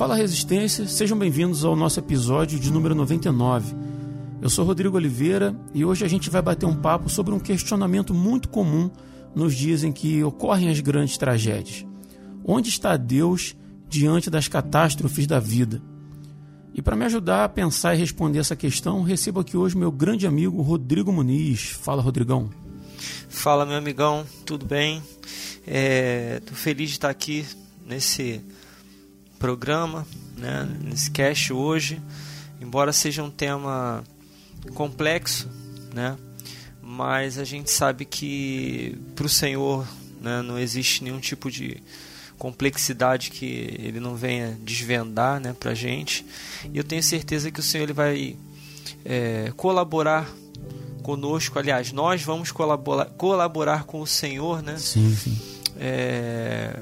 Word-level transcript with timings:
Fala 0.00 0.16
Resistência, 0.16 0.88
sejam 0.88 1.18
bem-vindos 1.18 1.62
ao 1.62 1.76
nosso 1.76 2.00
episódio 2.00 2.58
de 2.58 2.72
número 2.72 2.94
99. 2.94 3.74
Eu 4.40 4.48
sou 4.48 4.64
Rodrigo 4.64 4.96
Oliveira 4.96 5.54
e 5.74 5.84
hoje 5.84 6.06
a 6.06 6.08
gente 6.08 6.30
vai 6.30 6.40
bater 6.40 6.64
um 6.64 6.74
papo 6.74 7.10
sobre 7.10 7.34
um 7.34 7.38
questionamento 7.38 8.14
muito 8.14 8.48
comum 8.48 8.90
nos 9.34 9.54
dias 9.54 9.84
em 9.84 9.92
que 9.92 10.24
ocorrem 10.24 10.70
as 10.70 10.80
grandes 10.80 11.18
tragédias. 11.18 11.84
Onde 12.42 12.70
está 12.70 12.96
Deus 12.96 13.54
diante 13.90 14.30
das 14.30 14.48
catástrofes 14.48 15.26
da 15.26 15.38
vida? 15.38 15.82
E 16.72 16.80
para 16.80 16.96
me 16.96 17.04
ajudar 17.04 17.44
a 17.44 17.48
pensar 17.50 17.94
e 17.94 17.98
responder 17.98 18.38
essa 18.38 18.56
questão, 18.56 19.02
recebo 19.02 19.40
aqui 19.40 19.54
hoje 19.54 19.76
meu 19.76 19.92
grande 19.92 20.26
amigo 20.26 20.62
Rodrigo 20.62 21.12
Muniz. 21.12 21.72
Fala, 21.72 22.00
Rodrigão. 22.00 22.48
Fala, 23.28 23.66
meu 23.66 23.76
amigão, 23.76 24.24
tudo 24.46 24.64
bem? 24.64 25.02
Estou 25.66 25.66
é, 25.66 26.40
feliz 26.54 26.88
de 26.88 26.94
estar 26.94 27.10
aqui 27.10 27.44
nesse 27.86 28.42
programa, 29.40 30.06
né, 30.36 30.68
nesse 30.84 31.10
cast 31.10 31.52
hoje. 31.52 32.00
Embora 32.60 32.92
seja 32.92 33.24
um 33.24 33.30
tema 33.30 34.04
complexo, 34.74 35.48
né, 35.92 36.16
mas 36.80 37.38
a 37.38 37.44
gente 37.44 37.70
sabe 37.70 38.04
que 38.04 38.96
para 39.16 39.24
o 39.24 39.28
Senhor 39.28 39.88
né, 40.20 40.42
não 40.42 40.58
existe 40.58 41.02
nenhum 41.02 41.18
tipo 41.18 41.50
de 41.50 41.82
complexidade 42.38 43.30
que 43.30 43.76
ele 43.78 43.98
não 43.98 44.14
venha 44.14 44.58
desvendar 44.62 45.40
né, 45.40 45.54
para 45.58 45.72
a 45.72 45.74
gente. 45.74 46.24
E 46.72 46.76
eu 46.76 46.84
tenho 46.84 47.02
certeza 47.02 47.50
que 47.50 47.60
o 47.60 47.62
Senhor 47.62 47.84
ele 47.84 47.92
vai 47.94 48.36
é, 49.04 49.52
colaborar 49.56 50.30
conosco. 51.02 51.58
Aliás, 51.58 51.92
nós 51.92 52.22
vamos 52.22 52.52
colaborar, 52.52 53.06
colaborar 53.06 53.84
com 53.84 54.00
o 54.00 54.06
Senhor, 54.06 54.62
né? 54.62 54.76
Sim, 54.76 55.14
sim. 55.14 55.38
É, 55.78 56.78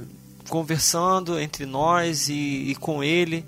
conversando 0.49 1.39
entre 1.39 1.67
nós 1.67 2.29
e, 2.29 2.71
e, 2.71 2.75
com 2.75 3.03
Ele 3.03 3.45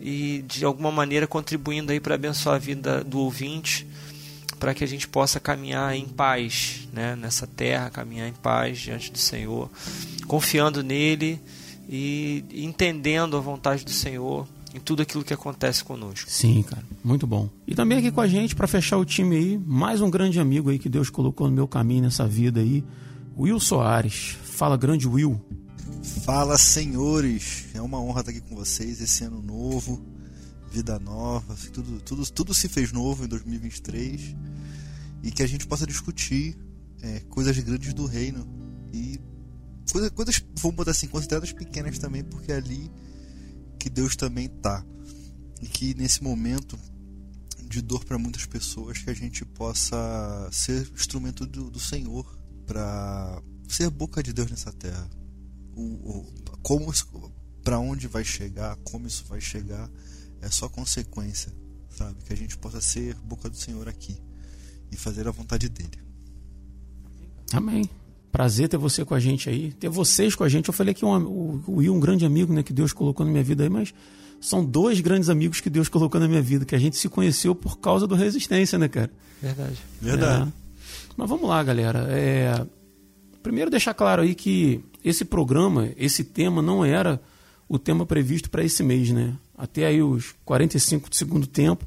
e 0.00 0.44
de 0.46 0.64
alguma 0.64 0.90
maneira 0.90 1.26
contribuindo 1.26 1.92
aí 1.92 2.00
para 2.00 2.14
abençoar 2.14 2.56
a 2.56 2.58
vida 2.58 3.02
do 3.02 3.18
ouvinte, 3.20 3.86
para 4.58 4.74
que 4.74 4.84
a 4.84 4.86
gente 4.86 5.08
possa 5.08 5.40
caminhar 5.40 5.94
em 5.96 6.06
paz, 6.06 6.88
né? 6.92 7.16
Nessa 7.16 7.46
terra, 7.46 7.90
caminhar 7.90 8.28
em 8.28 8.32
paz 8.32 8.78
diante 8.78 9.10
do 9.10 9.18
Senhor 9.18 9.70
confiando 10.32 10.82
nele 10.82 11.38
e 11.88 12.42
entendendo 12.54 13.36
a 13.36 13.40
vontade 13.40 13.84
do 13.84 13.90
Senhor 13.90 14.46
em 14.74 14.80
tudo 14.80 15.02
aquilo 15.02 15.22
que 15.22 15.34
acontece 15.34 15.84
conosco. 15.84 16.30
Sim, 16.30 16.62
cara, 16.62 16.82
muito 17.04 17.26
bom. 17.26 17.50
E 17.66 17.74
também 17.74 17.98
aqui 17.98 18.10
com 18.10 18.22
a 18.22 18.26
gente 18.26 18.56
para 18.56 18.66
fechar 18.66 18.96
o 18.96 19.04
time 19.04 19.36
aí, 19.36 19.58
mais 19.58 20.00
um 20.00 20.08
grande 20.08 20.40
amigo 20.40 20.70
aí 20.70 20.78
que 20.78 20.88
Deus 20.88 21.10
colocou 21.10 21.46
no 21.48 21.54
meu 21.54 21.68
caminho 21.68 22.04
nessa 22.04 22.26
vida 22.26 22.60
aí, 22.60 22.82
Will 23.36 23.60
Soares. 23.60 24.38
Fala, 24.42 24.76
grande 24.76 25.06
Will. 25.06 25.38
Fala, 26.24 26.58
senhores. 26.58 27.66
É 27.74 27.80
uma 27.80 28.00
honra 28.00 28.20
estar 28.20 28.30
aqui 28.30 28.40
com 28.40 28.54
vocês 28.54 29.00
esse 29.00 29.24
ano 29.24 29.42
novo, 29.42 30.04
vida 30.70 30.98
nova, 30.98 31.54
tudo 31.72 32.00
tudo 32.00 32.30
tudo 32.30 32.54
se 32.54 32.68
fez 32.68 32.92
novo 32.92 33.24
em 33.24 33.28
2023 33.28 34.34
e 35.22 35.30
que 35.30 35.42
a 35.42 35.46
gente 35.46 35.66
possa 35.66 35.86
discutir 35.86 36.56
é, 37.02 37.20
coisas 37.28 37.58
grandes 37.58 37.92
do 37.92 38.06
reino 38.06 38.46
e 38.92 39.20
coisas, 39.90 40.10
coisas, 40.10 40.44
vamos 40.58 40.76
botar 40.76 40.92
assim, 40.92 41.06
consideradas 41.06 41.52
pequenas 41.52 41.98
também, 41.98 42.24
porque 42.24 42.52
é 42.52 42.56
ali 42.56 42.90
que 43.78 43.90
Deus 43.90 44.16
também 44.16 44.48
tá. 44.48 44.84
E 45.60 45.66
que 45.66 45.94
nesse 45.94 46.22
momento 46.22 46.78
de 47.68 47.80
dor 47.80 48.04
para 48.04 48.18
muitas 48.18 48.46
pessoas, 48.46 48.98
que 48.98 49.10
a 49.10 49.14
gente 49.14 49.44
possa 49.44 50.48
ser 50.50 50.90
instrumento 50.94 51.46
do, 51.46 51.70
do 51.70 51.80
Senhor 51.80 52.26
para 52.66 53.42
ser 53.68 53.88
boca 53.90 54.22
de 54.22 54.32
Deus 54.32 54.50
nessa 54.50 54.72
terra. 54.72 55.08
O, 55.74 55.82
o 55.82 56.26
como 56.62 56.92
para 57.62 57.78
onde 57.78 58.06
vai 58.06 58.24
chegar, 58.24 58.76
como 58.84 59.06
isso 59.06 59.24
vai 59.28 59.40
chegar, 59.40 59.88
é 60.40 60.50
só 60.50 60.68
consequência, 60.68 61.52
sabe? 61.90 62.22
Que 62.24 62.32
a 62.32 62.36
gente 62.36 62.58
possa 62.58 62.80
ser 62.80 63.14
boca 63.16 63.48
do 63.48 63.56
Senhor 63.56 63.88
aqui 63.88 64.16
e 64.90 64.96
fazer 64.96 65.26
a 65.26 65.30
vontade 65.30 65.68
dele. 65.68 65.98
Amém. 67.52 67.84
Prazer 68.30 68.68
ter 68.68 68.78
você 68.78 69.04
com 69.04 69.14
a 69.14 69.20
gente 69.20 69.48
aí, 69.48 69.72
ter 69.72 69.88
vocês 69.88 70.34
com 70.34 70.42
a 70.42 70.48
gente. 70.48 70.68
Eu 70.68 70.74
falei 70.74 70.94
que 70.94 71.04
um, 71.04 71.14
o, 71.26 71.64
o 71.66 71.76
Will, 71.76 71.94
um 71.94 72.00
grande 72.00 72.24
amigo 72.24 72.52
né, 72.52 72.62
que 72.62 72.72
Deus 72.72 72.92
colocou 72.92 73.24
na 73.26 73.30
minha 73.30 73.44
vida 73.44 73.62
aí, 73.62 73.68
mas 73.68 73.92
são 74.40 74.64
dois 74.64 75.00
grandes 75.00 75.28
amigos 75.28 75.60
que 75.60 75.70
Deus 75.70 75.88
colocou 75.88 76.20
na 76.20 76.26
minha 76.26 76.42
vida, 76.42 76.64
que 76.64 76.74
a 76.74 76.78
gente 76.78 76.96
se 76.96 77.08
conheceu 77.08 77.54
por 77.54 77.78
causa 77.78 78.06
do 78.06 78.14
Resistência, 78.14 78.78
né, 78.78 78.88
cara? 78.88 79.10
Verdade. 79.40 79.78
Verdade. 80.00 80.48
É. 80.48 80.52
Mas 81.16 81.28
vamos 81.28 81.48
lá, 81.48 81.62
galera. 81.62 82.06
É... 82.10 82.66
Primeiro 83.42 83.70
deixar 83.70 83.92
claro 83.94 84.22
aí 84.22 84.34
que 84.34 84.80
esse 85.04 85.24
programa, 85.24 85.90
esse 85.96 86.22
tema 86.22 86.62
não 86.62 86.84
era 86.84 87.20
o 87.68 87.78
tema 87.78 88.06
previsto 88.06 88.48
para 88.50 88.62
esse 88.62 88.82
mês, 88.82 89.10
né? 89.10 89.34
Até 89.56 89.86
aí 89.86 90.02
os 90.02 90.34
45 90.44 91.10
do 91.10 91.16
segundo 91.16 91.46
tempo, 91.46 91.86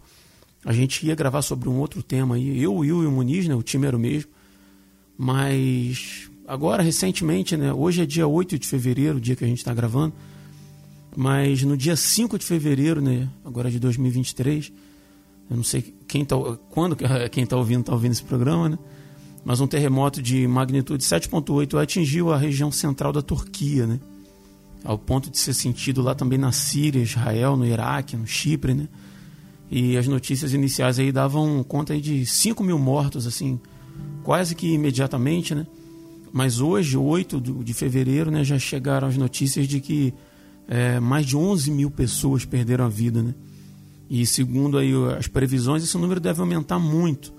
a 0.65 0.73
gente 0.73 1.05
ia 1.05 1.15
gravar 1.15 1.41
sobre 1.41 1.69
um 1.69 1.77
outro 1.77 2.01
tema 2.01 2.35
aí. 2.35 2.61
Eu, 2.61 2.73
Will 2.73 3.03
e 3.03 3.05
o 3.05 3.11
Muniz, 3.11 3.47
né? 3.47 3.55
O 3.55 3.61
time 3.61 3.85
era 3.85 3.95
o 3.95 3.99
mesmo. 3.99 4.31
Mas 5.17 6.29
agora, 6.47 6.83
recentemente, 6.83 7.55
né? 7.55 7.71
Hoje 7.71 8.01
é 8.01 8.05
dia 8.05 8.27
8 8.27 8.59
de 8.59 8.67
fevereiro, 8.67 9.17
o 9.17 9.21
dia 9.21 9.35
que 9.35 9.45
a 9.45 9.47
gente 9.47 9.59
está 9.59 9.73
gravando. 9.73 10.13
Mas 11.15 11.63
no 11.63 11.77
dia 11.77 11.95
5 11.95 12.37
de 12.37 12.45
fevereiro, 12.45 12.99
né? 13.01 13.29
Agora 13.45 13.71
de 13.71 13.79
2023, 13.79 14.73
eu 15.49 15.55
não 15.55 15.63
sei 15.63 15.93
quem 16.07 16.25
tá, 16.25 16.35
quando 16.69 16.97
quem 17.31 17.43
está 17.43 17.55
ouvindo 17.55 17.81
está 17.81 17.93
ouvindo 17.93 18.11
esse 18.11 18.23
programa, 18.23 18.69
né? 18.69 18.79
Mas 19.45 19.61
um 19.61 19.67
terremoto 19.67 20.23
de 20.23 20.47
magnitude 20.47 21.03
7.8 21.03 21.79
atingiu 21.79 22.33
a 22.33 22.37
região 22.37 22.71
central 22.71 23.13
da 23.13 23.21
Turquia, 23.21 23.85
né? 23.85 23.99
Ao 24.83 24.97
ponto 24.97 25.29
de 25.29 25.37
ser 25.37 25.53
sentido 25.53 26.01
lá 26.01 26.15
também 26.15 26.39
na 26.39 26.51
Síria, 26.51 27.01
Israel, 27.01 27.55
no 27.55 27.65
Iraque, 27.65 28.17
no 28.17 28.25
Chipre, 28.25 28.73
né? 28.73 28.89
E 29.69 29.97
as 29.97 30.07
notícias 30.07 30.51
iniciais 30.51 30.97
aí 30.97 31.11
davam 31.11 31.63
conta 31.63 31.93
aí 31.93 32.01
de 32.01 32.25
5 32.25 32.63
mil 32.63 32.79
mortos, 32.79 33.27
assim, 33.27 33.59
quase 34.23 34.55
que 34.55 34.73
imediatamente, 34.73 35.53
né? 35.53 35.67
Mas 36.33 36.59
hoje, 36.59 36.97
8 36.97 37.39
de 37.39 37.73
fevereiro, 37.73 38.29
né, 38.29 38.43
já 38.43 38.59
chegaram 38.59 39.07
as 39.07 39.15
notícias 39.15 39.67
de 39.67 39.79
que 39.79 40.13
é, 40.67 40.99
mais 40.99 41.25
de 41.25 41.37
11 41.37 41.71
mil 41.71 41.91
pessoas 41.91 42.43
perderam 42.43 42.85
a 42.85 42.89
vida, 42.89 43.21
né? 43.21 43.33
E 44.09 44.25
segundo 44.25 44.77
aí 44.77 44.91
as 45.17 45.27
previsões, 45.27 45.83
esse 45.83 45.97
número 45.97 46.19
deve 46.19 46.41
aumentar 46.41 46.77
muito, 46.77 47.33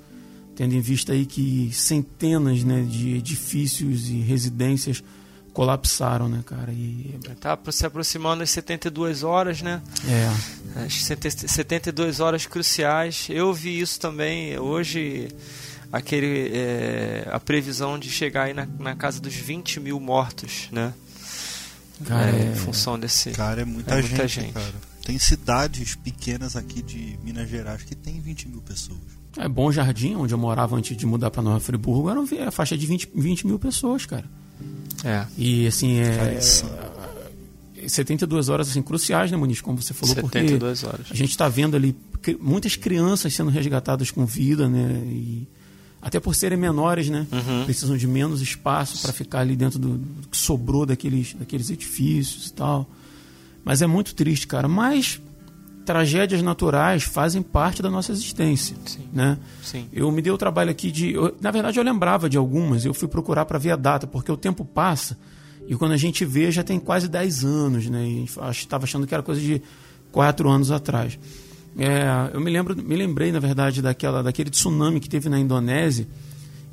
tendo 0.56 0.75
em 0.75 0.81
vista 0.81 1.12
aí 1.12 1.27
que 1.27 1.71
centenas 1.72 2.65
né, 2.65 2.83
de 2.83 3.15
edifícios 3.15 4.09
e 4.09 4.15
residências 4.15 5.05
colapsaram, 5.53 6.28
né, 6.28 6.43
cara? 6.44 6.72
E... 6.72 7.19
Tá 7.41 7.59
se 7.71 7.87
aproximando 7.87 8.41
das 8.41 8.50
72 8.50 9.22
horas, 9.22 9.62
né? 9.62 9.83
É. 10.09 10.84
As 10.84 10.95
72 10.95 12.21
horas 12.21 12.47
cruciais. 12.47 13.28
Eu 13.31 13.53
vi 13.55 13.78
isso 13.78 14.00
também 14.00 14.59
hoje 14.59 15.28
aquele 15.93 16.50
é, 16.53 17.28
a 17.31 17.39
previsão 17.39 17.99
de 17.99 18.11
chegar 18.11 18.45
aí 18.45 18.55
na, 18.55 18.66
na, 18.78 18.95
casa 18.95 19.21
dos 19.21 19.34
20 19.34 19.81
mil 19.81 20.00
mortos, 20.00 20.69
né? 20.72 20.93
Cara, 22.05 22.31
é, 22.37 22.50
em 22.50 22.55
função 22.55 22.99
desse. 22.99 23.31
Cara, 23.31 23.62
é 23.62 23.65
muita, 23.65 23.95
é 23.95 24.03
muita 24.03 24.28
gente, 24.28 24.47
gente. 24.47 24.53
Cara. 24.53 24.75
Tem 25.05 25.19
cidades 25.19 25.95
pequenas 25.95 26.56
aqui 26.56 26.83
de 26.83 27.19
Minas 27.22 27.49
Gerais 27.49 27.83
que 27.83 27.95
tem 27.95 28.21
20 28.21 28.49
mil 28.49 28.61
pessoas. 28.61 29.16
É 29.39 29.49
Bom 29.49 29.71
Jardim, 29.71 30.15
onde 30.15 30.33
eu 30.33 30.39
morava 30.39 30.77
antes 30.77 30.97
de 30.97 31.07
mudar 31.07 31.31
para 31.31 31.43
Nova 31.43 31.61
Friburgo, 31.61 32.09
era 32.11 32.49
a 32.49 32.51
faixa 32.51 32.77
de 32.77 32.87
20, 32.87 33.11
20 33.15 33.47
mil 33.47 33.59
pessoas, 33.59 34.07
cara. 34.07 34.25
É. 35.05 35.27
E 35.37 35.67
assim, 35.67 35.99
é. 35.99 36.39
72 37.89 38.49
horas 38.49 38.69
assim, 38.69 38.83
cruciais, 38.83 39.31
né, 39.31 39.37
Muniz? 39.37 39.61
Como 39.61 39.81
você 39.81 39.95
falou, 39.95 40.15
72 40.15 40.81
porque 40.81 40.95
horas. 40.95 41.07
a 41.11 41.15
gente 41.15 41.31
está 41.31 41.49
vendo 41.49 41.77
ali 41.77 41.95
muitas 42.41 42.77
crianças 42.77 43.35
sendo 43.35 43.51
resgatadas 43.51 44.11
com 44.11 44.25
vida, 44.27 44.69
né? 44.69 45.03
E 45.07 45.47
até 46.01 46.21
por 46.21 46.35
serem 46.35 46.59
menores, 46.59 47.09
né? 47.09 47.27
Uhum. 47.31 47.65
Precisam 47.65 47.97
de 47.97 48.07
menos 48.07 48.41
espaço 48.41 49.03
para 49.03 49.13
ficar 49.13 49.41
ali 49.41 49.57
dentro 49.57 49.79
do, 49.79 49.99
do, 49.99 50.29
que 50.29 50.37
sobrou 50.37 50.87
daqueles, 50.87 51.35
daqueles 51.35 51.71
edifícios 51.71 52.49
e 52.49 52.53
tal. 52.53 52.89
Mas 53.65 53.83
é 53.83 53.87
muito 53.87 54.15
triste, 54.15 54.47
cara. 54.47 54.69
Mas 54.69 55.21
tragédias 55.86 56.42
naturais 56.42 57.04
fazem 57.04 57.41
parte 57.41 57.80
da 57.80 57.88
nossa 57.88 58.10
existência, 58.10 58.77
Sim. 58.84 59.09
né? 59.12 59.38
Sim. 59.62 59.88
Eu 59.92 60.10
me 60.10 60.21
dei 60.21 60.33
o 60.33 60.36
trabalho 60.36 60.71
aqui 60.71 60.91
de, 60.91 61.12
eu, 61.12 61.34
na 61.41 61.53
verdade 61.53 61.78
eu 61.78 61.84
lembrava 61.84 62.28
de 62.28 62.36
algumas, 62.36 62.84
eu 62.84 62.92
fui 62.92 63.06
procurar 63.06 63.47
para 63.47 63.56
ver 63.56 63.71
a 63.71 63.77
data, 63.77 64.06
porque 64.06 64.30
o 64.30 64.36
tempo 64.36 64.65
passa 64.65 65.16
e 65.68 65.77
quando 65.77 65.92
a 65.92 65.97
gente 65.97 66.24
vê 66.24 66.50
já 66.50 66.65
tem 66.65 66.78
quase 66.78 67.09
10 67.09 67.44
anos, 67.44 67.88
né? 67.88 68.04
E 68.04 68.24
estava 68.50 68.84
achando 68.84 69.06
que 69.06 69.15
era 69.15 69.22
coisa 69.22 69.41
de 69.41 69.62
4 70.10 70.50
anos 70.50 70.72
atrás. 70.72 71.18
É, 71.78 72.30
eu 72.34 72.41
me 72.41 72.50
lembro, 72.50 72.77
me 72.77 72.97
lembrei 72.97 73.30
na 73.30 73.38
verdade 73.38 73.80
daquela, 73.80 74.22
daquele 74.22 74.50
tsunami 74.50 74.98
que 74.98 75.09
teve 75.09 75.28
na 75.28 75.38
Indonésia 75.38 76.09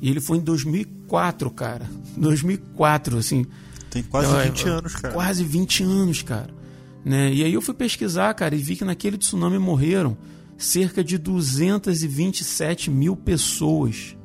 e 0.00 0.10
ele 0.10 0.20
foi 0.20 0.38
em 0.38 0.40
2004, 0.40 1.50
cara. 1.50 1.88
2004, 2.18 3.18
assim. 3.18 3.46
Tem 3.90 4.02
quase 4.02 4.28
então, 4.28 4.42
20 4.42 4.66
é, 4.66 4.70
anos, 4.70 4.94
cara. 4.96 5.14
Quase 5.14 5.44
20 5.44 5.82
anos, 5.84 6.22
cara. 6.22 6.63
Né? 7.04 7.32
E 7.32 7.44
aí 7.44 7.52
eu 7.52 7.60
fui 7.60 7.74
pesquisar, 7.74 8.32
cara, 8.34 8.54
e 8.54 8.58
vi 8.58 8.76
que 8.76 8.84
naquele 8.84 9.18
tsunami 9.18 9.58
morreram 9.58 10.16
cerca 10.56 11.04
de 11.04 11.18
227 11.18 12.90
mil 12.90 13.16
pessoas. 13.16 14.16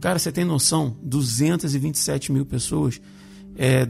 Cara, 0.00 0.18
você 0.18 0.32
tem 0.32 0.44
noção? 0.44 0.96
227 1.02 2.32
mil 2.32 2.44
pessoas. 2.44 3.00
é, 3.56 3.86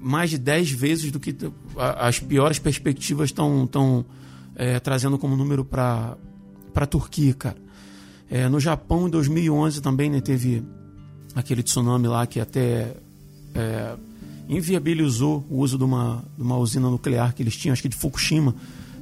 mais 0.00 0.30
de 0.30 0.38
10 0.38 0.70
vezes 0.72 1.10
do 1.10 1.18
que 1.18 1.34
as 1.76 2.20
piores 2.20 2.58
perspectivas 2.58 3.30
estão 3.30 3.66
tão, 3.66 4.04
é, 4.54 4.78
trazendo 4.78 5.18
como 5.18 5.36
número 5.36 5.64
para 5.64 6.16
a 6.74 6.86
Turquia, 6.86 7.34
cara. 7.34 7.56
É, 8.30 8.48
no 8.48 8.60
Japão, 8.60 9.08
em 9.08 9.10
2011, 9.10 9.80
também 9.80 10.10
né, 10.10 10.20
teve 10.20 10.62
aquele 11.34 11.62
tsunami 11.62 12.06
lá 12.06 12.26
que 12.26 12.38
até 12.40 12.94
é, 13.54 13.96
inviabilizou 14.48 15.44
o 15.50 15.58
uso 15.58 15.76
de 15.76 15.84
uma, 15.84 16.24
de 16.36 16.42
uma 16.42 16.56
usina 16.56 16.88
nuclear 16.88 17.34
que 17.34 17.42
eles 17.42 17.56
tinham, 17.56 17.72
acho 17.72 17.82
que 17.82 17.88
de 17.88 17.96
Fukushima, 17.96 18.54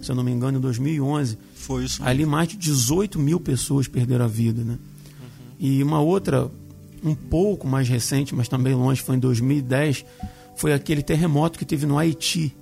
se 0.03 0.11
eu 0.11 0.17
não 0.17 0.25
me 0.25 0.33
engano, 0.33 0.59
em 0.59 0.61
2011. 0.61 1.39
Foi 1.55 1.85
isso. 1.85 2.03
Ali 2.03 2.27
mais 2.27 2.49
de 2.49 2.57
18 2.57 3.19
mil 3.19 3.39
pessoas 3.39 3.87
perderam 3.87 4.25
a 4.25 4.29
vida, 4.29 4.65
né? 4.65 4.73
Uhum. 4.75 5.29
E 5.59 5.83
uma 5.83 6.01
outra, 6.01 6.51
um 7.03 7.15
pouco 7.15 7.67
mais 7.67 7.89
recente, 7.89 8.35
mas 8.35 8.49
também 8.49 8.75
longe, 8.75 9.01
foi 9.01 9.17
em 9.17 9.21
2010, 9.21 10.05
foi 10.57 10.73
aquele 10.73 11.03
terremoto 11.03 11.59
que 11.59 11.65
teve 11.65 11.87
no 11.87 11.99
Haiti. 11.99 12.55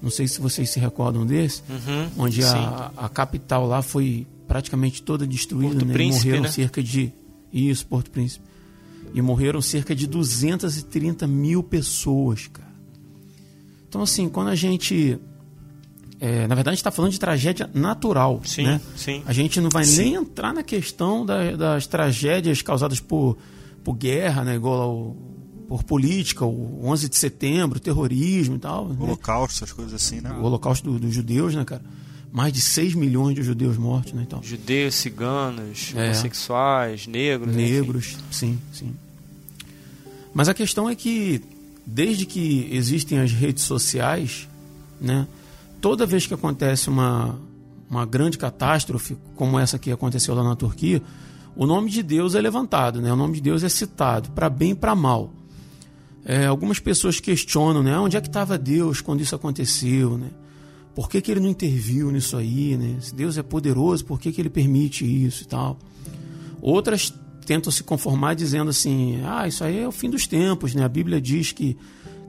Não 0.00 0.10
sei 0.10 0.26
se 0.26 0.40
vocês 0.40 0.68
se 0.70 0.80
recordam 0.80 1.24
desse, 1.24 1.62
uhum, 1.68 2.24
onde 2.24 2.42
a, 2.42 2.90
a, 2.96 3.08
capital 3.08 3.66
lá 3.66 3.82
foi 3.82 4.26
praticamente 4.48 5.00
toda 5.00 5.24
destruída, 5.24 5.74
Porto 5.74 5.86
né? 5.86 5.92
Príncipe, 5.92 6.26
morreram 6.26 6.42
né? 6.42 6.50
cerca 6.50 6.82
de 6.82 7.12
isso, 7.52 7.86
Porto 7.86 8.10
Príncipe. 8.10 8.44
E 9.14 9.20
morreram 9.20 9.60
cerca 9.60 9.94
de 9.94 10.06
230 10.06 11.26
mil 11.26 11.62
pessoas, 11.62 12.46
cara. 12.48 12.72
Então 13.88 14.02
assim, 14.02 14.28
quando 14.28 14.48
a 14.48 14.54
gente 14.54 15.18
é, 16.20 16.46
na 16.46 16.54
verdade, 16.54 16.68
a 16.70 16.72
gente 16.74 16.78
está 16.80 16.90
falando 16.92 17.10
de 17.12 17.18
tragédia 17.18 17.68
natural. 17.74 18.40
Sim, 18.44 18.62
né? 18.64 18.80
sim. 18.96 19.22
A 19.26 19.32
gente 19.32 19.60
não 19.60 19.68
vai 19.70 19.84
Sim. 19.84 20.02
nem 20.04 20.14
entrar 20.14 20.54
na 20.54 20.62
questão 20.62 21.26
da- 21.26 21.56
das 21.56 21.86
tragédias 21.88 22.62
causadas 22.62 23.00
por, 23.00 23.36
por 23.82 23.94
guerra, 23.94 24.44
né? 24.44 24.54
igual 24.54 24.80
ao, 24.80 25.16
por 25.68 25.82
política, 25.82 26.44
o 26.44 26.80
11 26.86 27.08
de 27.08 27.16
setembro, 27.16 27.80
terrorismo 27.80 28.54
e 28.54 28.58
tal. 28.60 28.88
né? 28.88 28.96
Holocausto, 29.00 29.64
essas 29.64 29.72
coisas 29.72 29.92
assim, 29.94 30.20
né? 30.20 30.30
O 30.40 30.44
holocausto 30.44 30.88
do- 30.92 30.98
dos 31.00 31.12
judeus, 31.12 31.56
né, 31.56 31.64
cara? 31.64 31.82
Mais 32.30 32.52
de 32.52 32.60
6 32.60 32.94
milhões 32.94 33.34
de 33.34 33.42
judeus 33.42 33.76
mortos, 33.76 34.12
né? 34.12 34.22
Então, 34.24 34.40
Judeus, 34.42 34.94
ciganos, 34.94 35.92
É. 35.96 36.04
homossexuais, 36.04 37.06
negros. 37.08 37.54
enfim. 37.56 37.72
negros, 37.72 38.16
sim, 38.30 38.58
sim. 38.72 38.94
Mas 40.34 40.48
a 40.48 40.54
questão 40.54 40.88
é 40.88 40.94
que, 40.94 41.42
desde 41.86 42.24
que 42.24 42.68
existem 42.72 43.18
as 43.18 43.32
redes 43.32 43.64
sociais, 43.64 44.48
né, 45.00 45.26
toda 45.80 46.06
vez 46.06 46.26
que 46.26 46.34
acontece 46.34 46.88
uma, 46.88 47.38
uma 47.88 48.06
grande 48.06 48.38
catástrofe, 48.38 49.16
como 49.36 49.58
essa 49.58 49.78
que 49.78 49.90
aconteceu 49.90 50.34
lá 50.34 50.42
na 50.42 50.56
Turquia, 50.56 51.02
o 51.54 51.66
nome 51.66 51.90
de 51.90 52.02
Deus 52.02 52.34
é 52.34 52.40
levantado, 52.40 53.00
né, 53.00 53.12
o 53.12 53.16
nome 53.16 53.34
de 53.34 53.40
Deus 53.42 53.62
é 53.62 53.68
citado, 53.68 54.30
para 54.30 54.48
bem 54.48 54.70
e 54.70 54.74
para 54.74 54.94
mal. 54.94 55.30
É, 56.24 56.46
algumas 56.46 56.78
pessoas 56.78 57.20
questionam, 57.20 57.82
né, 57.82 57.98
onde 57.98 58.16
é 58.16 58.20
que 58.20 58.28
estava 58.28 58.56
Deus 58.56 59.00
quando 59.00 59.20
isso 59.20 59.34
aconteceu, 59.34 60.16
né? 60.16 60.28
Por 60.94 61.08
que, 61.08 61.20
que 61.20 61.30
ele 61.30 61.40
não 61.40 61.48
interviu 61.48 62.10
nisso 62.10 62.36
aí, 62.36 62.76
né? 62.76 62.98
Se 63.00 63.14
Deus 63.14 63.38
é 63.38 63.42
poderoso, 63.42 64.04
por 64.04 64.20
que, 64.20 64.30
que 64.30 64.40
ele 64.40 64.50
permite 64.50 65.04
isso 65.04 65.42
e 65.42 65.46
tal? 65.46 65.78
Outras 66.60 67.12
tentam 67.46 67.70
se 67.72 67.82
conformar 67.82 68.34
dizendo 68.34 68.70
assim: 68.70 69.20
ah, 69.24 69.46
isso 69.46 69.62
aí 69.64 69.80
é 69.80 69.88
o 69.88 69.92
fim 69.92 70.10
dos 70.10 70.26
tempos, 70.26 70.74
né? 70.74 70.84
A 70.84 70.88
Bíblia 70.88 71.20
diz 71.20 71.52
que, 71.52 71.76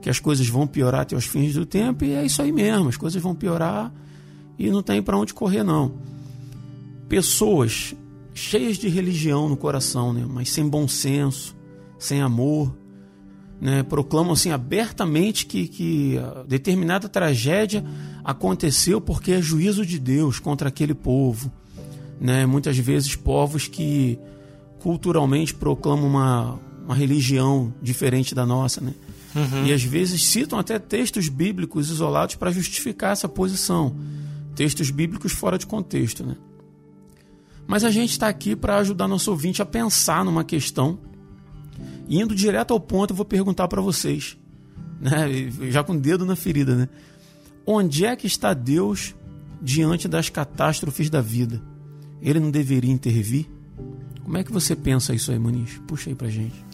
que 0.02 0.10
as 0.10 0.18
coisas 0.18 0.46
vão 0.48 0.66
piorar 0.66 1.02
até 1.02 1.16
os 1.16 1.24
fins 1.24 1.54
do 1.54 1.64
tempo 1.64 2.04
e 2.04 2.12
é 2.12 2.24
isso 2.24 2.42
aí 2.42 2.52
mesmo, 2.52 2.88
as 2.88 2.96
coisas 2.96 3.20
vão 3.22 3.34
piorar 3.34 3.92
e 4.58 4.70
não 4.70 4.82
tem 4.82 5.02
para 5.02 5.16
onde 5.16 5.34
correr, 5.34 5.62
não. 5.62 5.92
Pessoas 7.08 7.94
cheias 8.32 8.76
de 8.76 8.88
religião 8.88 9.48
no 9.48 9.56
coração, 9.56 10.12
né? 10.12 10.24
Mas 10.28 10.50
sem 10.50 10.68
bom 10.68 10.88
senso, 10.88 11.54
sem 11.98 12.20
amor, 12.20 12.74
né? 13.60 13.82
Proclamam 13.82 14.32
assim 14.32 14.50
abertamente 14.50 15.46
que, 15.46 15.68
que 15.68 16.16
determinada 16.46 17.08
tragédia 17.08 17.84
aconteceu 18.24 19.00
porque 19.00 19.32
é 19.32 19.42
juízo 19.42 19.84
de 19.84 19.98
Deus 19.98 20.38
contra 20.38 20.68
aquele 20.68 20.94
povo 20.94 21.50
né? 22.20 22.46
Muitas 22.46 22.78
vezes 22.78 23.14
povos 23.16 23.68
que 23.68 24.18
culturalmente 24.84 25.54
proclamam 25.54 26.06
uma, 26.06 26.60
uma 26.84 26.94
religião 26.94 27.72
diferente 27.80 28.34
da 28.34 28.44
nossa, 28.44 28.82
né? 28.82 28.92
Uhum. 29.34 29.64
E 29.64 29.72
às 29.72 29.82
vezes 29.82 30.22
citam 30.22 30.58
até 30.58 30.78
textos 30.78 31.30
bíblicos 31.30 31.88
isolados 31.88 32.34
para 32.34 32.52
justificar 32.52 33.12
essa 33.12 33.26
posição, 33.26 33.96
textos 34.54 34.90
bíblicos 34.90 35.32
fora 35.32 35.56
de 35.56 35.66
contexto, 35.66 36.22
né? 36.22 36.36
Mas 37.66 37.82
a 37.82 37.90
gente 37.90 38.10
está 38.10 38.28
aqui 38.28 38.54
para 38.54 38.76
ajudar 38.76 39.08
nosso 39.08 39.30
ouvinte 39.30 39.62
a 39.62 39.64
pensar 39.64 40.22
numa 40.22 40.44
questão. 40.44 40.98
E 42.06 42.20
indo 42.20 42.34
direto 42.34 42.74
ao 42.74 42.78
ponto, 42.78 43.12
eu 43.12 43.16
vou 43.16 43.24
perguntar 43.24 43.66
para 43.68 43.80
vocês, 43.80 44.36
né? 45.00 45.50
Já 45.70 45.82
com 45.82 45.94
o 45.94 45.98
dedo 45.98 46.26
na 46.26 46.36
ferida, 46.36 46.76
né? 46.76 46.90
Onde 47.64 48.04
é 48.04 48.14
que 48.14 48.26
está 48.26 48.52
Deus 48.52 49.14
diante 49.62 50.06
das 50.06 50.28
catástrofes 50.28 51.08
da 51.08 51.22
vida? 51.22 51.62
Ele 52.20 52.38
não 52.38 52.50
deveria 52.50 52.92
intervir? 52.92 53.53
Como 54.24 54.38
é 54.38 54.42
que 54.42 54.52
você 54.52 54.74
pensa 54.74 55.14
isso 55.14 55.30
aí, 55.30 55.38
Muniz? 55.38 55.78
Puxa 55.86 56.10
aí 56.10 56.16
pra 56.16 56.28
gente. 56.28 56.64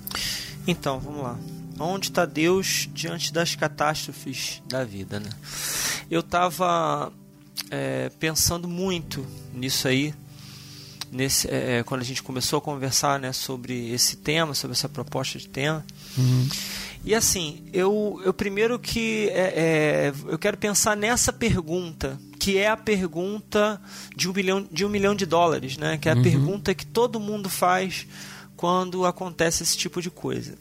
Então, 0.67 0.99
vamos 1.01 1.23
lá. 1.23 1.39
Onde 1.79 2.09
está 2.09 2.25
Deus 2.25 2.89
diante 2.95 3.33
das 3.33 3.55
catástrofes 3.55 4.63
da 4.69 4.85
vida, 4.85 5.19
né? 5.19 5.31
Eu 6.11 6.21
estava 6.21 7.13
pensando 8.19 8.69
muito 8.69 9.25
nisso 9.55 9.87
aí, 9.87 10.15
nesse, 11.11 11.49
é, 11.49 11.83
quando 11.85 12.01
a 12.01 12.05
gente 12.05 12.23
começou 12.23 12.59
a 12.59 12.63
conversar 12.63 13.19
né, 13.19 13.33
sobre 13.33 13.91
esse 13.91 14.17
tema, 14.17 14.55
sobre 14.55 14.73
essa 14.73 14.89
proposta 14.89 15.39
de 15.39 15.49
tema. 15.49 15.85
E 17.05 17.15
assim, 17.15 17.65
eu, 17.73 18.21
eu 18.25 18.33
primeiro 18.35 18.79
que 18.79 19.29
é, 19.31 19.53
é, 19.57 20.13
eu 20.27 20.39
quero 20.39 20.57
pensar 20.57 20.97
nessa 20.97 21.33
pergunta, 21.33 22.19
que 22.41 22.57
é 22.59 22.69
a 22.69 22.77
pergunta 22.77 23.81
de 24.17 24.29
um, 24.29 24.33
bilhão, 24.33 24.67
de 24.73 24.85
um 24.85 24.89
milhão 24.89 25.15
de 25.15 25.27
dólares, 25.27 25.77
né? 25.77 25.97
Que 25.99 26.09
é 26.09 26.13
a 26.13 26.17
Uhum. 26.17 26.23
pergunta 26.23 26.75
que 26.75 26.87
todo 26.87 27.21
mundo 27.21 27.49
faz 27.51 28.07
quando 28.57 29.05
acontece 29.07 29.63
esse 29.63 29.77
tipo 29.77 30.01
de 30.03 30.11
coisa. 30.11 30.55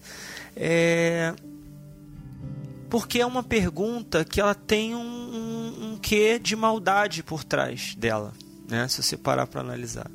É, 0.56 1.34
porque 2.90 3.20
é 3.22 3.26
uma 3.26 3.42
pergunta 3.44 4.26
que 4.26 4.42
ela 4.42 4.54
tem 4.56 4.94
um, 4.96 5.00
um, 5.00 5.92
um 5.94 5.98
quê 5.98 6.38
de 6.38 6.56
maldade 6.56 7.24
por 7.24 7.44
trás 7.44 7.96
dela, 7.96 8.34
né? 8.68 8.88
Se 8.88 9.02
você 9.02 9.16
parar 9.16 9.48
para 9.48 9.62
analisar. 9.62 10.10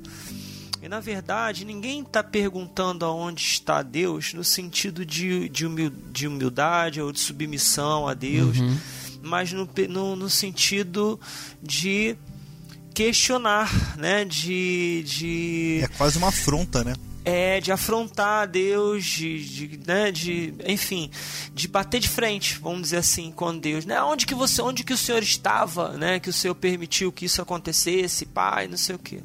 E 0.82 0.88
na 0.88 1.00
verdade, 1.00 1.64
ninguém 1.64 2.02
está 2.02 2.22
perguntando 2.22 3.06
aonde 3.06 3.42
está 3.42 3.80
Deus 3.82 4.34
no 4.34 4.44
sentido 4.44 5.06
de, 5.06 5.48
de 5.48 6.26
humildade 6.26 7.00
ou 7.00 7.10
de 7.10 7.20
submissão 7.20 8.06
a 8.06 8.12
Deus, 8.12 8.58
Uhum. 8.58 8.76
Mas 9.24 9.52
no, 9.52 9.68
no, 9.88 10.16
no 10.16 10.30
sentido 10.30 11.18
de 11.62 12.16
questionar, 12.94 13.96
né? 13.96 14.24
De, 14.24 15.02
de 15.04 15.80
É 15.82 15.88
quase 15.88 16.18
uma 16.18 16.28
afronta, 16.28 16.84
né? 16.84 16.94
é 17.24 17.58
de 17.58 17.72
afrontar 17.72 18.46
Deus, 18.46 19.04
de, 19.04 19.44
de, 19.44 19.80
né, 19.86 20.12
de, 20.12 20.54
enfim, 20.66 21.10
de 21.54 21.66
bater 21.66 21.98
de 21.98 22.08
frente, 22.08 22.58
vamos 22.60 22.82
dizer 22.82 22.98
assim, 22.98 23.32
com 23.32 23.56
Deus, 23.56 23.86
né? 23.86 24.02
Onde 24.02 24.26
que 24.26 24.34
você, 24.34 24.60
onde 24.60 24.84
que 24.84 24.92
o 24.92 24.98
Senhor 24.98 25.22
estava, 25.22 25.96
né? 25.96 26.20
Que 26.20 26.28
o 26.28 26.32
Senhor 26.32 26.54
permitiu 26.54 27.10
que 27.10 27.24
isso 27.24 27.40
acontecesse, 27.40 28.26
pai, 28.26 28.68
não 28.68 28.76
sei 28.76 28.94
o 28.94 28.98
quê. 28.98 29.20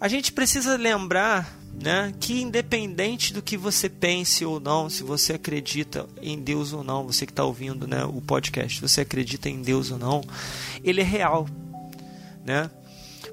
A 0.00 0.06
gente 0.06 0.32
precisa 0.32 0.76
lembrar, 0.76 1.59
né, 1.80 2.12
que 2.20 2.42
independente 2.42 3.32
do 3.32 3.40
que 3.40 3.56
você 3.56 3.88
pense 3.88 4.44
ou 4.44 4.60
não, 4.60 4.90
se 4.90 5.02
você 5.02 5.32
acredita 5.32 6.06
em 6.20 6.38
Deus 6.38 6.72
ou 6.72 6.84
não, 6.84 7.06
você 7.06 7.24
que 7.24 7.32
está 7.32 7.44
ouvindo, 7.44 7.86
né, 7.86 8.04
o 8.04 8.20
podcast, 8.20 8.80
você 8.80 9.00
acredita 9.00 9.48
em 9.48 9.62
Deus 9.62 9.90
ou 9.90 9.98
não, 9.98 10.22
ele 10.84 11.00
é 11.00 11.04
real, 11.04 11.48
né? 12.44 12.70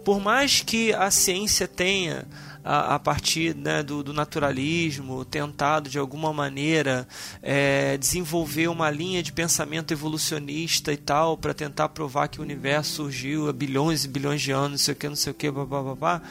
Por 0.06 0.22
mais 0.22 0.62
que 0.62 0.94
a 0.94 1.12
ciência 1.12 1.68
tenha 1.68 2.25
a, 2.63 2.96
a 2.96 3.00
partir 3.00 3.54
né, 3.56 3.84
do, 3.84 4.01
do 4.01 4.13
naturalismo, 4.13 5.25
tentado 5.25 5.89
de 5.89 6.00
alguma 6.00 6.32
maneira 6.32 7.06
é, 7.42 7.98
desenvolver 7.98 8.70
uma 8.70 8.89
linha 8.89 9.22
de 9.22 9.34
pensamento 9.34 9.94
evolucionista 9.94 10.94
e 10.94 10.98
tal, 10.98 11.38
para 11.38 11.54
tentar 11.54 11.89
provar 11.89 12.30
que 12.30 12.39
o 12.39 12.44
universo 12.44 12.96
surgiu 12.96 13.50
há 13.50 13.54
bilhões 13.54 14.06
e 14.06 14.08
bilhões 14.08 14.42
de 14.42 14.51
anos, 14.51 14.72
não 14.72 14.77
sei 14.77 14.94
o 14.94 14.98
que, 14.98 15.10
não 15.10 15.16
sei 15.16 15.32
o 15.32 15.36
que, 15.36 15.51
babá, 15.51 15.82
babá. 15.82 16.22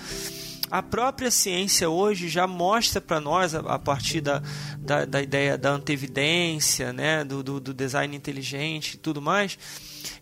A 0.71 0.83
própria 0.83 1.31
ciência 1.31 1.89
hoje 1.89 2.29
já 2.29 2.47
mostra 2.47 3.01
para 3.01 3.21
nós, 3.21 3.55
a, 3.55 3.61
a 3.61 3.79
partir 3.79 4.21
da, 4.21 4.43
da, 4.79 5.05
da 5.05 5.23
ideia 5.23 5.57
da 5.57 5.71
antevidência, 5.71 6.93
né, 6.93 7.25
do, 7.25 7.43
do, 7.43 7.61
do 7.61 7.75
design 7.75 8.17
inteligente 8.17 8.95
e 8.95 8.97
tudo 8.97 9.23
mais, 9.23 9.59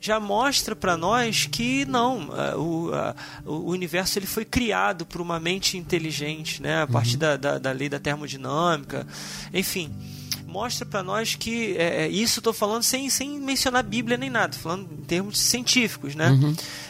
já 0.00 0.20
mostra 0.20 0.76
para 0.76 0.96
nós 0.96 1.46
que 1.46 1.84
não, 1.84 2.28
o, 2.56 2.90
o 3.44 3.70
universo 3.70 4.18
ele 4.18 4.26
foi 4.26 4.44
criado 4.44 5.06
por 5.06 5.20
uma 5.20 5.40
mente 5.40 5.78
inteligente, 5.78 6.62
né, 6.62 6.82
a 6.82 6.86
partir 6.86 7.16
da, 7.16 7.36
da, 7.36 7.58
da 7.58 7.72
lei 7.72 7.88
da 7.88 7.98
termodinâmica, 7.98 9.06
enfim 9.52 9.92
mostra 10.54 10.86
para 10.86 11.02
nós 11.02 11.34
que 11.34 11.76
é, 11.76 12.06
isso 12.06 12.38
estou 12.38 12.52
falando 12.52 12.84
sem, 12.84 13.10
sem 13.10 13.40
mencionar 13.40 13.82
Bíblia 13.82 14.16
nem 14.16 14.30
nada, 14.30 14.56
falando 14.56 14.88
em 14.92 15.02
termos 15.02 15.36
científicos, 15.40 16.14
né? 16.14 16.30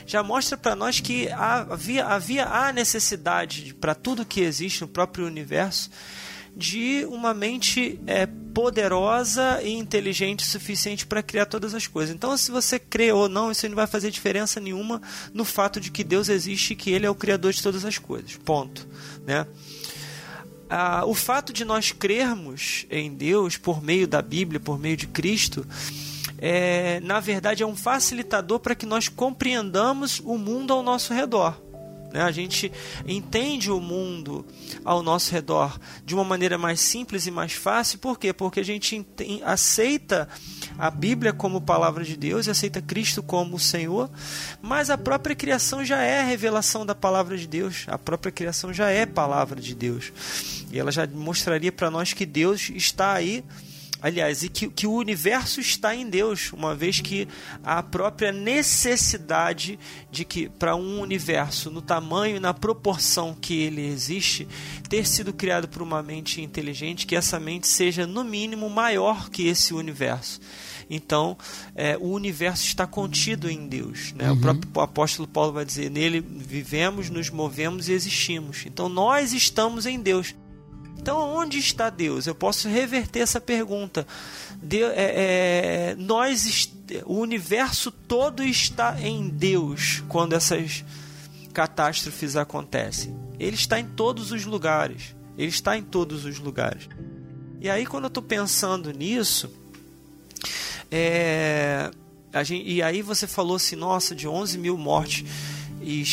Já 0.07 0.23
mostra 0.23 0.59
para 0.59 0.77
nós 0.77 1.01
que 1.01 1.31
havia, 1.31 2.05
havia 2.05 2.45
a 2.45 2.71
necessidade 2.75 3.75
para 3.81 3.95
tudo 3.95 4.27
que 4.27 4.43
existe 4.43 4.83
no 4.83 4.89
próprio 4.89 5.25
universo 5.27 5.91
de 6.55 7.07
uma 7.09 7.33
mente 7.33 7.99
é, 8.07 8.27
poderosa 8.27 9.61
e 9.63 9.73
inteligente 9.73 10.45
o 10.45 10.47
suficiente 10.47 11.07
para 11.07 11.23
criar 11.23 11.47
todas 11.47 11.75
as 11.75 11.87
coisas. 11.87 12.15
Então, 12.15 12.37
se 12.37 12.51
você 12.51 12.79
crê 12.79 13.11
ou 13.13 13.31
não, 13.31 13.51
isso 13.51 13.67
não 13.67 13.75
vai 13.75 13.87
fazer 13.87 14.11
diferença 14.11 14.61
nenhuma 14.61 15.01
no 15.33 15.45
fato 15.45 15.81
de 15.81 15.91
que 15.91 16.05
Deus 16.05 16.29
existe 16.29 16.75
e 16.75 16.77
que 16.77 16.91
Ele 16.91 17.07
é 17.07 17.11
o 17.11 17.15
criador 17.15 17.53
de 17.53 17.63
todas 17.63 17.83
as 17.85 17.97
coisas. 17.97 18.37
Ponto. 18.37 18.87
Né? 19.27 19.47
Ah, 20.69 21.05
o 21.07 21.15
fato 21.15 21.53
de 21.53 21.65
nós 21.65 21.93
crermos 21.93 22.87
em 22.91 23.15
Deus 23.15 23.57
por 23.57 23.83
meio 23.83 24.09
da 24.09 24.23
Bíblia, 24.23 24.59
por 24.59 24.79
meio 24.79 24.97
de 24.97 25.07
Cristo, 25.07 25.67
é, 26.39 27.01
na 27.01 27.21
verdade 27.21 27.63
é 27.63 27.67
um 27.67 27.77
facilitador 27.77 28.59
para 28.59 28.75
que 28.75 28.87
nós 28.87 29.09
compreendamos 29.09 30.21
o 30.25 30.37
mundo 30.37 30.73
ao 30.73 30.83
nosso 30.83 31.13
redor. 31.13 31.61
Né? 32.15 32.23
A 32.23 32.31
gente 32.31 32.71
entende 33.07 33.71
o 33.71 33.81
mundo 33.81 34.47
ao 34.85 35.03
nosso 35.03 35.33
redor 35.33 35.79
de 36.05 36.15
uma 36.15 36.23
maneira 36.23 36.57
mais 36.57 36.81
simples 36.81 37.27
e 37.27 37.31
mais 37.31 37.53
fácil. 37.53 37.99
Por 37.99 38.19
quê? 38.19 38.33
Porque 38.33 38.61
a 38.61 38.65
gente 38.65 39.05
aceita 39.45 40.29
a 40.79 40.91
Bíblia 40.91 41.33
como 41.33 41.61
palavra 41.61 42.05
de 42.05 42.17
Deus 42.17 42.47
e 42.47 42.51
aceita 42.51 42.83
Cristo 42.83 43.23
como 43.23 43.59
Senhor, 43.59 44.11
mas 44.61 44.91
a 44.91 44.99
própria 44.99 45.37
criação 45.37 45.85
já 45.85 46.03
é 46.03 46.21
a 46.21 46.25
revelação 46.25 46.85
da 46.85 46.95
palavra 46.95 47.37
de 47.37 47.47
Deus. 47.47 47.85
A 47.87 47.99
própria 47.99 48.33
criação 48.33 48.73
já 48.73 48.91
é 48.91 49.07
palavra 49.07 49.61
de 49.61 49.75
Deus. 49.75 50.13
E 50.73 50.79
ela 50.79 50.91
já 50.91 51.07
mostraria 51.07 51.71
para 51.71 51.91
nós 51.91 52.13
que 52.13 52.27
Deus 52.27 52.71
está 52.75 53.13
aí 53.13 53.45
aliás, 54.05 54.43
e 54.43 54.51
que, 54.51 54.69
que 54.69 54.87
o 54.87 54.93
universo 54.93 55.61
está 55.61 55.97
em 55.97 56.11
Deus, 56.11 56.53
uma 56.53 56.75
vez 56.75 57.01
que 57.01 57.27
a 57.65 57.83
própria 57.83 58.31
necessidade 58.31 59.79
de 60.11 60.27
que 60.27 60.47
para 60.47 60.77
um 60.77 61.01
universo 61.01 61.71
no 61.71 61.81
tamanho 61.81 62.37
e 62.37 62.41
na 62.41 62.53
proporção 62.53 63.35
que 63.35 63.63
ele 63.63 63.81
existe, 63.81 64.47
ter 64.91 65.07
sido 65.07 65.33
criado 65.33 65.69
por 65.69 65.81
uma 65.81 66.03
mente 66.03 66.43
inteligente, 66.43 67.07
que 67.07 67.17
essa 67.17 67.41
mente 67.41 67.67
seja 67.67 68.07
no 68.07 68.23
mínimo 68.23 68.69
maior 68.69 69.31
que 69.31 69.47
esse 69.49 69.73
universo. 69.73 70.39
Então, 70.89 71.37
é, 71.75 71.97
o 71.97 72.11
universo 72.11 72.65
está 72.65 72.87
contido 72.87 73.51
em 73.51 73.67
Deus. 73.67 74.13
Né? 74.13 74.31
Uhum. 74.31 74.37
O 74.37 74.41
próprio 74.41 74.81
apóstolo 74.83 75.29
Paulo 75.29 75.53
vai 75.53 75.65
dizer: 75.65 75.91
nele 75.91 76.21
vivemos, 76.21 77.11
nos 77.11 77.31
movemos 77.31 77.89
e 77.89 77.93
existimos. 77.93 78.65
Então, 78.67 78.89
nós 78.89 79.33
estamos 79.33 79.87
em 79.87 80.01
Deus. 80.01 80.35
Então, 80.99 81.19
onde 81.19 81.59
está 81.59 81.91
Deus? 81.91 82.27
Eu 82.27 82.35
posso 82.35 82.67
reverter 82.69 83.21
essa 83.21 83.41
pergunta. 83.41 84.07
Deus, 84.63 84.93
é, 84.97 85.91
é, 85.91 85.95
nós, 85.97 86.71
o 87.05 87.19
universo 87.19 87.91
todo 87.91 88.43
está 88.43 88.99
em 89.01 89.29
Deus 89.29 90.03
quando 90.09 90.33
essas 90.33 90.83
catástrofes 91.53 92.37
acontecem. 92.37 93.15
Ele 93.39 93.55
está 93.55 93.79
em 93.79 93.85
todos 93.85 94.33
os 94.33 94.47
lugares. 94.47 95.15
Ele 95.37 95.49
está 95.49 95.77
em 95.77 95.83
todos 95.83 96.25
os 96.25 96.39
lugares. 96.39 96.89
E 97.61 97.69
aí, 97.69 97.85
quando 97.85 98.05
eu 98.05 98.09
estou 98.09 98.23
pensando 98.23 98.91
nisso, 98.91 99.51
é, 100.97 101.91
a 102.33 102.45
gente, 102.45 102.71
e 102.71 102.81
aí 102.81 103.03
você 103.03 103.27
falou 103.27 103.57
assim, 103.57 103.75
nossa, 103.75 104.15
de 104.15 104.29
11 104.29 104.57
mil 104.59 104.79
mortes 104.79 105.25
e, 105.83 106.05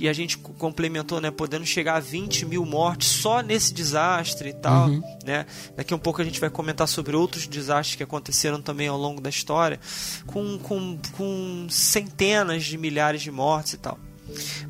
e, 0.00 0.08
a 0.08 0.12
gente 0.14 0.38
complementou, 0.38 1.20
né, 1.20 1.30
podendo 1.30 1.66
chegar 1.66 1.96
a 1.96 2.00
20 2.00 2.46
mil 2.46 2.64
mortes 2.64 3.06
só 3.06 3.42
nesse 3.42 3.74
desastre 3.74 4.48
e 4.48 4.52
tal, 4.54 4.88
uhum. 4.88 5.02
né? 5.24 5.44
Daqui 5.76 5.92
a 5.92 5.96
um 5.96 6.00
pouco 6.00 6.22
a 6.22 6.24
gente 6.24 6.40
vai 6.40 6.48
comentar 6.48 6.88
sobre 6.88 7.14
outros 7.14 7.46
desastres 7.46 7.96
que 7.96 8.02
aconteceram 8.02 8.62
também 8.62 8.88
ao 8.88 8.96
longo 8.98 9.20
da 9.20 9.28
história, 9.28 9.78
com, 10.26 10.58
com, 10.58 10.98
com 11.12 11.66
centenas 11.68 12.64
de 12.64 12.78
milhares 12.78 13.20
de 13.20 13.30
mortes 13.30 13.74
e 13.74 13.76
tal. 13.76 13.98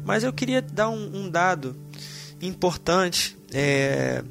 Mas 0.05 0.25
eu 0.25 0.33
queria 0.33 0.61
dar 0.61 0.89
um, 0.91 1.25
um 1.25 1.31
dado 1.31 1.77
importante. 2.43 3.37
É, 3.53 4.23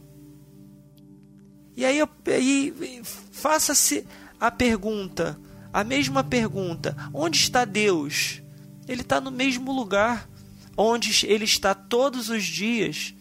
E 1.77 1.85
aí, 1.85 2.01
aí 2.27 3.01
faça-se 3.31 4.05
a 4.39 4.51
pergunta 4.51 5.39
a 5.73 5.83
mesma 5.83 6.23
pergunta: 6.23 6.95
onde 7.13 7.37
está 7.37 7.65
Deus? 7.65 8.41
Ele 8.87 9.01
está 9.01 9.21
no 9.21 9.31
mesmo 9.31 9.71
lugar 9.71 10.27
onde 10.75 11.25
ele 11.25 11.43
está 11.43 11.73
todos 11.73 12.29
os 12.29 12.43
dias, 12.45 13.13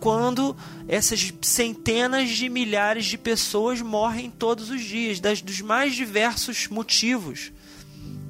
quando 0.00 0.56
essas 0.88 1.32
centenas 1.40 2.30
de 2.30 2.48
milhares 2.48 3.06
de 3.06 3.16
pessoas 3.16 3.80
morrem 3.80 4.28
todos 4.30 4.68
os 4.68 4.82
dias, 4.82 5.20
das, 5.20 5.40
dos 5.40 5.60
mais 5.60 5.94
diversos 5.94 6.66
motivos 6.66 7.52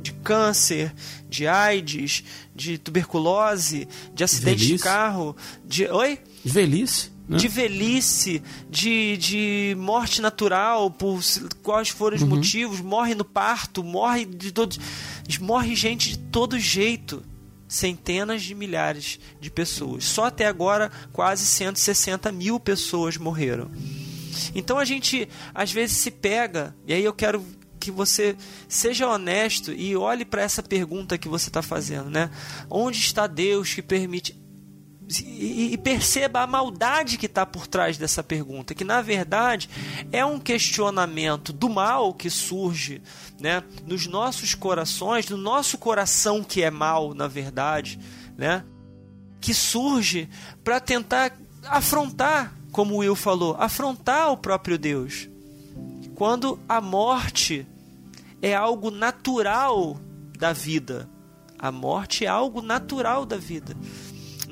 de 0.03 0.13
câncer, 0.13 0.93
de 1.31 1.47
AIDS, 1.47 2.25
de 2.55 2.77
tuberculose, 2.77 3.89
de 4.15 4.23
acidente 4.23 4.67
de, 4.67 4.77
de 4.77 4.79
carro, 4.79 5.35
de 5.65 5.87
oi, 5.87 6.19
de 6.45 6.53
velhice 6.53 7.12
né? 7.29 7.37
de 7.37 7.49
velhice, 7.49 8.43
de, 8.69 9.17
de 9.17 9.77
morte 9.79 10.21
natural, 10.21 10.91
por 10.91 11.21
quais 11.63 11.89
foram 11.89 12.17
os 12.17 12.23
uhum. 12.23 12.29
motivos, 12.29 12.81
morre 12.81 13.15
no 13.15 13.25
parto, 13.25 13.83
morre 13.83 14.25
de 14.25 14.53
todos. 14.53 14.79
Morre 15.41 15.75
gente 15.75 16.11
de 16.11 16.19
todo 16.19 16.59
jeito. 16.59 17.23
Centenas 17.69 18.43
de 18.43 18.55
milhares 18.55 19.19
de 19.41 19.51
pessoas. 19.51 20.05
Só 20.05 20.27
até 20.27 20.47
agora, 20.47 20.91
quase 21.11 21.47
160 21.47 22.31
mil 22.31 22.61
pessoas 22.61 23.17
morreram. 23.17 23.71
Então 24.55 24.79
a 24.79 24.85
gente 24.85 25.27
às 25.55 25.73
vezes 25.73 25.97
se 25.97 26.11
pega, 26.11 26.75
e 26.87 26.93
aí 26.93 27.03
eu 27.03 27.15
quero 27.15 27.43
que 27.81 27.91
você 27.91 28.37
seja 28.69 29.09
honesto 29.09 29.73
e 29.73 29.97
olhe 29.97 30.25
para 30.25 30.43
essa 30.43 30.63
pergunta 30.63 31.19
que 31.19 31.29
você 31.29 31.49
está 31.49 31.63
fazendo, 31.63 32.09
né? 32.09 32.31
Onde 32.71 32.99
está 32.99 33.27
Deus 33.27 33.75
que 33.75 33.83
permite? 33.83 34.41
E, 35.21 35.77
perceba 35.77 36.41
a 36.41 36.47
maldade 36.47 37.19
que 37.19 37.27
está 37.27 37.45
por 37.45 37.67
trás 37.67 37.99
dessa 37.99 38.23
pergunta, 38.23 38.75
que 38.75 38.85
na 38.85 39.03
verdade 39.03 39.69
é 40.11 40.25
um 40.25 40.39
questionamento 40.39 41.53
do 41.53 41.69
mal 41.69 42.15
que 42.15 42.31
surge 42.31 43.03
né, 43.41 43.63
nos 43.87 44.07
nossos 44.07 44.55
corações, 44.55 45.29
no 45.29 45.37
nosso 45.37 45.77
coração 45.77 46.43
que 46.43 46.63
é 46.63 46.71
mal, 46.71 47.15
na 47.15 47.29
verdade, 47.29 47.99
né, 48.37 48.65
que 49.41 49.53
surge 49.53 50.29
para 50.63 50.81
tentar 50.81 51.37
afrontar, 51.65 52.55
como 52.71 52.95
o 52.95 52.99
Will 52.99 53.17
falou, 53.17 53.57
afrontar 53.59 54.31
o 54.31 54.37
próprio 54.37 54.79
Deus. 54.79 55.29
Quando 56.15 56.59
a 56.69 56.81
morte 56.81 57.67
é 58.41 58.55
algo 58.55 58.91
natural 58.91 59.99
da 60.39 60.53
vida. 60.53 61.09
A 61.59 61.71
morte 61.71 62.25
é 62.25 62.29
algo 62.29 62.61
natural 62.61 63.25
da 63.25 63.37
vida 63.37 63.77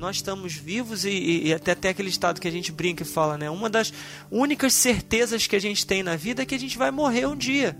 nós 0.01 0.15
estamos 0.15 0.55
vivos 0.55 1.05
e, 1.05 1.43
e, 1.45 1.53
até, 1.53 1.73
até 1.73 1.89
aquele 1.89 2.09
estado 2.09 2.41
que 2.41 2.47
a 2.47 2.51
gente 2.51 2.71
brinca 2.71 3.03
e 3.03 3.05
fala, 3.05 3.37
né? 3.37 3.51
Uma 3.51 3.69
das 3.69 3.93
únicas 4.31 4.73
certezas 4.73 5.45
que 5.45 5.55
a 5.55 5.61
gente 5.61 5.85
tem 5.85 6.01
na 6.01 6.15
vida 6.15 6.41
é 6.41 6.45
que 6.45 6.55
a 6.55 6.59
gente 6.59 6.75
vai 6.75 6.89
morrer 6.89 7.27
um 7.27 7.35
dia. 7.35 7.77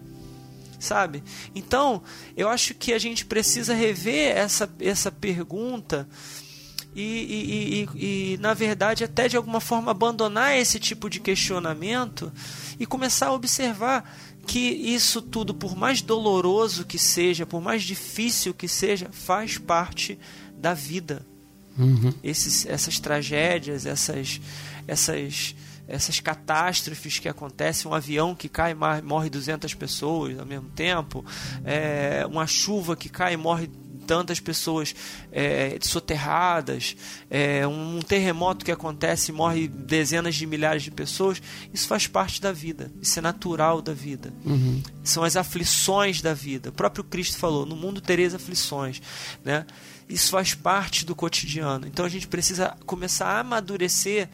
Sabe? 0.79 1.23
Então, 1.55 2.03
eu 2.37 2.47
acho 2.47 2.75
que 2.75 2.93
a 2.93 2.99
gente 2.99 3.25
precisa 3.25 3.73
rever 3.73 4.37
essa, 4.37 4.69
essa 4.79 5.11
pergunta 5.11 6.07
e, 6.95 7.01
e, 7.01 7.89
e, 7.95 8.33
e, 8.33 8.37
na 8.37 8.53
verdade, 8.53 9.03
até 9.03 9.27
de 9.27 9.35
alguma 9.35 9.59
forma 9.59 9.89
abandonar 9.89 10.55
esse 10.55 10.79
tipo 10.79 11.09
de 11.09 11.19
questionamento 11.19 12.31
e 12.79 12.85
começar 12.85 13.27
a 13.27 13.33
observar 13.33 14.15
que 14.45 14.59
isso 14.59 15.23
tudo, 15.23 15.55
por 15.55 15.75
mais 15.75 16.03
doloroso 16.03 16.85
que 16.85 16.99
seja, 16.99 17.47
por 17.47 17.61
mais 17.61 17.81
difícil 17.81 18.53
que 18.53 18.67
seja, 18.67 19.09
faz 19.11 19.57
parte 19.57 20.19
da 20.55 20.75
vida. 20.75 21.25
Uhum. 21.77 22.13
Esses, 22.23 22.65
essas 22.65 22.99
tragédias, 22.99 23.85
essas, 23.85 24.41
essas, 24.87 25.55
essas 25.87 26.19
catástrofes 26.19 27.19
que 27.19 27.29
acontecem, 27.29 27.89
um 27.89 27.93
avião 27.93 28.35
que 28.35 28.49
cai 28.49 28.71
e 28.71 29.01
morre 29.01 29.29
200 29.29 29.73
pessoas 29.73 30.37
ao 30.39 30.45
mesmo 30.45 30.69
tempo, 30.69 31.25
é, 31.63 32.25
uma 32.29 32.47
chuva 32.47 32.95
que 32.95 33.09
cai 33.09 33.33
e 33.33 33.37
morre 33.37 33.69
tantas 34.11 34.39
pessoas 34.39 34.93
é, 35.31 35.77
soterradas, 35.81 36.97
é, 37.29 37.65
um 37.65 38.01
terremoto 38.01 38.65
que 38.65 38.71
acontece 38.71 39.31
e 39.31 39.33
morre 39.33 39.67
dezenas 39.67 40.35
de 40.35 40.45
milhares 40.45 40.83
de 40.83 40.91
pessoas, 40.91 41.41
isso 41.73 41.87
faz 41.87 42.07
parte 42.07 42.41
da 42.41 42.51
vida, 42.51 42.91
isso 43.01 43.17
é 43.19 43.21
natural 43.21 43.81
da 43.81 43.93
vida. 43.93 44.33
Uhum. 44.43 44.81
São 45.03 45.23
as 45.23 45.37
aflições 45.37 46.21
da 46.21 46.33
vida. 46.33 46.69
O 46.69 46.73
próprio 46.73 47.03
Cristo 47.03 47.37
falou: 47.37 47.65
no 47.65 47.75
mundo 47.75 48.01
tereis 48.01 48.33
aflições. 48.33 49.01
Né? 49.45 49.65
Isso 50.09 50.31
faz 50.31 50.53
parte 50.53 51.05
do 51.05 51.15
cotidiano. 51.15 51.87
Então 51.87 52.05
a 52.05 52.09
gente 52.09 52.27
precisa 52.27 52.75
começar 52.85 53.27
a 53.27 53.39
amadurecer 53.39 54.29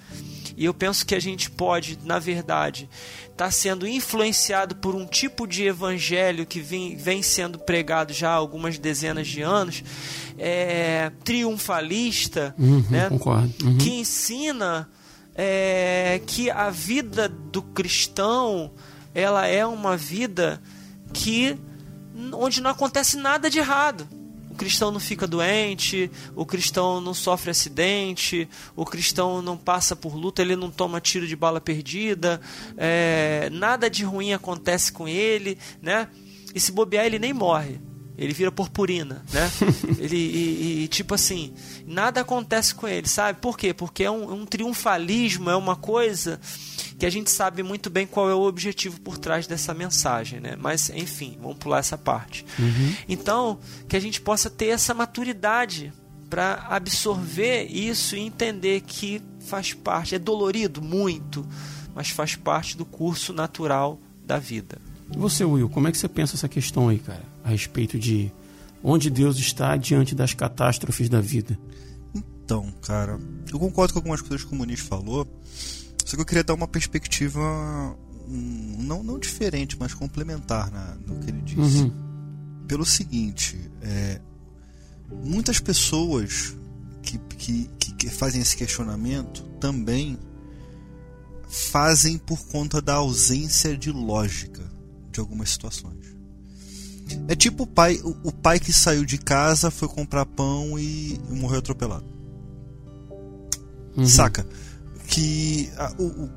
e 0.58 0.66
eu 0.66 0.74
penso 0.74 1.06
que 1.06 1.14
a 1.14 1.20
gente 1.20 1.52
pode, 1.52 2.00
na 2.04 2.18
verdade, 2.18 2.90
estar 3.22 3.46
tá 3.46 3.52
sendo 3.52 3.88
influenciado 3.88 4.76
por 4.76 4.96
um 4.96 5.06
tipo 5.06 5.46
de 5.46 5.64
evangelho 5.66 6.48
que 6.48 6.60
vem, 6.60 6.96
vem 6.98 7.22
sendo 7.22 7.60
pregado 7.60 8.12
já 8.12 8.32
há 8.32 8.34
algumas 8.34 8.80
dezenas 8.80 9.28
de 9.28 9.44
anos, 9.44 9.84
é, 10.36 11.12
triunfalista, 11.24 12.56
uhum, 12.58 12.84
né, 12.90 13.08
uhum. 13.08 13.78
que 13.78 13.92
ensina 13.92 14.90
é, 15.36 16.20
que 16.26 16.50
a 16.50 16.72
vida 16.72 17.30
do 17.30 17.62
cristão 17.62 18.72
ela 19.14 19.46
é 19.46 19.64
uma 19.64 19.96
vida 19.96 20.60
que 21.14 21.56
onde 22.34 22.62
não 22.62 22.72
acontece 22.72 23.16
nada 23.16 23.48
de 23.48 23.60
errado 23.60 24.08
cristão 24.58 24.92
não 24.92 25.00
fica 25.00 25.26
doente, 25.26 26.12
o 26.36 26.46
cristão 26.46 27.00
não 27.00 27.14
sofre 27.14 27.52
acidente, 27.52 28.50
o 28.76 28.84
cristão 28.84 29.42
não 29.42 29.56
passa 29.56 29.96
por 29.96 30.16
luta, 30.16 30.42
ele 30.42 30.56
não 30.56 30.70
toma 30.70 31.00
tiro 31.00 31.26
de 31.26 31.36
bala 31.36 31.62
perdida, 31.62 32.42
é, 32.76 33.50
nada 33.52 33.90
de 33.90 34.04
ruim 34.04 34.34
acontece 34.34 34.92
com 34.92 35.08
ele, 35.08 35.58
né? 35.82 36.10
E 36.54 36.60
se 36.60 36.72
bobear, 36.72 37.06
ele 37.06 37.20
nem 37.20 37.32
morre. 37.32 37.80
Ele 38.18 38.34
vira 38.34 38.52
purpurina, 38.52 39.24
né? 39.32 39.52
ele, 40.00 40.18
e, 40.18 40.84
e, 40.84 40.88
tipo 40.88 41.14
assim, 41.14 41.54
nada 41.86 42.22
acontece 42.22 42.74
com 42.74 42.88
ele, 42.88 43.08
sabe? 43.08 43.40
Por 43.40 43.56
quê? 43.56 43.76
Porque 43.76 44.04
é 44.04 44.12
um, 44.12 44.42
um 44.42 44.46
triunfalismo, 44.46 45.52
é 45.52 45.56
uma 45.56 45.76
coisa 45.76 46.40
que 46.98 47.06
a 47.06 47.10
gente 47.10 47.30
sabe 47.30 47.62
muito 47.62 47.90
bem 47.90 48.08
qual 48.08 48.30
é 48.30 48.34
o 48.34 48.42
objetivo 48.42 49.00
por 49.02 49.18
trás 49.18 49.46
dessa 49.46 49.74
mensagem, 49.74 50.40
né? 50.40 50.56
Mas, 50.60 50.90
enfim, 50.90 51.38
vamos 51.40 51.58
pular 51.58 51.80
essa 51.80 51.98
parte. 51.98 52.46
Uhum. 52.58 52.96
Então, 53.08 53.60
que 53.88 53.96
a 53.96 54.00
gente 54.00 54.20
possa 54.20 54.50
ter 54.50 54.68
essa 54.68 54.94
maturidade 54.94 55.94
para 56.30 56.66
absorver 56.70 57.66
isso 57.66 58.16
e 58.16 58.20
entender 58.20 58.82
que 58.82 59.22
faz 59.40 59.74
parte, 59.74 60.16
é 60.16 60.20
dolorido 60.20 60.82
muito, 60.82 61.48
mas 61.94 62.10
faz 62.10 62.36
parte 62.36 62.76
do 62.76 62.86
curso 62.86 63.32
natural 63.32 64.00
da 64.26 64.38
vida. 64.38 64.78
E 65.14 65.18
você, 65.18 65.46
Will, 65.46 65.70
como 65.70 65.88
é 65.88 65.92
que 65.92 65.98
você 65.98 66.08
pensa 66.08 66.36
essa 66.36 66.50
questão 66.50 66.90
aí, 66.90 67.00
cara, 67.00 67.24
a 67.44 67.50
respeito 67.50 67.98
de 67.98 68.32
onde 68.84 69.10
Deus 69.10 69.38
está 69.38 69.78
diante 69.78 70.14
das 70.14 70.34
catástrofes 70.34 71.08
da 71.08 71.22
vida? 71.22 71.58
Então, 72.14 72.74
cara, 72.82 73.20
eu 73.52 73.60
concordo 73.60 73.94
com 73.94 74.00
algumas 74.00 74.22
coisas 74.22 74.46
que 74.46 74.54
o 74.54 74.56
Muniz 74.56 74.80
falou, 74.80 75.28
só 76.08 76.16
que 76.16 76.22
eu 76.22 76.26
queria 76.26 76.44
dar 76.44 76.54
uma 76.54 76.70
perspectiva 76.70 77.42
um, 78.30 78.78
não, 78.80 79.04
não 79.04 79.20
diferente, 79.20 79.76
mas 79.78 79.94
complementar 79.94 80.72
na, 80.72 80.96
no 81.06 81.20
que 81.20 81.30
ele 81.30 81.42
disse. 81.42 81.80
Uhum. 81.80 82.64
Pelo 82.66 82.86
seguinte, 82.86 83.60
é, 83.82 84.22
muitas 85.12 85.60
pessoas 85.60 86.56
que, 87.04 87.18
que, 87.18 87.70
que 87.98 88.10
fazem 88.10 88.42
esse 88.42 88.56
questionamento 88.56 89.44
também 89.60 90.18
fazem 91.50 92.18
por 92.18 92.40
conta 92.48 92.82
da 92.82 92.94
ausência 92.94 93.78
de 93.78 93.92
lógica 93.92 94.64
de 95.12 95.20
algumas 95.20 95.50
situações. 95.50 96.16
É 97.28 97.36
tipo 97.36 97.64
o 97.64 97.68
pai, 97.68 98.00
o, 98.02 98.32
pai 98.32 98.62
que 98.62 98.72
saiu 98.72 99.04
de 99.04 99.18
casa, 99.18 99.70
foi 99.70 99.90
comprar 99.90 100.26
pão 100.26 100.80
e, 100.80 101.16
e 101.16 101.34
morreu 101.34 101.60
atropelado. 101.60 102.06
Uhum. 103.98 104.06
Saca? 104.06 104.48
Que 105.08 105.70
a, 105.78 105.94
o, 105.98 106.30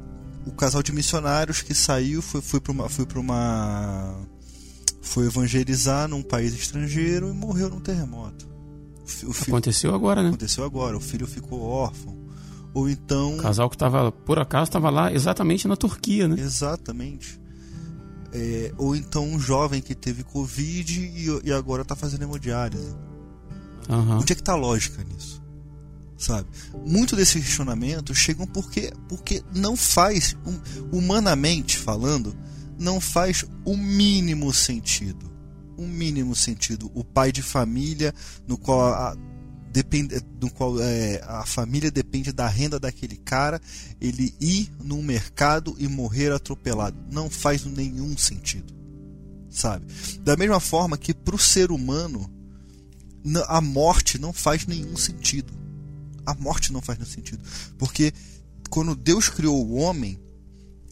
o, 0.47 0.53
casal 0.53 0.83
de 0.83 0.93
missionários 0.93 1.61
que 1.61 1.75
saiu 1.75 2.23
foi, 2.23 2.41
foi 2.41 2.61
para 2.61 2.73
uma 2.73 2.89
foi 2.89 3.05
para 3.05 3.19
uma 3.19 4.17
foi 5.03 5.27
evangelizar 5.27 6.09
num 6.09 6.23
país 6.23 6.55
estrangeiro 6.55 7.29
e 7.29 7.33
morreu 7.33 7.69
num 7.69 7.81
terremoto. 7.81 8.49
O 9.27 9.33
filho, 9.33 9.57
aconteceu 9.57 9.95
agora, 9.95 10.23
né? 10.23 10.29
Aconteceu 10.29 10.65
agora. 10.65 10.97
O 10.97 11.01
filho 11.01 11.27
ficou 11.27 11.61
órfão. 11.61 12.17
Ou 12.73 12.89
então. 12.89 13.39
O 13.39 13.43
casal 13.43 13.69
que 13.69 13.75
estava, 13.75 14.13
por 14.13 14.39
acaso, 14.39 14.65
estava 14.65 14.89
lá 14.89 15.13
exatamente 15.13 15.67
na 15.67 15.77
Turquia, 15.77 16.29
né? 16.29 16.37
Exatamente. 16.39 17.41
É, 18.33 18.73
ou 18.79 18.95
então 18.95 19.25
um 19.25 19.41
jovem 19.41 19.83
que 19.83 19.95
teve 19.97 20.23
Covid 20.23 21.01
e, 21.01 21.49
e 21.49 21.53
agora 21.53 21.83
está 21.83 21.97
fazendo 21.97 22.23
hemodiálise. 22.23 22.95
Uhum. 23.89 24.19
Onde 24.19 24.33
é 24.33 24.37
que 24.37 24.43
está 24.43 24.53
a 24.53 24.57
lógica 24.57 25.03
nisso? 25.03 25.40
Sabe? 26.21 26.47
Muito 26.85 27.17
desses 27.17 27.43
questionamentos 27.43 28.19
chegam 28.19 28.47
porque 28.47 28.93
porque 29.09 29.43
não 29.55 29.75
faz 29.75 30.37
humanamente 30.93 31.79
falando, 31.79 32.37
não 32.79 33.01
faz 33.01 33.45
o 33.65 33.77
mínimo 33.77 34.53
sentido. 34.53 35.31
O 35.79 35.87
mínimo 35.87 36.37
sentido. 36.37 36.91
O 36.95 37.03
pai 37.03 37.33
de 37.33 37.41
família 37.41 38.15
no 38.47 38.59
qual 38.59 38.93
a, 38.93 39.17
depende, 39.73 40.21
no 40.39 40.51
qual 40.51 40.79
é, 40.79 41.23
a 41.25 41.47
família 41.47 41.91
depende 41.91 42.33
da 42.33 42.47
renda 42.47 42.79
daquele 42.79 43.17
cara, 43.17 43.59
ele 43.99 44.35
ir 44.39 44.71
no 44.85 45.03
mercado 45.03 45.75
e 45.79 45.89
morrer 45.89 46.33
atropelado. 46.33 46.99
Não 47.11 47.31
faz 47.31 47.65
nenhum 47.65 48.17
sentido. 48.19 48.75
Sabe? 49.49 49.87
Da 50.23 50.37
mesma 50.37 50.61
forma 50.61 50.99
que 50.99 51.15
para 51.15 51.35
o 51.35 51.39
ser 51.39 51.71
humano 51.71 52.31
a 53.49 53.61
morte 53.61 54.19
não 54.19 54.35
faz 54.35 54.67
nenhum 54.67 54.97
sentido 54.97 55.60
a 56.31 56.35
morte 56.35 56.73
não 56.73 56.81
faz 56.81 56.99
nenhum 56.99 57.11
sentido. 57.11 57.43
Porque 57.79 58.13
quando 58.69 58.95
Deus 58.95 59.29
criou 59.29 59.67
o 59.67 59.75
homem, 59.75 60.19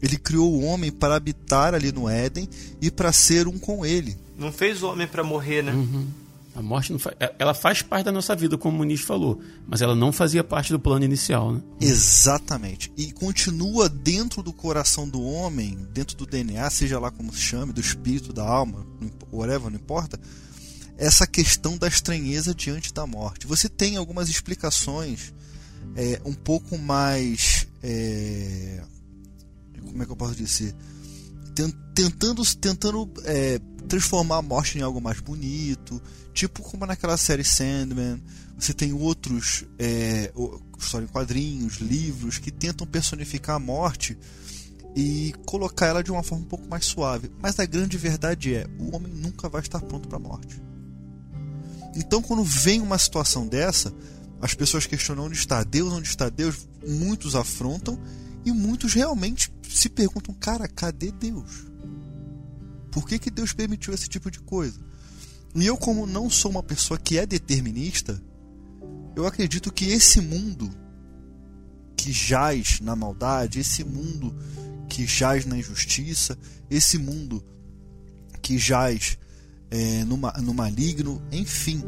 ele 0.03 0.17
criou 0.17 0.53
o 0.53 0.65
homem 0.65 0.91
para 0.91 1.17
habitar 1.17 1.75
ali 1.75 1.93
no 1.93 2.09
Éden 2.09 2.49
e 2.81 2.91
para 2.91 3.13
ser 3.13 3.49
um 3.49 3.59
com 3.59 3.85
ele. 3.85 4.17
Não 4.37 4.53
fez 4.53 4.83
o 4.83 4.89
homem 4.89 5.07
para 5.07 5.25
morrer, 5.25 5.63
né? 5.63 5.73
Uhum. 5.73 6.07
A 6.55 6.63
morte 6.63 6.91
não 6.91 6.99
faz, 6.99 7.15
é, 7.21 7.33
ela 7.39 7.55
faz 7.55 7.83
parte 7.83 8.07
da 8.07 8.13
nossa 8.13 8.35
vida, 8.35 8.59
como 8.59 8.75
o 8.75 8.79
Muniz 8.79 9.01
falou, 9.01 9.41
mas 9.67 9.81
ela 9.81 9.95
não 9.95 10.11
fazia 10.11 10.43
parte 10.43 10.73
do 10.73 10.81
plano 10.81 11.05
inicial, 11.05 11.53
né? 11.53 11.61
Exatamente. 11.81 12.93
E 12.97 13.13
continua 13.13 13.89
dentro 13.89 14.43
do 14.43 14.53
coração 14.53 15.09
do 15.09 15.23
homem, 15.23 15.79
dentro 15.93 16.17
do 16.17 16.27
DNA, 16.27 16.69
seja 16.71 16.99
lá 16.99 17.13
como 17.13 17.33
se 17.33 17.41
chame, 17.41 17.73
do 17.73 17.81
espírito, 17.81 18.33
da 18.33 18.45
alma, 18.45 18.85
whatever, 19.33 19.71
não 19.71 19.77
importa 19.77 20.19
essa 20.99 21.27
questão 21.27 21.79
da 21.79 21.87
estranheza 21.87 22.53
diante 22.53 22.93
da 22.93 23.07
morte. 23.07 23.47
Você 23.47 23.69
tem 23.69 23.97
algumas 23.97 24.29
explicações 24.29 25.33
é, 25.95 26.21
um 26.25 26.35
pouco 26.35 26.77
mais. 26.77 27.69
É, 27.83 28.83
como 29.81 30.03
é 30.03 30.07
que 30.07 30.13
eu 30.13 30.17
posso 30.17 30.35
dizer? 30.35 30.75
Tentando, 31.95 32.45
tentando 32.57 33.11
é, 33.25 33.61
transformar 33.89 34.39
a 34.39 34.43
morte 34.43 34.77
em 34.77 34.83
algo 34.83 35.01
mais 35.01 35.21
bonito, 35.21 36.03
tipo 36.35 36.63
como 36.63 36.85
naquela 36.85 37.17
série 37.17 37.45
Sandman. 37.45 38.21
Você 38.59 38.75
tem 38.75 38.93
outros 38.93 39.65
é, 39.79 40.33
história 40.77 41.05
em 41.05 41.09
quadrinhos, 41.09 41.77
livros 41.77 42.39
que 42.39 42.51
tentam 42.51 42.85
personificar 42.85 43.55
a 43.55 43.61
morte 43.61 44.19
e 44.97 45.33
colocar 45.47 45.87
ela 45.87 46.03
de 46.03 46.11
uma 46.11 46.25
forma 46.25 46.45
um 46.45 46.49
pouco 46.49 46.69
mais 46.69 46.85
suave. 46.85 47.31
Mas 47.41 47.59
a 47.61 47.67
grande 47.67 47.97
verdade 47.97 48.55
é: 48.55 48.67
o 48.81 48.97
homem 48.97 49.13
nunca 49.13 49.49
vai 49.49 49.61
estar 49.61 49.81
pronto 49.81 50.09
para 50.09 50.17
a 50.17 50.21
morte. 50.21 50.68
Então, 51.95 52.23
quando 52.23 52.45
vem 52.45 52.81
uma 52.81 52.99
situação 52.99 53.47
dessa, 53.47 53.93
as 54.41 54.55
pessoas 54.55 54.87
questionam 54.87 55.25
onde 55.25 55.37
está 55.37 55.63
Deus, 55.65 55.93
onde 55.93 56.09
está 56.09 56.29
Deus, 56.29 56.69
muitos 56.87 57.35
afrontam 57.35 58.01
e 58.45 58.53
muitos 58.53 58.95
realmente 58.95 59.53
se 59.69 59.89
perguntam: 59.89 60.35
cara, 60.35 60.69
cadê 60.69 61.11
Deus? 61.11 61.67
Por 62.91 63.07
que, 63.07 63.19
que 63.19 63.31
Deus 63.31 63.53
permitiu 63.53 63.93
esse 63.93 64.09
tipo 64.09 64.31
de 64.31 64.41
coisa? 64.41 64.81
E 65.55 65.67
eu, 65.67 65.77
como 65.77 66.07
não 66.07 66.31
sou 66.31 66.51
uma 66.51 66.63
pessoa 66.63 66.99
que 66.99 67.19
é 67.19 67.27
determinista, 67.27 68.21
eu 69.17 69.27
acredito 69.27 69.73
que 69.73 69.87
esse 69.87 70.21
mundo 70.21 70.71
que 71.97 72.13
jaz 72.13 72.81
na 72.81 72.95
maldade, 72.95 73.59
esse 73.59 73.83
mundo 73.83 74.35
que 74.89 75.07
jaz 75.07 75.45
na 75.45 75.59
injustiça, 75.59 76.39
esse 76.71 76.97
mundo 76.97 77.45
que 78.41 78.57
jaz 78.57 79.19
é, 79.71 80.05
no, 80.05 80.17
no 80.17 80.55
maligno, 80.55 81.23
enfim. 81.31 81.83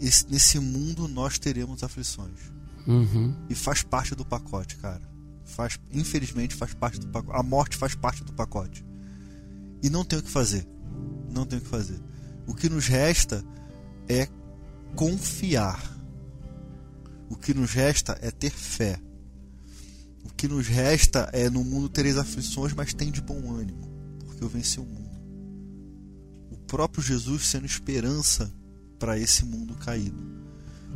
Esse, 0.00 0.26
nesse 0.30 0.58
mundo 0.58 1.06
nós 1.06 1.38
teremos 1.38 1.82
aflições. 1.82 2.38
Uhum. 2.86 3.34
E 3.48 3.54
faz 3.54 3.82
parte 3.82 4.14
do 4.14 4.24
pacote, 4.24 4.76
cara. 4.76 5.02
Faz, 5.44 5.78
infelizmente 5.92 6.54
faz 6.54 6.72
parte 6.72 6.98
do 6.98 7.08
pacote. 7.08 7.38
A 7.38 7.42
morte 7.42 7.76
faz 7.76 7.94
parte 7.94 8.24
do 8.24 8.32
pacote. 8.32 8.84
E 9.82 9.90
não 9.90 10.04
tem 10.04 10.18
o 10.18 10.22
que 10.22 10.30
fazer. 10.30 10.66
Não 11.30 11.44
tem 11.44 11.58
o 11.58 11.62
que 11.62 11.68
fazer. 11.68 12.00
O 12.46 12.54
que 12.54 12.68
nos 12.68 12.86
resta 12.86 13.44
é 14.08 14.28
confiar. 14.96 15.80
O 17.28 17.36
que 17.36 17.54
nos 17.54 17.70
resta 17.72 18.18
é 18.22 18.30
ter 18.30 18.50
fé. 18.50 18.98
O 20.24 20.30
que 20.30 20.48
nos 20.48 20.66
resta 20.66 21.28
é 21.32 21.48
no 21.48 21.62
mundo 21.62 21.88
tereis 21.88 22.16
aflições, 22.16 22.72
mas 22.72 22.92
tem 22.92 23.10
de 23.10 23.20
bom 23.20 23.54
ânimo, 23.54 23.88
porque 24.26 24.42
eu 24.42 24.48
venci 24.48 24.80
o 24.80 24.84
mundo 24.84 25.09
próprio 26.70 27.02
Jesus 27.02 27.48
sendo 27.48 27.66
esperança 27.66 28.48
para 28.96 29.18
esse 29.18 29.44
mundo 29.44 29.74
caído. 29.74 30.22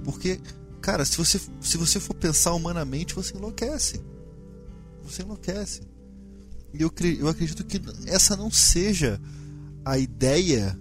Porque, 0.04 0.40
cara, 0.80 1.04
se 1.04 1.16
você, 1.16 1.40
se 1.60 1.76
você 1.76 1.98
for 1.98 2.14
pensar 2.14 2.52
humanamente, 2.52 3.12
você 3.12 3.36
enlouquece. 3.36 4.00
Você 5.02 5.22
enlouquece. 5.22 5.82
E 6.72 6.80
eu, 6.80 6.92
eu 7.18 7.28
acredito 7.28 7.64
que 7.64 7.80
essa 8.06 8.36
não 8.36 8.52
seja 8.52 9.20
a 9.84 9.98
ideia 9.98 10.78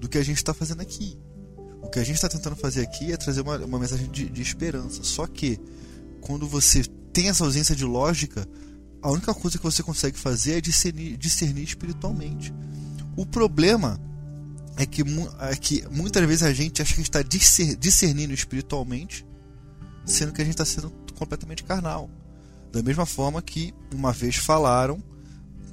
do 0.00 0.08
que 0.08 0.16
a 0.16 0.24
gente 0.24 0.38
está 0.38 0.54
fazendo 0.54 0.80
aqui. 0.80 1.18
O 1.82 1.90
que 1.90 1.98
a 1.98 2.04
gente 2.04 2.16
está 2.16 2.28
tentando 2.28 2.56
fazer 2.56 2.80
aqui 2.80 3.12
é 3.12 3.18
trazer 3.18 3.42
uma, 3.42 3.58
uma 3.58 3.78
mensagem 3.78 4.10
de, 4.10 4.30
de 4.30 4.40
esperança. 4.40 5.04
Só 5.04 5.26
que, 5.26 5.60
quando 6.22 6.48
você 6.48 6.84
tem 7.12 7.28
essa 7.28 7.44
ausência 7.44 7.76
de 7.76 7.84
lógica, 7.84 8.48
a 9.02 9.10
única 9.10 9.34
coisa 9.34 9.58
que 9.58 9.64
você 9.64 9.82
consegue 9.82 10.18
fazer 10.18 10.54
é 10.54 10.60
discernir, 10.62 11.18
discernir 11.18 11.64
espiritualmente. 11.64 12.50
O 13.16 13.24
problema 13.24 14.00
é 14.76 14.84
que, 14.84 15.02
é 15.40 15.56
que 15.56 15.86
muitas 15.88 16.24
vezes 16.26 16.42
a 16.42 16.52
gente 16.52 16.82
acha 16.82 16.94
que 16.94 17.00
está 17.00 17.22
discernindo 17.22 18.32
espiritualmente, 18.32 19.24
sendo 20.04 20.32
que 20.32 20.42
a 20.42 20.44
gente 20.44 20.54
está 20.54 20.64
sendo 20.64 20.90
completamente 21.16 21.62
carnal. 21.62 22.10
Da 22.72 22.82
mesma 22.82 23.06
forma 23.06 23.40
que 23.40 23.72
uma 23.92 24.12
vez 24.12 24.36
falaram, 24.36 25.02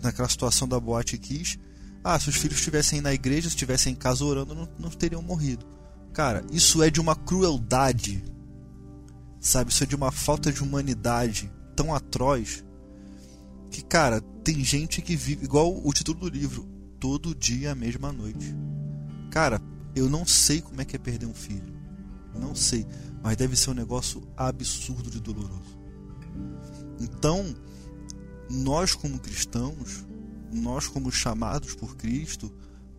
naquela 0.01 0.29
situação 0.29 0.67
da 0.67 0.79
boate 0.79 1.17
Kiss, 1.17 1.59
ah, 2.03 2.19
se 2.19 2.29
os 2.29 2.35
filhos 2.35 2.57
estivessem 2.57 3.01
na 3.01 3.13
igreja, 3.13 3.49
se 3.49 3.55
estivessem 3.55 3.93
em 3.93 3.95
casa 3.95 4.23
orando, 4.23 4.55
não, 4.55 4.69
não 4.79 4.89
teriam 4.89 5.21
morrido. 5.21 5.65
Cara, 6.13 6.43
isso 6.51 6.83
é 6.83 6.89
de 6.89 6.99
uma 6.99 7.15
crueldade, 7.15 8.23
sabe? 9.39 9.71
Isso 9.71 9.83
é 9.83 9.87
de 9.87 9.95
uma 9.95 10.11
falta 10.11 10.51
de 10.51 10.61
humanidade 10.61 11.51
tão 11.75 11.93
atroz 11.93 12.63
que, 13.69 13.81
cara, 13.81 14.19
tem 14.43 14.63
gente 14.63 15.01
que 15.01 15.15
vive, 15.15 15.45
igual 15.45 15.79
o 15.83 15.93
título 15.93 16.19
do 16.19 16.29
livro, 16.29 16.67
todo 17.01 17.33
dia 17.33 17.71
a 17.71 17.75
mesma 17.75 18.13
noite. 18.13 18.55
Cara, 19.31 19.59
eu 19.95 20.07
não 20.07 20.25
sei 20.25 20.61
como 20.61 20.79
é 20.81 20.85
que 20.85 20.95
é 20.95 20.99
perder 20.99 21.25
um 21.25 21.33
filho. 21.33 21.73
Não 22.39 22.55
sei. 22.55 22.85
Mas 23.23 23.35
deve 23.35 23.57
ser 23.57 23.71
um 23.71 23.73
negócio 23.73 24.21
absurdo 24.37 25.09
de 25.09 25.19
doloroso. 25.19 25.77
Então, 26.99 27.55
nós 28.49 28.93
como 28.93 29.19
cristãos, 29.19 30.05
nós 30.53 30.87
como 30.87 31.11
chamados 31.11 31.73
por 31.73 31.97
Cristo 31.97 32.53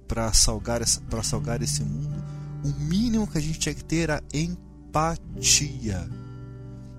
para 0.08 0.32
salgar, 0.32 0.82
essa, 0.82 1.00
salgar 1.22 1.62
esse 1.62 1.82
mundo, 1.84 2.22
o 2.64 2.68
mínimo 2.80 3.26
que 3.26 3.38
a 3.38 3.40
gente 3.40 3.60
tinha 3.60 3.74
que 3.74 3.84
ter 3.84 4.10
era 4.10 4.22
empatia. 4.34 6.10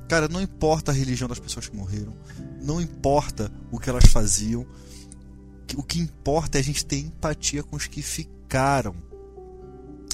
Cara, 0.07 0.29
não 0.29 0.41
importa 0.41 0.91
a 0.91 0.95
religião 0.95 1.27
das 1.27 1.39
pessoas 1.39 1.67
que 1.67 1.75
morreram, 1.75 2.15
não 2.61 2.79
importa 2.79 3.51
o 3.71 3.79
que 3.79 3.89
elas 3.89 4.05
faziam, 4.05 4.65
o 5.75 5.83
que 5.83 5.99
importa 5.99 6.57
é 6.57 6.61
a 6.61 6.63
gente 6.63 6.85
ter 6.85 6.97
empatia 6.97 7.63
com 7.63 7.75
os 7.75 7.87
que 7.87 8.01
ficaram, 8.01 8.95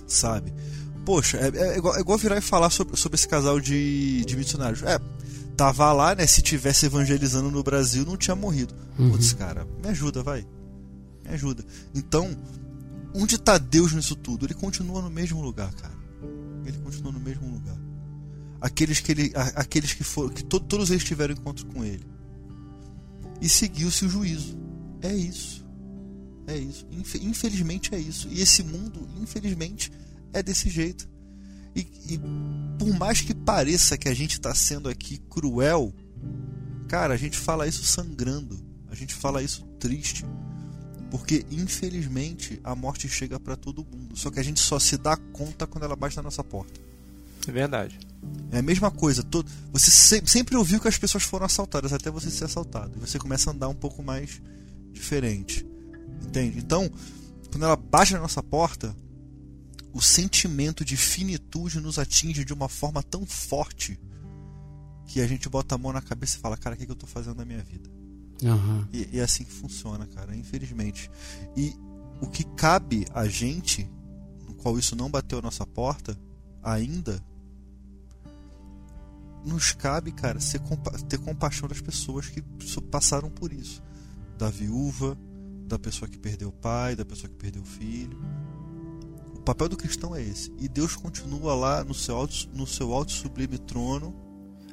sabe? 0.07 0.53
Poxa, 1.05 1.37
é, 1.37 1.47
é, 1.47 1.77
igual, 1.77 1.95
é 1.95 1.99
igual, 1.99 2.17
virar 2.17 2.37
e 2.37 2.41
falar 2.41 2.69
sobre, 2.69 2.95
sobre 2.97 3.15
esse 3.15 3.27
casal 3.27 3.59
de, 3.59 4.23
de 4.25 4.37
missionários. 4.37 4.83
É, 4.83 4.99
tava 5.55 5.91
lá, 5.91 6.15
né? 6.15 6.27
Se 6.27 6.41
tivesse 6.41 6.85
evangelizando 6.85 7.49
no 7.49 7.63
Brasil, 7.63 8.05
não 8.05 8.15
tinha 8.15 8.35
morrido. 8.35 8.75
Uhum. 8.97 9.11
Putz, 9.11 9.33
cara, 9.33 9.67
me 9.81 9.89
ajuda, 9.89 10.21
vai. 10.21 10.45
Me 11.23 11.33
ajuda. 11.33 11.65
Então, 11.95 12.37
onde 13.13 13.35
está 13.35 13.57
Deus 13.57 13.91
nisso 13.91 14.15
tudo? 14.15 14.45
Ele 14.45 14.53
continua 14.53 15.01
no 15.01 15.09
mesmo 15.09 15.41
lugar, 15.41 15.73
cara. 15.73 15.97
Ele 16.65 16.77
continua 16.77 17.11
no 17.11 17.19
mesmo 17.19 17.49
lugar. 17.49 17.77
Aqueles 18.61 18.99
que 18.99 19.11
ele, 19.11 19.31
aqueles 19.55 19.93
que 19.93 20.03
foram, 20.03 20.29
que 20.29 20.43
to, 20.43 20.59
todos 20.59 20.91
eles 20.91 21.03
tiveram 21.03 21.33
encontro 21.33 21.65
com 21.65 21.83
ele. 21.83 22.05
E 23.41 23.49
seguiu-se 23.49 24.05
o 24.05 24.09
juízo. 24.09 24.57
É 25.01 25.13
isso. 25.13 25.65
É 26.47 26.57
isso. 26.57 26.85
Infelizmente 27.21 27.93
é 27.93 27.99
isso. 27.99 28.27
E 28.29 28.41
esse 28.41 28.63
mundo, 28.63 29.07
infelizmente, 29.21 29.91
é 30.33 30.41
desse 30.41 30.69
jeito. 30.69 31.07
E, 31.75 31.81
e 32.09 32.19
por 32.77 32.97
mais 32.97 33.21
que 33.21 33.33
pareça 33.33 33.97
que 33.97 34.09
a 34.09 34.13
gente 34.13 34.33
está 34.33 34.53
sendo 34.55 34.89
aqui 34.89 35.19
cruel, 35.29 35.93
cara, 36.87 37.13
a 37.13 37.17
gente 37.17 37.37
fala 37.37 37.67
isso 37.67 37.83
sangrando, 37.83 38.59
a 38.89 38.95
gente 38.95 39.13
fala 39.13 39.43
isso 39.43 39.63
triste, 39.79 40.25
porque 41.11 41.45
infelizmente 41.51 42.59
a 42.63 42.75
morte 42.75 43.07
chega 43.07 43.39
para 43.39 43.55
todo 43.55 43.85
mundo. 43.85 44.17
Só 44.17 44.31
que 44.31 44.39
a 44.39 44.43
gente 44.43 44.59
só 44.59 44.79
se 44.79 44.97
dá 44.97 45.15
conta 45.15 45.67
quando 45.67 45.83
ela 45.83 45.95
bate 45.95 46.17
na 46.17 46.23
nossa 46.23 46.43
porta. 46.43 46.79
É 47.47 47.51
verdade. 47.51 47.97
É 48.51 48.59
a 48.59 48.61
mesma 48.61 48.91
coisa. 48.91 49.23
Todo, 49.23 49.49
você 49.71 50.21
sempre 50.25 50.55
ouviu 50.55 50.79
que 50.79 50.87
as 50.87 50.97
pessoas 50.97 51.23
foram 51.23 51.45
assaltadas 51.45 51.93
até 51.93 52.11
você 52.11 52.29
ser 52.29 52.45
assaltado. 52.45 52.91
E 52.97 52.99
você 52.99 53.17
começa 53.17 53.49
a 53.49 53.53
andar 53.53 53.69
um 53.69 53.75
pouco 53.75 54.03
mais 54.03 54.41
diferente. 54.91 55.65
Entende? 56.21 56.59
Então, 56.59 56.89
quando 57.49 57.63
ela 57.63 57.75
bate 57.75 58.13
na 58.13 58.19
nossa 58.19 58.43
porta, 58.43 58.95
o 59.93 60.01
sentimento 60.01 60.85
de 60.85 60.95
finitude 60.95 61.79
nos 61.79 61.97
atinge 61.97 62.45
de 62.45 62.53
uma 62.53 62.69
forma 62.69 63.01
tão 63.01 63.25
forte 63.25 63.99
que 65.05 65.19
a 65.19 65.27
gente 65.27 65.49
bota 65.49 65.75
a 65.75 65.77
mão 65.77 65.91
na 65.91 66.01
cabeça 66.01 66.37
e 66.37 66.39
fala, 66.39 66.55
cara, 66.55 66.75
o 66.75 66.77
que, 66.77 66.85
eu 66.85 66.93
estou 66.93 67.09
fazendo 67.09 67.37
na 67.37 67.45
minha 67.45 67.63
vida? 67.63 67.89
Uhum. 68.43 68.87
E, 68.93 69.09
e 69.13 69.19
é 69.19 69.23
assim 69.23 69.43
que 69.43 69.51
funciona, 69.51 70.05
cara, 70.07 70.35
infelizmente. 70.35 71.09
E 71.57 71.75
o 72.21 72.27
que 72.27 72.43
cabe 72.43 73.05
a 73.13 73.27
gente, 73.27 73.89
no 74.47 74.53
qual 74.53 74.77
isso 74.77 74.95
não 74.95 75.09
bateu 75.09 75.39
a 75.39 75.41
nossa 75.41 75.65
porta 75.65 76.17
ainda, 76.61 77.23
nos 79.43 79.71
cabe, 79.71 80.11
cara, 80.11 80.39
ser, 80.39 80.61
ter 81.07 81.17
compaixão 81.17 81.67
das 81.67 81.81
pessoas 81.81 82.27
que 82.27 82.43
passaram 82.91 83.29
por 83.29 83.51
isso. 83.51 83.81
Da 84.39 84.49
viúva, 84.49 85.15
da 85.67 85.77
pessoa 85.77 86.09
que 86.09 86.17
perdeu 86.17 86.49
o 86.49 86.53
pai, 86.53 86.95
da 86.95 87.05
pessoa 87.05 87.29
que 87.29 87.35
perdeu 87.35 87.61
o 87.61 87.65
filho 87.65 88.17
o 89.39 89.41
papel 89.41 89.69
do 89.69 89.77
cristão 89.77 90.13
é 90.13 90.21
esse. 90.21 90.51
E 90.59 90.67
Deus 90.67 90.95
continua 90.95 91.55
lá 91.55 91.83
no 91.83 91.93
seu 91.93 92.15
alto, 92.15 92.49
no 92.53 92.67
seu 92.67 92.93
alto 92.93 93.13
sublime 93.13 93.57
trono. 93.57 94.13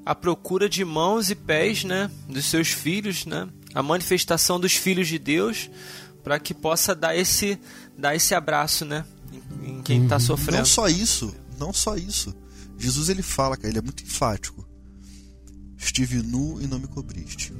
A 0.04 0.14
procura 0.14 0.68
de 0.68 0.84
mãos 0.84 1.30
e 1.30 1.34
pés, 1.34 1.84
né, 1.84 2.10
dos 2.28 2.44
seus 2.46 2.68
filhos, 2.68 3.24
né? 3.26 3.48
A 3.72 3.82
manifestação 3.82 4.58
dos 4.58 4.74
filhos 4.74 5.08
de 5.08 5.18
Deus 5.18 5.70
para 6.22 6.40
que 6.40 6.52
possa 6.52 6.94
dar 6.94 7.16
esse 7.16 7.58
dar 7.96 8.14
esse 8.14 8.34
abraço, 8.34 8.84
né, 8.84 9.04
em, 9.62 9.78
em 9.78 9.82
quem 9.82 10.02
está 10.02 10.16
uhum. 10.16 10.20
sofrendo. 10.20 10.58
Não 10.58 10.64
só 10.64 10.88
isso, 10.88 11.34
não 11.58 11.72
só 11.72 11.96
isso. 11.96 12.34
Jesus 12.76 13.08
ele 13.08 13.22
fala, 13.22 13.56
ele 13.62 13.78
é 13.78 13.82
muito 13.82 14.02
enfático. 14.02 14.66
Estive 15.78 16.22
nu 16.22 16.60
e 16.60 16.66
não 16.66 16.78
me 16.78 16.88
cobriste. 16.88 17.54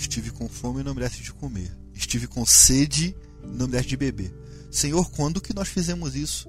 Estive 0.00 0.30
com 0.30 0.48
fome 0.48 0.80
e 0.80 0.84
não 0.84 0.94
me 0.94 1.00
deste 1.00 1.22
de 1.22 1.32
comer. 1.32 1.70
Estive 1.94 2.26
com 2.26 2.44
sede 2.46 3.14
e 3.44 3.46
não 3.46 3.66
me 3.66 3.72
deste 3.72 3.90
de 3.90 3.96
beber. 3.96 4.34
Senhor, 4.70 5.10
quando 5.10 5.40
que 5.40 5.54
nós 5.54 5.68
fizemos 5.68 6.16
isso? 6.16 6.48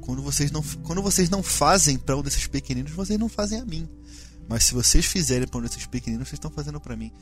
Quando 0.00 0.20
vocês 0.20 0.50
não, 0.50 0.62
quando 0.82 1.00
vocês 1.00 1.30
não 1.30 1.42
fazem 1.42 1.96
para 1.96 2.16
um 2.16 2.22
desses 2.22 2.46
pequeninos, 2.46 2.90
vocês 2.90 3.18
não 3.18 3.28
fazem 3.28 3.60
a 3.60 3.64
mim. 3.64 3.88
Mas 4.48 4.64
se 4.64 4.74
vocês 4.74 5.06
fizerem 5.06 5.46
para 5.46 5.60
um 5.60 5.62
desses 5.62 5.86
pequeninos, 5.86 6.28
vocês 6.28 6.38
estão 6.38 6.50
fazendo 6.50 6.80
para 6.80 6.96
mim. 6.96 7.12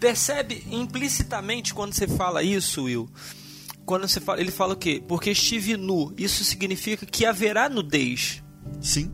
Percebe 0.00 0.66
implicitamente 0.70 1.72
quando 1.72 1.94
você 1.94 2.08
fala 2.08 2.42
isso, 2.42 2.84
Will? 2.84 3.08
Quando 3.84 4.08
você 4.08 4.20
fala, 4.20 4.40
ele 4.40 4.50
fala 4.50 4.74
o 4.74 4.76
quê? 4.76 5.02
Porque 5.06 5.30
estive 5.30 5.76
nu. 5.76 6.12
Isso 6.16 6.44
significa 6.44 7.06
que 7.06 7.24
haverá 7.24 7.68
nudez. 7.68 8.42
Sim 8.80 9.12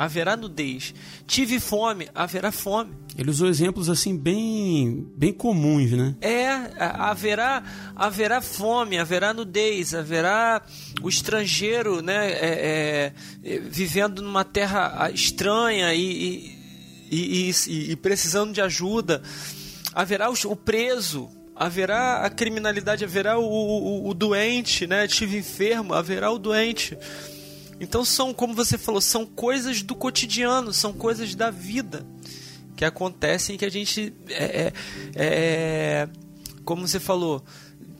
haverá 0.00 0.34
nudez. 0.34 0.94
Tive 1.26 1.60
fome, 1.60 2.08
haverá 2.14 2.50
fome. 2.50 2.96
Ele 3.16 3.30
usou 3.30 3.48
exemplos 3.48 3.88
assim 3.88 4.16
bem 4.16 5.06
bem 5.16 5.32
comuns, 5.32 5.90
né? 5.92 6.14
É, 6.20 6.48
haverá 6.78 7.62
haverá 7.96 8.40
fome, 8.40 8.98
haverá 8.98 9.34
nudez, 9.34 9.94
haverá 9.94 10.62
o 11.02 11.08
estrangeiro, 11.08 12.00
né, 12.02 12.30
é, 12.32 13.12
é, 13.42 13.58
vivendo 13.58 14.22
numa 14.22 14.44
terra 14.44 15.10
estranha 15.12 15.92
e, 15.92 16.56
e, 17.10 17.50
e, 17.50 17.90
e 17.92 17.96
precisando 17.96 18.52
de 18.52 18.60
ajuda. 18.60 19.22
Haverá 19.92 20.30
o, 20.30 20.34
o 20.44 20.56
preso, 20.56 21.28
haverá 21.56 22.24
a 22.24 22.30
criminalidade, 22.30 23.04
haverá 23.04 23.38
o, 23.38 23.44
o, 23.44 24.08
o, 24.08 24.14
doente, 24.14 24.86
né? 24.86 25.04
Estive 25.04 25.38
enfermo, 25.38 25.94
haverá 25.94 26.30
o 26.30 26.38
doente. 26.38 26.96
Então 27.80 28.04
são, 28.04 28.32
como 28.32 28.54
você 28.54 28.78
falou, 28.78 29.00
são 29.00 29.26
coisas 29.26 29.82
do 29.82 29.96
cotidiano, 29.96 30.72
são 30.72 30.92
coisas 30.92 31.34
da 31.34 31.50
vida 31.50 32.06
que 32.80 32.84
acontecem 32.86 33.58
que 33.58 33.64
a 33.66 33.70
gente 33.70 34.10
é, 34.30 34.34
é, 34.34 34.72
é 35.14 36.08
como 36.64 36.88
você 36.88 36.98
falou, 36.98 37.44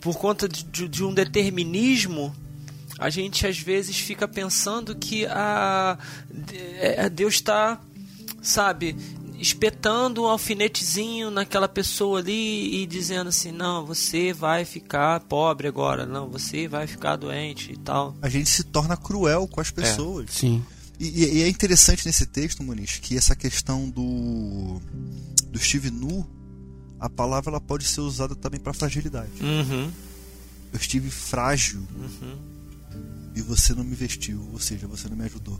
por 0.01 0.17
conta 0.17 0.49
de, 0.49 0.89
de, 0.89 1.05
um 1.05 1.13
determinismo, 1.13 2.35
a 2.99 3.11
gente 3.11 3.47
às 3.47 3.59
vezes 3.59 3.99
fica 3.99 4.27
pensando 4.27 4.97
que 4.97 5.27
a, 5.27 5.99
a 6.99 7.09
Deus 7.09 7.35
está, 7.35 7.79
sabe, 8.41 8.97
espetando 9.39 10.23
um 10.23 10.27
alfinetezinho 10.27 11.31
naquela 11.31 11.69
pessoa 11.69 12.21
ali 12.21 12.83
e 12.83 12.87
dizendo 12.87 13.29
assim: 13.29 13.53
não, 13.53 13.85
você 13.85 14.33
vai 14.33 14.65
ficar 14.65 15.21
pobre 15.21 15.69
agora, 15.69 16.07
não, 16.07 16.31
você 16.31 16.67
vai 16.67 16.87
ficar 16.87 17.17
doente 17.17 17.71
e 17.71 17.77
tal. 17.77 18.17
A 18.23 18.31
gente 18.31 18.49
se 18.49 18.65
torna 18.65 18.97
cruel 18.97 19.47
com 19.47 19.61
as 19.61 19.69
é. 19.69 19.73
pessoas. 19.73 20.31
É, 20.31 20.33
sim. 20.33 20.65
E, 21.01 21.39
e, 21.39 21.43
é 21.43 21.49
interessante 21.49 22.05
nesse 22.05 22.27
texto, 22.27 22.63
Muniz, 22.63 22.99
que 22.99 23.17
essa 23.17 23.35
questão 23.35 23.89
do, 23.89 24.79
do 25.47 25.59
Steve 25.59 25.91
nu, 25.91 26.29
a 26.99 27.09
palavra 27.09 27.51
ela 27.51 27.61
pode 27.61 27.87
ser 27.87 28.03
usada 28.03 28.37
também 28.37 28.61
para 28.61 28.75
fragilidade. 28.75 29.33
Uhum. 29.41 29.91
Eu 30.71 30.79
estive 30.79 31.11
frágil. 31.11 31.81
Uhum. 31.97 32.39
e 33.35 33.41
você 33.41 33.73
não 33.73 33.83
me 33.83 33.95
vestiu, 33.95 34.47
ou 34.53 34.61
seja, 34.61 34.87
você 34.87 35.09
não 35.09 35.17
me 35.17 35.25
ajudou. 35.25 35.59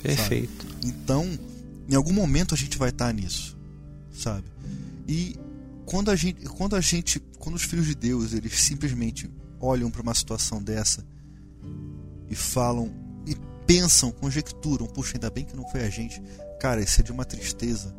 Perfeito. 0.00 0.64
Sabe? 0.64 0.86
Então, 0.86 1.38
em 1.88 1.96
algum 1.96 2.12
momento 2.12 2.54
a 2.54 2.56
gente 2.56 2.78
vai 2.78 2.90
estar 2.90 3.12
nisso, 3.12 3.56
sabe? 4.12 4.46
E 5.08 5.36
quando 5.84 6.12
a 6.12 6.14
gente, 6.14 6.46
quando 6.46 6.76
a 6.76 6.80
gente, 6.80 7.18
quando 7.40 7.56
os 7.56 7.64
filhos 7.64 7.86
de 7.86 7.96
Deus, 7.96 8.32
eles 8.32 8.54
simplesmente 8.54 9.28
olham 9.58 9.90
para 9.90 10.00
uma 10.00 10.14
situação 10.14 10.62
dessa 10.62 11.04
e 12.30 12.36
falam 12.36 12.92
e 13.26 13.34
pensam, 13.70 14.10
conjecturam, 14.10 14.84
puxa, 14.86 15.16
ainda 15.16 15.30
bem 15.30 15.44
que 15.44 15.54
não 15.54 15.64
foi 15.68 15.84
a 15.84 15.88
gente. 15.88 16.20
Cara, 16.58 16.82
isso 16.82 17.00
é 17.00 17.04
de 17.04 17.12
uma 17.12 17.24
tristeza, 17.24 17.94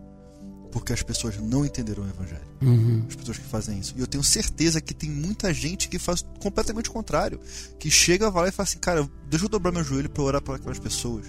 porque 0.69 0.91
as 0.91 1.01
pessoas 1.01 1.37
não 1.37 1.65
entenderam 1.65 2.03
o 2.03 2.09
evangelho. 2.09 2.45
Uhum. 2.61 3.05
As 3.07 3.15
pessoas 3.15 3.37
que 3.37 3.45
fazem 3.45 3.79
isso. 3.79 3.93
E 3.95 4.01
eu 4.01 4.07
tenho 4.07 4.21
certeza 4.23 4.81
que 4.81 4.93
tem 4.93 5.09
muita 5.09 5.53
gente 5.53 5.87
que 5.87 5.97
faz 5.97 6.25
completamente 6.41 6.89
o 6.89 6.91
contrário, 6.91 7.39
que 7.79 7.89
chega, 7.89 8.29
vai 8.29 8.43
lá 8.43 8.49
e 8.49 8.51
fala 8.51 8.67
assim, 8.67 8.79
cara, 8.79 9.09
deixa 9.29 9.45
eu 9.45 9.49
dobrar 9.49 9.71
meu 9.71 9.83
joelho 9.83 10.09
para 10.09 10.21
orar 10.21 10.41
por 10.41 10.55
aquelas 10.55 10.77
pessoas. 10.77 11.25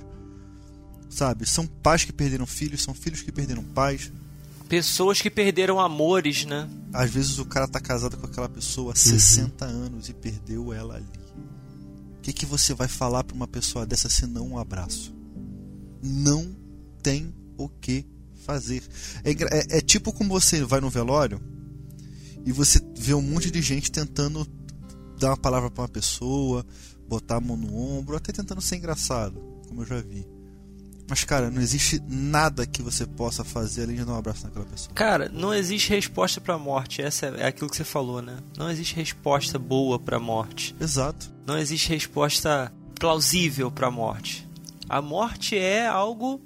Sabe? 1.08 1.48
São 1.48 1.64
pais 1.64 2.04
que 2.04 2.12
perderam 2.12 2.46
filhos, 2.46 2.82
são 2.82 2.94
filhos 2.94 3.22
que 3.22 3.30
perderam 3.30 3.62
pais, 3.62 4.10
Pessoas 4.68 5.20
que 5.20 5.28
perderam 5.28 5.78
amores, 5.78 6.46
né? 6.46 6.66
Às 6.94 7.10
vezes 7.10 7.38
o 7.38 7.44
cara 7.44 7.68
tá 7.68 7.78
casado 7.78 8.16
com 8.16 8.24
aquela 8.24 8.48
pessoa 8.48 8.94
há 8.94 8.96
60 8.96 9.66
anos 9.66 10.08
e 10.08 10.14
perdeu 10.14 10.72
ela 10.72 10.94
ali. 10.94 11.21
O 12.22 12.24
que, 12.24 12.32
que 12.32 12.46
você 12.46 12.72
vai 12.72 12.86
falar 12.86 13.24
para 13.24 13.34
uma 13.34 13.48
pessoa 13.48 13.84
dessa 13.84 14.08
se 14.08 14.28
não 14.28 14.50
um 14.50 14.56
abraço? 14.56 15.12
Não 16.00 16.54
tem 17.02 17.34
o 17.58 17.68
que 17.68 18.06
fazer. 18.44 18.80
É, 19.24 19.32
é, 19.32 19.78
é 19.78 19.80
tipo 19.80 20.12
como 20.12 20.30
você 20.30 20.62
vai 20.62 20.80
no 20.80 20.88
velório 20.88 21.42
e 22.46 22.52
você 22.52 22.80
vê 22.96 23.12
um 23.12 23.20
monte 23.20 23.50
de 23.50 23.60
gente 23.60 23.90
tentando 23.90 24.46
dar 25.18 25.30
uma 25.30 25.36
palavra 25.36 25.68
para 25.68 25.82
uma 25.82 25.88
pessoa, 25.88 26.64
botar 27.08 27.38
a 27.38 27.40
mão 27.40 27.56
no 27.56 27.76
ombro, 27.76 28.16
até 28.16 28.30
tentando 28.30 28.60
ser 28.60 28.76
engraçado, 28.76 29.40
como 29.66 29.82
eu 29.82 29.86
já 29.86 30.00
vi. 30.00 30.24
Mas, 31.08 31.24
cara, 31.24 31.50
não 31.50 31.60
existe 31.60 32.00
nada 32.08 32.66
que 32.66 32.80
você 32.80 33.06
possa 33.06 33.44
fazer 33.44 33.84
além 33.84 33.96
de 33.96 34.04
dar 34.04 34.12
um 34.12 34.18
abraço 34.18 34.44
naquela 34.44 34.64
pessoa. 34.64 34.94
Cara, 34.94 35.28
não 35.28 35.52
existe 35.52 35.90
resposta 35.90 36.40
pra 36.40 36.56
morte. 36.56 37.02
Essa 37.02 37.26
é 37.26 37.46
aquilo 37.46 37.68
que 37.68 37.76
você 37.76 37.84
falou, 37.84 38.22
né? 38.22 38.38
Não 38.56 38.70
existe 38.70 38.94
resposta 38.94 39.58
boa 39.58 39.98
pra 39.98 40.18
morte. 40.18 40.74
Exato. 40.80 41.30
Não 41.46 41.58
existe 41.58 41.88
resposta 41.88 42.72
plausível 42.98 43.70
pra 43.70 43.90
morte. 43.90 44.48
A 44.88 45.02
morte 45.02 45.56
é 45.58 45.86
algo 45.86 46.40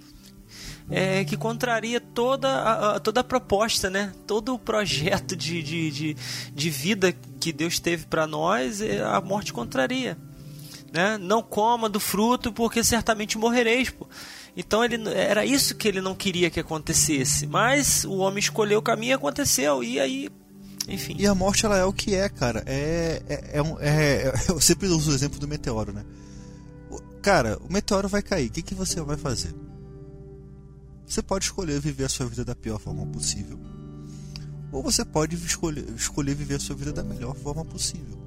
é, 0.91 1.25
que 1.25 1.37
contraria 1.37 2.01
toda 2.01 2.95
a, 2.95 3.01
toda 3.01 3.21
a 3.21 3.25
proposta, 3.25 3.91
né? 3.91 4.13
Todo 4.27 4.55
o 4.55 4.59
projeto 4.59 5.37
de, 5.37 5.63
de, 5.63 5.91
de, 5.91 6.17
de 6.55 6.71
vida 6.71 7.13
que 7.41 7.53
Deus 7.53 7.79
teve 7.79 8.07
para 8.07 8.27
nós, 8.27 8.81
é, 8.81 9.03
a 9.03 9.21
morte 9.21 9.53
contraria. 9.53 10.17
Né? 10.93 11.19
Não 11.19 11.43
coma 11.43 11.89
do 11.89 12.01
fruto, 12.01 12.53
porque 12.53 12.83
certamente 12.83 13.37
morrereis. 13.37 13.91
Pô. 13.91 14.07
Então 14.57 14.83
ele 14.83 14.97
era 15.11 15.45
isso 15.45 15.75
que 15.75 15.87
ele 15.87 16.01
não 16.01 16.15
queria 16.15 16.49
que 16.49 16.59
acontecesse, 16.59 17.47
mas 17.47 18.05
o 18.05 18.17
homem 18.17 18.39
escolheu 18.39 18.79
o 18.79 18.83
caminho 18.83 19.11
e 19.11 19.13
aconteceu. 19.13 19.85
E 19.85 20.01
aí, 20.01 20.31
enfim. 20.89 21.15
E 21.19 21.27
a 21.27 21.35
morte 21.35 21.67
ela 21.67 21.77
é 21.77 21.85
o 21.85 21.93
que 21.93 22.15
é, 22.15 22.27
cara. 22.31 22.63
É, 22.65 23.23
é, 23.29 23.51
é, 23.59 23.63
um, 23.63 23.79
é, 23.79 24.29
é 24.29 24.35
eu 24.49 24.59
sempre 24.59 24.89
uso 24.89 25.11
o 25.11 25.15
exemplo 25.15 25.39
do 25.39 25.47
meteoro, 25.47 25.93
né? 25.93 26.05
Cara, 27.21 27.59
o 27.59 27.71
meteoro 27.71 28.09
vai 28.09 28.23
cair. 28.23 28.49
O 28.49 28.51
que, 28.51 28.63
que 28.63 28.75
você 28.75 28.99
vai 29.03 29.19
fazer? 29.19 29.55
Você 31.07 31.21
pode 31.21 31.45
escolher 31.45 31.79
viver 31.79 32.05
a 32.05 32.09
sua 32.09 32.27
vida 32.27 32.45
da 32.45 32.55
pior 32.55 32.81
forma 32.81 33.07
possível, 33.07 33.61
ou 34.73 34.83
você 34.83 35.05
pode 35.05 35.37
escolher, 35.37 35.85
escolher 35.95 36.35
viver 36.35 36.55
a 36.55 36.59
sua 36.59 36.75
vida 36.75 36.93
da 36.93 37.03
melhor 37.05 37.37
forma 37.37 37.65
possível. 37.65 38.19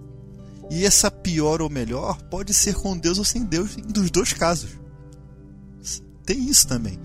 E 0.69 0.85
essa 0.85 1.11
pior 1.11 1.61
ou 1.61 1.69
melhor 1.69 2.21
pode 2.29 2.53
ser 2.53 2.75
com 2.75 2.97
Deus 2.97 3.17
ou 3.17 3.25
sem 3.25 3.43
Deus, 3.43 3.75
dos 3.75 4.09
dois 4.11 4.31
casos 4.31 4.79
tem 6.29 6.47
isso 6.47 6.67
também. 6.67 6.99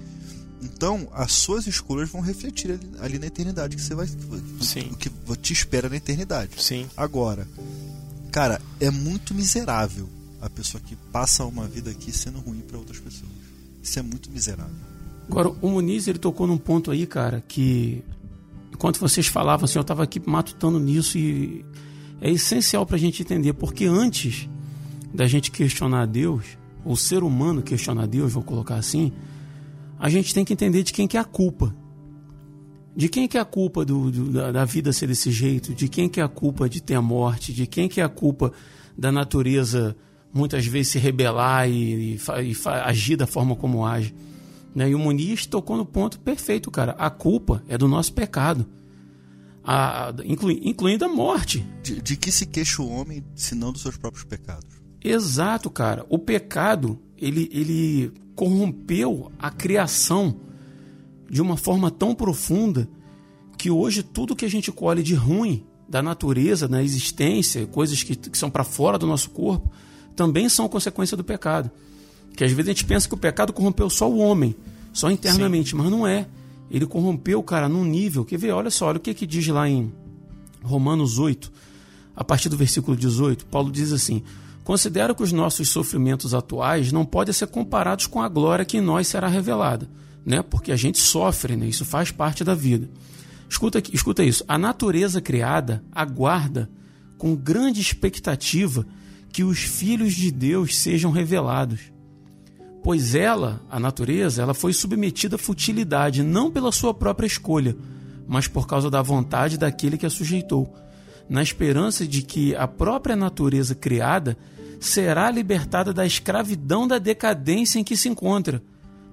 Então, 0.61 1.09
as 1.15 1.33
suas 1.33 1.67
escolhas 1.67 2.11
vão 2.11 2.21
refletir 2.21 2.73
ali, 2.73 2.91
ali 3.01 3.19
na 3.19 3.27
eternidade 3.27 3.75
que 3.75 3.81
você 3.81 3.95
vai 3.95 4.07
Sim. 4.61 4.91
o 4.93 4.97
que 4.97 5.09
te 5.39 5.55
espera 5.55 5.89
na 5.89 5.97
eternidade. 5.97 6.63
Sim. 6.63 6.87
Agora, 6.95 7.49
cara, 8.31 8.61
é 8.79 8.91
muito 8.91 9.35
miserável 9.35 10.07
a 10.43 10.51
pessoa 10.51 10.79
que 10.79 10.95
passa 11.11 11.43
uma 11.47 11.67
vida 11.67 11.91
aqui 11.91 12.13
sendo 12.13 12.39
ruim 12.39 12.61
para 12.61 12.77
outras 12.77 12.99
pessoas. 12.99 13.31
Isso 13.83 13.99
é 13.99 14.03
muito 14.03 14.31
miserável. 14.31 14.75
Agora, 15.27 15.49
o 15.63 15.71
Muniz, 15.71 16.07
ele 16.07 16.19
tocou 16.19 16.47
num 16.47 16.59
ponto 16.59 16.91
aí, 16.91 17.07
cara, 17.07 17.43
que 17.49 18.05
enquanto 18.71 19.01
vocês 19.01 19.27
falavam, 19.27 19.65
assim, 19.65 19.79
eu 19.79 19.83
estava 19.83 20.03
aqui 20.03 20.21
matutando 20.21 20.79
nisso 20.79 21.17
e 21.17 21.65
é 22.21 22.31
essencial 22.31 22.85
para 22.85 22.97
a 22.97 23.01
gente 23.01 23.23
entender, 23.23 23.55
porque 23.55 23.87
antes 23.87 24.51
da 25.15 25.27
gente 25.27 25.51
questionar 25.51 26.07
Deus, 26.07 26.45
o 26.85 26.97
ser 26.97 27.23
humano 27.23 27.63
questionar 27.63 28.07
Deus, 28.07 28.33
vou 28.33 28.43
colocar 28.43 28.77
assim, 28.77 29.13
a 29.99 30.09
gente 30.09 30.35
tem 30.35 30.45
que 30.45 30.53
entender 30.53 30.83
de 30.83 30.93
quem 30.93 31.09
que 31.09 31.17
é 31.17 31.21
a 31.21 31.25
culpa. 31.25 31.75
De 32.97 33.09
quem 33.09 33.27
que 33.27 33.37
é 33.37 33.41
a 33.41 33.45
culpa 33.45 33.85
do, 33.85 34.11
do, 34.11 34.31
da, 34.31 34.53
da, 34.53 34.65
vida 34.65 34.93
ser 34.93 35.09
desse 35.09 35.31
jeito? 35.31 35.75
De 35.75 35.89
quem 35.89 36.09
que 36.09 36.21
é 36.21 36.23
a 36.23 36.29
culpa 36.29 36.69
de 36.69 36.81
ter 36.81 36.95
a 36.95 37.03
morte? 37.03 37.53
De 37.53 37.67
quem 37.67 37.89
que 37.89 38.01
é 38.01 38.05
a 38.05 38.09
culpa 38.09 38.53
da 38.97 39.11
natureza 39.11 39.97
muitas 40.33 40.67
vezes 40.67 40.93
se 40.93 40.99
rebelar 40.99 41.69
e, 41.69 42.15
e, 42.15 42.19
e 42.19 42.57
agir 42.85 43.17
da 43.17 43.27
forma 43.27 43.57
como 43.57 43.85
age? 43.85 44.15
Né? 44.75 44.91
E 44.91 44.95
o 44.95 44.99
Muniz 44.99 45.47
tocou 45.47 45.77
no 45.77 45.85
ponto 45.85 46.21
perfeito, 46.21 46.71
cara. 46.71 46.93
A 46.93 47.11
culpa 47.11 47.63
é 47.69 47.77
do 47.77 47.89
nosso 47.89 48.13
pecado. 48.13 48.67
A, 49.65 50.15
inclu, 50.25 50.51
incluindo 50.51 51.05
a 51.05 51.09
morte. 51.09 51.67
De, 51.83 52.01
de 52.01 52.17
que 52.17 52.31
se 52.31 52.47
queixa 52.47 52.81
o 52.81 52.89
homem, 52.89 53.25
se 53.35 53.55
não 53.55 53.73
dos 53.73 53.83
seus 53.83 53.97
próprios 53.97 54.25
pecados? 54.25 54.84
Exato, 55.05 55.69
cara. 55.69 56.07
O 56.09 56.19
pecado, 56.19 56.99
ele, 57.19 57.51
ele 57.53 58.13
corrompeu 58.35 59.31
a 59.39 59.51
criação 59.51 60.37
de 61.31 61.43
uma 61.43 61.59
forma 61.59 61.91
tão 61.91 62.15
profunda 62.15 62.89
que 63.59 63.71
hoje 63.71 64.03
tudo 64.03 64.35
que 64.35 64.47
a 64.47 64.51
gente 64.51 64.73
colhe 64.73 65.03
de 65.03 65.15
ruim 65.15 65.65
da 65.87 66.03
natureza, 66.03 66.67
da 66.67 66.83
existência, 66.83 67.67
coisas 67.67 68.03
que, 68.03 68.17
que 68.17 68.39
são 68.39 68.51
para 68.51 68.65
fora 68.65 68.99
do 68.99 69.07
nosso 69.07 69.31
corpo, 69.31 69.71
também 70.17 70.49
são 70.49 70.69
consequência 70.69 71.17
do 71.17 71.23
pecado. 71.23 71.71
Que 72.35 72.43
às 72.43 72.51
vezes 72.51 72.69
a 72.69 72.73
gente 72.73 72.85
pensa 72.85 73.07
que 73.07 73.15
o 73.15 73.19
pecado 73.19 73.53
corrompeu 73.53 73.89
só 73.91 74.11
o 74.11 74.19
homem, 74.19 74.57
só 74.93 75.11
internamente, 75.11 75.71
Sim. 75.71 75.77
mas 75.77 75.91
não 75.91 76.07
é. 76.07 76.27
Ele 76.71 76.87
corrompeu, 76.87 77.43
cara, 77.43 77.69
num 77.69 77.85
nível. 77.85 78.25
Quer 78.25 78.39
ver? 78.39 78.53
Olha 78.53 78.71
só, 78.71 78.87
olha 78.87 78.97
o 78.97 79.01
que, 79.01 79.13
que 79.13 79.27
diz 79.27 79.47
lá 79.49 79.69
em 79.69 79.93
Romanos 80.63 81.19
8, 81.19 81.53
a 82.17 82.25
partir 82.25 82.49
do 82.49 82.57
versículo 82.57 82.97
18. 82.97 83.47
Paulo 83.47 83.71
diz 83.71 83.93
assim: 83.93 84.23
Considero 84.65 85.15
que 85.15 85.23
os 85.23 85.31
nossos 85.31 85.69
sofrimentos 85.69 86.33
atuais 86.33 86.91
não 86.91 87.05
podem 87.05 87.35
ser 87.35 87.47
comparados 87.49 88.07
com 88.07 88.23
a 88.23 88.29
glória 88.29 88.65
que 88.65 88.79
em 88.79 88.81
nós 88.81 89.07
será 89.07 89.29
revelada, 89.29 89.89
né? 90.25 90.43
Porque 90.43 90.73
a 90.73 90.77
gente 90.77 90.99
sofre, 90.99 91.55
né? 91.55 91.67
Isso 91.67 91.85
faz 91.85 92.11
parte 92.11 92.43
da 92.43 92.55
vida. 92.55 92.89
Escuta, 93.49 93.83
escuta 93.93 94.25
isso. 94.25 94.43
A 94.49 94.57
natureza 94.57 95.21
criada 95.21 95.85
aguarda 95.93 96.71
com 97.19 97.37
grande 97.37 97.81
expectativa 97.81 98.87
que 99.31 99.45
os 99.45 99.59
filhos 99.59 100.15
de 100.15 100.31
Deus 100.31 100.77
sejam 100.79 101.11
revelados. 101.11 101.93
Pois 102.83 103.15
ela, 103.15 103.61
a 103.71 103.79
natureza, 103.79 104.43
ela 104.43 104.55
foi 104.55 104.73
submetida 104.73 105.37
à 105.37 105.39
futilidade 105.39 106.23
não 106.23 106.51
pela 106.51 106.73
sua 106.73 106.95
própria 106.95 107.27
escolha, 107.27 107.77
mas 108.27 108.49
por 108.49 108.67
causa 108.67 108.91
da 108.91 109.03
vontade 109.03 109.59
daquele 109.59 109.99
que 109.99 110.07
a 110.07 110.11
sujeitou, 110.11 110.75
na 111.29 111.43
esperança 111.43 112.07
de 112.07 112.23
que 112.23 112.55
a 112.57 112.67
própria 112.67 113.17
natureza 113.17 113.75
criada 113.75 114.37
será 114.85 115.31
libertada 115.31 115.95
da 115.95 116.05
escravidão 116.05 116.87
da 116.87 116.99
decadência 116.99 117.79
em 117.79 117.85
que 117.85 117.97
se 117.97 118.09
encontra, 118.09 118.63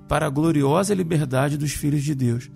para 0.07 0.25
a 0.25 0.29
gloriosa 0.29 0.93
liberdade 0.93 1.57
dos 1.57 1.71
filhos 1.71 2.03
de 2.03 2.13
Deus. 2.13 2.51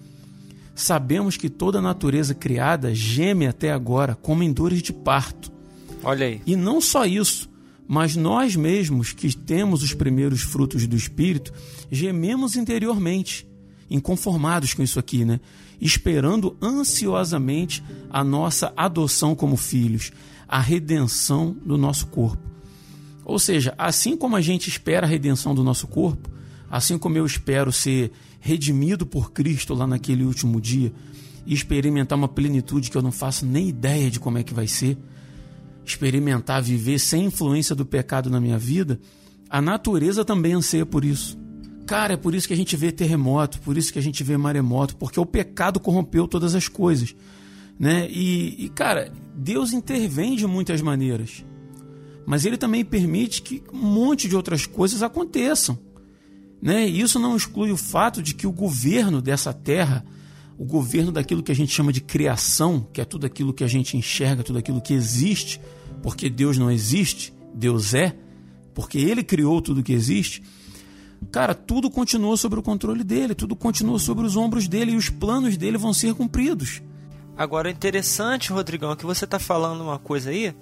Sabemos 0.76 1.38
que 1.38 1.50
toda 1.50 1.80
a 1.80 1.82
natureza 1.82 2.36
criada 2.36 2.94
geme 2.94 3.48
até 3.48 3.72
agora 3.72 4.16
como 4.16 4.44
em 4.44 4.52
dores 4.52 4.82
de 4.82 4.92
parto. 4.92 5.50
Olha 6.04 6.26
aí. 6.26 6.42
E 6.46 6.58
não 6.58 6.82
só 6.82 7.06
isso, 7.06 7.50
mas 7.88 8.18
nós 8.18 8.58
mesmos 8.58 9.14
que 9.14 9.34
temos 9.34 9.82
os 9.82 9.94
primeiros 9.94 10.42
frutos 10.42 10.86
do 10.86 10.98
Espírito, 10.98 11.54
gememos 11.90 12.58
interiormente, 12.58 13.48
inconformados 13.90 14.74
com 14.74 14.84
isso 14.84 15.00
aqui, 15.00 15.24
né? 15.24 15.40
Esperando 15.80 16.58
ansiosamente 16.62 17.82
a 18.10 18.26
nossa 18.26 18.74
adoção 18.76 19.34
como 19.34 19.56
filhos, 19.56 20.12
a 20.46 20.60
redenção 20.60 21.56
do 21.66 21.78
nosso 21.78 22.08
corpo. 22.08 22.55
Ou 23.26 23.40
seja, 23.40 23.74
assim 23.76 24.16
como 24.16 24.36
a 24.36 24.42
gente 24.42 24.70
espera 24.70 25.08
a 25.08 25.10
redenção 25.10 25.56
do 25.56 25.64
nosso 25.64 25.88
corpo, 25.88 26.30
assim 26.70 26.98
como 26.98 27.18
eu 27.18 27.26
espero 27.26 27.72
ser 27.72 28.12
redimido 28.40 29.06
por 29.06 29.32
Cristo 29.32 29.74
lá 29.74 29.88
naquele 29.88 30.24
último 30.24 30.62
dia 30.62 30.94
e 31.46 31.54
experimentar 31.54 32.18
uma 32.18 32.28
plenitude 32.28 32.92
que 32.92 32.96
eu 32.96 33.02
não 33.02 33.12
faço 33.12 33.46
nem 33.46 33.68
ideia 33.68 34.12
de 34.12 34.20
como 34.20 34.38
é 34.38 34.44
que 34.44 34.54
vai 34.54 34.68
ser, 34.68 34.96
experimentar 35.84 36.62
viver 36.62 37.00
sem 37.00 37.26
influência 37.26 37.76
do 37.76 37.86
pecado 37.86 38.30
na 38.30 38.40
minha 38.40 38.58
vida, 38.58 39.00
a 39.50 39.60
natureza 39.62 40.24
também 40.24 40.54
anseia 40.54 40.86
por 40.86 41.04
isso. 41.04 41.38
Cara, 41.88 42.14
é 42.14 42.18
por 42.18 42.34
isso 42.34 42.48
que 42.48 42.54
a 42.54 42.58
gente 42.58 42.76
vê 42.76 42.92
terremoto, 42.92 43.60
por 43.62 43.78
isso 43.78 43.94
que 43.94 44.00
a 44.00 44.02
gente 44.02 44.24
vê 44.24 44.38
maremoto, 44.38 44.96
porque 44.98 45.20
o 45.20 45.26
pecado 45.26 45.80
corrompeu 45.80 46.28
todas 46.28 46.56
as 46.56 46.68
coisas. 46.68 47.16
Né? 47.80 48.08
E, 48.10 48.66
e 48.66 48.70
cara, 48.70 49.12
Deus 49.36 49.74
intervém 49.74 50.36
de 50.36 50.48
muitas 50.48 50.82
maneiras. 50.82 51.44
Mas 52.26 52.46
ele 52.46 52.58
também 52.58 52.84
permite 52.84 53.42
que 53.42 53.62
um 53.72 53.78
monte 53.78 54.28
de 54.28 54.36
outras 54.36 54.66
coisas 54.66 55.04
aconteçam. 55.04 55.78
Né? 56.62 56.88
E 56.88 57.02
isso 57.02 57.20
não 57.20 57.36
exclui 57.36 57.72
o 57.72 57.78
fato 57.78 58.22
de 58.22 58.34
que 58.34 58.48
o 58.48 58.52
governo 58.52 59.22
dessa 59.22 59.54
terra, 59.54 60.04
o 60.58 60.66
governo 60.66 61.12
daquilo 61.12 61.44
que 61.44 61.52
a 61.52 61.56
gente 61.56 61.72
chama 61.72 61.94
de 61.94 62.02
criação, 62.02 62.88
que 62.92 63.00
é 63.00 63.06
tudo 63.06 63.26
aquilo 63.26 63.54
que 63.54 63.64
a 63.64 63.68
gente 63.68 63.96
enxerga, 63.96 64.44
tudo 64.44 64.58
aquilo 64.58 64.82
que 64.82 64.94
existe, 64.94 65.62
porque 66.02 66.30
Deus 66.30 66.58
não 66.58 66.72
existe, 66.72 67.34
Deus 67.54 67.94
é, 67.94 68.16
porque 68.74 68.98
Ele 68.98 69.24
criou 69.24 69.62
tudo 69.62 69.84
que 69.84 69.94
existe. 69.94 70.42
Cara, 71.32 71.54
tudo 71.54 71.90
continua 71.90 72.38
sobre 72.38 72.60
o 72.60 72.64
controle 72.64 73.04
dele, 73.04 73.36
tudo 73.36 73.56
continua 73.56 74.00
sobre 74.00 74.26
os 74.26 74.36
ombros 74.36 74.68
dele 74.68 74.92
e 74.92 74.96
os 74.96 75.10
planos 75.10 75.58
dele 75.58 75.78
vão 75.78 75.94
ser 75.94 76.14
cumpridos. 76.14 76.82
Agora, 77.38 77.70
interessante, 77.70 78.52
Rodrigão, 78.52 78.92
é 78.92 78.96
que 78.96 79.06
você 79.06 79.26
está 79.26 79.38
falando 79.38 79.82
uma 79.82 80.00
coisa 80.00 80.30
aí. 80.30 80.56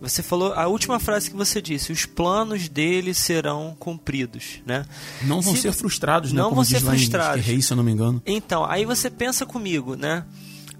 Você 0.00 0.22
falou 0.22 0.52
a 0.52 0.66
última 0.66 1.00
frase 1.00 1.30
que 1.30 1.36
você 1.36 1.60
disse: 1.62 1.90
os 1.90 2.04
planos 2.04 2.68
dele 2.68 3.14
serão 3.14 3.74
cumpridos, 3.78 4.60
né? 4.66 4.84
Não 5.22 5.40
vão 5.40 5.54
Se- 5.54 5.62
ser 5.62 5.72
frustrados, 5.72 6.32
né? 6.32 6.38
Não 6.38 6.50
Como 6.50 6.56
vão 6.56 6.64
ser 6.64 6.76
em 6.76 6.80
frustrados. 6.80 7.44
Rei, 7.44 7.62
se 7.62 7.72
eu 7.72 7.76
não 7.76 7.84
me 7.84 7.92
engano. 7.92 8.22
Então, 8.26 8.64
aí 8.64 8.84
você 8.84 9.08
pensa 9.10 9.46
comigo, 9.46 9.94
né? 9.96 10.24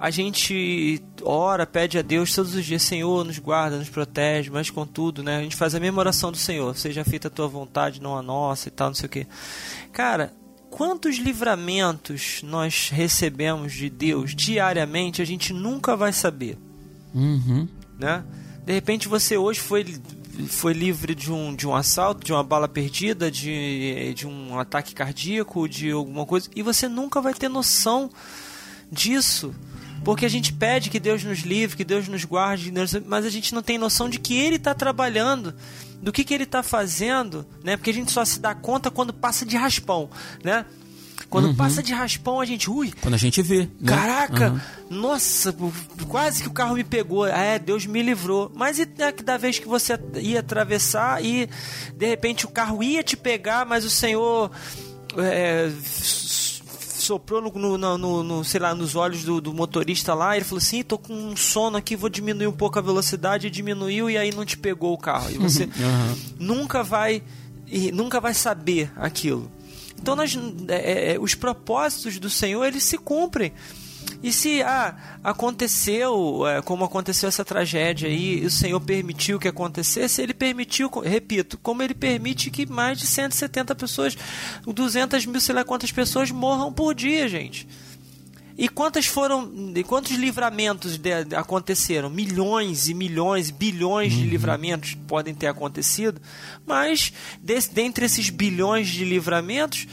A 0.01 0.11
gente 0.11 1.03
ora, 1.25 1.67
pede 1.67 1.99
a 1.99 2.03
Deus 2.03 2.33
todos 2.33 2.55
os 2.55 2.65
dias, 2.65 2.83
Senhor, 2.83 3.25
nos 3.25 3.41
guarda, 3.41 3.79
nos 3.79 3.89
protege, 3.89 4.49
mas 4.49 4.71
contudo, 4.71 5.25
né? 5.25 5.39
A 5.39 5.43
gente 5.43 5.57
faz 5.57 5.75
a 5.75 5.81
mesma 5.81 5.99
oração 5.99 6.31
do 6.31 6.37
Senhor, 6.39 6.77
seja 6.77 7.03
feita 7.05 7.27
a 7.27 7.31
tua 7.31 7.49
vontade, 7.49 8.01
não 8.01 8.17
a 8.17 8.23
nossa 8.23 8.69
e 8.69 8.71
tal, 8.71 8.89
não 8.89 8.95
sei 8.95 9.07
o 9.07 9.11
quê. 9.11 9.27
Cara, 9.93 10.33
quantos 10.79 11.17
livramentos 11.17 12.41
nós 12.45 12.89
recebemos 12.89 13.73
de 13.73 13.91
Deus 13.91 14.33
diariamente, 14.33 15.21
a 15.21 15.25
gente 15.25 15.53
nunca 15.53 15.97
vai 15.97 16.13
saber 16.13 16.57
Uhum. 17.13 17.67
né? 17.99 18.23
De 18.65 18.73
repente 18.73 19.09
você 19.09 19.37
hoje 19.37 19.59
foi 19.59 19.85
foi 20.49 20.73
livre 20.73 21.17
de 21.17 21.33
um, 21.33 21.57
de 21.57 21.67
um 21.67 21.75
assalto, 21.75 22.25
de 22.25 22.33
uma 22.33 22.45
bala 22.45 22.69
perdida, 22.69 23.29
de, 23.29 24.15
de 24.15 24.25
um 24.25 24.57
ataque 24.57 24.95
cardíaco, 24.95 25.69
de 25.69 25.91
alguma 25.91 26.25
coisa, 26.25 26.49
e 26.55 26.63
você 26.63 26.87
nunca 26.87 27.21
vai 27.21 27.35
ter 27.35 27.49
noção 27.49 28.09
disso. 28.93 29.53
Porque 30.05 30.25
a 30.25 30.29
gente 30.31 30.53
pede 30.53 30.91
que 30.91 30.99
Deus 31.01 31.23
nos 31.25 31.41
livre, 31.41 31.77
que 31.77 31.85
Deus 31.85 32.09
nos 32.09 32.25
guarde, 32.25 32.73
mas 33.07 33.25
a 33.25 33.31
gente 33.31 33.55
não 33.55 33.63
tem 33.63 33.77
noção 33.79 34.09
de 34.09 34.19
que 34.19 34.35
Ele 34.37 34.57
está 34.57 34.75
trabalhando, 34.75 35.55
do 36.01 36.13
que, 36.13 36.25
que 36.25 36.33
Ele 36.33 36.45
está 36.45 36.63
fazendo, 36.63 37.45
né? 37.63 37.77
Porque 37.77 37.91
a 37.91 37.95
gente 37.95 38.11
só 38.13 38.25
se 38.25 38.41
dá 38.41 38.55
conta 38.55 38.91
quando 38.91 39.13
passa 39.13 39.45
de 39.45 39.57
raspão, 39.57 40.09
né? 40.43 40.65
Quando 41.29 41.55
passa 41.55 41.83
de 41.83 41.93
raspão, 41.93 42.41
a 42.41 42.45
gente, 42.47 42.71
ui, 42.71 42.91
Quando 43.03 43.13
a 43.13 43.19
gente 43.19 43.43
vê. 43.43 43.63
né? 43.63 43.69
Caraca, 43.85 44.51
Uhum. 44.51 44.99
nossa, 44.99 45.55
quase 46.09 46.43
que 46.43 46.49
o 46.49 46.53
carro 46.53 46.75
me 46.77 46.85
pegou. 46.85 47.25
Ah, 47.25 47.37
É, 47.39 47.59
Deus 47.59 47.85
me 47.85 48.01
livrou. 48.03 48.51
Mas 48.55 48.79
e 48.79 48.89
é 48.99 49.13
que 49.13 49.23
da 49.23 49.37
vez 49.37 49.59
que 49.59 49.69
você 49.69 49.99
ia 50.15 50.41
atravessar 50.41 51.23
e 51.23 51.47
de 51.95 52.07
repente 52.07 52.47
o 52.47 52.49
carro 52.49 52.83
ia 52.83 53.03
te 53.03 53.15
pegar, 53.15 53.67
mas 53.67 53.85
o 53.85 53.91
Senhor 53.91 54.51
é, 55.19 55.71
soprou 57.09 57.41
no, 57.43 57.77
no- 57.79 57.99
no- 57.99 58.23
no- 58.23 58.45
sei 58.45 58.61
lá, 58.61 58.75
nos 58.75 58.95
olhos 58.95 59.25
do, 59.25 59.41
do 59.41 59.53
motorista 59.55 60.15
lá, 60.15 60.37
ele 60.37 60.45
falou 60.45 60.59
assim: 60.59 60.83
tô 60.83 60.97
com 60.99 61.13
um 61.13 61.35
sono 61.37 61.77
aqui, 61.77 61.97
vou 61.97 62.09
diminuir 62.09 62.47
um 62.47 62.53
pouco 62.53 62.79
a 62.79 62.83
velocidade, 62.83 63.47
e 63.47 63.51
diminuiu, 63.51 64.09
e 64.11 64.17
aí 64.17 64.33
não 64.35 64.45
te 64.45 64.57
pegou 64.57 64.93
o 64.93 64.99
carro. 64.99 65.31
E 65.31 65.39
você 65.39 65.65
Aham. 65.65 66.17
nunca 66.39 66.83
vai 66.83 67.23
e 67.67 67.91
nunca 67.91 68.21
vai 68.21 68.35
saber 68.35 68.91
aquilo. 68.97 69.51
Então 70.01 70.15
nós, 70.15 70.39
é, 70.69 71.15
é, 71.15 71.19
os 71.19 71.35
propósitos 71.35 72.19
do 72.19 72.31
Senhor 72.31 72.65
eles 72.65 72.85
se 72.85 72.97
cumprem. 72.97 73.53
E 74.21 74.33
se 74.33 74.63
ah, 74.63 74.97
aconteceu, 75.23 76.47
é, 76.47 76.61
como 76.61 76.85
aconteceu 76.85 77.29
essa 77.29 77.45
tragédia 77.45 78.09
aí, 78.09 78.41
e 78.43 78.47
o 78.47 78.51
Senhor 78.51 78.81
permitiu 78.81 79.39
que 79.39 79.47
acontecesse, 79.47 80.21
ele 80.21 80.35
permitiu, 80.35 80.91
repito, 81.01 81.57
como 81.59 81.83
ele 81.83 81.95
permite 81.95 82.51
que 82.51 82.67
mais 82.67 82.99
de 82.99 83.07
170 83.07 83.75
pessoas, 83.77 84.19
200 84.67 85.25
mil, 85.25 85.41
sei 85.41 85.55
lá 85.55 85.65
quantas 85.65 85.93
pessoas 85.93 86.33
morram 86.33 86.73
por 86.73 86.95
dia, 86.95 87.29
gente. 87.29 87.69
E 88.57 88.69
quantas 88.69 89.07
foram, 89.07 89.53
e 89.77 89.85
quantos 89.85 90.11
livramentos 90.17 90.99
de- 90.99 91.37
aconteceram? 91.37 92.11
Milhões 92.11 92.89
e 92.89 92.95
milhões, 92.95 93.51
bilhões 93.53 94.13
de 94.13 94.25
livramentos 94.25 94.97
podem 95.07 95.33
ter 95.33 95.47
acontecido, 95.47 96.21
mas 96.67 97.13
desse, 97.41 97.73
dentre 97.73 98.05
esses 98.07 98.31
bilhões 98.31 98.89
de 98.89 99.05
livramentos, 99.05 99.87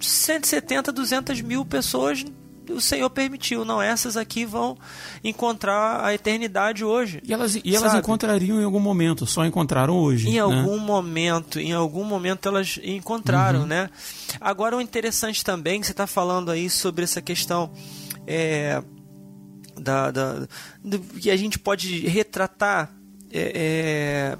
170, 0.00 0.90
200 0.90 1.42
mil 1.42 1.66
pessoas 1.66 2.24
o 2.70 2.80
Senhor 2.80 3.08
permitiu. 3.10 3.64
Não, 3.64 3.80
essas 3.80 4.16
aqui 4.16 4.44
vão 4.44 4.76
encontrar 5.22 6.04
a 6.04 6.14
eternidade 6.14 6.84
hoje. 6.84 7.20
E 7.24 7.32
elas, 7.32 7.54
e 7.56 7.74
elas 7.74 7.92
Sabe? 7.92 7.98
encontrariam 7.98 8.60
em 8.60 8.64
algum 8.64 8.80
momento, 8.80 9.26
só 9.26 9.44
encontraram 9.44 9.94
hoje. 9.94 10.28
Em 10.28 10.34
né? 10.34 10.40
algum 10.40 10.78
momento, 10.78 11.58
em 11.58 11.72
algum 11.72 12.04
momento 12.04 12.48
elas 12.48 12.78
encontraram, 12.82 13.66
né? 13.66 13.90
Agora 14.40 14.76
o 14.76 14.80
interessante 14.80 15.44
também 15.44 15.80
que 15.80 15.86
você 15.86 15.92
está 15.92 16.06
falando 16.06 16.50
aí 16.50 16.68
sobre 16.70 17.04
essa 17.04 17.20
questão 17.20 17.70
é, 18.26 18.82
da, 19.78 20.10
da 20.10 20.46
do, 20.82 20.98
que 21.00 21.30
a 21.30 21.36
gente 21.36 21.58
pode 21.58 22.06
retratar 22.06 22.94
é, 23.32 23.52
é, 23.54 24.38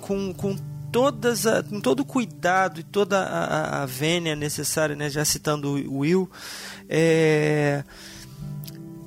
com, 0.00 0.32
com 0.32 0.56
todas 0.90 1.46
a, 1.46 1.62
com 1.62 1.80
todo 1.80 2.00
o 2.00 2.04
cuidado 2.04 2.80
e 2.80 2.82
toda 2.82 3.18
a, 3.18 3.44
a, 3.44 3.82
a 3.82 3.86
vênia 3.86 4.34
necessária, 4.34 4.96
né? 4.96 5.10
Já 5.10 5.24
citando 5.24 5.70
o 5.70 5.98
Will, 5.98 6.30
é, 6.88 7.84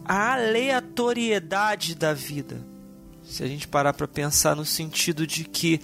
a 0.06 0.34
aleatoriedade 0.34 1.96
da 1.96 2.14
vida. 2.14 2.58
Se 3.24 3.44
a 3.44 3.48
gente 3.48 3.68
parar 3.68 3.94
para 3.94 4.08
pensar 4.08 4.56
no 4.56 4.66
sentido 4.66 5.26
de 5.26 5.46
que 5.46 5.80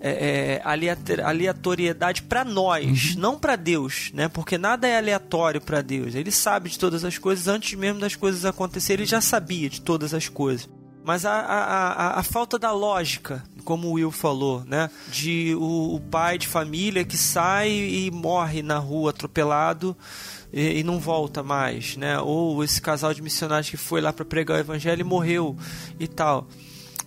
é, 0.00 0.10
é, 0.10 0.62
aleator- 0.64 1.20
aleatoriedade 1.20 2.22
para 2.22 2.44
nós, 2.44 3.16
não 3.16 3.38
para 3.38 3.56
Deus, 3.56 4.10
né? 4.14 4.28
Porque 4.28 4.58
nada 4.58 4.86
é 4.86 4.96
aleatório 4.96 5.60
para 5.60 5.82
Deus. 5.82 6.14
Ele 6.14 6.30
sabe 6.30 6.70
de 6.70 6.78
todas 6.78 7.04
as 7.04 7.18
coisas 7.18 7.48
antes 7.48 7.76
mesmo 7.78 8.00
das 8.00 8.14
coisas 8.14 8.44
acontecerem. 8.44 9.02
Ele 9.02 9.10
já 9.10 9.20
sabia 9.20 9.68
de 9.68 9.80
todas 9.80 10.14
as 10.14 10.28
coisas. 10.28 10.68
Mas 11.02 11.24
a, 11.24 11.32
a, 11.32 11.92
a, 11.92 12.20
a 12.20 12.22
falta 12.22 12.58
da 12.58 12.70
lógica, 12.70 13.42
como 13.64 13.88
o 13.88 13.92
Will 13.92 14.10
falou, 14.10 14.62
né? 14.66 14.88
De 15.10 15.54
o, 15.54 15.96
o 15.96 16.00
pai 16.00 16.38
de 16.38 16.46
família 16.46 17.04
que 17.04 17.16
sai 17.16 17.70
e 17.70 18.10
morre 18.10 18.62
na 18.62 18.78
rua 18.78 19.10
atropelado 19.10 19.96
e, 20.54 20.78
e 20.78 20.84
não 20.84 21.00
volta 21.00 21.42
mais, 21.42 21.96
né? 21.96 22.20
Ou 22.20 22.62
esse 22.62 22.80
casal 22.80 23.12
de 23.12 23.20
missionários 23.20 23.68
que 23.68 23.76
foi 23.76 24.00
lá 24.00 24.12
para 24.12 24.24
pregar 24.24 24.56
o 24.56 24.60
evangelho 24.60 25.00
e 25.00 25.04
morreu 25.04 25.56
e 25.98 26.06
tal. 26.06 26.46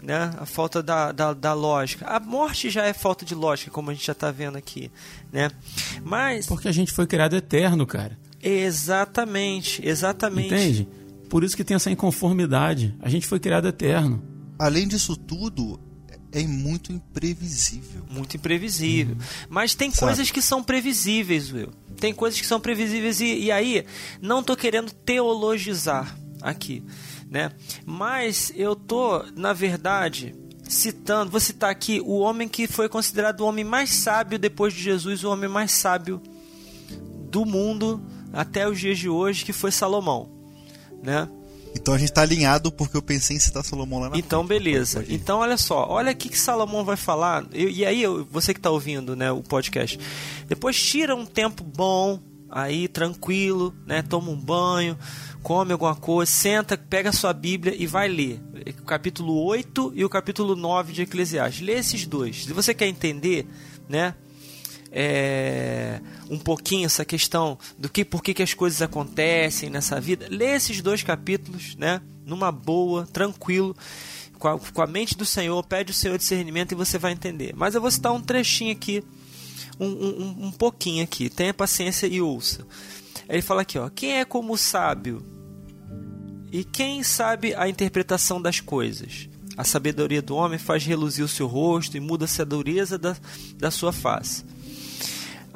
Né? 0.04 0.32
A 0.38 0.46
falta 0.46 0.84
da, 0.84 1.12
da, 1.12 1.34
da 1.34 1.54
lógica. 1.54 2.06
A 2.06 2.20
morte 2.20 2.70
já 2.70 2.86
é 2.86 2.94
falta 2.94 3.26
de 3.26 3.34
lógica, 3.34 3.72
como 3.72 3.90
a 3.90 3.94
gente 3.94 4.06
já 4.06 4.12
está 4.12 4.30
vendo 4.30 4.58
aqui. 4.58 4.92
Né? 5.32 5.50
Mas. 6.04 6.46
Porque 6.46 6.68
a 6.68 6.72
gente 6.72 6.92
foi 6.92 7.08
criado 7.08 7.36
eterno, 7.36 7.88
cara. 7.88 8.20
Exatamente, 8.44 9.82
exatamente. 9.88 10.54
Entende? 10.54 10.88
Por 11.30 11.44
isso 11.44 11.58
que 11.58 11.64
tem 11.64 11.76
essa 11.76 11.90
inconformidade. 11.90 12.96
A 13.02 13.10
gente 13.10 13.26
foi 13.26 13.40
criado 13.40 13.68
eterno. 13.68 14.22
Além 14.60 14.88
disso 14.88 15.16
tudo, 15.16 15.80
é 16.44 16.48
muito 16.48 16.92
imprevisível. 16.92 18.04
Muito 18.10 18.38
imprevisível. 18.38 19.18
Mas 19.50 19.74
tem 19.74 19.92
Sabe? 19.92 20.08
coisas 20.08 20.32
que 20.32 20.42
são 20.42 20.64
previsíveis, 20.64 21.52
Will. 21.52 21.72
Tem 22.00 22.14
coisas 22.14 22.40
que 22.40 22.46
são 22.46 22.60
previsíveis 22.60 23.20
e, 23.20 23.40
e 23.40 23.52
aí, 23.52 23.86
não 24.22 24.44
tô 24.44 24.56
querendo 24.56 24.92
teologizar 24.92 26.18
aqui, 26.42 26.84
né? 27.30 27.52
Mas 27.86 28.52
eu 28.56 28.76
tô, 28.76 29.24
na 29.36 29.54
verdade, 29.54 30.36
citando, 30.64 31.32
vou 31.32 31.40
citar 31.40 31.70
aqui 31.70 32.02
o 32.02 32.20
homem 32.20 32.48
que 32.48 32.68
foi 32.68 32.88
considerado 32.88 33.42
o 33.42 33.46
homem 33.46 33.64
mais 33.64 33.92
sábio 33.92 34.38
depois 34.38 34.74
de 34.74 34.82
Jesus, 34.82 35.24
o 35.24 35.32
homem 35.32 35.50
mais 35.50 35.72
sábio 35.72 36.22
do 37.30 37.46
mundo 37.46 38.02
até 38.32 38.68
os 38.68 38.80
dias 38.80 39.00
de 39.00 39.10
hoje, 39.10 39.44
que 39.44 39.54
foi 39.54 39.72
Salomão, 39.72 40.30
né? 41.04 41.28
Então 41.78 41.94
a 41.94 41.98
gente 41.98 42.12
tá 42.12 42.22
alinhado 42.22 42.72
porque 42.72 42.98
eu 42.98 43.02
pensei 43.02 43.38
em 43.38 43.40
citar 43.40 43.64
Salomão 43.64 44.00
lá 44.00 44.10
na 44.10 44.18
Então, 44.18 44.46
frente. 44.46 44.64
beleza. 44.64 45.06
Então, 45.08 45.40
olha 45.40 45.58
só. 45.58 45.86
Olha 45.90 46.12
o 46.12 46.16
que, 46.16 46.30
que 46.30 46.38
Salomão 46.40 46.84
vai 46.84 46.98
falar. 46.98 47.46
Eu- 47.54 47.70
e 47.70 47.86
aí, 47.86 48.02
eu- 48.04 48.28
você 48.32 48.54
que 48.54 48.60
está 48.60 48.70
ouvindo 48.70 49.16
né, 49.16 49.32
o 49.32 49.42
podcast, 49.42 50.00
depois 50.48 50.82
tira 50.82 51.16
um 51.16 51.26
tempo 51.26 51.64
bom, 51.64 52.20
aí, 52.50 52.88
tranquilo, 52.88 53.74
né? 53.86 54.02
Toma 54.02 54.30
um 54.32 54.36
banho, 54.40 54.98
come 55.44 55.72
alguma 55.74 55.96
coisa, 55.96 56.32
senta, 56.32 56.78
pega 56.78 57.10
a 57.10 57.14
sua 57.14 57.34
Bíblia 57.34 57.76
e 57.78 57.86
vai 57.86 58.08
ler. 58.08 58.42
O 58.82 58.86
capítulo 58.86 59.34
8 59.46 59.92
e 59.96 60.04
o 60.06 60.10
capítulo 60.10 60.56
9 60.56 60.94
de 60.94 61.02
Eclesiastes. 61.04 61.66
Lê 61.66 61.74
esses 61.74 62.06
dois. 62.06 62.46
Se 62.46 62.54
você 62.54 62.74
quer 62.74 62.88
entender, 62.88 63.46
né? 63.90 64.14
É, 64.92 66.00
um 66.30 66.38
pouquinho 66.38 66.86
essa 66.86 67.06
questão 67.06 67.58
do 67.78 67.90
que 67.90 68.06
por 68.06 68.24
que, 68.24 68.34
que 68.34 68.44
as 68.44 68.54
coisas 68.54 68.82
acontecem 68.82 69.70
nessa 69.70 70.00
vida, 70.00 70.28
lê 70.30 70.56
esses 70.56 70.82
dois 70.82 71.04
capítulos, 71.04 71.76
né? 71.76 72.02
Numa 72.26 72.52
boa, 72.52 73.06
tranquilo, 73.06 73.76
com 74.38 74.48
a, 74.48 74.60
com 74.60 74.82
a 74.82 74.88
mente 74.88 75.18
do 75.18 75.26
Senhor, 75.26 75.64
pede 75.64 75.92
o 75.92 75.96
Senhor 75.96 76.18
discernimento 76.18 76.72
e 76.72 76.76
você 76.76 76.98
vai 76.98 77.12
entender. 77.12 77.54
Mas 77.56 77.76
eu 77.76 77.82
vou 77.82 77.92
citar 77.92 78.12
um 78.14 78.22
trechinho 78.22 78.72
aqui, 78.72 79.04
um, 79.80 79.88
um, 79.88 80.46
um 80.48 80.52
pouquinho 80.52 81.04
aqui. 81.04 81.30
Tenha 81.30 81.54
paciência 81.54 82.08
e 82.08 82.22
ouça. 82.22 82.66
Ele 83.30 83.42
fala 83.42 83.62
aqui, 83.62 83.78
ó. 83.78 83.90
Quem 83.90 84.20
é 84.20 84.26
como 84.26 84.54
o 84.54 84.58
sábio? 84.58 85.24
E 86.52 86.64
quem 86.64 87.04
sabe 87.04 87.54
a 87.56 87.68
interpretação 87.68 88.42
das 88.42 88.60
coisas? 88.60 89.28
A 89.58 89.64
sabedoria 89.64 90.22
do 90.22 90.36
homem 90.36 90.60
faz 90.60 90.86
reluzir 90.86 91.26
o 91.26 91.28
seu 91.28 91.48
rosto 91.48 91.98
e 91.98 92.00
muda-se 92.00 92.42
a 92.42 92.46
dureza 92.46 92.98
da, 92.98 93.18
da 93.56 93.72
sua 93.72 93.92
face. 93.92 94.46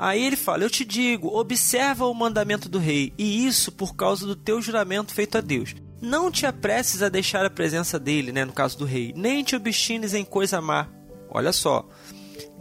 Aí 0.02 0.26
ele 0.26 0.36
fala: 0.36 0.64
Eu 0.64 0.70
te 0.70 0.84
digo, 0.84 1.28
observa 1.28 2.08
o 2.08 2.14
mandamento 2.16 2.68
do 2.68 2.80
rei, 2.80 3.14
e 3.20 3.45
isso 3.45 3.72
por 3.72 3.95
causa 3.95 4.26
do 4.26 4.36
teu 4.36 4.60
juramento 4.60 5.14
feito 5.14 5.38
a 5.38 5.41
Deus. 5.41 5.76
Não 6.02 6.32
te 6.32 6.47
apresses 6.47 7.04
a 7.04 7.10
deixar 7.10 7.45
a 7.45 7.52
presença 7.52 7.99
dele, 7.99 8.32
né, 8.32 8.43
no 8.43 8.52
caso 8.52 8.80
do 8.80 8.84
rei, 8.84 9.14
nem 9.16 9.43
te 9.43 9.56
obstines 9.56 10.16
em 10.16 10.26
coisa 10.26 10.60
má. 10.60 10.88
Olha 11.30 11.54
só, 11.54 11.88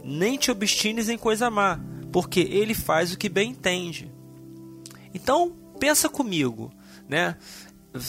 nem 0.03 0.37
te 0.37 0.51
obstines 0.51 1.09
em 1.09 1.17
coisa 1.17 1.49
má, 1.49 1.79
porque 2.11 2.41
ele 2.41 2.75
faz 2.75 3.11
o 3.11 3.17
que 3.17 3.27
bem 3.27 3.49
entende. 3.49 4.11
Então, 5.11 5.51
pensa 5.79 6.07
comigo, 6.07 6.71
né? 7.09 7.35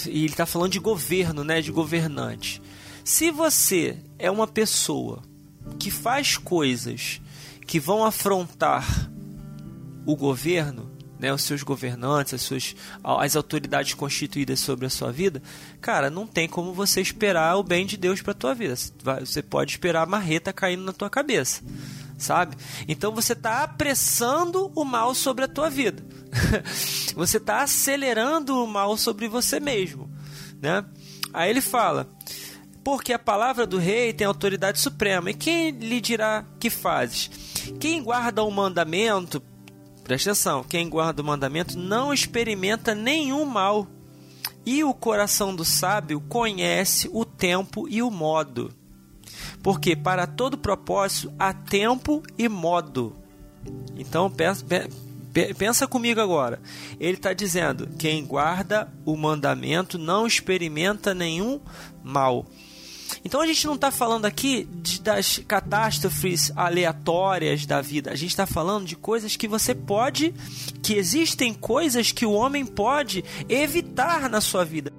E 0.06 0.24
ele 0.24 0.26
está 0.26 0.44
falando 0.44 0.72
de 0.72 0.78
governo, 0.78 1.42
né, 1.42 1.62
de 1.62 1.72
governante. 1.72 2.60
Se 3.02 3.30
você 3.30 3.96
é 4.18 4.30
uma 4.30 4.46
pessoa 4.46 5.22
que 5.78 5.90
faz 5.90 6.36
coisas 6.36 7.18
que 7.66 7.80
vão 7.80 8.04
afrontar 8.04 9.10
o 10.04 10.16
governo, 10.16 10.90
né, 11.18 11.32
os 11.32 11.44
seus 11.44 11.62
governantes, 11.62 12.34
as 12.34 12.42
suas 12.42 12.74
as 13.04 13.36
autoridades 13.36 13.94
constituídas 13.94 14.58
sobre 14.58 14.86
a 14.86 14.90
sua 14.90 15.12
vida, 15.12 15.40
cara, 15.80 16.10
não 16.10 16.26
tem 16.26 16.48
como 16.48 16.74
você 16.74 17.00
esperar 17.00 17.56
o 17.56 17.62
bem 17.62 17.86
de 17.86 17.96
Deus 17.96 18.20
para 18.20 18.34
tua 18.34 18.54
vida. 18.54 18.74
Você 19.20 19.40
pode 19.40 19.70
esperar 19.70 20.02
a 20.02 20.06
marreta 20.06 20.52
caindo 20.52 20.82
na 20.82 20.92
tua 20.92 21.08
cabeça, 21.08 21.62
sabe? 22.18 22.56
Então 22.88 23.12
você 23.12 23.34
está 23.34 23.62
apressando 23.62 24.72
o 24.74 24.84
mal 24.84 25.14
sobre 25.14 25.44
a 25.44 25.48
tua 25.48 25.70
vida. 25.70 26.04
você 27.14 27.36
está 27.36 27.62
acelerando 27.62 28.64
o 28.64 28.66
mal 28.66 28.96
sobre 28.96 29.28
você 29.28 29.60
mesmo, 29.60 30.10
né? 30.60 30.84
Aí 31.32 31.48
ele 31.50 31.60
fala: 31.60 32.10
porque 32.82 33.12
a 33.12 33.18
palavra 33.18 33.66
do 33.66 33.78
rei 33.78 34.12
tem 34.12 34.26
autoridade 34.26 34.80
suprema. 34.80 35.30
E 35.30 35.34
quem 35.34 35.70
lhe 35.70 36.00
dirá 36.00 36.44
que 36.58 36.68
fazes? 36.68 37.30
Quem 37.78 38.02
guarda 38.02 38.42
o 38.42 38.50
mandamento 38.50 39.40
Presta 40.12 40.32
atenção: 40.32 40.62
quem 40.62 40.90
guarda 40.90 41.22
o 41.22 41.24
mandamento 41.24 41.78
não 41.78 42.12
experimenta 42.12 42.94
nenhum 42.94 43.46
mal, 43.46 43.86
e 44.66 44.84
o 44.84 44.92
coração 44.92 45.56
do 45.56 45.64
sábio 45.64 46.20
conhece 46.28 47.08
o 47.14 47.24
tempo 47.24 47.88
e 47.88 48.02
o 48.02 48.10
modo. 48.10 48.70
Porque 49.62 49.96
para 49.96 50.26
todo 50.26 50.58
propósito 50.58 51.32
há 51.38 51.54
tempo 51.54 52.22
e 52.36 52.46
modo. 52.46 53.16
Então 53.96 54.30
pensa, 54.30 54.62
pensa 55.56 55.86
comigo 55.86 56.20
agora. 56.20 56.60
Ele 57.00 57.16
está 57.16 57.32
dizendo: 57.32 57.88
quem 57.98 58.22
guarda 58.22 58.92
o 59.06 59.16
mandamento 59.16 59.96
não 59.96 60.26
experimenta 60.26 61.14
nenhum 61.14 61.58
mal. 62.04 62.44
Então 63.24 63.40
a 63.40 63.46
gente 63.46 63.66
não 63.66 63.74
está 63.74 63.90
falando 63.90 64.24
aqui 64.24 64.68
de, 64.70 65.00
das 65.00 65.38
catástrofes 65.38 66.52
aleatórias 66.56 67.66
da 67.66 67.80
vida. 67.80 68.10
A 68.10 68.16
gente 68.16 68.30
está 68.30 68.46
falando 68.46 68.86
de 68.86 68.96
coisas 68.96 69.36
que 69.36 69.48
você 69.48 69.74
pode, 69.74 70.34
que 70.82 70.94
existem 70.94 71.54
coisas 71.54 72.12
que 72.12 72.26
o 72.26 72.32
homem 72.32 72.64
pode 72.64 73.24
evitar 73.48 74.28
na 74.28 74.40
sua 74.40 74.64
vida. 74.64 74.92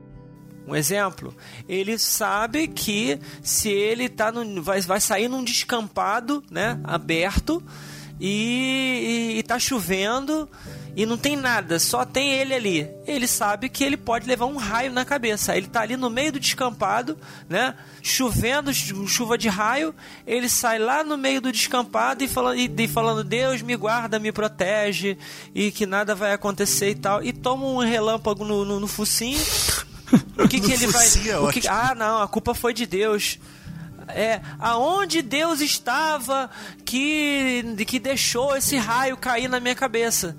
Um 0.65 0.75
exemplo, 0.75 1.35
ele 1.67 1.97
sabe 1.97 2.67
que 2.69 3.19
se 3.41 3.69
ele 3.69 4.07
tá 4.07 4.31
no, 4.31 4.63
vai, 4.63 4.79
vai 4.79 5.01
sair 5.01 5.27
num 5.27 5.43
descampado, 5.43 6.41
né, 6.49 6.79
aberto, 6.85 7.61
e, 8.19 9.39
está 9.39 9.59
chovendo 9.59 10.49
e 10.95 11.05
não 11.05 11.17
tem 11.17 11.35
nada, 11.35 11.79
só 11.79 12.05
tem 12.05 12.33
ele 12.33 12.53
ali. 12.53 12.89
Ele 13.07 13.27
sabe 13.27 13.67
que 13.67 13.83
ele 13.83 13.97
pode 13.97 14.27
levar 14.27 14.45
um 14.45 14.57
raio 14.57 14.91
na 14.91 15.03
cabeça. 15.03 15.55
Ele 15.57 15.65
está 15.65 15.81
ali 15.81 15.97
no 15.97 16.09
meio 16.09 16.33
do 16.33 16.39
descampado, 16.39 17.17
né? 17.49 17.75
Chovendo, 18.01 18.71
chuva 18.73 19.35
de 19.35 19.49
raio. 19.49 19.93
Ele 20.25 20.47
sai 20.47 20.77
lá 20.77 21.03
no 21.03 21.17
meio 21.17 21.41
do 21.41 21.51
descampado 21.51 22.23
e 22.23 22.27
falando, 22.27 22.57
e, 22.59 22.71
e 22.77 22.87
falando 22.87 23.23
Deus 23.23 23.63
me 23.63 23.75
guarda, 23.75 24.19
me 24.19 24.31
protege 24.31 25.17
e 25.55 25.71
que 25.71 25.87
nada 25.87 26.13
vai 26.13 26.31
acontecer 26.31 26.91
e 26.91 26.95
tal. 26.95 27.23
E 27.23 27.33
toma 27.33 27.65
um 27.65 27.79
relâmpago 27.79 28.45
no, 28.45 28.63
no, 28.63 28.79
no 28.79 28.87
focinho. 28.87 29.41
O 30.37 30.47
que, 30.47 30.61
que 30.61 30.71
ele 30.71 30.85
vai. 30.85 31.07
É 31.27 31.39
o 31.39 31.49
que, 31.49 31.67
ah, 31.67 31.95
não, 31.95 32.21
a 32.21 32.27
culpa 32.27 32.53
foi 32.53 32.71
de 32.71 32.85
Deus 32.85 33.39
é 34.09 34.41
aonde 34.59 35.23
Deus 35.23 35.59
estava 35.59 36.51
que 36.85 37.63
que 37.87 37.97
deixou 37.99 38.55
esse 38.55 38.77
raio 38.77 39.17
cair 39.17 39.47
na 39.47 39.59
minha 39.59 39.73
cabeça. 39.73 40.35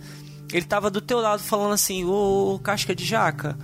Ele 0.55 0.65
estava 0.65 0.89
do 0.89 1.01
teu 1.01 1.21
lado 1.21 1.43
falando 1.43 1.73
assim: 1.73 2.05
"Ô, 2.05 2.61
casca 2.63 2.95
de 2.95 3.05
jaca, 3.05 3.59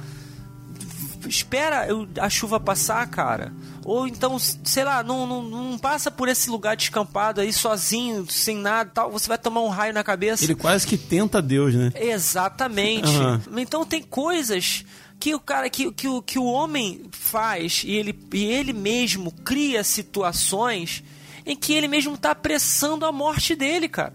espera 1.29 1.87
a 2.21 2.29
chuva 2.29 2.59
passar, 2.59 3.07
cara. 3.09 3.53
Ou 3.85 4.09
então, 4.09 4.39
sei 4.39 4.83
lá, 4.83 5.03
não, 5.05 5.25
não, 5.25 5.43
não, 5.43 5.79
passa 5.79 6.11
por 6.11 6.29
esse 6.29 6.51
lugar 6.51 6.77
descampado 6.77 7.41
aí 7.41 7.53
sozinho, 7.53 8.27
sem 8.29 8.57
nada 8.57 8.91
tal. 8.93 9.11
Você 9.13 9.29
vai 9.29 9.39
tomar 9.39 9.61
um 9.63 9.69
raio 9.69 9.95
na 9.95 10.03
cabeça. 10.03 10.45
Ele 10.45 10.57
quase 10.57 10.85
que 10.85 10.99
tenta 10.99 11.41
Deus, 11.41 11.75
né? 11.75 11.93
Exatamente. 11.95 13.09
Uhum. 13.09 13.59
Então 13.59 13.87
tem 13.87 14.03
coisas 14.03 14.85
que 15.21 15.33
o 15.33 15.39
cara 15.39 15.71
que, 15.71 15.93
que, 15.93 16.09
o, 16.09 16.21
que 16.21 16.39
o 16.41 16.45
homem 16.45 17.05
faz 17.13 17.83
e 17.87 17.93
ele, 17.93 18.19
e 18.33 18.45
ele 18.45 18.73
mesmo 18.73 19.31
cria 19.31 19.85
situações 19.85 21.05
em 21.47 21.55
que 21.55 21.73
ele 21.73 21.87
mesmo 21.87 22.15
está 22.15 22.33
apressando 22.33 23.07
a 23.07 23.13
morte 23.13 23.55
dele, 23.55 23.89
cara. 23.89 24.15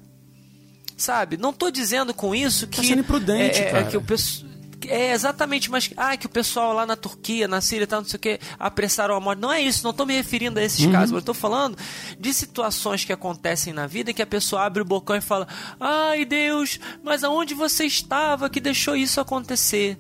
Sabe? 0.98 1.38
Não 1.38 1.50
estou 1.50 1.70
dizendo 1.70 2.14
com 2.14 2.34
isso 2.34 2.68
que. 2.68 2.78
Tá 2.78 2.84
sendo 2.84 3.00
imprudente, 3.00 3.60
é, 3.60 3.66
cara. 3.66 3.80
É, 3.80 3.90
que 3.90 3.98
o 3.98 4.02
pessoal. 4.02 4.56
É 4.88 5.14
exatamente, 5.14 5.72
mas 5.72 5.90
ah, 5.98 6.16
que 6.16 6.28
o 6.28 6.30
pessoal 6.30 6.72
lá 6.72 6.86
na 6.86 6.96
Turquia, 6.96 7.48
na 7.48 7.60
Síria, 7.60 7.88
tal, 7.88 8.02
não 8.02 8.08
sei 8.08 8.18
o 8.18 8.20
que, 8.20 8.40
apressaram 8.60 9.16
a 9.16 9.20
morte. 9.20 9.40
Não 9.40 9.52
é 9.52 9.60
isso, 9.60 9.84
não 9.84 9.92
estou 9.92 10.06
me 10.06 10.14
referindo 10.14 10.60
a 10.60 10.64
esses 10.64 10.86
uhum. 10.86 10.92
casos, 10.92 11.12
mas 11.12 11.22
estou 11.22 11.34
falando 11.34 11.76
de 12.20 12.34
situações 12.34 13.04
que 13.04 13.12
acontecem 13.12 13.74
na 13.74 13.88
vida 13.88 14.14
que 14.14 14.22
a 14.22 14.28
pessoa 14.28 14.64
abre 14.64 14.82
o 14.84 14.86
bocão 14.86 15.16
e 15.16 15.22
fala: 15.22 15.48
Ai 15.80 16.24
Deus, 16.24 16.80
mas 17.04 17.24
aonde 17.24 17.56
você 17.56 17.86
estava 17.86 18.50
que 18.50 18.60
deixou 18.60 18.96
isso 18.96 19.20
acontecer? 19.20 19.98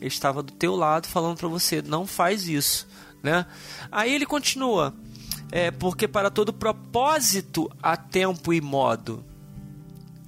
Ele 0.00 0.08
estava 0.08 0.42
do 0.42 0.52
teu 0.52 0.74
lado 0.74 1.06
falando 1.06 1.36
para 1.36 1.48
você, 1.48 1.82
não 1.82 2.06
faz 2.06 2.48
isso, 2.48 2.88
né? 3.22 3.46
Aí 3.90 4.12
ele 4.12 4.26
continua, 4.26 4.94
é, 5.50 5.70
porque 5.70 6.08
para 6.08 6.30
todo 6.30 6.52
propósito 6.52 7.70
há 7.82 7.96
tempo 7.96 8.52
e 8.52 8.60
modo, 8.60 9.24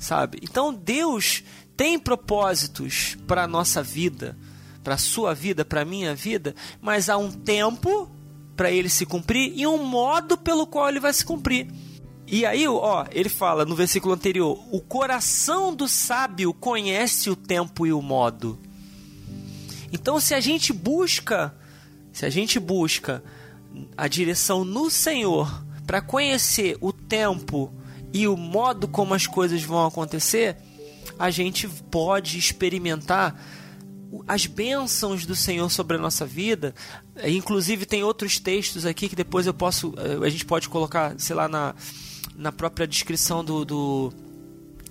sabe? 0.04 0.38
Então 0.42 0.72
Deus 0.72 1.42
tem 1.76 1.98
propósitos 1.98 3.16
para 3.26 3.48
nossa 3.48 3.82
vida, 3.82 4.36
para 4.82 4.98
sua 4.98 5.34
vida, 5.34 5.64
para 5.64 5.84
minha 5.84 6.14
vida, 6.14 6.54
mas 6.80 7.08
há 7.08 7.16
um 7.16 7.32
tempo 7.32 8.10
para 8.54 8.70
ele 8.70 8.90
se 8.90 9.06
cumprir 9.06 9.52
e 9.56 9.66
um 9.66 9.82
modo 9.82 10.36
pelo 10.36 10.66
qual 10.66 10.88
ele 10.90 11.00
vai 11.00 11.12
se 11.12 11.24
cumprir. 11.24 11.68
E 12.26 12.44
aí, 12.44 12.68
ó, 12.68 13.06
ele 13.12 13.28
fala 13.28 13.64
no 13.64 13.74
versículo 13.74 14.14
anterior: 14.14 14.62
o 14.70 14.80
coração 14.80 15.74
do 15.74 15.88
sábio 15.88 16.52
conhece 16.52 17.30
o 17.30 17.36
tempo 17.36 17.86
e 17.86 17.92
o 17.92 18.02
modo. 18.02 18.58
Então, 19.92 20.20
se 20.20 20.34
a 20.34 20.40
gente 20.40 20.72
busca, 20.72 21.54
se 22.12 22.26
a 22.26 22.30
gente 22.30 22.60
busca 22.60 23.22
a 23.96 24.06
direção 24.06 24.64
no 24.64 24.90
Senhor 24.90 25.64
para 25.86 26.00
conhecer 26.00 26.76
o 26.80 26.92
tempo 26.92 27.72
e 28.14 28.28
o 28.28 28.36
modo 28.36 28.86
como 28.86 29.12
as 29.12 29.26
coisas 29.26 29.64
vão 29.64 29.84
acontecer, 29.84 30.56
a 31.18 31.30
gente 31.30 31.66
pode 31.66 32.38
experimentar 32.38 33.36
as 34.28 34.46
bênçãos 34.46 35.26
do 35.26 35.34
Senhor 35.34 35.68
sobre 35.68 35.96
a 35.96 36.00
nossa 36.00 36.24
vida. 36.24 36.72
Inclusive 37.24 37.84
tem 37.84 38.04
outros 38.04 38.38
textos 38.38 38.86
aqui 38.86 39.08
que 39.08 39.16
depois 39.16 39.48
eu 39.48 39.52
posso, 39.52 39.92
eh, 39.96 40.24
a 40.24 40.30
gente 40.30 40.44
pode 40.44 40.68
colocar, 40.68 41.18
sei 41.18 41.34
lá, 41.34 41.48
na, 41.48 41.74
na 42.36 42.52
própria 42.52 42.86
descrição 42.86 43.44
do, 43.44 43.64
do 43.64 44.12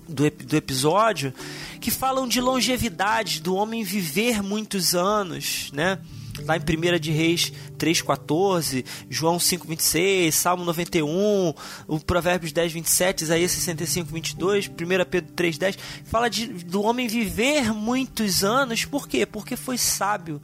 do, 0.06 0.30
do 0.30 0.56
episódio 0.56 1.32
que 1.80 1.90
falam 1.90 2.28
de 2.28 2.38
longevidade, 2.38 3.40
do 3.40 3.54
homem 3.54 3.82
viver 3.82 4.42
muitos 4.42 4.94
anos, 4.94 5.70
né? 5.72 5.98
Lá 6.42 6.56
em 6.56 6.60
1 6.60 6.98
de 6.98 7.12
Reis 7.12 7.52
3,14, 7.78 8.84
João 9.08 9.36
5,26, 9.36 10.32
Salmo 10.32 10.64
91, 10.64 11.54
o 11.86 12.00
Provérbios 12.00 12.52
10, 12.52 12.72
27, 12.72 13.22
Isaías 13.22 13.52
65, 13.52 14.12
22, 14.12 14.66
1 14.66 14.70
Pedro 15.08 15.32
3,10, 15.34 15.78
fala 16.04 16.28
de, 16.28 16.46
do 16.46 16.82
homem 16.82 17.06
viver 17.06 17.72
muitos 17.72 18.42
anos, 18.42 18.84
por 18.84 19.06
quê? 19.06 19.24
Porque 19.24 19.56
foi 19.56 19.78
sábio, 19.78 20.42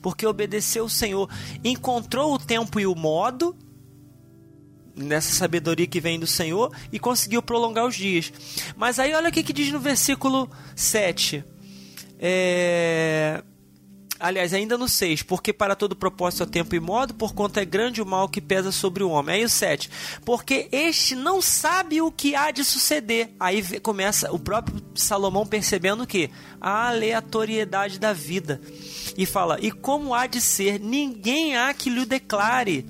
porque 0.00 0.26
obedeceu 0.26 0.86
o 0.86 0.90
Senhor, 0.90 1.28
encontrou 1.62 2.32
o 2.32 2.38
tempo 2.38 2.80
e 2.80 2.86
o 2.86 2.94
modo, 2.94 3.54
nessa 4.96 5.32
sabedoria 5.32 5.86
que 5.86 6.00
vem 6.00 6.18
do 6.18 6.26
Senhor 6.26 6.74
e 6.92 6.98
conseguiu 6.98 7.42
prolongar 7.42 7.86
os 7.86 7.94
dias. 7.94 8.32
Mas 8.76 8.98
aí 8.98 9.14
olha 9.14 9.28
o 9.28 9.32
que, 9.32 9.42
que 9.42 9.52
diz 9.52 9.70
no 9.70 9.78
versículo 9.78 10.50
7. 10.74 11.44
É... 12.18 13.42
Aliás, 14.20 14.52
ainda 14.52 14.76
no 14.76 14.88
6, 14.88 15.22
porque 15.22 15.52
para 15.52 15.76
todo 15.76 15.94
propósito 15.94 16.42
há 16.42 16.46
tempo 16.46 16.74
e 16.74 16.80
modo, 16.80 17.14
por 17.14 17.32
conta 17.32 17.60
é 17.60 17.64
grande 17.64 18.02
o 18.02 18.06
mal 18.06 18.28
que 18.28 18.40
pesa 18.40 18.72
sobre 18.72 19.04
o 19.04 19.10
homem. 19.10 19.36
Aí 19.36 19.44
o 19.44 19.48
7, 19.48 19.88
porque 20.24 20.68
este 20.72 21.14
não 21.14 21.40
sabe 21.40 22.00
o 22.00 22.10
que 22.10 22.34
há 22.34 22.50
de 22.50 22.64
suceder. 22.64 23.30
Aí 23.38 23.78
começa 23.80 24.32
o 24.32 24.38
próprio 24.38 24.82
Salomão 24.94 25.46
percebendo 25.46 26.06
que? 26.06 26.30
A 26.60 26.88
aleatoriedade 26.88 27.98
da 28.00 28.12
vida. 28.12 28.60
e 29.16 29.24
fala: 29.24 29.58
E 29.60 29.70
como 29.70 30.14
há 30.14 30.26
de 30.26 30.40
ser, 30.40 30.80
ninguém 30.80 31.56
há 31.56 31.72
que 31.72 31.90
lhe 31.90 32.04
declare. 32.04 32.84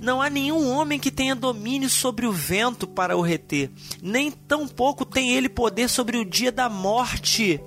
Não 0.00 0.22
há 0.22 0.30
nenhum 0.30 0.70
homem 0.70 0.98
que 0.98 1.10
tenha 1.10 1.34
domínio 1.34 1.90
sobre 1.90 2.26
o 2.26 2.32
vento 2.32 2.86
para 2.86 3.16
o 3.16 3.20
reter, 3.20 3.70
nem 4.00 4.30
tampouco 4.30 5.04
tem 5.04 5.32
ele 5.32 5.48
poder 5.48 5.90
sobre 5.90 6.16
o 6.16 6.24
dia 6.24 6.50
da 6.50 6.70
morte. 6.70 7.60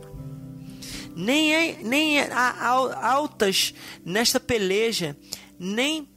Nem, 1.15 1.53
é, 1.53 1.77
nem 1.83 2.19
é, 2.19 2.31
há 2.31 3.09
altas 3.11 3.73
nesta 4.03 4.39
peleja, 4.39 5.15
nem 5.59 6.07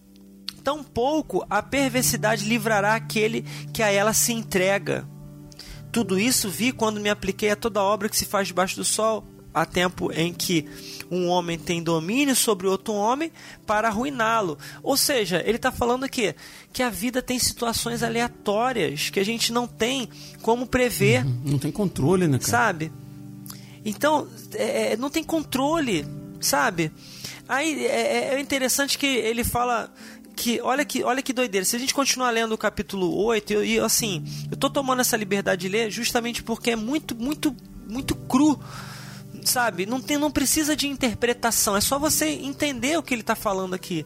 tampouco 0.64 1.47
a 1.49 1.62
perversidade 1.62 2.44
livrará 2.44 2.94
aquele 2.94 3.42
que 3.72 3.82
a 3.82 3.90
ela 3.90 4.12
se 4.12 4.32
entrega. 4.32 5.07
Tudo 5.92 6.18
isso 6.18 6.51
vi 6.51 6.72
quando 6.72 7.01
me 7.01 7.09
apliquei 7.09 7.51
a 7.51 7.57
toda 7.57 7.82
obra 7.82 8.09
que 8.09 8.16
se 8.16 8.24
faz 8.24 8.49
debaixo 8.49 8.76
do 8.76 8.84
sol, 8.84 9.24
há 9.55 9.64
tempo 9.64 10.12
em 10.12 10.34
que 10.34 10.66
um 11.11 11.28
homem 11.28 11.59
tem 11.59 11.82
domínio 11.82 12.36
sobre 12.36 12.66
outro 12.66 12.92
homem 12.92 13.32
para 13.64 13.88
arruiná-lo. 13.88 14.59
Ou 14.82 14.97
seja, 14.97 15.42
ele 15.47 15.57
está 15.57 15.72
falando 15.72 16.05
aqui 16.05 16.34
que 16.72 16.82
a 16.82 16.90
vida 16.90 17.22
tem 17.22 17.38
situações 17.38 18.03
aleatórias 18.03 19.09
que 19.09 19.18
a 19.18 19.24
gente 19.24 19.53
não 19.53 19.66
tem 19.66 20.09
como 20.42 20.66
prever. 20.66 21.24
Uhum. 21.24 21.40
Não 21.44 21.59
tem 21.59 21.72
controle, 21.72 22.28
né, 22.28 22.38
cara? 22.38 22.51
Sabe? 22.51 22.92
Então, 23.87 24.26
é, 24.55 24.93
é 24.93 24.97
não 24.97 25.09
tem 25.09 25.22
controle, 25.22 26.05
sabe? 26.41 26.91
Aí 27.49 27.87
é, 27.87 28.34
é 28.34 28.41
interessante 28.41 28.99
que 28.99 29.07
ele 29.07 29.45
fala 29.45 29.93
que 30.34 30.61
olha 30.61 30.84
que 30.84 31.05
olha 31.05 31.22
que 31.22 31.32
doideira. 31.32 31.64
Se 31.64 31.76
a 31.76 31.78
gente 31.78 31.95
continuar 31.95 32.30
lendo 32.30 32.53
o 32.53 32.59
capítulo 32.59 33.16
8, 33.24 33.64
e 33.64 33.78
assim, 33.78 34.24
eu 34.51 34.57
tô 34.57 34.68
tomando 34.68 35.01
essa 35.01 35.16
liberdade 35.16 35.62
de 35.62 35.68
ler 35.68 35.91
justamente 35.91 36.43
porque 36.43 36.72
é 36.72 36.76
muito 36.76 37.14
muito 37.14 37.57
muito 37.89 38.14
cru. 38.14 38.61
Sabe? 39.45 39.87
Não 39.87 40.01
tem 40.01 40.18
não 40.18 40.30
precisa 40.30 40.74
de 40.74 40.89
interpretação, 40.89 41.76
é 41.76 41.80
só 41.80 42.01
você 42.01 42.26
entender 42.26 42.99
o 42.99 43.03
que 43.03 43.14
ele 43.14 43.20
está 43.20 43.37
falando 43.37 43.74
aqui. 43.74 44.05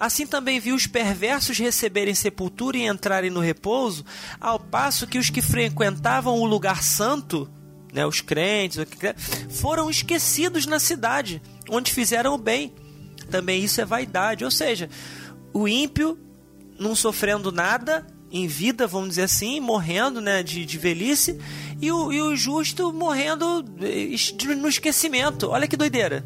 Assim 0.00 0.26
também 0.26 0.58
viu 0.58 0.74
os 0.74 0.88
perversos 0.88 1.56
receberem 1.58 2.12
sepultura 2.12 2.76
e 2.76 2.84
entrarem 2.84 3.30
no 3.30 3.38
repouso, 3.38 4.04
ao 4.40 4.58
passo 4.58 5.06
que 5.06 5.16
os 5.16 5.30
que 5.30 5.40
frequentavam 5.40 6.40
o 6.40 6.44
lugar 6.44 6.82
santo, 6.82 7.48
né, 7.94 8.04
os 8.04 8.20
crentes, 8.20 8.84
foram 9.48 9.88
esquecidos 9.88 10.66
na 10.66 10.80
cidade, 10.80 11.40
onde 11.70 11.92
fizeram 11.92 12.34
o 12.34 12.38
bem. 12.38 12.74
Também 13.30 13.62
isso 13.62 13.80
é 13.80 13.84
vaidade, 13.84 14.44
ou 14.44 14.50
seja, 14.50 14.90
o 15.52 15.68
ímpio 15.68 16.18
não 16.78 16.94
sofrendo 16.96 17.52
nada 17.52 18.04
em 18.30 18.48
vida, 18.48 18.84
vamos 18.86 19.10
dizer 19.10 19.22
assim, 19.22 19.60
morrendo 19.60 20.20
né, 20.20 20.42
de, 20.42 20.66
de 20.66 20.76
velhice, 20.76 21.38
e 21.80 21.90
o, 21.92 22.12
e 22.12 22.20
o 22.20 22.34
justo 22.34 22.92
morrendo 22.92 23.64
no 24.58 24.68
esquecimento. 24.68 25.50
Olha 25.50 25.68
que 25.68 25.76
doideira. 25.76 26.24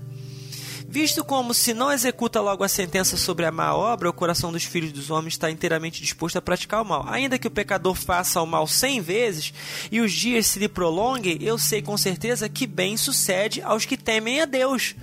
Visto 0.90 1.22
como 1.22 1.52
se 1.52 1.74
não 1.74 1.92
executa 1.92 2.40
logo 2.40 2.64
a 2.64 2.68
sentença 2.68 3.18
sobre 3.18 3.44
a 3.44 3.52
má 3.52 3.74
obra, 3.74 4.08
o 4.08 4.12
coração 4.12 4.50
dos 4.50 4.64
filhos 4.64 4.90
dos 4.90 5.10
homens 5.10 5.34
está 5.34 5.50
inteiramente 5.50 6.00
disposto 6.00 6.38
a 6.38 6.42
praticar 6.42 6.80
o 6.80 6.84
mal. 6.84 7.04
Ainda 7.06 7.38
que 7.38 7.46
o 7.46 7.50
pecador 7.50 7.94
faça 7.94 8.40
o 8.40 8.46
mal 8.46 8.66
cem 8.66 9.02
vezes 9.02 9.52
e 9.92 10.00
os 10.00 10.10
dias 10.10 10.46
se 10.46 10.58
lhe 10.58 10.66
prolonguem, 10.66 11.36
eu 11.42 11.58
sei 11.58 11.82
com 11.82 11.94
certeza 11.98 12.48
que 12.48 12.66
bem 12.66 12.96
sucede 12.96 13.60
aos 13.60 13.84
que 13.84 13.98
temem 13.98 14.40
a 14.40 14.46
Deus. 14.46 14.94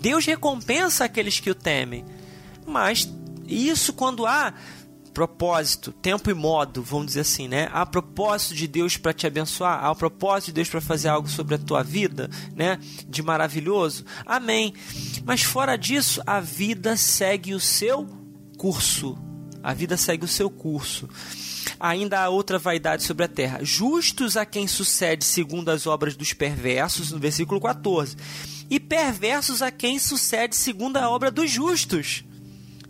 Deus 0.00 0.26
recompensa 0.26 1.04
aqueles 1.04 1.38
que 1.38 1.50
o 1.50 1.54
temem. 1.54 2.04
Mas 2.66 3.08
isso 3.46 3.92
quando 3.92 4.26
há 4.26 4.52
propósito, 5.12 5.92
tempo 5.92 6.30
e 6.30 6.34
modo, 6.34 6.82
vamos 6.82 7.06
dizer 7.06 7.20
assim, 7.20 7.48
né? 7.48 7.68
Há 7.72 7.84
propósito 7.84 8.54
de 8.54 8.66
Deus 8.66 8.96
para 8.96 9.12
te 9.12 9.26
abençoar, 9.26 9.84
há 9.84 9.94
propósito 9.94 10.46
de 10.46 10.52
Deus 10.54 10.68
para 10.68 10.80
fazer 10.80 11.08
algo 11.08 11.28
sobre 11.28 11.54
a 11.54 11.58
tua 11.58 11.82
vida, 11.82 12.30
né? 12.54 12.78
De 13.08 13.22
maravilhoso. 13.22 14.04
Amém. 14.24 14.74
Mas 15.24 15.42
fora 15.42 15.76
disso, 15.76 16.22
a 16.26 16.40
vida 16.40 16.96
segue 16.96 17.54
o 17.54 17.60
seu 17.60 18.08
curso. 18.56 19.18
A 19.62 19.72
vida 19.72 19.96
segue 19.96 20.24
o 20.24 20.28
seu 20.28 20.50
curso. 20.50 21.08
Ainda 21.78 22.20
há 22.20 22.28
outra 22.28 22.58
vaidade 22.58 23.02
sobre 23.02 23.24
a 23.24 23.28
terra. 23.28 23.60
Justos 23.62 24.36
a 24.36 24.44
quem 24.44 24.66
sucede 24.66 25.24
segundo 25.24 25.68
as 25.68 25.86
obras 25.86 26.16
dos 26.16 26.32
perversos, 26.32 27.12
no 27.12 27.18
versículo 27.18 27.60
14. 27.60 28.16
E 28.68 28.80
perversos 28.80 29.62
a 29.62 29.70
quem 29.70 29.98
sucede 29.98 30.56
segundo 30.56 30.96
a 30.96 31.08
obra 31.08 31.30
dos 31.30 31.50
justos 31.50 32.24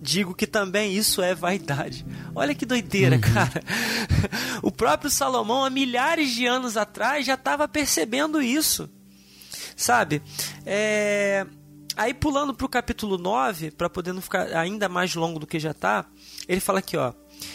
digo 0.02 0.34
que 0.34 0.46
também 0.46 0.92
isso 0.92 1.22
é 1.22 1.34
vaidade. 1.34 2.04
Olha 2.34 2.54
que 2.54 2.66
doideira, 2.66 3.16
uhum. 3.16 3.20
cara. 3.20 3.62
O 4.62 4.70
próprio 4.70 5.10
Salomão, 5.10 5.64
há 5.64 5.70
milhares 5.70 6.30
de 6.30 6.46
anos 6.46 6.76
atrás, 6.76 7.26
já 7.26 7.34
estava 7.34 7.66
percebendo 7.66 8.40
isso. 8.40 8.88
Sabe? 9.76 10.22
É... 10.64 11.46
Aí 11.96 12.14
pulando 12.14 12.54
para 12.54 12.64
o 12.64 12.68
capítulo 12.68 13.18
9, 13.18 13.72
para 13.72 13.90
poder 13.90 14.12
não 14.12 14.22
ficar 14.22 14.46
ainda 14.56 14.88
mais 14.88 15.14
longo 15.14 15.38
do 15.38 15.46
que 15.46 15.58
já 15.58 15.72
está, 15.72 16.06
ele 16.48 16.60
fala 16.60 16.78
aqui, 16.78 16.96
ó. 16.96 17.12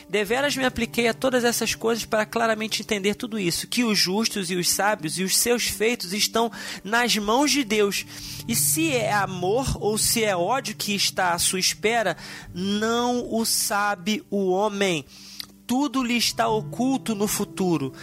Deveras 0.09 0.55
me 0.55 0.65
apliquei 0.65 1.07
a 1.07 1.13
todas 1.13 1.43
essas 1.43 1.75
coisas 1.75 2.05
para 2.05 2.25
claramente 2.25 2.81
entender 2.81 3.15
tudo 3.15 3.37
isso, 3.37 3.67
que 3.67 3.83
os 3.83 3.97
justos 3.97 4.49
e 4.49 4.55
os 4.55 4.69
sábios 4.69 5.17
e 5.17 5.23
os 5.23 5.37
seus 5.37 5.67
feitos 5.67 6.13
estão 6.13 6.51
nas 6.83 7.15
mãos 7.17 7.51
de 7.51 7.63
Deus. 7.63 8.05
E 8.47 8.55
se 8.55 8.91
é 8.91 9.11
amor 9.11 9.77
ou 9.79 9.97
se 9.97 10.23
é 10.23 10.35
ódio 10.35 10.75
que 10.75 10.95
está 10.95 11.33
à 11.33 11.39
sua 11.39 11.59
espera, 11.59 12.15
não 12.53 13.27
o 13.33 13.45
sabe 13.45 14.23
o 14.29 14.49
homem. 14.49 15.05
Tudo 15.65 16.01
lhe 16.01 16.15
está 16.15 16.47
oculto 16.47 17.13
no 17.13 17.27
futuro. 17.27 17.93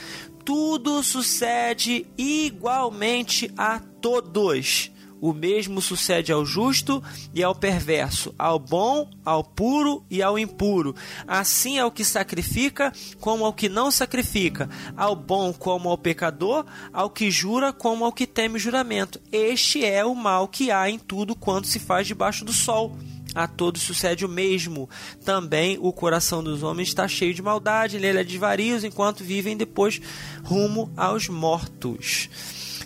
Tudo 0.45 1.03
sucede 1.03 2.07
igualmente 2.19 3.51
a 3.57 3.79
todos. 3.79 4.91
O 5.21 5.33
mesmo 5.33 5.81
sucede 5.81 6.33
ao 6.33 6.45
justo 6.45 7.03
e 7.35 7.43
ao 7.43 7.55
perverso, 7.55 8.35
ao 8.39 8.59
bom, 8.59 9.09
ao 9.25 9.43
puro 9.43 10.05
e 10.11 10.23
ao 10.23 10.39
impuro. 10.39 10.95
Assim 11.27 11.79
ao 11.79 11.91
que 11.91 12.05
sacrifica, 12.05 12.93
como 13.21 13.45
ao 13.45 13.53
que 13.53 13.69
não 13.69 13.91
sacrifica, 13.91 14.69
ao 14.97 15.17
bom 15.17 15.53
como 15.53 15.89
ao 15.89 15.97
pecador, 15.97 16.65
ao 16.93 17.09
que 17.09 17.31
jura 17.31 17.73
como 17.73 18.05
ao 18.05 18.13
que 18.13 18.27
teme 18.27 18.59
juramento. 18.59 19.21
Este 19.33 19.85
é 19.85 20.05
o 20.05 20.15
mal 20.15 20.47
que 20.49 20.71
há 20.71 20.91
em 20.91 20.99
tudo 20.99 21.35
quanto 21.35 21.69
se 21.69 21.79
faz 21.79 22.07
debaixo 22.07 22.45
do 22.45 22.53
sol 22.53 22.97
a 23.35 23.49
todos 23.49 23.83
sucede 23.83 24.25
o 24.25 24.29
mesmo. 24.29 24.89
Também 25.25 25.77
o 25.81 25.93
coração 25.93 26.43
dos 26.43 26.63
homens 26.63 26.89
está 26.89 27.09
cheio 27.09 27.35
de 27.35 27.43
maldade, 27.43 27.99
nele 27.99 28.21
é 28.21 28.25
desvarios, 28.25 28.85
enquanto 28.85 29.25
vivem 29.25 29.57
depois 29.57 30.01
rumo 30.45 30.93
aos 30.97 31.29
mortos. 31.29 32.31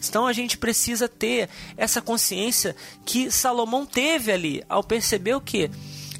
Então 0.06 0.26
a 0.26 0.32
gente 0.32 0.58
precisa 0.58 1.08
ter 1.08 1.48
essa 1.76 2.02
consciência 2.02 2.76
que 3.04 3.30
Salomão 3.30 3.86
teve 3.86 4.30
ali 4.30 4.62
ao 4.68 4.84
perceber 4.84 5.34
o 5.34 5.40
que? 5.40 5.70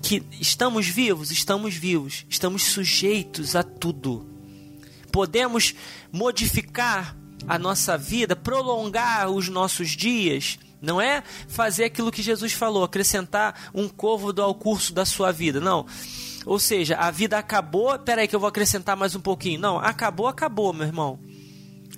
Que 0.01 0.23
estamos 0.41 0.87
vivos, 0.87 1.31
estamos 1.31 1.75
vivos, 1.75 2.25
estamos 2.29 2.65
sujeitos 2.65 3.55
a 3.55 3.63
tudo. 3.63 4.27
Podemos 5.13 5.75
modificar 6.13 7.17
a 7.47 7.59
nossa 7.59 7.97
vida, 7.97 8.35
prolongar 8.35 9.31
os 9.31 9.49
nossos 9.49 9.91
dias, 9.91 10.59
não 10.81 11.01
é 11.01 11.23
fazer 11.49 11.85
aquilo 11.85 12.13
que 12.13 12.23
Jesus 12.23 12.53
falou, 12.53 12.85
acrescentar 12.85 13.71
um 13.75 13.89
côvado 13.89 14.43
ao 14.43 14.55
curso 14.55 14.93
da 14.93 15.05
sua 15.05 15.33
vida, 15.33 15.61
não. 15.61 15.87
Ou 16.47 16.59
seja, 16.59 16.97
a 16.97 17.11
vida 17.11 17.37
acabou, 17.37 17.99
peraí 17.99 18.29
que 18.29 18.35
eu 18.35 18.41
vou 18.41 18.49
acrescentar 18.49 18.97
mais 18.97 19.15
um 19.15 19.21
pouquinho. 19.21 19.61
Não, 19.61 19.79
acabou, 19.79 20.27
acabou, 20.27 20.73
meu 20.73 20.87
irmão 20.87 21.19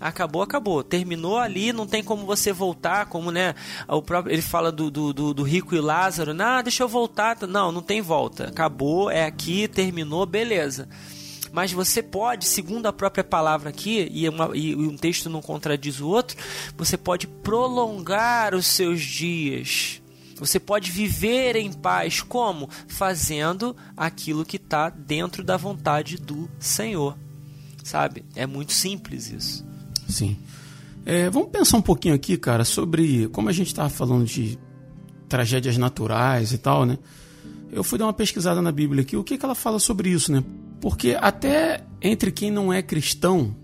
acabou, 0.01 0.43
acabou. 0.43 0.83
Terminou 0.83 1.39
ali, 1.39 1.73
não 1.73 1.87
tem 1.87 2.03
como 2.03 2.25
você 2.25 2.53
voltar, 2.53 3.07
como, 3.07 3.31
né? 3.31 3.55
O 3.87 4.01
próprio, 4.01 4.33
ele 4.33 4.43
fala 4.43 4.73
do, 4.73 4.91
do, 4.91 5.13
do, 5.13 5.35
do 5.35 5.43
rico 5.43 5.75
e 5.75 5.81
Lázaro. 5.81 6.33
Não, 6.33 6.63
deixa 6.63 6.83
eu 6.83 6.89
voltar. 6.89 7.37
Não, 7.47 7.71
não 7.71 7.83
tem 7.83 8.01
volta. 8.01 8.45
Acabou, 8.45 9.11
é 9.11 9.25
aqui, 9.25 9.69
terminou, 9.69 10.25
beleza. 10.25 10.89
Mas 11.53 11.73
você 11.73 12.03
pode, 12.03 12.47
segundo 12.47 12.87
a 12.87 12.93
própria 12.93 13.25
palavra 13.25 13.71
aqui, 13.71 14.09
e, 14.13 14.29
uma, 14.29 14.57
e 14.57 14.75
um 14.75 14.97
texto 14.97 15.29
não 15.29 15.43
contradiz 15.43 16.01
o 16.01 16.09
outro, 16.09 16.37
você 16.77 16.97
pode 16.97 17.27
prolongar 17.27 18.55
os 18.55 18.67
seus 18.67 19.01
dias. 19.03 20.01
Você 20.37 20.59
pode 20.59 20.91
viver 20.91 21.57
em 21.57 21.73
paz. 21.73 22.23
Como? 22.23 22.69
Fazendo 22.89 23.77
aquilo 23.97 24.45
que 24.45 24.57
está 24.57 24.89
dentro 24.89 25.45
da 25.45 25.57
vontade 25.57 26.17
do 26.17 26.49
Senhor. 26.59 27.17
Sabe? 27.85 28.25
É 28.35 28.47
muito 28.47 28.73
simples 28.73 29.31
isso. 29.31 29.70
Sim. 30.11 30.37
É, 31.05 31.31
vamos 31.31 31.49
pensar 31.51 31.79
um 31.79 31.83
pouquinho 31.83 32.15
aqui, 32.15 32.37
cara, 32.37 32.65
sobre 32.65 33.29
como 33.29 33.49
a 33.49 33.53
gente 33.53 33.69
estava 33.69 33.89
falando 33.89 34.25
de 34.25 34.59
tragédias 35.29 35.79
naturais 35.79 36.53
e 36.53 36.59
tal, 36.59 36.85
né? 36.85 36.99
Eu 37.73 37.85
fui 37.85 37.99
dar 37.99 38.07
uma 38.07 38.13
pesquisada 38.13 38.61
na 38.61 38.73
Bíblia 38.73 39.03
aqui, 39.03 39.17
o 39.17 39.25
que, 39.25 39.39
que 39.39 39.45
ela 39.45 39.55
fala 39.55 39.79
sobre 39.79 40.11
isso, 40.11 40.31
né? 40.33 40.45
Porque 40.81 41.17
até 41.21 41.85
entre 42.03 42.33
quem 42.33 42.51
não 42.51 42.73
é 42.73 42.83
cristão, 42.83 43.55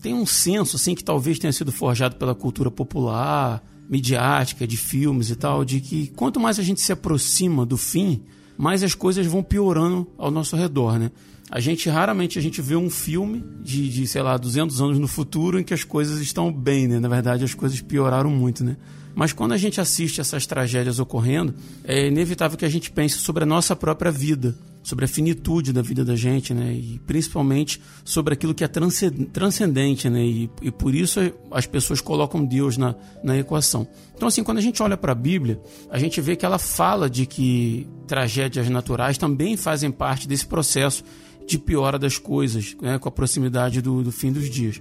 tem 0.00 0.14
um 0.14 0.24
senso, 0.24 0.76
assim, 0.76 0.94
que 0.94 1.02
talvez 1.02 1.38
tenha 1.38 1.52
sido 1.52 1.72
forjado 1.72 2.16
pela 2.16 2.34
cultura 2.34 2.70
popular, 2.70 3.62
midiática, 3.88 4.66
de 4.66 4.76
filmes 4.76 5.30
e 5.30 5.36
tal, 5.36 5.64
de 5.64 5.80
que 5.80 6.08
quanto 6.08 6.38
mais 6.38 6.58
a 6.58 6.62
gente 6.62 6.80
se 6.80 6.92
aproxima 6.92 7.66
do 7.66 7.76
fim, 7.76 8.22
mais 8.56 8.82
as 8.82 8.94
coisas 8.94 9.26
vão 9.26 9.42
piorando 9.42 10.06
ao 10.16 10.30
nosso 10.30 10.56
redor, 10.56 10.98
né? 10.98 11.10
A 11.50 11.60
gente 11.60 11.88
raramente 11.88 12.38
a 12.38 12.42
gente 12.42 12.60
vê 12.60 12.74
um 12.74 12.90
filme 12.90 13.44
de, 13.62 13.88
de, 13.88 14.06
sei 14.06 14.20
lá, 14.20 14.36
200 14.36 14.80
anos 14.80 14.98
no 14.98 15.06
futuro 15.06 15.60
em 15.60 15.62
que 15.62 15.72
as 15.72 15.84
coisas 15.84 16.20
estão 16.20 16.52
bem, 16.52 16.88
né? 16.88 16.98
Na 16.98 17.08
verdade, 17.08 17.44
as 17.44 17.54
coisas 17.54 17.80
pioraram 17.80 18.30
muito, 18.30 18.64
né? 18.64 18.76
Mas 19.14 19.32
quando 19.32 19.52
a 19.52 19.56
gente 19.56 19.80
assiste 19.80 20.20
essas 20.20 20.44
tragédias 20.44 20.98
ocorrendo, 20.98 21.54
é 21.84 22.08
inevitável 22.08 22.58
que 22.58 22.64
a 22.64 22.68
gente 22.68 22.90
pense 22.90 23.16
sobre 23.18 23.44
a 23.44 23.46
nossa 23.46 23.74
própria 23.74 24.10
vida, 24.10 24.54
sobre 24.82 25.06
a 25.06 25.08
finitude 25.08 25.72
da 25.72 25.80
vida 25.80 26.04
da 26.04 26.14
gente, 26.14 26.52
né? 26.52 26.72
E 26.74 27.00
principalmente 27.06 27.80
sobre 28.04 28.34
aquilo 28.34 28.54
que 28.54 28.62
é 28.62 28.68
transcendente, 28.68 30.10
né? 30.10 30.22
E, 30.22 30.50
e 30.60 30.70
por 30.70 30.94
isso 30.94 31.20
as 31.50 31.64
pessoas 31.64 32.00
colocam 32.00 32.44
Deus 32.44 32.76
na, 32.76 32.94
na 33.24 33.38
equação. 33.38 33.88
Então, 34.14 34.28
assim, 34.28 34.42
quando 34.44 34.58
a 34.58 34.62
gente 34.62 34.82
olha 34.82 34.96
para 34.96 35.12
a 35.12 35.14
Bíblia, 35.14 35.60
a 35.90 35.98
gente 35.98 36.20
vê 36.20 36.36
que 36.36 36.44
ela 36.44 36.58
fala 36.58 37.08
de 37.08 37.24
que 37.24 37.86
tragédias 38.06 38.68
naturais 38.68 39.16
também 39.16 39.56
fazem 39.56 39.90
parte 39.90 40.28
desse 40.28 40.44
processo 40.46 41.02
de 41.46 41.58
piora 41.58 41.98
das 41.98 42.18
coisas, 42.18 42.76
né? 42.80 42.98
com 42.98 43.08
a 43.08 43.12
proximidade 43.12 43.80
do, 43.80 44.02
do 44.02 44.12
fim 44.12 44.32
dos 44.32 44.50
dias. 44.50 44.80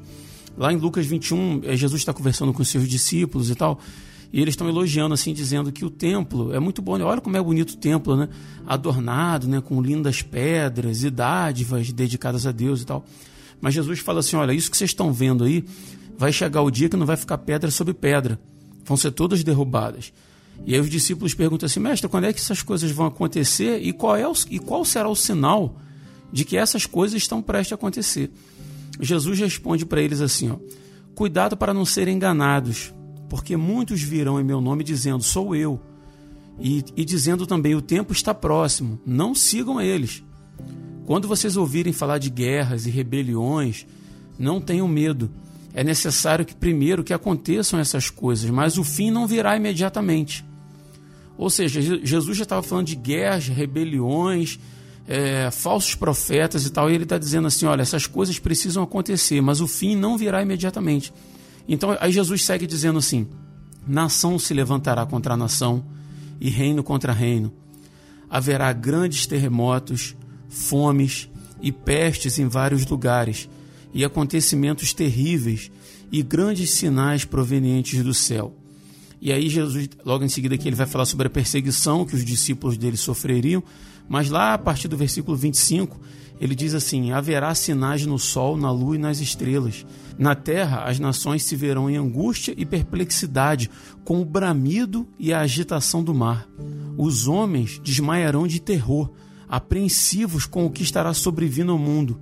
Lá 0.58 0.72
em 0.72 0.78
Lucas 0.78 1.06
21, 1.06 1.62
é, 1.64 1.76
Jesus 1.76 2.02
está 2.02 2.14
conversando 2.14 2.54
com 2.54 2.64
seus 2.64 2.88
discípulos 2.88 3.50
e 3.50 3.56
tal, 3.56 3.80
e 4.32 4.42
eles 4.42 4.54
estão 4.54 4.68
elogiando, 4.68 5.14
assim, 5.14 5.34
dizendo 5.34 5.72
que 5.72 5.86
o 5.86 5.90
templo 5.90 6.54
é 6.54 6.60
muito 6.60 6.82
bom. 6.82 7.00
Olha 7.02 7.22
como 7.22 7.38
é 7.38 7.42
bonito 7.42 7.72
o 7.72 7.78
templo, 7.78 8.18
né? 8.18 8.28
Adornado, 8.66 9.48
né? 9.48 9.62
Com 9.62 9.82
lindas 9.82 10.22
pedras 10.22 11.04
e 11.04 11.10
dádivas 11.10 11.92
dedicadas 11.92 12.46
a 12.46 12.52
Deus 12.52 12.82
e 12.82 12.86
tal. 12.86 13.06
Mas 13.62 13.74
Jesus 13.74 14.00
fala 14.00 14.20
assim: 14.20 14.36
olha, 14.36 14.52
isso 14.52 14.70
que 14.70 14.76
vocês 14.76 14.90
estão 14.90 15.14
vendo 15.14 15.44
aí, 15.44 15.64
vai 16.18 16.34
chegar 16.34 16.62
o 16.64 16.72
dia 16.72 16.90
que 16.90 16.98
não 16.98 17.06
vai 17.06 17.16
ficar 17.16 17.38
pedra 17.38 17.72
sobre 17.72 17.94
pedra. 17.94 18.40
Vão 18.84 18.98
ser 18.98 19.12
todas 19.12 19.44
derrubadas. 19.44 20.12
E 20.66 20.74
aí 20.74 20.80
os 20.80 20.90
discípulos 20.90 21.34
perguntam 21.34 21.66
assim, 21.66 21.80
mestre, 21.80 22.08
quando 22.08 22.26
é 22.26 22.34
que 22.34 22.40
essas 22.40 22.62
coisas 22.62 22.90
vão 22.92 23.06
acontecer 23.06 23.82
e 23.82 23.92
qual, 23.92 24.16
é 24.16 24.28
o, 24.28 24.34
e 24.50 24.60
qual 24.60 24.86
será 24.86 25.10
o 25.10 25.16
sinal 25.16 25.76
de 26.36 26.44
que 26.44 26.58
essas 26.58 26.86
coisas 26.86 27.16
estão 27.16 27.42
prestes 27.42 27.72
a 27.72 27.76
acontecer? 27.76 28.30
Jesus 29.00 29.40
responde 29.40 29.86
para 29.86 30.02
eles 30.02 30.20
assim: 30.20 30.52
ó, 30.52 30.58
cuidado 31.16 31.56
para 31.56 31.74
não 31.74 31.86
serem 31.86 32.18
enganados, 32.18 32.94
porque 33.30 33.56
muitos 33.56 34.02
virão 34.02 34.38
em 34.38 34.44
meu 34.44 34.60
nome 34.60 34.84
dizendo: 34.84 35.24
Sou 35.24 35.56
eu. 35.56 35.80
E, 36.60 36.84
e 36.94 37.06
dizendo 37.06 37.48
também: 37.48 37.74
O 37.74 37.82
tempo 37.82 38.12
está 38.12 38.34
próximo, 38.34 39.00
não 39.06 39.34
sigam 39.34 39.80
eles. 39.80 40.22
Quando 41.06 41.26
vocês 41.26 41.56
ouvirem 41.56 41.94
falar 41.94 42.18
de 42.18 42.30
guerras 42.30 42.86
e 42.86 42.90
rebeliões, 42.90 43.88
não 44.38 44.60
tenham 44.60 44.90
medo. 44.90 45.32
É 45.74 45.86
necessário 45.86 46.46
que 46.46 46.54
primeiro 46.54 47.02
que 47.02 47.14
aconteçam 47.14 47.80
essas 47.80 48.10
coisas, 48.10 48.50
mas 48.50 48.78
o 48.78 48.84
fim 48.84 49.10
não 49.10 49.26
virá 49.26 49.56
imediatamente. 49.56 50.44
Ou 51.38 51.50
seja, 51.50 51.82
Jesus 51.82 52.36
já 52.36 52.44
estava 52.44 52.62
falando 52.62 52.88
de 52.88 52.96
guerras, 52.96 53.48
rebeliões, 53.48 54.60
é, 55.08 55.50
falsos 55.52 55.96
profetas 55.96 56.66
e 56.66 56.72
tal, 56.72 56.90
e 56.90 56.96
ele 56.96 57.04
está 57.04 57.18
dizendo 57.18 57.48
assim: 57.48 57.66
olha, 57.66 57.82
essas 57.82 58.08
coisas 58.08 58.40
precisam 58.40 58.84
acontecer, 58.84 59.42
mas 59.42 59.62
o 59.62 59.68
fim 59.68 59.96
não 59.96 60.18
virá 60.18 60.42
imediatamente. 60.42 61.14
Então, 61.68 61.96
aí 62.00 62.12
Jesus 62.12 62.44
segue 62.44 62.66
dizendo 62.66 63.00
assim: 63.00 63.28
nação 63.88 64.40
se 64.40 64.54
levantará 64.54 65.06
contra 65.06 65.38
nação 65.38 65.86
e 66.40 66.50
reino 66.50 66.84
contra 66.84 67.14
reino. 67.14 67.54
Haverá 68.30 68.74
grandes 68.74 69.26
terremotos, 69.26 70.16
fomes 70.50 71.30
e 71.62 71.72
pestes 71.72 72.40
em 72.40 72.48
vários 72.48 72.86
lugares, 72.86 73.48
e 73.94 74.04
acontecimentos 74.04 74.94
terríveis 74.94 75.72
e 76.12 76.22
grandes 76.22 76.72
sinais 76.72 77.26
provenientes 77.26 78.04
do 78.04 78.14
céu. 78.14 78.54
E 79.22 79.32
aí 79.32 79.50
Jesus, 79.50 79.90
logo 80.04 80.24
em 80.24 80.30
seguida 80.30 80.58
que 80.58 80.68
ele 80.68 80.76
vai 80.76 80.86
falar 80.86 81.06
sobre 81.06 81.28
a 81.28 81.30
perseguição 81.30 82.06
que 82.06 82.16
os 82.16 82.24
discípulos 82.24 82.78
dele 82.78 82.98
sofreriam, 82.98 83.64
mas 84.08 84.30
lá 84.30 84.54
a 84.54 84.58
partir 84.58 84.88
do 84.88 84.98
versículo 84.98 85.36
25, 85.36 86.00
ele 86.40 86.56
diz 86.56 86.74
assim: 86.74 87.12
Haverá 87.12 87.54
sinais 87.56 88.06
no 88.06 88.20
sol, 88.20 88.58
na 88.58 88.72
lua 88.72 88.96
e 88.96 89.00
nas 89.00 89.20
estrelas. 89.20 89.86
Na 90.18 90.36
terra, 90.36 90.84
as 90.84 91.00
nações 91.00 91.44
se 91.44 91.56
verão 91.56 91.90
em 91.90 91.98
angústia 91.98 92.54
e 92.58 92.66
perplexidade, 92.66 93.70
com 94.04 94.22
o 94.22 94.26
bramido 94.26 95.08
e 95.20 95.34
a 95.34 95.42
agitação 95.42 96.04
do 96.04 96.14
mar. 96.14 96.48
Os 96.98 97.28
homens 97.28 97.80
desmaiarão 97.84 98.48
de 98.48 98.60
terror, 98.60 99.12
apreensivos 99.48 100.46
com 100.46 100.66
o 100.66 100.70
que 100.70 100.84
estará 100.84 101.14
sobrevindo 101.14 101.72
ao 101.72 101.78
mundo, 101.78 102.20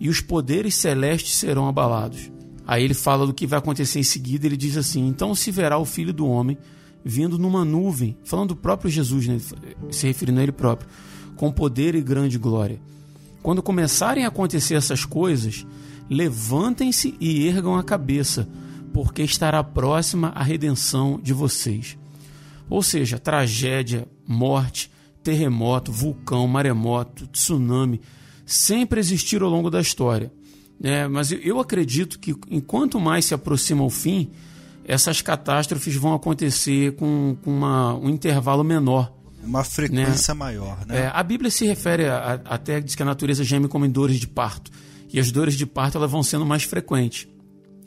e 0.00 0.08
os 0.08 0.20
poderes 0.20 0.74
celestes 0.74 1.34
serão 1.34 1.68
abalados. 1.68 2.30
Aí 2.66 2.84
ele 2.84 2.94
fala 2.94 3.26
do 3.26 3.34
que 3.34 3.46
vai 3.46 3.58
acontecer 3.58 3.98
em 3.98 4.04
seguida, 4.04 4.46
ele 4.46 4.56
diz 4.56 4.76
assim: 4.76 5.06
Então 5.06 5.34
se 5.34 5.50
verá 5.50 5.78
o 5.78 5.84
filho 5.84 6.12
do 6.12 6.26
homem 6.26 6.58
vindo 7.04 7.38
numa 7.38 7.64
nuvem, 7.64 8.18
falando 8.24 8.50
do 8.50 8.56
próprio 8.56 8.90
Jesus, 8.90 9.26
né? 9.26 9.38
se 9.90 10.06
referindo 10.06 10.40
a 10.40 10.42
ele 10.42 10.52
próprio 10.52 10.88
com 11.38 11.50
poder 11.50 11.94
e 11.94 12.02
grande 12.02 12.36
glória. 12.36 12.78
Quando 13.42 13.62
começarem 13.62 14.24
a 14.24 14.28
acontecer 14.28 14.74
essas 14.74 15.04
coisas, 15.04 15.64
levantem-se 16.10 17.14
e 17.18 17.46
ergam 17.46 17.76
a 17.76 17.84
cabeça, 17.84 18.46
porque 18.92 19.22
estará 19.22 19.62
próxima 19.62 20.28
a 20.34 20.42
redenção 20.42 21.18
de 21.22 21.32
vocês. 21.32 21.96
Ou 22.68 22.82
seja, 22.82 23.18
tragédia, 23.18 24.06
morte, 24.26 24.90
terremoto, 25.22 25.92
vulcão, 25.92 26.46
maremoto, 26.48 27.26
tsunami, 27.28 28.00
sempre 28.44 28.98
existiram 28.98 29.46
ao 29.46 29.52
longo 29.52 29.70
da 29.70 29.80
história. 29.80 30.32
É, 30.82 31.06
mas 31.06 31.30
eu 31.32 31.60
acredito 31.60 32.18
que 32.18 32.34
enquanto 32.50 33.00
mais 33.00 33.24
se 33.24 33.34
aproxima 33.34 33.84
o 33.84 33.90
fim, 33.90 34.30
essas 34.84 35.22
catástrofes 35.22 35.94
vão 35.94 36.14
acontecer 36.14 36.96
com, 36.96 37.36
com 37.44 37.50
uma, 37.50 37.94
um 37.94 38.08
intervalo 38.08 38.64
menor. 38.64 39.12
Uma 39.48 39.64
frequência 39.64 40.34
né? 40.34 40.38
maior, 40.38 40.86
né? 40.86 41.00
É, 41.00 41.10
a 41.12 41.22
Bíblia 41.22 41.50
se 41.50 41.66
refere 41.66 42.06
a, 42.06 42.18
a, 42.44 42.54
até 42.54 42.80
diz 42.80 42.94
que 42.94 43.02
a 43.02 43.06
natureza 43.06 43.42
geme 43.42 43.66
como 43.66 43.86
em 43.86 43.90
dores 43.90 44.20
de 44.20 44.28
parto. 44.28 44.70
E 45.10 45.18
as 45.18 45.32
dores 45.32 45.54
de 45.56 45.64
parto 45.64 45.96
elas 45.96 46.10
vão 46.10 46.22
sendo 46.22 46.44
mais 46.44 46.64
frequentes, 46.64 47.26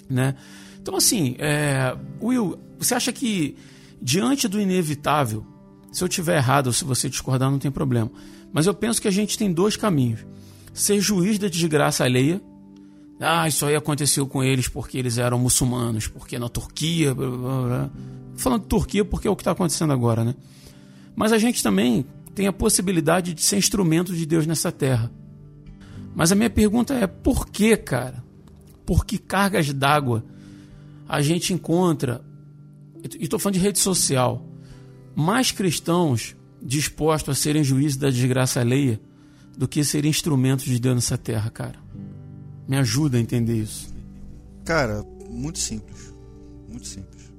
né? 0.09 0.35
Então, 0.81 0.95
assim, 0.95 1.35
é, 1.37 1.95
Will, 2.19 2.57
você 2.79 2.95
acha 2.95 3.13
que 3.13 3.55
diante 4.01 4.47
do 4.47 4.59
inevitável, 4.59 5.45
se 5.91 6.03
eu 6.03 6.07
tiver 6.07 6.37
errado 6.37 6.67
ou 6.67 6.73
se 6.73 6.83
você 6.83 7.07
discordar, 7.07 7.51
não 7.51 7.59
tem 7.59 7.69
problema. 7.69 8.09
Mas 8.51 8.65
eu 8.65 8.73
penso 8.73 9.01
que 9.01 9.07
a 9.07 9.11
gente 9.11 9.37
tem 9.37 9.53
dois 9.53 9.77
caminhos: 9.77 10.25
ser 10.73 10.99
juiz 10.99 11.37
da 11.37 11.47
desgraça 11.47 12.03
alheia. 12.03 12.41
Ah, 13.19 13.47
isso 13.47 13.63
aí 13.67 13.75
aconteceu 13.75 14.25
com 14.25 14.43
eles 14.43 14.67
porque 14.67 14.97
eles 14.97 15.19
eram 15.19 15.37
muçulmanos, 15.37 16.07
porque 16.07 16.39
na 16.39 16.49
Turquia. 16.49 17.13
Blá, 17.13 17.29
blá, 17.29 17.61
blá. 17.61 17.89
Falando 18.35 18.63
de 18.63 18.67
Turquia 18.67 19.05
porque 19.05 19.27
é 19.27 19.31
o 19.31 19.35
que 19.35 19.41
está 19.41 19.51
acontecendo 19.51 19.93
agora, 19.93 20.23
né? 20.23 20.33
Mas 21.15 21.31
a 21.31 21.37
gente 21.37 21.61
também 21.61 22.05
tem 22.33 22.47
a 22.47 22.53
possibilidade 22.53 23.33
de 23.33 23.41
ser 23.41 23.57
instrumento 23.57 24.15
de 24.15 24.25
Deus 24.25 24.47
nessa 24.47 24.71
terra. 24.71 25.11
Mas 26.15 26.31
a 26.31 26.35
minha 26.35 26.49
pergunta 26.49 26.93
é: 26.93 27.07
por 27.07 27.47
que, 27.47 27.75
cara? 27.77 28.23
Por 28.85 29.05
que 29.05 29.17
cargas 29.17 29.71
d'água 29.73 30.23
a 31.07 31.21
gente 31.21 31.53
encontra, 31.53 32.23
e 33.19 33.23
estou 33.23 33.37
falando 33.37 33.55
de 33.55 33.59
rede 33.59 33.79
social, 33.79 34.45
mais 35.15 35.51
cristãos 35.51 36.35
dispostos 36.61 37.37
a 37.37 37.41
serem 37.41 37.63
juízes 37.63 37.97
da 37.97 38.09
desgraça 38.09 38.59
alheia 38.59 39.01
do 39.57 39.67
que 39.67 39.83
serem 39.83 40.09
instrumentos 40.09 40.65
de 40.65 40.79
Deus 40.79 40.95
nessa 40.95 41.17
terra, 41.17 41.49
cara? 41.49 41.79
Me 42.67 42.77
ajuda 42.77 43.17
a 43.17 43.21
entender 43.21 43.55
isso. 43.55 43.93
Cara, 44.63 45.03
muito 45.29 45.59
simples. 45.59 46.13
Muito 46.69 46.87
simples. 46.87 47.31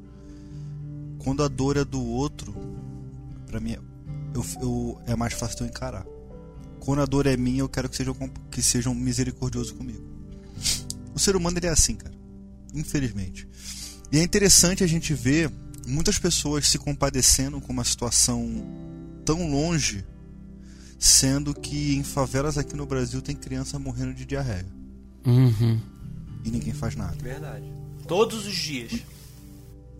Quando 1.18 1.42
a 1.42 1.48
dor 1.48 1.76
é 1.76 1.84
do 1.84 2.04
outro, 2.04 2.54
para 3.52 3.60
mim 3.60 3.76
eu, 4.34 4.44
eu, 4.62 5.02
é 5.06 5.14
mais 5.14 5.34
fácil 5.34 5.58
de 5.58 5.64
eu 5.64 5.68
encarar. 5.68 6.06
Quando 6.80 7.02
a 7.02 7.06
dor 7.06 7.26
é 7.26 7.36
minha, 7.36 7.60
eu 7.60 7.68
quero 7.68 7.88
que 7.88 7.94
sejam, 7.94 8.14
que 8.50 8.62
sejam 8.62 8.94
misericordiosos 8.94 9.70
comigo. 9.70 10.02
O 11.14 11.18
ser 11.18 11.36
humano 11.36 11.58
ele 11.58 11.66
é 11.66 11.70
assim, 11.70 11.94
cara. 11.94 12.14
Infelizmente. 12.74 13.46
E 14.10 14.18
é 14.18 14.22
interessante 14.22 14.82
a 14.82 14.86
gente 14.86 15.12
ver 15.12 15.52
muitas 15.86 16.18
pessoas 16.18 16.66
se 16.66 16.78
compadecendo 16.78 17.60
com 17.60 17.72
uma 17.72 17.84
situação 17.84 18.66
tão 19.24 19.50
longe, 19.50 20.04
sendo 20.98 21.54
que 21.54 21.94
em 21.94 22.02
favelas 22.02 22.56
aqui 22.56 22.74
no 22.74 22.86
Brasil 22.86 23.20
tem 23.20 23.36
criança 23.36 23.78
morrendo 23.78 24.14
de 24.14 24.24
diarreia. 24.24 24.66
Uhum. 25.26 25.78
E 26.42 26.50
ninguém 26.50 26.72
faz 26.72 26.96
nada. 26.96 27.16
Verdade. 27.22 27.66
Todos 28.08 28.46
os 28.46 28.56
dias. 28.56 28.92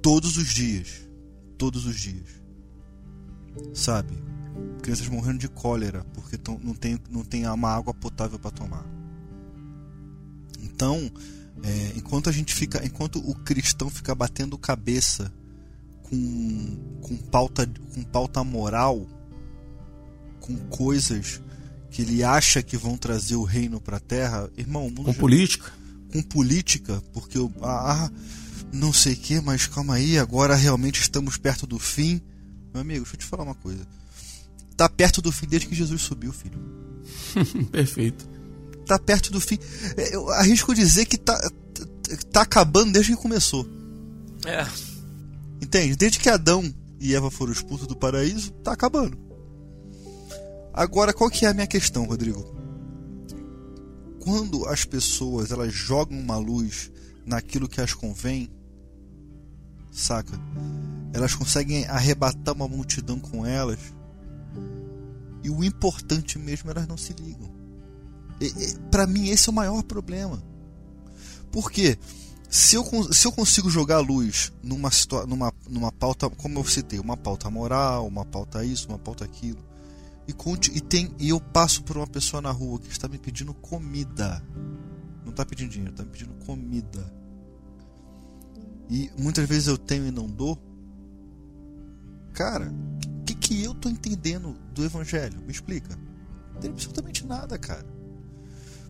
Todos 0.00 0.38
os 0.38 0.48
dias. 0.48 1.06
Todos 1.58 1.84
os 1.86 2.00
dias 2.00 2.41
sabe? 3.72 4.14
Crianças 4.82 5.08
morrendo 5.08 5.38
de 5.38 5.48
cólera 5.48 6.04
porque 6.14 6.36
tão, 6.36 6.58
não, 6.62 6.74
tem, 6.74 6.98
não 7.10 7.24
tem 7.24 7.46
uma 7.46 7.70
água 7.70 7.94
potável 7.94 8.38
para 8.38 8.50
tomar. 8.50 8.84
Então, 10.62 11.10
é, 11.62 11.92
enquanto 11.96 12.28
a 12.28 12.32
gente 12.32 12.54
fica, 12.54 12.84
enquanto 12.84 13.18
o 13.18 13.34
cristão 13.34 13.88
fica 13.88 14.14
batendo 14.14 14.58
cabeça 14.58 15.32
com, 16.02 16.98
com 17.00 17.16
pauta, 17.16 17.68
com 17.94 18.02
pauta 18.02 18.42
moral, 18.42 19.06
com 20.40 20.56
coisas 20.68 21.40
que 21.90 22.02
ele 22.02 22.24
acha 22.24 22.62
que 22.62 22.76
vão 22.76 22.96
trazer 22.96 23.36
o 23.36 23.44
reino 23.44 23.80
para 23.80 23.98
a 23.98 24.00
terra, 24.00 24.50
irmão, 24.56 24.90
com 24.90 25.12
já, 25.12 25.14
política, 25.14 25.72
com 26.10 26.22
política, 26.22 27.02
porque 27.12 27.38
eu, 27.38 27.52
ah, 27.62 28.10
não 28.72 28.92
sei 28.92 29.14
que, 29.14 29.40
mas 29.40 29.66
calma 29.66 29.94
aí, 29.94 30.18
agora 30.18 30.54
realmente 30.54 31.00
estamos 31.00 31.36
perto 31.36 31.66
do 31.66 31.78
fim. 31.78 32.20
Meu 32.72 32.80
amigo, 32.80 33.00
deixa 33.00 33.16
eu 33.16 33.20
te 33.20 33.26
falar 33.26 33.44
uma 33.44 33.54
coisa. 33.54 33.86
Tá 34.76 34.88
perto 34.88 35.20
do 35.20 35.30
fim 35.30 35.46
desde 35.46 35.68
que 35.68 35.74
Jesus 35.74 36.02
subiu, 36.02 36.32
filho. 36.32 36.58
Perfeito. 37.70 38.28
Tá 38.86 38.98
perto 38.98 39.30
do 39.30 39.40
fim. 39.40 39.58
É, 39.96 40.14
eu 40.14 40.28
arrisco 40.30 40.74
dizer 40.74 41.06
que 41.06 41.18
tá, 41.18 41.38
tá 42.32 42.42
acabando 42.42 42.92
desde 42.92 43.14
que 43.14 43.22
começou. 43.22 43.66
É. 44.44 44.66
Entende? 45.60 45.96
Desde 45.96 46.18
que 46.18 46.28
Adão 46.28 46.72
e 46.98 47.14
Eva 47.14 47.30
foram 47.30 47.52
expulsos 47.52 47.86
do 47.86 47.96
paraíso, 47.96 48.50
tá 48.64 48.72
acabando. 48.72 49.18
Agora, 50.72 51.12
qual 51.12 51.30
que 51.30 51.44
é 51.44 51.48
a 51.48 51.54
minha 51.54 51.66
questão, 51.66 52.04
Rodrigo? 52.04 52.42
Quando 54.20 54.66
as 54.66 54.84
pessoas 54.84 55.50
elas 55.50 55.72
jogam 55.72 56.18
uma 56.18 56.38
luz 56.38 56.90
naquilo 57.26 57.68
que 57.68 57.80
as 57.80 57.92
convém, 57.92 58.50
saca? 59.90 60.38
Elas 61.12 61.34
conseguem 61.34 61.86
arrebatar 61.86 62.54
uma 62.54 62.68
multidão 62.68 63.18
com 63.18 63.44
elas. 63.44 63.78
E 65.42 65.50
o 65.50 65.62
importante 65.62 66.38
mesmo 66.38 66.70
elas 66.70 66.86
não 66.86 66.96
se 66.96 67.12
ligam. 67.12 67.50
Para 68.90 69.06
mim 69.06 69.28
esse 69.28 69.48
é 69.48 69.52
o 69.52 69.54
maior 69.54 69.82
problema. 69.82 70.42
Por 71.50 71.70
quê? 71.70 71.98
Se 72.48 72.76
eu, 72.76 72.84
se 73.12 73.26
eu 73.26 73.32
consigo 73.32 73.70
jogar 73.70 74.00
luz 74.00 74.52
numa, 74.62 74.90
numa, 75.26 75.52
numa 75.68 75.90
pauta, 75.90 76.28
como 76.28 76.58
eu 76.58 76.64
citei, 76.64 76.98
uma 76.98 77.16
pauta 77.16 77.48
moral, 77.48 78.06
uma 78.06 78.26
pauta 78.26 78.62
isso, 78.62 78.88
uma 78.88 78.98
pauta 78.98 79.24
aquilo, 79.24 79.58
e, 80.28 80.34
e, 80.76 80.80
tem, 80.82 81.14
e 81.18 81.30
eu 81.30 81.40
passo 81.40 81.82
por 81.82 81.96
uma 81.96 82.06
pessoa 82.06 82.42
na 82.42 82.50
rua 82.50 82.78
que 82.78 82.90
está 82.90 83.08
me 83.08 83.16
pedindo 83.16 83.54
comida, 83.54 84.44
não 85.22 85.30
está 85.30 85.46
pedindo 85.46 85.70
dinheiro, 85.70 85.92
está 85.92 86.04
me 86.04 86.10
pedindo 86.10 86.34
comida, 86.44 87.10
e 88.90 89.10
muitas 89.18 89.48
vezes 89.48 89.68
eu 89.68 89.78
tenho 89.78 90.06
e 90.06 90.10
não 90.10 90.26
dou, 90.26 90.58
cara, 92.32 92.72
o 93.20 93.24
que, 93.24 93.34
que 93.34 93.62
eu 93.62 93.74
tô 93.74 93.88
entendendo 93.88 94.56
do 94.74 94.84
evangelho? 94.84 95.40
Me 95.42 95.52
explica. 95.52 95.98
Não 96.52 96.60
tem 96.60 96.70
absolutamente 96.70 97.26
nada, 97.26 97.58
cara. 97.58 97.86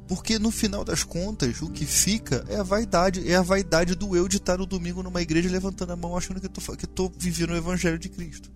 Porque 0.09 0.39
no 0.39 0.51
final 0.51 0.85
das 0.85 1.05
contas, 1.05 1.63
o 1.63 1.71
que 1.71 1.87
fica 1.87 2.45
é 2.49 2.57
a 2.57 2.63
vaidade, 2.63 3.29
é 3.31 3.37
a 3.37 3.43
vaidade 3.43 3.95
do 3.95 4.17
eu 4.17 4.29
de 4.29 4.37
estar 4.37 4.59
no 4.59 4.67
domingo 4.67 5.03
numa 5.03 5.23
igreja 5.23 5.49
levantando 5.49 5.93
a 5.93 5.97
mão 5.97 6.17
achando 6.17 6.41
que 6.41 6.47
eu 6.47 6.51
tô, 6.51 6.77
que 6.77 6.87
tô 6.87 7.11
vivendo 7.17 7.51
o 7.51 7.57
evangelho 7.57 7.99
de 7.99 8.09
Cristo. 8.09 8.51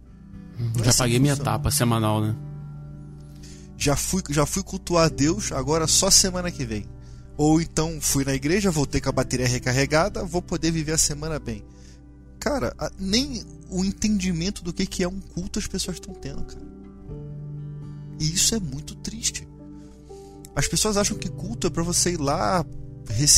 Uhum. 0.59 0.73
já 0.77 0.85
é 0.85 0.89
assim 0.89 0.99
paguei 0.99 1.19
minha 1.19 1.35
etapa 1.35 1.71
semanal, 1.71 2.21
né? 2.21 2.35
Já 3.77 3.95
fui, 3.95 4.23
já 4.31 4.47
fui 4.47 4.63
cultuar 4.63 5.11
Deus, 5.11 5.53
agora 5.53 5.87
só 5.87 6.11
semana 6.11 6.51
que 6.51 6.65
vem. 6.65 6.87
Ou 7.37 7.61
então 7.61 8.01
fui 8.01 8.25
na 8.25 8.35
igreja, 8.35 8.71
voltei 8.71 9.01
com 9.01 9.11
a 9.11 9.13
bateria 9.13 9.47
recarregada, 9.47 10.25
vou 10.25 10.41
poder 10.41 10.71
viver 10.71 10.93
a 10.93 10.99
semana 10.99 11.39
bem. 11.39 11.65
Cara, 12.47 12.75
nem 12.99 13.45
o 13.69 13.85
entendimento 13.85 14.63
do 14.63 14.73
que 14.73 15.03
é 15.03 15.09
um 15.09 15.21
culto 15.21 15.59
as 15.59 15.67
pessoas 15.67 15.97
estão 15.97 16.15
tendo, 16.15 16.45
cara. 16.45 16.67
E 18.21 18.33
isso 18.33 18.55
é 18.55 18.61
muito 18.61 18.95
triste. 18.95 19.47
As 20.55 20.69
pessoas 20.69 20.97
acham 20.97 21.19
que 21.19 21.29
culto 21.29 21.67
é 21.67 21.71
para 21.71 21.83
você 21.83 22.13
ir 22.13 22.21
lá 22.21 22.65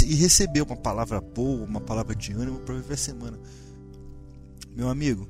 e 0.06 0.14
receber 0.14 0.60
uma 0.60 0.76
palavra 0.76 1.20
boa, 1.20 1.64
uma 1.64 1.80
palavra 1.80 2.14
de 2.14 2.32
ânimo 2.32 2.60
para 2.60 2.74
viver 2.74 2.94
a 2.94 2.98
semana. 2.98 3.40
Meu 4.76 4.90
amigo, 4.90 5.26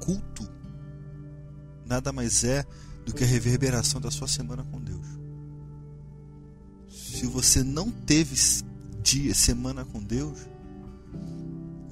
culto 0.00 0.48
nada 1.86 2.12
mais 2.12 2.42
é 2.42 2.64
do 3.06 3.14
que 3.14 3.22
a 3.22 3.26
reverberação 3.26 4.00
da 4.00 4.10
sua 4.10 4.26
semana 4.26 4.64
com 4.64 4.80
Deus 4.80 5.20
se 7.20 7.26
você 7.26 7.62
não 7.62 7.90
teve 7.90 8.34
dia, 9.02 9.34
semana 9.34 9.84
com 9.84 10.02
Deus, 10.02 10.38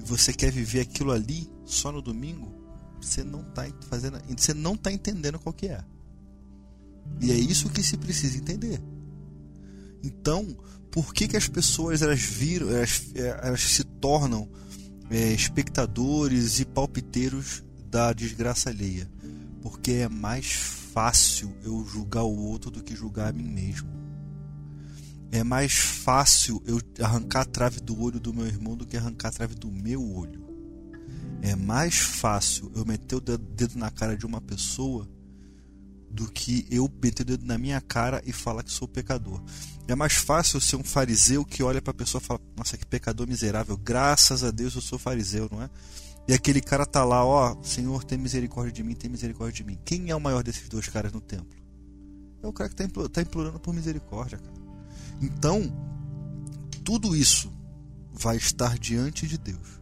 você 0.09 0.33
quer 0.33 0.51
viver 0.51 0.81
aquilo 0.81 1.11
ali 1.11 1.47
só 1.65 1.91
no 1.91 2.01
domingo, 2.01 2.51
você 2.99 3.23
não 3.23 3.41
está 3.41 3.65
fazendo, 3.87 4.19
você 4.35 4.53
não 4.53 4.73
está 4.73 4.91
entendendo 4.91 5.39
qual 5.39 5.53
que 5.53 5.67
é. 5.67 5.83
E 7.21 7.31
é 7.31 7.35
isso 7.35 7.69
que 7.69 7.83
se 7.83 7.95
precisa 7.95 8.37
entender. 8.37 8.81
Então, 10.03 10.57
por 10.91 11.13
que, 11.13 11.27
que 11.27 11.37
as 11.37 11.47
pessoas 11.47 12.01
elas 12.01 12.21
viram, 12.21 12.69
elas, 12.69 13.03
elas 13.15 13.61
se 13.61 13.83
tornam 13.83 14.49
é, 15.11 15.31
espectadores 15.31 16.59
e 16.59 16.65
palpiteiros 16.65 17.63
da 17.89 18.11
desgraça 18.11 18.69
alheia? 18.69 19.09
Porque 19.61 19.91
é 19.91 20.09
mais 20.09 20.51
fácil 20.51 21.53
eu 21.63 21.85
julgar 21.85 22.23
o 22.23 22.35
outro 22.35 22.71
do 22.71 22.83
que 22.83 22.95
julgar 22.95 23.29
a 23.29 23.33
mim 23.33 23.47
mesmo 23.47 23.98
é 25.31 25.43
mais 25.43 25.73
fácil 25.73 26.61
eu 26.65 26.81
arrancar 27.03 27.41
a 27.41 27.45
trave 27.45 27.79
do 27.79 27.99
olho 28.01 28.19
do 28.19 28.33
meu 28.33 28.47
irmão 28.47 28.75
do 28.75 28.85
que 28.85 28.97
arrancar 28.97 29.29
a 29.29 29.31
trave 29.31 29.55
do 29.55 29.71
meu 29.71 30.03
olho. 30.03 30.47
É 31.41 31.55
mais 31.55 31.97
fácil 31.97 32.71
eu 32.75 32.85
meter 32.85 33.15
o 33.15 33.19
dedo 33.21 33.77
na 33.77 33.91
cara 33.91 34.17
de 34.17 34.25
uma 34.25 34.41
pessoa 34.41 35.07
do 36.09 36.29
que 36.29 36.65
eu 36.71 36.91
meter 37.01 37.21
o 37.21 37.25
dedo 37.25 37.45
na 37.45 37.57
minha 37.57 37.79
cara 37.79 38.21
e 38.25 38.33
falar 38.33 38.63
que 38.63 38.71
sou 38.71 38.87
pecador. 38.87 39.41
É 39.87 39.95
mais 39.95 40.13
fácil 40.13 40.57
eu 40.57 40.61
ser 40.61 40.75
um 40.75 40.83
fariseu 40.83 41.45
que 41.45 41.63
olha 41.63 41.81
para 41.81 41.91
a 41.91 41.95
pessoa 41.95 42.21
e 42.21 42.25
fala: 42.25 42.41
Nossa, 42.57 42.77
que 42.77 42.85
pecador 42.85 43.27
miserável, 43.27 43.77
graças 43.77 44.43
a 44.43 44.51
Deus 44.51 44.75
eu 44.75 44.81
sou 44.81 44.97
fariseu, 44.97 45.47
não 45.51 45.61
é? 45.61 45.69
E 46.27 46.33
aquele 46.33 46.61
cara 46.61 46.85
tá 46.85 47.03
lá, 47.03 47.25
ó, 47.25 47.57
Senhor, 47.63 48.03
tem 48.03 48.17
misericórdia 48.17 48.71
de 48.71 48.83
mim, 48.83 48.93
tem 48.93 49.09
misericórdia 49.09 49.53
de 49.53 49.63
mim. 49.63 49.79
Quem 49.83 50.09
é 50.09 50.15
o 50.15 50.19
maior 50.19 50.43
desses 50.43 50.67
dois 50.69 50.87
caras 50.87 51.11
no 51.11 51.21
templo? 51.21 51.57
É 52.43 52.47
o 52.47 52.53
cara 52.53 52.69
que 52.69 52.75
tá 52.75 53.21
implorando 53.21 53.59
por 53.59 53.73
misericórdia, 53.73 54.37
cara. 54.37 54.58
Então, 55.21 55.71
tudo 56.83 57.15
isso 57.15 57.51
vai 58.11 58.37
estar 58.37 58.77
diante 58.77 59.27
de 59.27 59.37
Deus. 59.37 59.79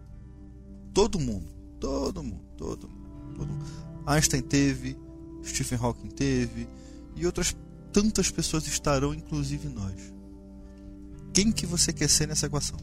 Todo 0.94 1.20
mundo, 1.20 1.48
todo 1.80 2.24
mundo, 2.24 2.46
todo 2.58 2.90
mundo, 2.90 3.34
todo 3.36 3.48
mundo. 3.48 3.66
Einstein 4.06 4.42
teve, 4.42 4.98
Stephen 5.44 5.80
Hawking 5.82 6.10
teve 6.10 6.68
e 7.16 7.26
outras 7.26 7.56
tantas 7.92 8.30
pessoas 8.30 8.68
estarão, 8.68 9.14
inclusive 9.14 9.68
nós. 9.70 10.14
Quem 11.34 11.52
que 11.52 11.66
você 11.66 11.94
quer 11.94 12.10
ser 12.10 12.28
nessa 12.28 12.48
equação? 12.48 12.78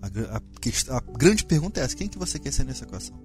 A, 0.00 0.36
a, 0.36 0.96
a 0.96 1.00
grande 1.16 1.44
pergunta 1.44 1.80
é 1.80 1.84
essa: 1.84 1.96
quem 1.96 2.08
que 2.08 2.18
você 2.18 2.38
quer 2.38 2.52
ser 2.52 2.64
nessa 2.64 2.84
equação? 2.84 3.18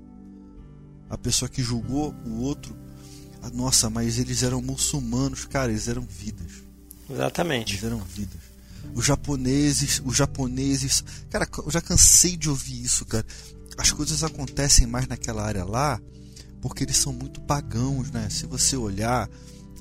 A 1.09 1.17
pessoa 1.17 1.49
que 1.49 1.61
julgou 1.61 2.13
o 2.25 2.41
outro, 2.41 2.77
ah, 3.41 3.49
nossa, 3.49 3.89
mas 3.89 4.19
eles 4.19 4.43
eram 4.43 4.61
muçulmanos, 4.61 5.45
cara, 5.45 5.71
eles 5.71 5.88
eram 5.88 6.03
vidas. 6.03 6.68
Exatamente. 7.10 7.74
Viveram 7.74 7.99
vidas. 7.99 8.39
Os 8.93 9.05
japoneses, 9.05 10.01
os 10.05 10.16
japoneses. 10.16 11.03
Cara, 11.30 11.47
eu 11.66 11.72
já 11.72 11.82
cansei 11.82 12.38
de 12.38 12.49
ouvir 12.49 12.82
isso, 12.82 13.05
cara. 13.05 13.26
As 13.78 13.91
coisas 13.91 14.24
acontecem 14.24 14.88
mais 14.88 15.07
naquela 15.07 15.43
área 15.43 15.64
lá 15.64 15.99
porque 16.62 16.84
eles 16.84 16.97
são 16.97 17.14
muito 17.14 17.41
pagãos, 17.41 18.12
né? 18.12 18.28
Se 18.30 18.45
você 18.45 18.76
olhar, 18.76 19.30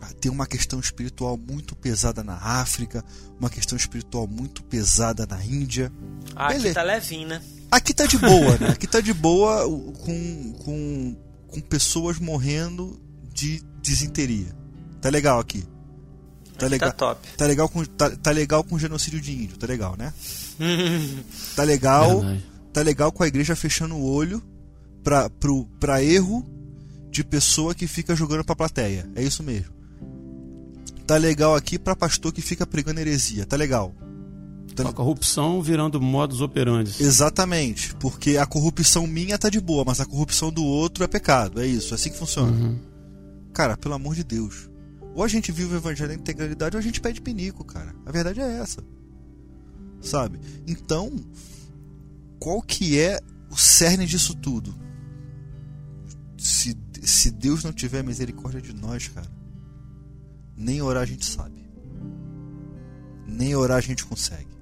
ah, 0.00 0.12
tem 0.20 0.30
uma 0.30 0.46
questão 0.46 0.78
espiritual 0.78 1.36
muito 1.36 1.74
pesada 1.74 2.22
na 2.22 2.34
África, 2.34 3.04
uma 3.38 3.50
questão 3.50 3.76
espiritual 3.76 4.26
muito 4.26 4.62
pesada 4.62 5.26
na 5.26 5.44
Índia. 5.44 5.92
Ah, 6.34 6.48
aqui 6.48 6.72
tá 6.72 6.82
levinho, 6.82 7.28
né? 7.28 7.42
Aqui 7.70 7.94
tá 7.94 8.06
de 8.06 8.18
boa, 8.18 8.56
né? 8.58 8.68
Aqui 8.72 8.86
tá 8.86 9.00
de 9.00 9.12
boa 9.12 9.64
com, 9.98 10.52
com, 10.64 11.16
com 11.48 11.60
pessoas 11.60 12.18
morrendo 12.18 12.98
de 13.32 13.62
desinteria. 13.82 14.56
Tá 15.02 15.10
legal 15.10 15.38
aqui. 15.38 15.64
Tá 16.58 16.66
legal. 16.66 16.90
Tá 16.90 16.96
top. 16.96 17.28
Tá 17.36 17.46
legal 17.46 17.68
com 17.68 17.84
tá, 17.84 18.10
tá 18.10 18.30
legal 18.30 18.64
com 18.64 18.78
genocídio 18.78 19.20
de 19.20 19.32
índio, 19.32 19.56
tá 19.56 19.66
legal, 19.66 19.94
né? 19.96 20.12
tá 21.54 21.62
legal. 21.62 22.20
Verdade. 22.20 22.44
Tá 22.72 22.82
legal 22.82 23.12
com 23.12 23.22
a 23.22 23.26
igreja 23.26 23.56
fechando 23.56 23.94
o 23.94 24.04
olho 24.04 24.42
pra, 25.02 25.30
pro, 25.30 25.64
pra 25.80 26.02
erro 26.02 26.44
de 27.10 27.24
pessoa 27.24 27.74
que 27.74 27.86
fica 27.86 28.14
jogando 28.14 28.44
pra 28.44 28.54
plateia. 28.54 29.08
É 29.14 29.22
isso 29.22 29.42
mesmo. 29.42 29.72
Tá 31.06 31.16
legal 31.16 31.54
aqui 31.54 31.78
pra 31.78 31.96
pastor 31.96 32.32
que 32.32 32.42
fica 32.42 32.66
pregando 32.66 33.00
heresia. 33.00 33.46
Tá 33.46 33.56
legal. 33.56 33.94
Tá... 34.74 34.88
A 34.88 34.92
corrupção 34.92 35.62
virando 35.62 36.00
modus 36.00 36.40
operandi. 36.40 36.94
Exatamente. 37.00 37.94
Porque 37.94 38.36
a 38.36 38.44
corrupção 38.44 39.06
minha 39.06 39.38
tá 39.38 39.48
de 39.48 39.60
boa, 39.60 39.84
mas 39.84 40.00
a 40.00 40.06
corrupção 40.06 40.52
do 40.52 40.62
outro 40.62 41.02
é 41.02 41.06
pecado. 41.06 41.60
É 41.60 41.66
isso. 41.66 41.94
É 41.94 41.96
assim 41.96 42.10
que 42.10 42.18
funciona. 42.18 42.52
Uhum. 42.52 42.78
Cara, 43.52 43.76
pelo 43.76 43.94
amor 43.94 44.14
de 44.14 44.22
Deus. 44.22 44.67
Ou 45.18 45.24
a 45.24 45.28
gente 45.28 45.50
vive 45.50 45.74
o 45.74 45.76
evangelho 45.76 46.10
na 46.10 46.14
integralidade 46.14 46.76
ou 46.76 46.78
a 46.78 46.82
gente 46.82 47.00
pede 47.00 47.20
pinico, 47.20 47.64
cara. 47.64 47.92
A 48.06 48.12
verdade 48.12 48.40
é 48.40 48.58
essa. 48.60 48.84
Sabe? 50.00 50.38
Então, 50.64 51.10
qual 52.38 52.62
que 52.62 53.00
é 53.00 53.18
o 53.50 53.56
cerne 53.56 54.06
disso 54.06 54.32
tudo? 54.36 54.72
Se, 56.38 56.78
se 57.02 57.32
Deus 57.32 57.64
não 57.64 57.72
tiver 57.72 58.04
misericórdia 58.04 58.62
de 58.62 58.72
nós, 58.72 59.08
cara, 59.08 59.28
nem 60.56 60.80
orar 60.80 61.02
a 61.02 61.06
gente 61.06 61.26
sabe. 61.26 61.68
Nem 63.26 63.56
orar 63.56 63.78
a 63.78 63.80
gente 63.80 64.06
consegue. 64.06 64.56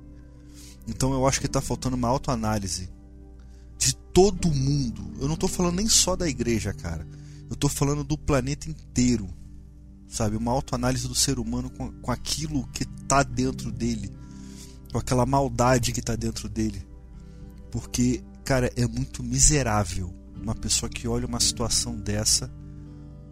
Então 0.89 1.13
eu 1.13 1.27
acho 1.27 1.39
que 1.39 1.47
está 1.49 1.61
faltando 1.61 1.97
uma 1.97 2.09
autoanálise 2.09 2.89
de 3.77 3.95
todo 3.95 4.51
mundo. 4.51 5.13
Eu 5.21 5.27
não 5.27 5.35
estou 5.35 5.51
falando 5.51 5.77
nem 5.77 5.87
só 5.87 6.17
da 6.17 6.27
igreja, 6.27 6.73
cara. 6.73 7.07
Eu 7.47 7.53
estou 7.53 7.69
falando 7.69 8.03
do 8.03 8.17
planeta 8.17 8.71
inteiro 8.71 9.29
sabe? 10.09 10.37
Uma 10.37 10.53
autoanálise 10.53 11.09
do 11.09 11.15
ser 11.15 11.39
humano 11.39 11.71
com, 11.71 11.93
com 11.93 12.11
aquilo 12.11 12.67
que 12.69 12.85
está 12.85 13.23
dentro 13.23 13.71
dele, 13.73 14.13
com 14.93 14.99
aquela 14.99 15.27
maldade 15.27 15.93
que 15.93 16.01
está 16.01 16.17
dentro 16.17 16.49
dele. 16.49 16.87
Porque, 17.71 18.23
cara, 18.45 18.73
é 18.77 18.87
muito 18.87 19.23
miserável 19.23 20.13
uma 20.41 20.55
pessoa 20.55 20.89
que 20.89 21.09
olha 21.09 21.27
uma 21.27 21.41
situação 21.41 21.97
dessa 21.97 22.51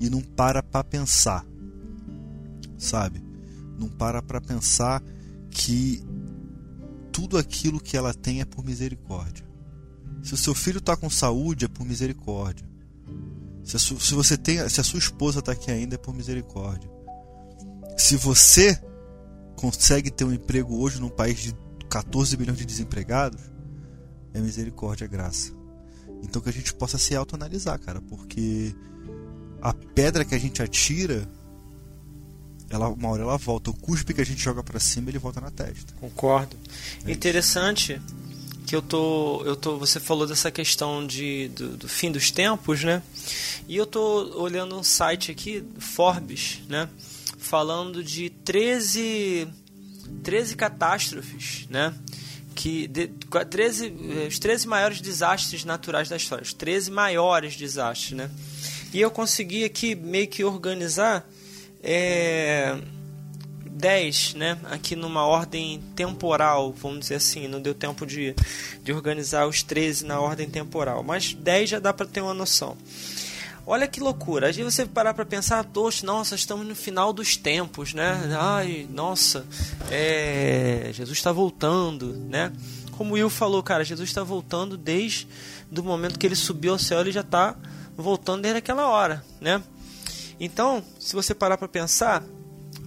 e 0.01 0.11
não 0.11 0.21
para 0.21 0.63
para 0.63 0.83
pensar, 0.83 1.47
sabe? 2.77 3.23
Não 3.79 3.89
para 3.89 4.21
para 4.21 4.41
pensar 4.41 5.03
que 5.51 6.03
tudo 7.13 7.39
aquilo 7.39 7.81
que 7.81 7.97
ela 7.97 8.13
tem 8.13 8.41
é 8.41 8.45
por 8.45 8.65
misericórdia. 8.65 9.47
Se 10.23 10.35
o 10.35 10.37
seu 10.37 10.55
filho 10.55 10.79
está 10.79 10.97
com 10.97 11.09
saúde, 11.09 11.67
é 11.67 11.69
por 11.69 11.87
misericórdia. 11.87 12.69
Se, 13.65 13.79
su, 13.79 13.99
se 13.99 14.15
você 14.15 14.37
tem, 14.37 14.69
se 14.69 14.81
a 14.81 14.85
sua 14.85 14.99
esposa 14.99 15.39
está 15.39 15.53
aqui 15.53 15.71
ainda, 15.71 15.95
é 15.95 15.99
por 15.99 16.15
misericórdia. 16.15 16.91
Se 17.97 18.17
você 18.17 18.79
consegue 19.57 20.11
ter 20.11 20.25
um 20.25 20.33
emprego 20.33 20.79
hoje 20.79 21.01
num 21.01 21.09
país 21.09 21.39
de 21.39 21.55
14 21.89 22.37
milhões 22.37 22.59
de 22.59 22.67
desempregados, 22.67 23.41
é 24.35 24.41
misericórdia, 24.41 25.07
é 25.07 25.09
graça. 25.09 25.53
Então 26.23 26.43
que 26.43 26.49
a 26.49 26.53
gente 26.53 26.75
possa 26.75 26.99
se 26.99 27.15
autoanalisar, 27.17 27.79
cara, 27.79 28.01
porque 28.03 28.75
a 29.63 29.73
pedra 29.73 30.25
que 30.25 30.35
a 30.35 30.39
gente 30.39 30.63
atira, 30.63 31.27
ela, 32.69 32.89
uma 32.89 33.09
hora 33.09 33.23
ela 33.23 33.39
volta. 33.39 33.71
O 33.71 33.75
cuspe 33.75 34.13
que 34.13 34.21
a 34.21 34.27
gente 34.27 34.43
joga 34.43 34.63
para 34.63 34.79
cima, 34.81 35.09
ele 35.09 35.19
volta 35.19 35.41
na 35.41 35.51
testa. 35.51 35.95
Concordo. 35.95 36.57
É 37.07 37.13
Interessante 37.13 38.01
que 38.67 38.75
eu 38.75 38.83
tô, 38.83 39.43
eu 39.45 39.57
tô, 39.57 39.77
você 39.79 40.01
falou 40.01 40.27
dessa 40.27 40.51
questão 40.51 41.07
de, 41.07 41.49
do, 41.49 41.77
do, 41.77 41.89
fim 41.89 42.11
dos 42.11 42.31
tempos, 42.31 42.83
né? 42.83 43.03
E 43.69 43.77
eu 43.77 43.87
tô 43.87 44.41
olhando 44.41 44.79
um 44.79 44.83
site 44.83 45.31
aqui, 45.31 45.63
Forbes, 45.79 46.61
né? 46.69 46.89
Falando 47.39 48.03
de 48.03 48.31
13, 48.31 49.47
13 50.23 50.57
catástrofes, 50.57 51.67
né? 51.69 51.95
Que 52.55 52.87
de, 52.89 53.09
13, 53.51 53.87
eh, 53.87 54.29
os 54.29 54.39
13 54.39 54.67
maiores 54.67 55.01
desastres 55.01 55.65
naturais 55.65 56.09
da 56.09 56.17
história, 56.17 56.43
os 56.43 56.55
13 56.55 56.91
maiores 56.91 57.57
desastres, 57.57 58.13
né? 58.13 58.31
E 58.93 59.01
eu 59.01 59.11
consegui 59.11 59.65
aqui 59.65 59.95
meio 59.95 60.29
que 60.29 60.43
organizar 60.43 61.29
é, 61.83 62.79
10, 63.75 64.35
né? 64.35 64.57
Aqui 64.71 64.95
numa 64.95 65.27
ordem 65.27 65.83
temporal, 65.97 66.73
vamos 66.73 67.01
dizer 67.01 67.17
assim. 67.17 67.49
Não 67.49 67.61
deu 67.61 67.75
tempo 67.75 68.07
de, 68.07 68.35
de 68.83 68.93
organizar 68.93 69.47
os 69.47 69.63
13 69.63 70.07
na 70.07 70.21
ordem 70.21 70.49
temporal. 70.49 71.03
Mas 71.03 71.35
10 71.35 71.71
já 71.71 71.79
dá 71.81 71.93
para 71.93 72.07
ter 72.07 72.21
uma 72.21 72.33
noção. 72.33 72.77
Olha 73.67 73.89
que 73.89 73.99
loucura. 73.99 74.49
Às 74.49 74.57
vezes 74.57 74.75
você 74.75 74.87
parar 74.87 75.13
para 75.13 75.25
pensar, 75.27 75.65
poxa, 75.65 76.07
nossa, 76.07 76.35
estamos 76.35 76.67
no 76.67 76.77
final 76.77 77.13
dos 77.13 77.37
tempos, 77.37 77.95
né? 77.95 78.37
Ai, 78.39 78.87
nossa, 78.91 79.45
é... 79.91 80.91
Jesus 80.93 81.19
está 81.19 81.33
voltando, 81.33 82.15
né? 82.15 82.53
Como 82.93 83.11
o 83.11 83.15
Will 83.15 83.31
falou, 83.31 83.63
cara, 83.63 83.83
Jesus 83.83 84.09
está 84.09 84.23
voltando 84.23 84.77
desde 84.77 85.27
do 85.71 85.83
momento 85.83 86.19
que 86.19 86.27
ele 86.27 86.37
subiu 86.37 86.73
ao 86.73 86.79
céu, 86.79 87.01
ele 87.01 87.11
já 87.11 87.23
está 87.23 87.57
voltando 87.97 88.43
desde 88.43 88.59
aquela 88.59 88.87
hora, 88.87 89.25
né? 89.41 89.61
Então, 90.39 90.83
se 90.99 91.15
você 91.15 91.35
parar 91.35 91.57
para 91.57 91.67
pensar, 91.67 92.23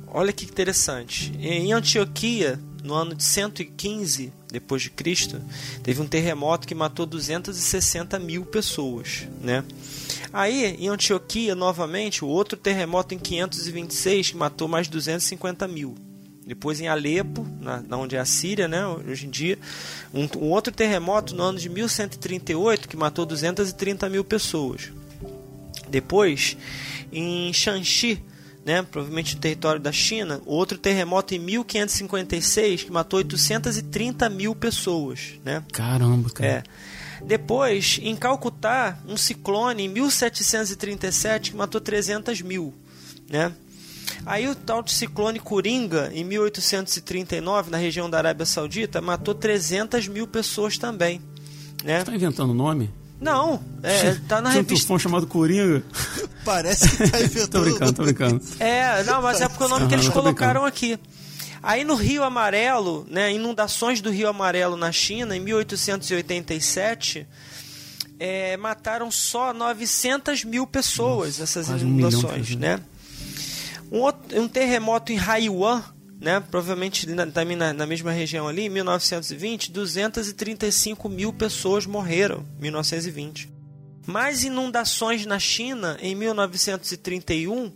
olha 0.07 0.33
que 0.33 0.45
interessante. 0.45 1.31
Em 1.39 1.73
Antioquia, 1.73 2.59
no 2.83 2.93
ano 2.93 3.15
de 3.15 3.23
115 3.23 4.31
depois 4.51 4.81
de 4.81 4.89
Cristo, 4.89 5.41
teve 5.83 6.01
um 6.01 6.07
terremoto 6.07 6.67
que 6.67 6.73
matou 6.73 7.05
260 7.05 8.17
mil 8.19 8.45
pessoas, 8.45 9.27
né? 9.41 9.63
Aí, 10.31 10.75
em 10.79 10.87
Antioquia, 10.87 11.55
novamente, 11.55 12.23
o 12.23 12.27
outro 12.27 12.57
terremoto 12.57 13.13
em 13.13 13.19
526 13.19 14.31
que 14.31 14.37
matou 14.37 14.67
mais 14.67 14.87
de 14.87 14.93
250 14.93 15.67
mil. 15.67 15.95
Depois 16.45 16.79
em 16.79 16.87
Alepo, 16.87 17.45
na, 17.59 17.81
na 17.81 17.97
onde 17.97 18.15
é 18.15 18.19
a 18.19 18.25
Síria, 18.25 18.69
né, 18.69 18.85
hoje 18.87 19.27
em 19.27 19.29
dia, 19.29 19.59
um, 20.13 20.23
um 20.37 20.49
outro 20.49 20.71
terremoto 20.71 21.35
no 21.35 21.43
ano 21.43 21.59
de 21.59 21.67
1138 21.67 22.87
que 22.87 22.95
matou 22.95 23.25
230 23.25 24.07
mil 24.07 24.23
pessoas. 24.23 24.89
Depois, 25.89 26.55
em 27.11 27.51
Shanxi, 27.51 28.23
né, 28.67 28.81
provavelmente 28.83 29.35
no 29.35 29.41
território 29.41 29.79
da 29.79 29.93
China, 29.93 30.41
outro 30.45 30.77
terremoto 30.77 31.33
em 31.33 31.39
1556 31.39 32.83
que 32.83 32.91
matou 32.91 33.19
830 33.19 34.29
mil 34.29 34.53
pessoas. 34.53 35.39
Né? 35.45 35.63
Caramba, 35.71 36.29
cara. 36.29 36.49
É. 36.49 36.63
Depois, 37.23 37.97
em 38.03 38.13
Calcutá, 38.13 38.99
um 39.07 39.15
ciclone 39.15 39.85
em 39.85 39.87
1737 39.87 41.51
que 41.51 41.57
matou 41.57 41.79
300 41.79 42.41
mil. 42.41 42.73
Né? 43.29 43.53
Aí 44.25 44.49
o 44.49 44.53
tal 44.53 44.83
de 44.83 44.91
ciclone 44.91 45.39
Coringa, 45.39 46.11
em 46.13 46.25
1839, 46.25 47.71
na 47.71 47.77
região 47.77 48.09
da 48.09 48.17
Arábia 48.17 48.45
Saudita, 48.45 48.99
matou 48.99 49.33
300 49.33 50.09
mil 50.09 50.27
pessoas 50.27 50.77
também. 50.77 51.21
Né? 51.85 51.95
Você 51.95 52.01
está 52.01 52.15
inventando 52.15 52.53
nome? 52.53 52.89
Não, 53.19 53.59
é, 53.81 54.13
tá 54.27 54.41
na 54.41 54.51
Tinha 54.51 54.61
revista. 54.61 54.73
um 54.73 54.77
tufão 54.77 54.99
chamado 54.99 55.25
Coringa. 55.27 55.83
Parece 56.45 56.89
que 56.89 57.09
tá 57.09 57.19
inventando. 57.19 57.49
tô 57.49 57.61
brincando, 57.61 57.93
tô 57.93 58.03
brincando. 58.03 58.41
É, 58.59 59.03
não, 59.03 59.21
mas 59.21 59.41
é 59.41 59.47
porque 59.49 59.63
o 59.63 59.67
nome 59.67 59.83
Uhum, 59.83 59.87
que 59.89 59.95
eles 59.95 60.09
colocaram 60.09 60.63
aqui. 60.65 60.99
Aí 61.63 61.83
no 61.83 61.95
Rio 61.95 62.23
Amarelo, 62.23 63.05
né, 63.09 63.33
inundações 63.33 63.99
do 64.01 64.09
Rio 64.11 64.29
Amarelo 64.29 64.77
na 64.77 64.91
China, 64.91 65.35
em 65.35 65.39
1887, 65.39 67.27
é, 68.19 68.55
mataram 68.57 69.09
só 69.11 69.51
900 69.53 70.43
mil 70.43 70.65
pessoas, 70.67 71.39
essas 71.39 71.67
um 71.69 71.73
milhão 71.73 72.09
de 72.09 72.15
inundações, 72.15 72.41
pessoas. 72.49 72.55
né? 72.59 72.79
Um, 73.91 73.99
outro- 73.99 74.39
um 74.41 74.47
terremoto 74.47 75.11
em 75.11 75.17
Haiwan, 75.19 75.81
né, 76.19 76.39
provavelmente 76.39 77.07
na, 77.07 77.25
também 77.27 77.55
na, 77.57 77.71
na 77.73 77.85
mesma 77.85 78.11
região 78.11 78.47
ali, 78.47 78.63
em 78.63 78.69
1920, 78.69 79.71
235 79.71 81.07
mil 81.09 81.31
pessoas 81.33 81.85
morreram 81.85 82.45
em 82.57 82.63
1920. 82.63 83.49
Mais 84.05 84.43
inundações 84.43 85.25
na 85.25 85.37
China 85.37 85.97
em 86.01 86.15
1931 86.15 87.71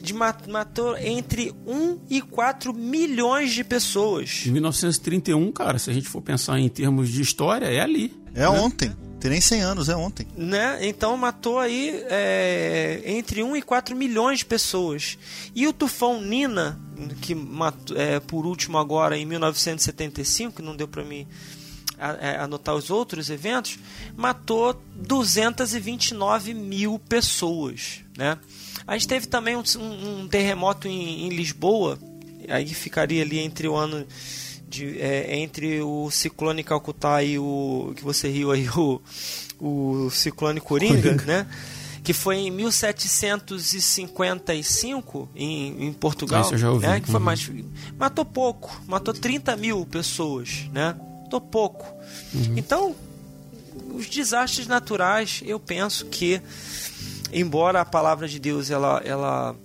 de 0.00 0.12
ma- 0.12 0.36
matou 0.48 0.96
entre 0.98 1.54
1 1.66 2.00
e 2.10 2.20
4 2.20 2.74
milhões 2.74 3.52
de 3.52 3.62
pessoas. 3.64 4.42
Em 4.46 4.50
1931, 4.50 5.50
cara, 5.52 5.78
se 5.78 5.88
a 5.88 5.92
gente 5.92 6.08
for 6.08 6.20
pensar 6.20 6.58
em 6.58 6.68
termos 6.68 7.08
de 7.08 7.22
história, 7.22 7.66
é 7.66 7.80
ali. 7.80 8.12
É 8.34 8.48
ontem. 8.48 8.92
Tem 9.20 9.30
nem 9.30 9.40
100 9.40 9.60
anos, 9.62 9.88
é 9.88 9.96
ontem. 9.96 10.26
Né? 10.36 10.78
Então 10.82 11.16
matou 11.16 11.58
aí 11.58 12.04
é, 12.08 13.02
entre 13.06 13.42
1 13.42 13.56
e 13.56 13.62
4 13.62 13.96
milhões 13.96 14.40
de 14.40 14.44
pessoas. 14.44 15.18
E 15.54 15.66
o 15.66 15.72
tufão 15.72 16.20
Nina, 16.20 16.78
que 17.22 17.34
matou, 17.34 17.96
é, 17.96 18.20
por 18.20 18.44
último 18.46 18.76
agora 18.78 19.16
em 19.16 19.24
1975, 19.24 20.60
não 20.62 20.76
deu 20.76 20.86
para 20.86 21.02
mim 21.02 21.26
é, 22.20 22.36
anotar 22.36 22.74
os 22.74 22.90
outros 22.90 23.30
eventos, 23.30 23.78
matou 24.14 24.80
229 24.94 26.52
mil 26.54 26.98
pessoas. 26.98 28.00
Né? 28.16 28.36
A 28.86 28.92
gente 28.94 29.08
teve 29.08 29.26
também 29.26 29.56
um, 29.56 29.62
um- 29.78 30.20
um 30.20 30.28
terremoto 30.28 30.86
em, 30.88 31.26
em 31.26 31.30
Lisboa, 31.30 31.98
aí 32.48 32.66
ficaria 32.74 33.22
ali 33.22 33.38
entre 33.38 33.66
o 33.66 33.74
ano 33.74 34.06
de, 34.76 35.00
é, 35.00 35.36
entre 35.38 35.80
o 35.82 36.10
ciclone 36.10 36.62
Calcutá 36.62 37.22
e 37.22 37.38
o 37.38 37.92
que 37.96 38.04
você 38.04 38.28
riu 38.28 38.50
aí 38.52 38.68
o, 38.76 39.00
o 39.60 40.10
ciclone 40.10 40.60
Coringa, 40.60 41.02
Coringa. 41.02 41.24
né? 41.24 41.46
Que 42.04 42.12
foi 42.12 42.36
em 42.36 42.50
1755 42.52 45.28
em, 45.34 45.86
em 45.86 45.92
Portugal, 45.92 46.42
isso 46.42 46.54
eu 46.54 46.58
já 46.58 46.70
ouvi. 46.70 46.86
né? 46.86 47.00
Que 47.00 47.06
foi 47.06 47.16
Uhum. 47.16 47.20
mais 47.24 47.50
matou 47.98 48.24
pouco, 48.24 48.80
matou 48.86 49.12
30 49.14 49.56
mil 49.56 49.84
pessoas, 49.86 50.68
né? 50.72 50.94
Matou 51.22 51.40
pouco. 51.40 51.86
Uhum. 52.34 52.54
Então 52.56 52.94
os 53.94 54.06
desastres 54.08 54.66
naturais, 54.66 55.42
eu 55.44 55.58
penso 55.58 56.06
que 56.06 56.40
embora 57.32 57.80
a 57.80 57.84
palavra 57.84 58.28
de 58.28 58.38
Deus 58.38 58.70
ela 58.70 59.00
ela 59.04 59.56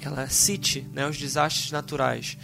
ela 0.00 0.28
cite 0.28 0.86
né, 0.92 1.08
os 1.08 1.16
desastres 1.16 1.72
naturais 1.72 2.36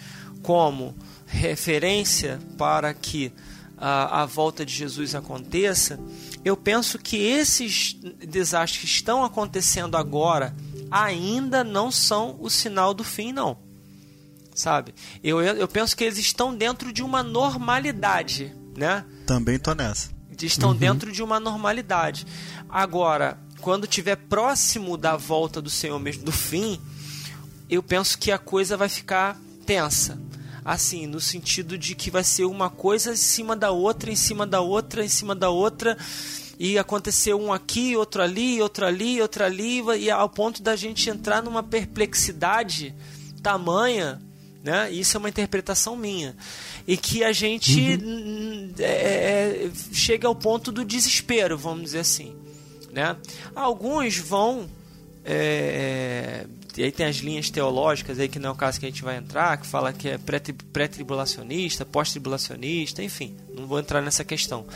como 0.43 0.95
referência 1.35 2.41
para 2.57 2.95
que 2.95 3.33
a, 3.77 4.23
a 4.23 4.27
volta 4.27 4.65
de 4.65 4.73
Jesus 4.73 5.15
aconteça, 5.15 5.99
eu 6.45 6.57
penso 6.57 6.99
que 6.99 7.17
esses 7.17 7.95
desastres 8.27 8.81
que 8.81 8.87
estão 8.87 9.25
acontecendo 9.25 9.97
agora 9.97 10.55
ainda 10.91 11.65
não 11.65 11.91
são 11.91 12.39
o 12.41 12.49
sinal 12.49 12.95
do 12.95 13.03
fim, 13.03 13.33
não. 13.33 13.59
Sabe? 14.55 14.95
Eu, 15.23 15.43
eu 15.43 15.57
eu 15.57 15.69
penso 15.69 15.97
que 15.97 16.05
eles 16.05 16.19
estão 16.19 16.55
dentro 16.55 16.93
de 16.93 17.03
uma 17.03 17.23
normalidade, 17.23 18.55
né? 18.77 19.05
Também 19.27 19.59
tô 19.59 19.75
nessa. 19.75 20.11
estão 20.43 20.75
dentro 20.75 21.11
de 21.11 21.23
uma 21.23 21.41
normalidade. 21.41 22.27
Agora, 22.69 23.39
quando 23.61 23.87
tiver 23.87 24.17
próximo 24.17 24.97
da 24.97 25.17
volta 25.17 25.61
do 25.61 25.71
Senhor 25.71 25.99
mesmo, 25.99 26.25
do 26.25 26.33
fim, 26.33 26.81
eu 27.69 27.83
penso 27.83 28.17
que 28.17 28.31
a 28.31 28.39
coisa 28.39 28.77
vai 28.77 28.89
ficar 28.89 29.41
tensa. 29.67 30.21
Assim, 30.65 31.07
no 31.07 31.21
sentido 31.21 31.77
de 31.77 31.95
que 31.95 32.11
vai 32.11 32.25
ser 32.25 32.45
uma 32.47 32.71
coisa 32.71 33.13
em 33.13 33.17
cima 33.17 33.55
da 33.55 33.71
outra, 33.71 34.11
em 34.11 34.17
cima 34.17 34.47
da 34.47 34.61
outra, 34.61 35.05
em 35.05 35.09
cima 35.09 35.35
da 35.35 35.51
outra, 35.51 35.99
e 36.59 36.79
acontecer 36.79 37.35
um 37.35 37.53
aqui, 37.53 37.97
outro 37.97 38.23
ali, 38.23 38.63
outro 38.63 38.87
ali, 38.87 39.21
outro 39.21 39.45
ali, 39.45 39.83
e 39.99 40.11
ao 40.11 40.29
ponto 40.29 40.63
da 40.63 40.75
gente 40.75 41.11
entrar 41.11 41.43
numa 41.43 41.63
perplexidade 41.63 42.95
tamanha, 43.43 44.23
né? 44.63 44.91
Isso 44.91 45.17
é 45.17 45.19
uma 45.19 45.29
interpretação 45.29 45.95
minha. 45.95 46.35
E 46.87 46.97
que 46.97 47.23
a 47.23 47.33
gente 47.33 47.99
hum, 48.03 48.73
é, 48.79 49.67
é, 49.67 49.71
chega 49.93 50.27
ao 50.27 50.35
ponto 50.35 50.73
do 50.73 50.83
desespero, 50.83 51.59
vamos 51.59 51.85
dizer 51.85 51.99
assim. 51.99 52.35
Né? 52.91 53.15
Alguns 53.55 54.17
vão 54.17 54.67
é, 55.25 56.47
e 56.77 56.83
aí 56.83 56.91
tem 56.91 57.07
as 57.07 57.17
linhas 57.17 57.51
teológicas 57.51 58.19
aí 58.19 58.29
que 58.29 58.39
não 58.39 58.51
é 58.51 58.53
o 58.53 58.57
caso 58.57 58.81
que 58.81 58.87
a 58.87 58.89
gente 58.89 59.03
vai 59.03 59.17
entrar, 59.17 59.57
que 59.59 59.67
fala 59.67 59.93
que 59.93 60.09
é 60.09 60.19
pré-tribulacionista, 60.19 61.85
pós-tribulacionista, 61.85 63.03
enfim, 63.03 63.37
não 63.55 63.67
vou 63.67 63.79
entrar 63.79 64.01
nessa 64.01 64.25
questão. 64.25 64.67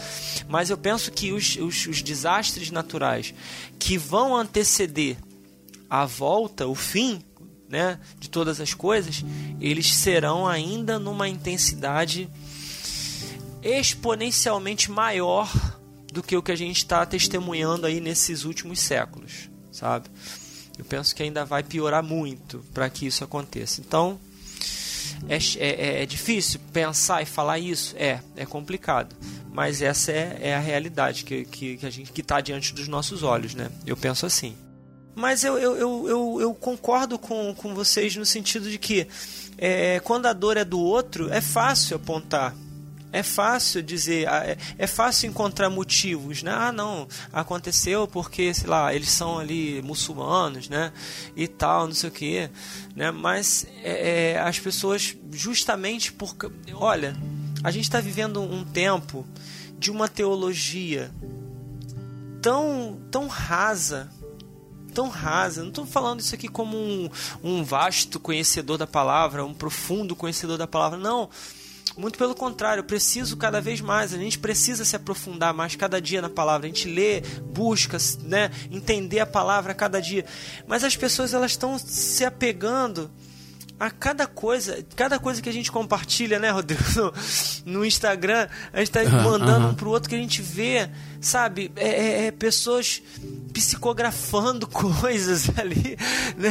Mas 0.49 0.71
eu 0.71 0.79
penso 0.79 1.11
que 1.11 1.33
os, 1.33 1.57
os, 1.57 1.87
os 1.87 2.03
desastres 2.03 2.71
naturais 2.71 3.35
que 3.79 3.99
vão 3.99 4.37
anteceder 4.37 5.17
a 5.91 6.05
volta, 6.05 6.67
o 6.67 6.75
fim 6.75 7.21
né, 7.69 7.99
de 8.19 8.31
todas 8.31 8.61
as 8.61 8.73
coisas, 8.73 9.25
eles 9.61 9.93
serão 9.93 10.47
ainda 10.47 10.99
numa 10.99 11.29
intensidade 11.29 12.29
exponencialmente 13.63 14.91
maior 14.91 15.51
do 16.13 16.23
que 16.23 16.37
o 16.37 16.43
que 16.43 16.53
a 16.53 16.57
gente 16.57 16.79
está 16.79 17.05
testemunhando 17.05 17.87
aí 17.87 18.01
nesses 18.01 18.45
últimos 18.45 18.81
séculos, 18.81 19.51
sabe? 19.71 20.09
Eu 20.79 20.85
penso 20.85 21.15
que 21.15 21.23
ainda 21.23 21.45
vai 21.45 21.63
piorar 21.63 22.03
muito 22.03 22.65
para 22.73 22.89
que 22.89 23.07
isso 23.07 23.25
aconteça. 23.25 23.81
Então, 23.81 24.19
é, 25.29 25.37
é, 25.59 26.03
é, 26.03 26.07
difícil 26.07 26.61
pensar 26.73 27.23
e 27.23 27.27
falar 27.27 27.59
isso? 27.59 27.95
É, 27.97 28.21
é 28.37 28.47
complicado. 28.47 29.17
Mas 29.53 29.83
essa 29.83 30.13
é, 30.13 30.39
é 30.41 30.55
a 30.55 30.61
realidade 30.61 31.25
que, 31.25 31.45
que, 31.45 31.77
que 31.79 31.87
a 31.87 31.91
gente 31.91 32.13
que 32.13 32.21
está 32.21 32.41
diante 32.41 32.73
dos 32.73 32.87
nossos 32.87 33.23
olhos, 33.23 33.55
né? 33.55 33.71
Eu 33.85 33.97
penso 33.97 34.25
assim. 34.25 34.55
Mas 35.17 35.43
eu, 35.43 35.59
eu, 35.59 35.77
eu, 35.77 36.09
eu, 36.09 36.41
eu 36.41 36.55
concordo 36.55 37.19
com, 37.19 37.53
com 37.55 37.75
vocês 37.75 38.15
no 38.15 38.25
sentido 38.25 38.71
de 38.71 38.79
que 38.79 39.09
é, 39.57 39.99
quando 40.01 40.27
a 40.27 40.33
dor 40.33 40.57
é 40.57 40.65
do 40.65 40.79
outro, 40.79 41.29
é 41.33 41.41
fácil 41.41 41.97
apontar 41.97 42.55
é 43.13 43.23
fácil 43.23 43.83
dizer, 43.83 44.29
ah, 44.29 44.45
é, 44.45 44.57
é 44.77 44.87
fácil 44.87 45.29
encontrar 45.29 45.71
motivos, 45.71 46.43
né? 46.43 46.53
Ah, 46.53 46.73
não, 46.73 47.09
aconteceu 47.33 48.07
porque, 48.07 48.53
sei 48.53 48.69
lá, 48.69 48.95
eles 48.95 49.11
são 49.11 49.39
ali 49.39 49.81
muçulmanos, 49.83 50.69
né? 50.69 50.93
E 51.35 51.49
tal, 51.49 51.87
não 51.87 51.95
sei 51.95 52.09
o 52.11 52.13
que, 52.13 52.51
né? 52.95 53.11
Mas 53.11 53.67
é, 53.83 54.33
é, 54.35 54.41
as 54.41 54.59
pessoas, 54.59 55.17
justamente 55.33 56.13
porque, 56.13 56.51
olha, 56.75 57.17
a 57.65 57.71
gente 57.71 57.85
está 57.85 58.01
vivendo 58.01 58.43
um 58.43 58.65
tempo 58.65 59.27
de 59.79 59.91
uma 59.91 60.09
teologia 60.09 61.11
tão, 62.43 63.01
tão 63.11 63.27
rasa, 63.27 64.11
tão 64.93 65.09
rasa. 65.09 65.63
Não 65.63 65.71
estou 65.71 65.87
falando 65.87 66.21
isso 66.21 66.35
aqui 66.35 66.49
como 66.49 66.77
um, 66.77 67.09
um 67.43 67.65
vasto 67.65 68.21
conhecedor 68.21 68.77
da 68.77 68.87
palavra, 68.87 69.45
um 69.45 69.55
profundo 69.55 70.15
conhecedor 70.15 70.59
da 70.59 70.67
palavra, 70.67 70.99
não 70.99 71.31
muito 71.99 72.17
pelo 72.17 72.35
contrário, 72.35 72.81
eu 72.81 72.85
preciso 72.85 73.37
cada 73.37 73.61
vez 73.61 73.81
mais, 73.81 74.15
a 74.15 74.19
gente 74.19 74.39
precisa 74.39 74.85
se 74.85 74.95
aprofundar 74.95 75.53
mais 75.53 75.75
cada 75.75 76.01
dia 76.01 76.23
na 76.23 76.31
palavra, 76.31 76.67
a 76.67 76.71
gente 76.71 76.89
lê, 76.89 77.21
busca, 77.43 77.99
né, 78.23 78.53
entender 78.71 79.19
a 79.19 79.27
palavra 79.27 79.75
cada 79.75 80.01
dia. 80.01 80.25
Mas 80.67 80.85
as 80.85 80.97
pessoas 80.97 81.35
elas 81.35 81.51
estão 81.51 81.77
se 81.77 82.25
apegando 82.25 83.11
a 83.79 83.91
cada 83.91 84.27
coisa, 84.27 84.85
cada 84.97 85.19
coisa 85.19 85.41
que 85.41 85.49
a 85.49 85.53
gente 85.53 85.71
compartilha, 85.71 86.39
né, 86.39 86.51
Rodrigo, 86.51 86.83
no, 86.97 87.13
no 87.79 87.85
Instagram, 87.85 88.49
a 88.73 88.81
gente 88.81 88.91
tá 88.91 89.05
mandando 89.05 89.67
uhum. 89.67 89.71
um 89.71 89.75
pro 89.75 89.91
outro 89.91 90.09
que 90.09 90.15
a 90.17 90.19
gente 90.19 90.43
vê, 90.43 90.89
sabe, 91.21 91.71
é, 91.77 91.89
é, 91.89 92.27
é 92.27 92.31
pessoas 92.31 93.03
psicografando 93.53 94.67
coisas 94.69 95.51
ali, 95.57 95.97
né? 96.37 96.51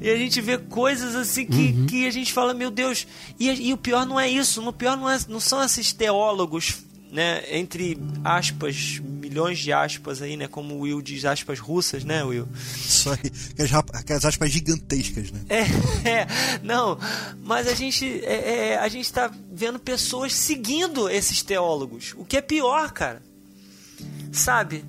E 0.00 0.08
a 0.08 0.16
gente 0.16 0.40
vê 0.40 0.56
coisas 0.56 1.14
assim 1.14 1.44
que, 1.44 1.72
uhum. 1.72 1.86
que 1.86 2.06
a 2.06 2.10
gente 2.10 2.32
fala, 2.32 2.54
meu 2.54 2.70
Deus, 2.70 3.06
e, 3.38 3.50
e 3.50 3.72
o 3.72 3.76
pior 3.76 4.06
não 4.06 4.18
é 4.18 4.28
isso, 4.28 4.66
o 4.66 4.72
pior 4.72 4.96
não, 4.96 5.10
é, 5.10 5.18
não 5.28 5.40
são 5.40 5.62
esses 5.62 5.92
teólogos 5.92 6.85
né, 7.10 7.42
entre 7.56 7.98
aspas, 8.24 9.00
milhões 9.02 9.58
de 9.58 9.72
aspas 9.72 10.20
aí, 10.20 10.36
né, 10.36 10.48
como 10.48 10.74
o 10.74 10.80
Will 10.80 11.00
diz, 11.00 11.24
aspas 11.24 11.58
russas, 11.58 12.04
né, 12.04 12.22
Will? 12.24 12.48
Isso 12.76 13.10
aí, 13.10 13.32
aquelas 13.92 14.24
aspas 14.24 14.50
gigantescas, 14.50 15.30
né? 15.30 15.40
É, 15.48 15.62
é 16.08 16.26
não, 16.62 16.98
mas 17.42 17.68
a 17.68 17.74
gente, 17.74 18.04
é, 18.24 18.72
é, 18.72 18.78
a 18.78 18.88
gente 18.88 19.12
tá 19.12 19.30
vendo 19.52 19.78
pessoas 19.78 20.34
seguindo 20.34 21.08
esses 21.08 21.42
teólogos, 21.42 22.14
o 22.16 22.24
que 22.24 22.36
é 22.36 22.42
pior, 22.42 22.90
cara, 22.92 23.22
sabe? 24.32 24.84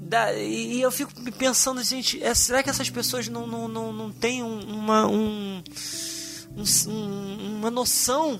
Da, 0.00 0.34
e, 0.34 0.80
eu 0.80 0.90
fico 0.90 1.12
pensando, 1.32 1.82
gente, 1.82 2.22
é, 2.22 2.34
será 2.34 2.62
que 2.62 2.68
essas 2.68 2.90
pessoas 2.90 3.28
não, 3.28 3.46
não, 3.46 3.66
não, 3.66 3.92
não 3.92 4.12
têm 4.12 4.42
uma, 4.42 5.06
um, 5.06 5.62
um, 6.56 7.56
uma 7.58 7.70
noção 7.70 8.38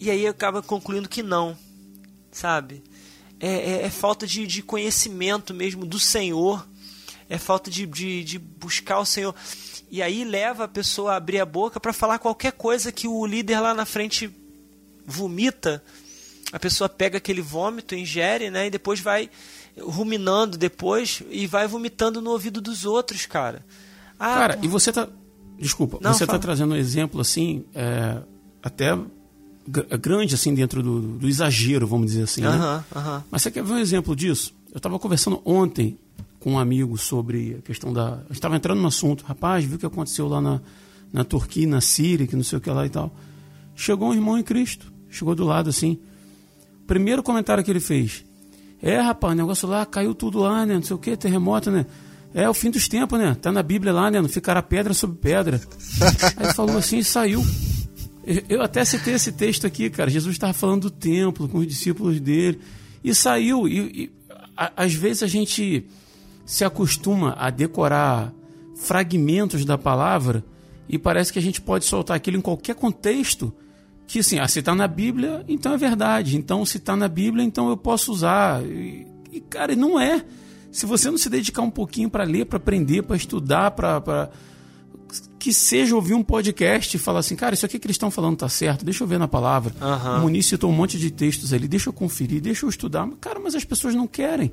e 0.00 0.10
aí 0.10 0.26
acaba 0.26 0.62
concluindo 0.62 1.10
que 1.10 1.22
não, 1.22 1.54
sabe? 2.32 2.82
É, 3.38 3.48
é, 3.48 3.82
é 3.82 3.90
falta 3.90 4.26
de, 4.26 4.46
de, 4.46 4.62
conhecimento 4.62 5.52
mesmo 5.52 5.84
do 5.84 6.00
Senhor, 6.00 6.66
é 7.28 7.36
falta 7.36 7.70
de, 7.70 7.86
de, 7.86 8.24
de, 8.24 8.38
buscar 8.38 8.98
o 8.98 9.04
Senhor. 9.04 9.34
E 9.90 10.02
aí 10.02 10.24
leva 10.24 10.64
a 10.64 10.68
pessoa 10.68 11.12
a 11.12 11.16
abrir 11.16 11.38
a 11.38 11.44
boca 11.44 11.78
para 11.78 11.92
falar 11.92 12.18
qualquer 12.18 12.52
coisa 12.52 12.90
que 12.90 13.06
o 13.06 13.26
líder 13.26 13.60
lá 13.60 13.74
na 13.74 13.84
frente 13.84 14.34
vomita. 15.06 15.82
A 16.50 16.58
pessoa 16.58 16.88
pega 16.88 17.18
aquele 17.18 17.42
vômito, 17.42 17.94
ingere, 17.94 18.50
né? 18.50 18.66
E 18.66 18.70
depois 18.70 19.00
vai 19.00 19.30
ruminando 19.78 20.56
depois 20.56 21.22
e 21.30 21.46
vai 21.46 21.66
vomitando 21.66 22.22
no 22.22 22.30
ouvido 22.30 22.60
dos 22.60 22.84
outros, 22.84 23.26
cara. 23.26 23.64
Ah, 24.18 24.34
cara, 24.34 24.58
e 24.62 24.68
você 24.68 24.92
tá. 24.92 25.08
Desculpa, 25.58 25.98
não, 26.00 26.14
você 26.14 26.20
tá 26.20 26.32
fala. 26.32 26.38
tá 26.38 26.42
trazendo 26.42 26.74
um 26.74 26.76
exemplo 26.76 27.20
assim, 27.20 27.64
é, 27.74 28.22
até 28.62 28.96
grande 29.70 30.34
assim 30.34 30.54
dentro 30.54 30.82
do, 30.82 31.00
do 31.00 31.28
exagero, 31.28 31.86
vamos 31.86 32.08
dizer 32.08 32.24
assim. 32.24 32.42
Né? 32.42 32.84
Mas 33.30 33.42
você 33.42 33.50
quer 33.50 33.62
ver 33.62 33.72
um 33.72 33.78
exemplo 33.78 34.14
disso? 34.14 34.54
Eu 34.72 34.78
estava 34.78 34.98
conversando 34.98 35.40
ontem 35.44 35.98
com 36.38 36.52
um 36.52 36.58
amigo 36.58 36.96
sobre 36.96 37.56
a 37.58 37.62
questão 37.62 37.92
da. 37.92 38.20
Eu 38.28 38.32
estava 38.32 38.56
entrando 38.56 38.80
no 38.80 38.88
assunto, 38.88 39.24
rapaz, 39.24 39.64
viu 39.64 39.76
o 39.76 39.78
que 39.78 39.86
aconteceu 39.86 40.26
lá 40.26 40.40
na, 40.40 40.60
na 41.12 41.24
Turquia, 41.24 41.66
na 41.66 41.80
Síria, 41.80 42.26
que 42.26 42.34
não 42.34 42.42
sei 42.42 42.58
o 42.58 42.60
que 42.60 42.70
lá 42.70 42.86
e 42.86 42.88
tal. 42.88 43.14
Chegou 43.76 44.08
um 44.10 44.14
irmão 44.14 44.38
em 44.38 44.42
Cristo, 44.42 44.92
chegou 45.10 45.34
do 45.34 45.44
lado 45.44 45.70
assim. 45.70 45.98
Primeiro 46.86 47.22
comentário 47.22 47.62
que 47.62 47.70
ele 47.70 47.80
fez: 47.80 48.24
É, 48.82 48.98
rapaz, 48.98 49.34
o 49.34 49.36
negócio 49.36 49.68
lá 49.68 49.84
caiu 49.84 50.14
tudo 50.14 50.38
lá, 50.38 50.64
né? 50.64 50.74
Não 50.74 50.82
sei 50.82 50.96
o 50.96 50.98
que, 50.98 51.16
terremoto, 51.16 51.70
né? 51.70 51.86
É 52.32 52.48
o 52.48 52.54
fim 52.54 52.70
dos 52.70 52.88
tempos, 52.88 53.18
né? 53.18 53.34
Tá 53.34 53.50
na 53.50 53.62
Bíblia 53.62 53.92
lá, 53.92 54.10
né? 54.10 54.20
Não 54.20 54.28
ficará 54.28 54.62
pedra 54.62 54.94
sobre 54.94 55.16
pedra. 55.16 55.60
Aí 56.36 56.44
ele 56.44 56.54
falou 56.54 56.78
assim 56.78 56.98
e 56.98 57.04
saiu. 57.04 57.44
Eu 58.48 58.62
até 58.62 58.84
citei 58.84 59.14
esse 59.14 59.32
texto 59.32 59.66
aqui, 59.66 59.90
cara. 59.90 60.10
Jesus 60.10 60.34
estava 60.34 60.52
falando 60.52 60.82
do 60.82 60.90
templo 60.90 61.48
com 61.48 61.58
os 61.58 61.66
discípulos 61.66 62.20
dele 62.20 62.60
e 63.02 63.14
saiu. 63.14 63.66
E, 63.66 63.78
e 63.78 64.12
a, 64.56 64.84
às 64.84 64.94
vezes 64.94 65.22
a 65.22 65.26
gente 65.26 65.86
se 66.44 66.64
acostuma 66.64 67.34
a 67.38 67.50
decorar 67.50 68.32
fragmentos 68.76 69.64
da 69.64 69.76
palavra 69.76 70.44
e 70.88 70.98
parece 70.98 71.32
que 71.32 71.38
a 71.38 71.42
gente 71.42 71.60
pode 71.60 71.84
soltar 71.84 72.16
aquilo 72.16 72.36
em 72.36 72.40
qualquer 72.40 72.74
contexto. 72.74 73.52
Que 74.06 74.18
assim, 74.18 74.38
ah, 74.38 74.48
se 74.48 74.58
está 74.58 74.74
na 74.74 74.88
Bíblia, 74.88 75.44
então 75.48 75.72
é 75.72 75.76
verdade. 75.76 76.36
Então, 76.36 76.66
se 76.66 76.78
está 76.78 76.96
na 76.96 77.06
Bíblia, 77.06 77.44
então 77.44 77.68
eu 77.68 77.76
posso 77.76 78.10
usar. 78.12 78.60
E, 78.64 79.06
e, 79.30 79.40
cara, 79.40 79.76
não 79.76 80.00
é. 80.00 80.24
Se 80.72 80.86
você 80.86 81.10
não 81.10 81.18
se 81.18 81.30
dedicar 81.30 81.62
um 81.62 81.70
pouquinho 81.70 82.10
para 82.10 82.24
ler, 82.24 82.46
para 82.46 82.56
aprender, 82.56 83.02
para 83.02 83.16
estudar, 83.16 83.70
para 83.70 84.30
que 85.38 85.52
seja 85.52 85.94
ouvir 85.94 86.14
um 86.14 86.22
podcast 86.22 86.96
e 86.96 87.00
falar 87.00 87.20
assim, 87.20 87.34
cara, 87.34 87.54
isso 87.54 87.64
aqui 87.64 87.78
que 87.78 87.86
eles 87.86 87.94
estão 87.94 88.10
falando 88.10 88.36
tá 88.36 88.48
certo, 88.48 88.84
deixa 88.84 89.02
eu 89.02 89.08
ver 89.08 89.18
na 89.18 89.26
palavra. 89.26 89.74
Uhum. 89.80 90.16
O 90.16 90.20
Muniz 90.22 90.46
citou 90.46 90.70
um 90.70 90.72
monte 90.74 90.98
de 90.98 91.10
textos 91.10 91.52
ali, 91.52 91.66
deixa 91.66 91.88
eu 91.88 91.92
conferir, 91.92 92.40
deixa 92.40 92.66
eu 92.66 92.70
estudar. 92.70 93.08
Cara, 93.20 93.40
mas 93.40 93.54
as 93.54 93.64
pessoas 93.64 93.94
não 93.94 94.06
querem. 94.06 94.52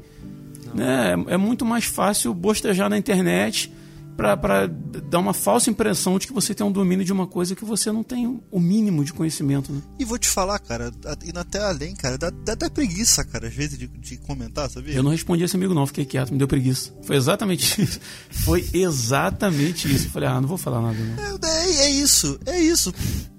Não. 0.68 0.76
Né? 0.76 1.14
É, 1.30 1.34
é 1.34 1.38
muito 1.38 1.66
mais 1.66 1.86
fácil 1.86 2.34
bostejar 2.34 2.89
na 2.89 2.97
internet 2.97 3.72
para 4.18 4.65
dar 5.09 5.20
uma 5.20 5.34
falsa 5.34 5.70
impressão 5.70 6.18
de 6.18 6.26
que 6.26 6.34
você 6.34 6.55
tem 6.55 6.65
um 6.65 6.72
domínio 6.72 7.05
de 7.05 7.13
uma 7.13 7.28
coisa 7.28 7.55
que 7.55 7.63
você 7.63 7.91
não 7.91 8.03
tem 8.03 8.41
o 8.49 8.59
mínimo 8.59 9.05
de 9.05 9.13
conhecimento. 9.13 9.72
Né? 9.72 9.82
E 9.99 10.03
vou 10.03 10.18
te 10.18 10.28
falar, 10.28 10.57
cara, 10.57 10.91
indo 11.24 11.39
até 11.39 11.59
além, 11.63 11.95
cara, 11.95 12.18
dá, 12.18 12.32
dá 12.32 12.53
até 12.53 12.68
preguiça, 12.68 13.24
cara, 13.24 13.47
às 13.47 13.53
vezes 13.53 13.78
de, 13.78 13.88
de 13.88 14.18
comentar, 14.18 14.70
sabia? 14.72 14.95
Eu 14.95 15.03
não 15.03 15.11
respondi 15.11 15.43
esse 15.43 15.55
amigo, 15.55 15.74
não, 15.74 15.86
fiquei 15.86 16.03
quieto, 16.03 16.32
me 16.32 16.39
deu 16.39 16.47
preguiça. 16.47 16.91
Foi 17.03 17.15
exatamente 17.15 17.80
isso. 17.80 17.99
Foi 18.32 18.68
exatamente 18.74 19.93
isso. 19.93 20.07
Eu 20.07 20.11
falei, 20.11 20.30
ah, 20.30 20.41
não 20.41 20.47
vou 20.47 20.57
falar 20.57 20.82
nada. 20.82 20.97
Não. 20.97 21.39
É, 21.47 21.70
é, 21.70 21.76
é 21.86 21.89
isso, 21.91 22.39
é 22.47 22.59
isso. 22.59 22.91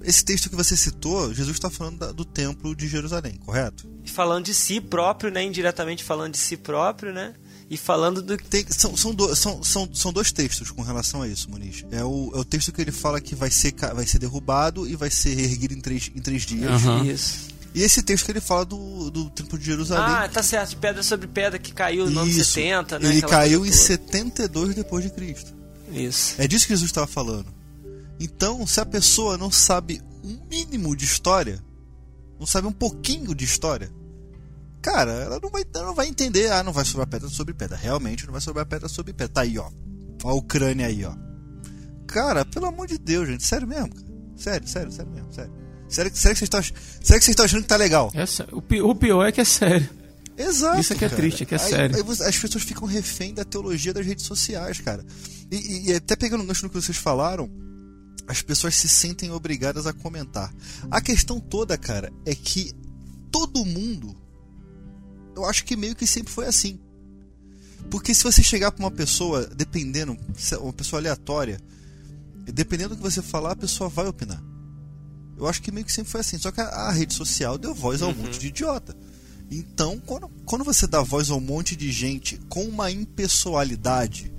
Esse 0.04 0.24
texto 0.24 0.48
que 0.48 0.54
você 0.54 0.76
citou, 0.76 1.34
Jesus 1.34 1.56
está 1.56 1.68
falando 1.68 1.98
da, 1.98 2.12
do 2.12 2.24
templo 2.24 2.74
de 2.76 2.86
Jerusalém, 2.86 3.36
correto? 3.44 3.88
Falando 4.04 4.44
de 4.44 4.54
si 4.54 4.80
próprio, 4.80 5.30
né? 5.30 5.42
Indiretamente 5.42 6.04
falando 6.04 6.32
de 6.32 6.38
si 6.38 6.56
próprio, 6.56 7.12
né? 7.12 7.34
E 7.70 7.76
falando 7.76 8.22
do. 8.22 8.36
Tem, 8.36 8.64
são, 8.68 8.96
são, 8.96 9.14
do, 9.14 9.34
são, 9.36 9.62
são, 9.62 9.88
são 9.92 10.12
dois 10.12 10.32
textos 10.32 10.70
com 10.70 10.82
relação 10.82 11.22
a 11.22 11.28
isso, 11.28 11.50
Muniz. 11.50 11.84
É 11.90 12.02
o, 12.02 12.32
é 12.34 12.38
o 12.38 12.44
texto 12.44 12.72
que 12.72 12.80
ele 12.80 12.92
fala 12.92 13.20
que 13.20 13.34
vai 13.34 13.50
ser, 13.50 13.74
vai 13.94 14.06
ser 14.06 14.18
derrubado 14.18 14.88
e 14.88 14.96
vai 14.96 15.10
ser 15.10 15.38
erguido 15.38 15.74
em 15.74 15.80
três, 15.80 16.10
em 16.14 16.20
três 16.20 16.42
dias. 16.46 16.84
Uhum. 16.84 17.04
Isso. 17.04 17.48
E 17.74 17.82
esse 17.82 18.02
texto 18.02 18.24
que 18.24 18.32
ele 18.32 18.40
fala 18.40 18.64
do, 18.64 19.10
do 19.10 19.30
Templo 19.30 19.58
de 19.58 19.66
Jerusalém. 19.66 20.04
Ah, 20.08 20.28
tá 20.28 20.42
certo, 20.42 20.76
pedra 20.78 21.02
sobre 21.02 21.26
pedra 21.26 21.58
que 21.58 21.72
caiu 21.72 22.10
no 22.10 22.20
ano 22.20 22.32
70, 22.32 22.98
né? 22.98 23.10
Ele 23.10 23.22
caiu 23.22 23.66
em 23.66 23.70
72 23.70 24.74
depois 24.74 25.04
de 25.04 25.10
Cristo. 25.10 25.54
Isso. 25.92 26.34
É 26.38 26.48
disso 26.48 26.66
que 26.66 26.72
Jesus 26.72 26.88
estava 26.90 27.06
falando. 27.06 27.46
Então, 28.18 28.66
se 28.66 28.80
a 28.80 28.86
pessoa 28.86 29.36
não 29.36 29.50
sabe 29.50 30.02
um 30.24 30.38
mínimo 30.50 30.96
de 30.96 31.04
história, 31.04 31.62
não 32.40 32.46
sabe 32.46 32.66
um 32.66 32.72
pouquinho 32.72 33.34
de 33.34 33.44
história, 33.44 33.92
cara, 34.91 35.12
ela 35.12 35.39
não 35.43 35.51
vai, 35.51 35.64
ela 35.74 35.86
não 35.86 35.95
vai 35.95 36.09
entender, 36.09 36.51
ah, 36.51 36.62
não 36.62 36.72
vai 36.72 36.84
sobrar 36.84 37.07
pedra 37.07 37.28
sobre 37.28 37.53
pedra. 37.55 37.76
Realmente 37.76 38.24
não 38.26 38.32
vai 38.32 38.41
sobrar 38.41 38.64
pedra 38.66 38.89
sobre 38.89 39.12
pedra. 39.12 39.32
Tá 39.34 39.41
aí, 39.43 39.59
ó. 39.59 39.70
Ó 40.24 40.30
a 40.30 40.34
Ucrânia 40.34 40.86
aí, 40.86 41.05
ó. 41.05 41.14
Cara, 42.07 42.45
pelo 42.45 42.66
amor 42.66 42.86
de 42.86 42.99
Deus, 42.99 43.28
gente. 43.28 43.45
Sério 43.45 43.66
mesmo, 43.66 43.95
cara. 43.95 44.09
Sério, 44.36 44.68
sério, 44.68 44.93
sério 44.93 45.11
mesmo, 45.12 45.32
sério. 45.32 45.53
Sério, 45.89 46.14
sério 46.14 46.34
que 46.36 46.39
vocês 46.39 46.43
estão, 46.43 46.62
sério 46.62 46.74
que 47.03 47.07
vocês 47.09 47.28
estão 47.28 47.45
achando 47.45 47.62
que 47.62 47.68
tá 47.68 47.76
legal? 47.76 48.12
É, 48.14 48.24
o, 48.55 48.91
o 48.91 48.95
pior 48.95 49.26
é 49.26 49.32
que 49.32 49.41
é 49.41 49.45
sério. 49.45 49.89
Exato. 50.36 50.80
Isso 50.80 50.93
é 50.93 50.97
que 50.97 51.05
é 51.05 51.09
cara. 51.09 51.20
triste, 51.20 51.43
é 51.43 51.47
que 51.47 51.55
é 51.55 51.59
Aí- 51.61 51.68
sério. 51.70 51.97
aí 51.97 52.28
as 52.28 52.39
pessoas 52.39 52.62
ficam 52.62 52.86
refém 52.86 53.34
da 53.34 53.45
teologia 53.45 53.93
das 53.93 54.07
redes 54.07 54.24
sociais, 54.24 54.80
cara. 54.80 55.05
E, 55.51 55.57
e- 55.57 55.91
e 55.91 55.95
até 55.95 56.14
pegando 56.14 56.45
o 56.45 56.47
gancho 56.47 56.62
no 56.64 56.70
que 56.70 56.80
vocês 56.80 56.97
falaram, 56.97 57.51
as 58.28 58.41
pessoas 58.43 58.76
se 58.76 58.89
sentem 58.89 59.30
obrigadas 59.32 59.86
a 59.86 59.93
comentar. 59.93 60.55
A 60.91 61.01
questão 61.01 61.41
toda, 61.41 61.76
cara, 61.76 62.12
é 62.24 62.34
que 62.34 62.72
todo 63.32 63.64
mundo, 63.64 64.14
eu 65.39 65.45
acho 65.47 65.64
que 65.64 65.76
meio 65.76 65.95
que 65.95 66.07
sempre 66.07 66.32
foi 66.32 66.47
assim. 66.47 66.78
Porque 67.91 68.12
se 68.14 68.22
você 68.24 68.43
chegar 68.43 68.72
pra 68.72 68.84
uma 68.84 68.91
pessoa, 68.91 69.47
dependendo, 69.47 70.16
é 70.53 70.57
uma 70.59 70.72
pessoa 70.72 71.01
aleatória, 71.01 71.61
dependendo 72.53 72.91
do 72.91 72.97
que 72.97 73.03
você 73.11 73.22
falar, 73.22 73.53
a 73.53 73.57
pessoa 73.57 73.89
vai 73.89 74.07
opinar. 74.07 74.43
Eu 75.36 75.47
acho 75.47 75.62
que 75.62 75.70
meio 75.70 75.86
que 75.86 75.93
sempre 75.93 76.11
foi 76.11 76.20
assim. 76.20 76.36
Só 76.39 76.51
que 76.51 76.61
a, 76.61 76.66
a 76.66 76.93
rede 76.93 77.14
social 77.14 77.57
deu 77.57 77.74
voz 77.74 78.03
a 78.03 78.07
um 78.09 78.14
monte 78.14 78.39
de 78.39 78.49
idiota. 78.49 78.95
Então, 79.51 79.99
quando, 80.05 80.28
quando 80.45 80.64
você 80.64 80.86
dá 80.86 81.01
voz 81.03 81.30
a 81.30 81.34
um 81.34 81.41
monte 81.41 81.76
de 81.76 81.91
gente 81.93 82.36
com 82.49 82.64
uma 82.64 82.91
impessoalidade 82.91 84.32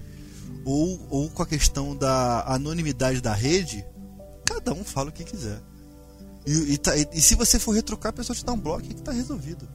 ou, 0.65 1.07
ou 1.09 1.29
com 1.29 1.41
a 1.41 1.47
questão 1.47 1.95
da 1.95 2.43
anonimidade 2.45 3.21
da 3.21 3.33
rede, 3.33 3.83
cada 4.45 4.73
um 4.73 4.83
fala 4.83 5.09
o 5.09 5.13
que 5.13 5.23
quiser. 5.23 5.61
E, 6.45 6.73
e, 6.73 6.77
tá- 6.77 6.95
e- 6.97 7.07
e 7.13 7.21
se 7.21 7.33
você 7.35 7.57
for 7.57 7.71
retrucar, 7.71 8.09
a 8.11 8.13
pessoa 8.13 8.35
te 8.35 8.43
dá 8.45 8.51
um 8.53 8.59
bloco 8.59 8.85
e 8.85 8.89
que 8.93 9.01
tá 9.01 9.11
resolvido. 9.11 9.67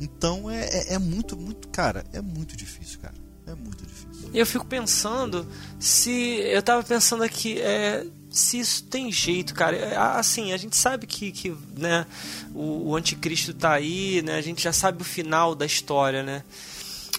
Então 0.00 0.50
é, 0.50 0.64
é, 0.64 0.94
é 0.94 0.98
muito, 0.98 1.36
muito, 1.36 1.68
cara, 1.68 2.04
é 2.12 2.20
muito 2.20 2.56
difícil, 2.56 3.00
cara. 3.00 3.14
É 3.46 3.54
muito 3.54 3.84
difícil. 3.86 4.30
Eu 4.32 4.46
fico 4.46 4.66
pensando 4.66 5.46
se. 5.78 6.40
Eu 6.44 6.62
tava 6.62 6.82
pensando 6.82 7.22
aqui, 7.22 7.58
é, 7.60 8.04
se 8.30 8.58
isso 8.58 8.84
tem 8.84 9.10
jeito, 9.10 9.54
cara. 9.54 9.74
É, 9.76 9.96
Assim, 9.96 10.52
a 10.52 10.56
gente 10.56 10.76
sabe 10.76 11.06
que, 11.06 11.32
que 11.32 11.56
né, 11.76 12.06
o, 12.54 12.90
o 12.90 12.96
anticristo 12.96 13.54
tá 13.54 13.72
aí, 13.72 14.22
né? 14.22 14.36
A 14.36 14.42
gente 14.42 14.62
já 14.62 14.72
sabe 14.72 15.00
o 15.00 15.04
final 15.04 15.54
da 15.54 15.64
história, 15.64 16.22
né? 16.22 16.44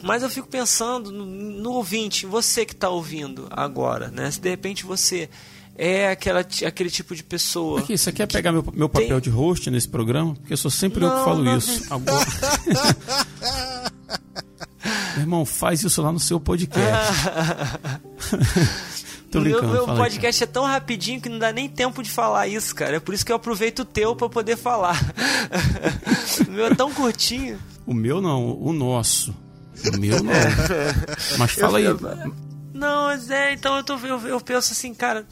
Mas 0.01 0.23
eu 0.23 0.29
fico 0.29 0.47
pensando 0.47 1.11
no, 1.11 1.25
no 1.25 1.71
ouvinte, 1.73 2.25
você 2.25 2.65
que 2.65 2.75
tá 2.75 2.89
ouvindo 2.89 3.47
agora, 3.49 4.09
né? 4.09 4.29
Se 4.31 4.39
de 4.39 4.49
repente 4.49 4.85
você 4.85 5.29
é 5.81 6.09
aquela, 6.11 6.41
aquele 6.41 6.89
tipo 6.89 7.15
de 7.15 7.23
pessoa. 7.23 7.79
Aqui, 7.79 7.97
você 7.97 8.11
quer 8.11 8.27
pegar 8.27 8.51
meu, 8.51 8.61
meu 8.73 8.89
papel 8.89 9.21
Tem- 9.21 9.21
de 9.21 9.29
host 9.29 9.71
nesse 9.71 9.87
programa? 9.87 10.35
Porque 10.35 10.51
eu 10.51 10.57
sou 10.57 10.69
sempre 10.69 11.05
eu 11.05 11.09
que 11.09 11.15
Não, 11.15 11.23
falo 11.23 11.41
não. 11.43 11.57
isso. 11.57 11.85
Agora... 11.93 12.25
meu 15.15 15.21
irmão, 15.21 15.45
faz 15.45 15.83
isso 15.83 16.01
lá 16.01 16.11
no 16.11 16.19
seu 16.19 16.39
podcast. 16.39 17.13
Tô 19.31 19.39
O 19.39 19.41
meu, 19.41 19.51
brincando. 19.51 19.73
meu 19.73 19.85
fala 19.85 20.03
aí, 20.03 20.09
podcast 20.09 20.43
é 20.43 20.47
tão 20.47 20.65
rapidinho 20.65 21.21
que 21.21 21.29
não 21.29 21.37
dá 21.37 21.53
nem 21.53 21.69
tempo 21.69 22.01
de 22.01 22.09
falar 22.09 22.47
isso, 22.47 22.73
cara. 22.75 22.97
É 22.97 22.99
por 22.99 23.13
isso 23.13 23.23
que 23.25 23.31
eu 23.31 23.35
aproveito 23.35 23.79
o 23.79 23.85
teu 23.85 24.15
pra 24.15 24.27
poder 24.27 24.57
falar. 24.57 24.99
o 26.47 26.51
meu 26.51 26.65
é 26.65 26.75
tão 26.75 26.91
curtinho. 26.91 27.59
O 27.85 27.93
meu 27.93 28.19
não, 28.19 28.59
o 28.59 28.73
nosso. 28.73 29.33
O 29.93 29.97
meu 29.97 30.21
não. 30.23 30.33
Mas 31.37 31.51
fala 31.51 31.77
aí. 31.77 31.85
Não, 32.73 33.03
mas 33.05 33.29
é, 33.29 33.53
então 33.53 33.77
eu, 33.77 33.83
tô, 33.83 33.97
eu, 33.97 34.19
eu 34.27 34.41
penso 34.41 34.73
assim, 34.73 34.93
cara, 34.95 35.27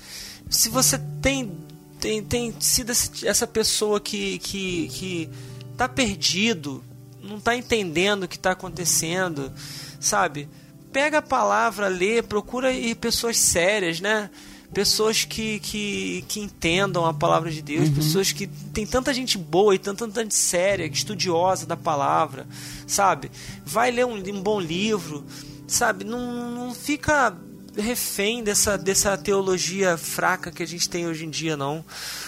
se 0.50 0.70
você 0.70 0.98
tem, 1.22 1.52
tem, 2.00 2.24
tem 2.24 2.54
sido 2.60 2.92
essa 2.92 3.48
pessoa 3.48 4.00
que, 4.00 4.40
que, 4.40 4.88
que 4.90 5.30
tá 5.76 5.88
perdido, 5.88 6.84
não 7.22 7.40
tá 7.40 7.56
entendendo 7.56 8.24
o 8.24 8.28
que 8.28 8.40
tá 8.40 8.52
acontecendo, 8.52 9.52
sabe? 10.00 10.48
Pega 10.92 11.18
a 11.18 11.22
palavra, 11.22 11.88
lê, 11.88 12.22
procura 12.22 12.70
aí 12.70 12.96
pessoas 12.96 13.38
sérias, 13.38 14.00
né? 14.00 14.30
Pessoas 14.74 15.24
que, 15.24 15.60
que, 15.60 16.26
que 16.28 16.40
entendam 16.42 17.06
a 17.06 17.14
palavra 17.14 17.50
de 17.50 17.62
Deus, 17.62 17.90
pessoas 17.90 18.32
que 18.34 18.48
tem 18.48 18.86
tanta 18.86 19.14
gente 19.14 19.38
boa 19.38 19.74
e 19.74 19.80
tanta, 19.80 20.06
tanta 20.06 20.24
gente 20.24 20.36
séria, 20.36 20.86
estudiosa 20.86 21.66
da 21.66 21.78
palavra, 21.78 22.46
sabe? 22.86 23.32
Vai 23.66 23.92
ler 23.92 24.06
um, 24.06 24.16
um 24.16 24.42
bom 24.42 24.60
livro, 24.60 25.26
sabe? 25.68 26.04
Não, 26.04 26.52
não 26.52 26.74
fica 26.74 27.34
refém 27.78 28.44
dessa, 28.44 28.78
dessa 28.78 29.18
teologia 29.18 29.98
fraca 29.98 30.52
que 30.52 30.64
a 30.64 30.68
gente 30.68 30.90
tem 30.90 31.08
hoje 31.08 31.26
em 31.26 31.30
dia, 31.30 31.56
não. 31.56 31.84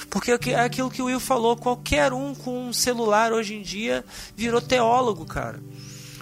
Porque 0.09 0.31
é 0.31 0.35
aqui- 0.35 0.53
aquilo 0.53 0.89
que 0.91 1.01
o 1.01 1.05
Will 1.05 1.19
falou, 1.19 1.55
qualquer 1.57 2.13
um 2.13 2.33
com 2.35 2.67
um 2.69 2.73
celular 2.73 3.33
hoje 3.33 3.55
em 3.55 3.61
dia 3.61 4.05
virou 4.35 4.61
teólogo, 4.61 5.25
cara. 5.25 5.59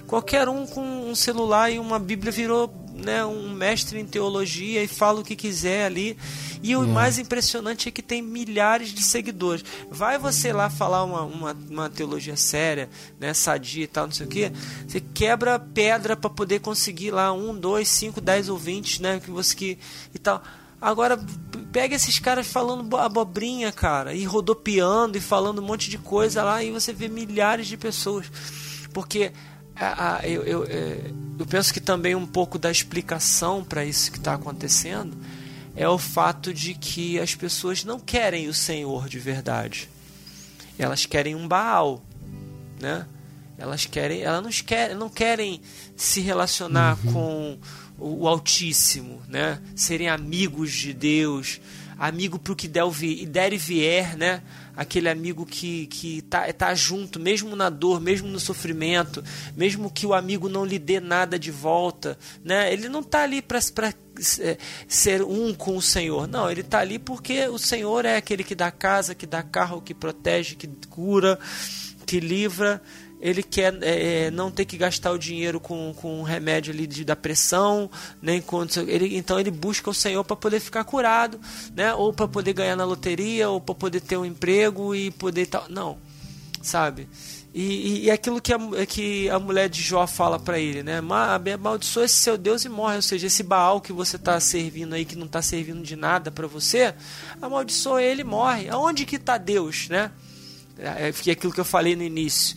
Qualquer 0.06 0.48
um 0.48 0.66
com 0.66 0.82
um 1.10 1.14
celular 1.14 1.70
e 1.70 1.78
uma 1.80 2.00
Bíblia 2.00 2.32
virou 2.32 2.74
né, 3.04 3.24
um 3.26 3.50
mestre 3.52 4.00
em 4.00 4.06
teologia 4.06 4.84
e 4.84 4.88
fala 4.88 5.22
o 5.22 5.24
que 5.24 5.36
quiser 5.36 5.86
ali. 5.86 6.18
E 6.64 6.76
o 6.76 6.88
mais 6.88 7.18
impressionante 7.20 7.88
é 7.88 7.92
que 7.92 8.02
tem 8.02 8.22
milhares 8.22 8.90
de 8.90 9.04
seguidores. 9.04 9.64
Vai 9.90 10.18
você 10.18 10.52
lá 10.52 10.70
falar 10.70 11.04
uma, 11.04 11.22
uma, 11.24 11.58
uma 11.70 11.90
teologia 11.90 12.36
séria, 12.36 12.90
né, 13.20 13.34
sadia 13.34 13.84
e 13.84 13.88
tal, 13.88 14.06
não 14.08 14.14
sei 14.14 14.26
o 14.26 14.30
que. 14.30 14.52
Você 14.88 15.00
quebra 15.00 15.60
pedra 15.60 16.16
para 16.18 16.30
poder 16.30 16.60
conseguir 16.60 17.12
lá 17.12 17.32
um, 17.32 17.56
dois, 17.58 17.88
cinco, 17.88 18.20
dez 18.20 18.50
ouvintes, 18.50 19.00
né, 19.00 19.20
que 19.24 19.30
você 19.32 19.56
que 19.56 19.78
e 20.14 20.20
tal. 20.20 20.42
Agora 20.80 21.18
pega 21.72 21.96
esses 21.96 22.20
caras 22.20 22.46
falando 22.46 22.84
bo- 22.84 22.98
abobrinha, 22.98 23.72
cara, 23.72 24.14
e 24.14 24.24
rodopiando 24.26 25.18
e 25.18 25.22
falando 25.22 25.60
um 25.60 25.66
monte 25.66 25.90
de 25.90 25.98
coisa 25.98 26.44
lá 26.44 26.64
e 26.64 26.72
você 26.72 26.94
vê 26.94 27.08
milhares 27.08 27.66
de 27.68 27.76
pessoas. 27.78 28.28
Porque 28.94 29.32
a- 29.76 30.18
a- 30.18 30.28
eu, 30.28 30.44
eu, 30.44 30.64
é, 30.66 31.12
eu 31.40 31.46
penso 31.46 31.74
que 31.74 31.80
também 31.80 32.16
um 32.16 32.26
pouco 32.26 32.58
da 32.58 32.72
explicação 32.72 33.64
para 33.64 33.86
isso 33.86 34.12
que 34.12 34.18
está 34.18 34.34
acontecendo 34.34 35.18
é 35.76 35.88
o 35.88 35.98
fato 35.98 36.52
de 36.54 36.74
que 36.74 37.20
as 37.20 37.36
pessoas 37.36 37.84
não 37.84 38.00
querem 38.00 38.48
o 38.48 38.54
Senhor 38.54 39.08
de 39.08 39.20
verdade. 39.20 39.88
Elas 40.78 41.06
querem 41.06 41.36
um 41.36 41.48
Baal, 41.48 42.04
né? 42.82 43.06
Elas 43.58 43.86
querem, 43.86 44.22
elas 44.22 44.44
não 44.44 44.52
querem, 44.52 44.96
não 44.96 45.10
querem 45.10 45.62
se 45.96 46.22
relacionar 46.22 46.98
com 47.12 47.58
o, 47.98 48.24
o 48.24 48.28
Altíssimo, 48.28 49.22
né? 49.28 49.62
Serem 49.76 50.10
amigos 50.10 50.72
de 50.72 50.94
Deus, 50.94 51.62
amigo 51.98 52.38
para 52.38 52.54
o 52.54 52.56
que 52.56 52.68
der, 52.68 52.84
der 53.28 53.54
e 53.54 53.58
vier, 53.58 54.16
né? 54.16 54.42
Aquele 54.76 55.10
amigo 55.10 55.46
que, 55.46 55.88
que 55.88 56.22
tá, 56.24 56.52
tá 56.54 56.76
junto, 56.76 57.20
mesmo 57.20 57.56
na 57.56 57.70
dor, 57.70 58.00
mesmo 58.00 58.28
no 58.28 58.40
sofrimento, 58.40 59.24
mesmo 59.56 59.90
que 59.90 60.06
o 60.06 60.14
amigo 60.14 60.48
não 60.48 60.64
lhe 60.64 60.78
dê 60.78 61.00
nada 61.00 61.40
de 61.40 61.50
volta, 61.50 62.18
né? 62.44 62.72
Ele 62.72 62.88
não 62.88 63.02
tá 63.02 63.24
ali 63.24 63.42
para 63.42 63.60
ser 64.88 65.24
um 65.24 65.54
com 65.54 65.76
o 65.76 65.82
Senhor, 65.82 66.28
não, 66.28 66.50
ele 66.50 66.64
tá 66.64 66.80
ali 66.80 67.00
porque 67.00 67.48
o 67.48 67.58
Senhor 67.58 68.06
é 68.06 68.18
aquele 68.18 68.44
que 68.44 68.56
dá 68.56 68.70
casa, 68.70 69.16
que 69.16 69.26
dá 69.26 69.42
carro, 69.42 69.82
que 69.82 69.94
protege, 69.94 70.56
que 70.56 70.68
cura, 70.90 71.40
que 72.06 72.20
livra, 72.20 72.82
ele 73.20 73.42
quer 73.42 73.76
é, 73.82 74.30
não 74.32 74.52
ter 74.52 74.66
que 74.66 74.78
gastar 74.78 75.12
o 75.12 75.18
dinheiro 75.18 75.60
com, 75.60 75.94
com 75.98 76.20
um 76.20 76.24
remédio 76.24 76.74
ali 76.74 76.86
de, 76.86 77.04
da 77.04 77.16
pressão, 77.16 77.90
nem 78.22 78.42
com, 78.42 78.66
ele, 78.88 79.18
então 79.18 79.40
ele 79.40 79.50
busca 79.52 79.90
o 79.90 79.94
Senhor 79.94 80.24
para 80.24 80.36
poder 80.36 80.60
ficar 80.60 80.84
curado, 80.84 81.40
né? 81.76 81.94
Ou 81.94 82.14
para 82.14 82.28
poder 82.28 82.54
ganhar 82.54 82.76
na 82.76 82.86
loteria, 82.86 83.50
ou 83.50 83.60
para 83.60 83.74
poder 83.76 84.02
ter 84.02 84.18
um 84.18 84.26
emprego 84.26 84.94
e 84.94 85.10
poder 85.12 85.48
tal. 85.48 85.66
Não, 85.68 85.98
sabe? 86.62 87.08
E, 87.54 87.64
e, 87.64 88.04
e 88.04 88.12
aquilo 88.12 88.40
que 88.40 88.54
a, 88.54 88.60
que 88.86 89.28
a 89.32 89.40
mulher 89.40 89.68
de 89.68 89.82
Jó 89.82 90.06
fala 90.06 90.38
para 90.38 90.60
ele, 90.60 90.84
né? 90.84 91.02
Ma- 91.02 91.34
Amaldiçoa 91.36 92.06
esse 92.06 92.16
seu 92.16 92.38
Deus 92.38 92.66
e 92.66 92.70
morre. 92.70 92.98
Ou 92.98 93.02
seja, 93.02 93.26
esse 93.26 93.42
Baal 93.42 93.82
que 93.82 93.92
você 93.92 94.16
está 94.16 94.40
servindo 94.40 94.94
aí, 94.94 95.06
que 95.06 95.16
não 95.16 95.26
está 95.26 95.42
servindo 95.42 95.82
de 95.82 95.96
nada 95.96 96.30
para 96.30 96.46
você, 96.46 96.94
amaldiçoa 97.42 98.04
ele 98.04 98.22
e 98.22 98.24
morre. 98.24 98.70
Aonde 98.70 99.06
que 99.08 99.16
está 99.16 99.40
Deus, 99.40 99.90
né? 99.90 100.12
É 100.78 101.08
é 101.08 101.32
aquilo 101.32 101.52
que 101.52 101.60
eu 101.60 101.66
falei 101.66 101.96
no 101.96 102.04
início. 102.04 102.56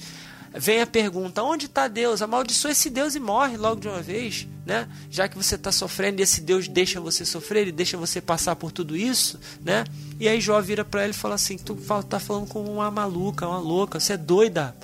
Vem 0.52 0.80
a 0.80 0.86
pergunta: 0.86 1.42
onde 1.42 1.66
está 1.66 1.86
Deus? 1.86 2.22
Amaldiçoa 2.22 2.72
esse 2.72 2.90
Deus 2.90 3.14
e 3.14 3.20
morre 3.20 3.56
logo 3.56 3.80
de 3.80 3.88
uma 3.88 4.02
vez, 4.02 4.48
né? 4.66 4.88
Já 5.08 5.28
que 5.28 5.36
você 5.36 5.54
está 5.54 5.70
sofrendo 5.70 6.20
esse 6.20 6.40
Deus 6.40 6.66
deixa 6.66 7.00
você 7.00 7.24
sofrer, 7.24 7.62
ele 7.62 7.72
deixa 7.72 7.96
você 7.96 8.20
passar 8.20 8.56
por 8.56 8.72
tudo 8.72 8.96
isso, 8.96 9.38
né? 9.60 9.84
E 10.18 10.28
aí 10.28 10.40
Jó 10.40 10.60
vira 10.60 10.84
para 10.84 11.04
ele 11.04 11.12
e 11.12 11.16
fala 11.16 11.36
assim: 11.36 11.56
tu 11.56 11.76
tá 12.08 12.18
falando 12.18 12.48
com 12.48 12.64
uma 12.64 12.90
maluca, 12.90 13.46
uma 13.46 13.60
louca, 13.60 14.00
você 14.00 14.14
é 14.14 14.16
doida, 14.16 14.74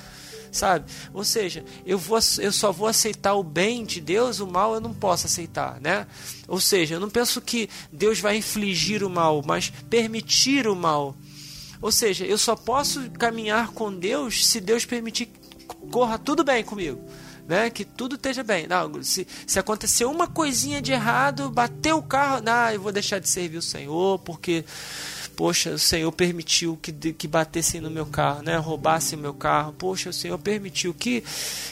sabe? 0.53 0.85
Ou 1.13 1.25
seja, 1.25 1.65
eu 1.85 1.99
vou, 1.99 2.19
eu 2.39 2.53
só 2.53 2.71
vou 2.71 2.87
aceitar 2.87 3.35
o 3.35 3.43
bem 3.43 3.85
de 3.85 4.01
Deus, 4.01 4.39
o 4.39 4.47
mal 4.47 4.73
eu 4.73 4.81
não 4.81 4.95
posso 4.95 5.27
aceitar, 5.27 5.81
né? 5.81 6.07
Ou 6.47 6.61
seja, 6.61 6.95
eu 6.95 7.01
não 7.01 7.11
penso 7.11 7.41
que 7.41 7.69
Deus 7.91 8.21
vai 8.21 8.37
infligir 8.37 9.03
o 9.03 9.11
mal, 9.11 9.43
mas 9.45 9.71
permitir 9.91 10.69
o 10.69 10.77
mal. 10.77 11.17
Ou 11.83 11.91
seja, 11.91 12.25
eu 12.25 12.39
só 12.39 12.55
posso 12.55 13.11
caminhar 13.11 13.73
com 13.73 13.93
Deus 13.93 14.47
se 14.47 14.61
Deus 14.61 14.85
permitir 14.85 15.29
corra 15.67 16.19
tudo 16.19 16.45
bem 16.45 16.65
comigo. 16.65 17.01
Né? 17.47 17.71
Que 17.71 17.85
tudo 17.85 18.17
esteja 18.17 18.43
bem. 18.43 18.67
Não, 18.67 19.03
se, 19.03 19.27
se 19.47 19.59
acontecer 19.59 20.05
uma 20.05 20.27
coisinha 20.27 20.83
de 20.83 20.93
errado, 20.93 21.51
bater 21.51 21.95
o 21.95 22.03
carro, 22.03 22.43
não, 22.43 22.71
eu 22.71 22.81
vou 22.81 22.91
deixar 22.91 23.21
de 23.21 23.29
servir 23.29 23.59
o 23.59 23.63
Senhor, 23.63 24.19
porque, 24.19 24.65
poxa, 25.37 25.71
o 25.71 25.79
Senhor 25.79 26.11
permitiu 26.11 26.77
que, 26.83 26.93
que 26.93 27.29
batessem 27.29 27.81
no 27.81 27.89
meu 27.89 28.05
carro, 28.05 28.43
né? 28.43 28.57
Roubassem 28.57 29.17
o 29.17 29.23
meu 29.23 29.35
carro. 29.35 29.73
Poxa, 29.75 30.11
o 30.11 30.13
Senhor 30.13 30.39
permitiu. 30.39 30.93
Que, 30.93 31.23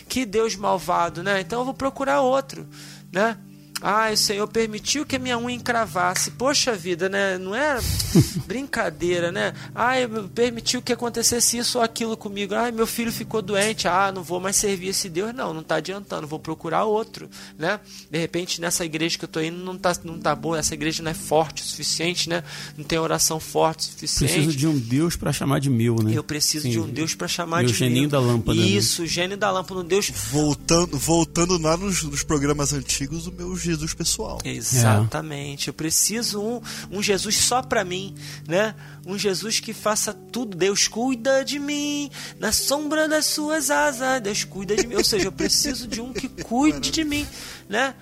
que 0.08 0.24
Deus 0.24 0.54
malvado, 0.54 1.24
né? 1.24 1.40
Então 1.40 1.60
eu 1.60 1.64
vou 1.64 1.74
procurar 1.74 2.20
outro, 2.20 2.66
né? 3.12 3.36
Ah, 3.86 4.10
o 4.10 4.16
Senhor 4.16 4.48
permitiu 4.48 5.04
que 5.04 5.16
a 5.16 5.18
minha 5.18 5.38
unha 5.38 5.54
encravasse. 5.54 6.30
Poxa 6.30 6.72
vida, 6.72 7.06
né? 7.06 7.36
Não 7.36 7.54
é 7.54 7.78
brincadeira, 8.48 9.30
né? 9.30 9.52
Ah, 9.74 9.92
permitiu 10.34 10.80
que 10.80 10.90
acontecesse 10.90 11.58
isso 11.58 11.76
ou 11.76 11.84
aquilo 11.84 12.16
comigo. 12.16 12.54
Ah, 12.54 12.72
meu 12.72 12.86
filho 12.86 13.12
ficou 13.12 13.42
doente. 13.42 13.86
Ah, 13.86 14.10
não 14.10 14.22
vou 14.22 14.40
mais 14.40 14.56
servir 14.56 14.88
esse 14.88 15.10
Deus. 15.10 15.34
Não, 15.34 15.52
não 15.52 15.60
está 15.60 15.74
adiantando. 15.74 16.26
Vou 16.26 16.38
procurar 16.38 16.84
outro, 16.84 17.28
né? 17.58 17.78
De 18.10 18.18
repente, 18.18 18.58
nessa 18.58 18.86
igreja 18.86 19.18
que 19.18 19.24
eu 19.24 19.26
estou 19.26 19.42
indo 19.42 19.58
não 19.58 19.74
está 19.74 19.94
não 20.02 20.18
tá 20.18 20.34
boa. 20.34 20.58
Essa 20.58 20.72
igreja 20.72 21.02
não 21.02 21.10
é 21.10 21.14
forte 21.14 21.62
o 21.62 21.66
suficiente, 21.66 22.26
né? 22.26 22.42
Não 22.78 22.84
tem 22.86 22.98
oração 22.98 23.38
forte 23.38 23.80
o 23.80 23.92
suficiente. 23.92 24.32
Preciso 24.32 24.56
de 24.56 24.66
um 24.66 24.78
Deus 24.78 25.14
para 25.14 25.30
chamar 25.30 25.60
de 25.60 25.68
meu, 25.68 25.96
né? 25.96 26.12
Eu 26.14 26.24
preciso 26.24 26.62
Sim. 26.62 26.70
de 26.70 26.80
um 26.80 26.88
Deus 26.88 27.14
para 27.14 27.28
chamar 27.28 27.58
meu 27.58 27.66
de 27.66 27.74
geninho 27.74 28.08
meu. 28.08 28.10
da 28.12 28.20
lâmpada. 28.20 28.58
Né? 28.58 28.66
Isso, 28.66 29.02
né? 29.02 29.08
gênio 29.08 29.36
da 29.36 29.50
lâmpada. 29.50 29.80
Um 29.80 29.84
Deus... 29.84 30.10
Voltando, 30.30 30.96
voltando 30.96 31.58
lá 31.58 31.76
nos, 31.76 32.02
nos 32.02 32.22
programas 32.22 32.72
antigos, 32.72 33.26
o 33.26 33.32
meu 33.32 33.54
Jesus 33.54 33.73
pessoal. 33.94 34.38
Exatamente. 34.44 35.68
É. 35.68 35.70
Eu 35.70 35.74
preciso 35.74 36.40
um, 36.40 36.60
um 36.90 37.02
Jesus 37.02 37.36
só 37.36 37.62
para 37.62 37.84
mim, 37.84 38.14
né? 38.46 38.74
Um 39.06 39.18
Jesus 39.18 39.60
que 39.60 39.72
faça 39.72 40.12
tudo. 40.12 40.56
Deus 40.56 40.88
cuida 40.88 41.44
de 41.44 41.58
mim, 41.58 42.10
na 42.38 42.52
sombra 42.52 43.08
das 43.08 43.26
suas 43.26 43.70
asas. 43.70 44.20
Deus 44.20 44.44
cuida 44.44 44.76
de 44.76 44.86
mim. 44.86 44.94
Ou 44.94 45.04
seja, 45.04 45.26
eu 45.26 45.32
preciso 45.32 45.86
de 45.86 46.00
um 46.00 46.12
que 46.12 46.28
cuide 46.28 46.90
de 46.90 47.04
mim, 47.04 47.26
né? 47.68 47.94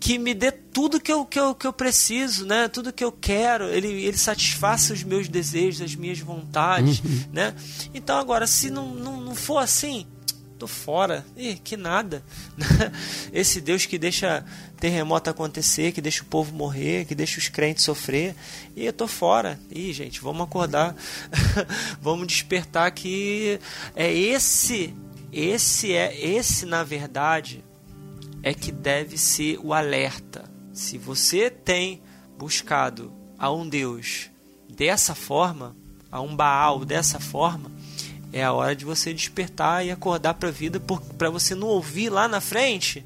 que 0.00 0.18
me 0.18 0.32
dê 0.32 0.52
tudo 0.52 1.00
que 1.00 1.12
eu, 1.12 1.24
que 1.24 1.38
eu, 1.38 1.54
que 1.54 1.66
eu 1.66 1.72
preciso, 1.72 2.46
né? 2.46 2.68
Tudo 2.68 2.92
que 2.92 3.02
eu 3.02 3.10
quero, 3.10 3.64
ele, 3.64 3.88
ele 3.88 4.16
satisfaça 4.16 4.92
os 4.92 5.02
meus 5.02 5.28
desejos, 5.28 5.82
as 5.82 5.94
minhas 5.94 6.20
vontades, 6.20 7.00
uhum. 7.00 7.24
né? 7.32 7.54
Então 7.92 8.16
agora, 8.16 8.46
se 8.46 8.70
não, 8.70 8.94
não, 8.94 9.20
não 9.20 9.34
for 9.34 9.58
assim, 9.58 10.06
tô 10.58 10.66
fora. 10.66 11.24
Ih, 11.36 11.56
que 11.56 11.76
nada. 11.76 12.22
Esse 13.32 13.60
Deus 13.60 13.86
que 13.86 13.98
deixa 13.98 14.44
terremoto 14.78 15.30
acontecer, 15.30 15.92
que 15.92 16.00
deixa 16.00 16.22
o 16.22 16.26
povo 16.26 16.52
morrer, 16.52 17.04
que 17.06 17.14
deixa 17.14 17.38
os 17.38 17.48
crentes 17.48 17.84
sofrer. 17.84 18.34
E 18.76 18.84
eu 18.84 18.92
tô 18.92 19.06
fora. 19.06 19.58
Ih, 19.70 19.92
gente, 19.92 20.20
vamos 20.20 20.42
acordar. 20.42 20.94
vamos 22.02 22.26
despertar 22.26 22.90
que 22.90 23.60
é 23.94 24.12
esse, 24.12 24.94
esse 25.32 25.92
é 25.92 26.14
esse 26.20 26.66
na 26.66 26.82
verdade 26.82 27.64
é 28.42 28.52
que 28.52 28.72
deve 28.72 29.16
ser 29.16 29.58
o 29.62 29.72
alerta. 29.72 30.44
Se 30.72 30.98
você 30.98 31.50
tem 31.50 32.02
buscado 32.36 33.12
a 33.38 33.50
um 33.50 33.68
Deus 33.68 34.30
dessa 34.68 35.14
forma, 35.14 35.76
a 36.10 36.20
um 36.20 36.34
Baal 36.34 36.84
dessa 36.84 37.18
forma, 37.18 37.70
é 38.32 38.44
a 38.44 38.52
hora 38.52 38.74
de 38.74 38.84
você 38.84 39.12
despertar 39.12 39.84
e 39.84 39.90
acordar 39.90 40.34
para 40.34 40.48
a 40.48 40.52
vida 40.52 40.80
para 41.16 41.30
você 41.30 41.54
não 41.54 41.68
ouvir 41.68 42.10
lá 42.10 42.28
na 42.28 42.40
frente, 42.40 43.04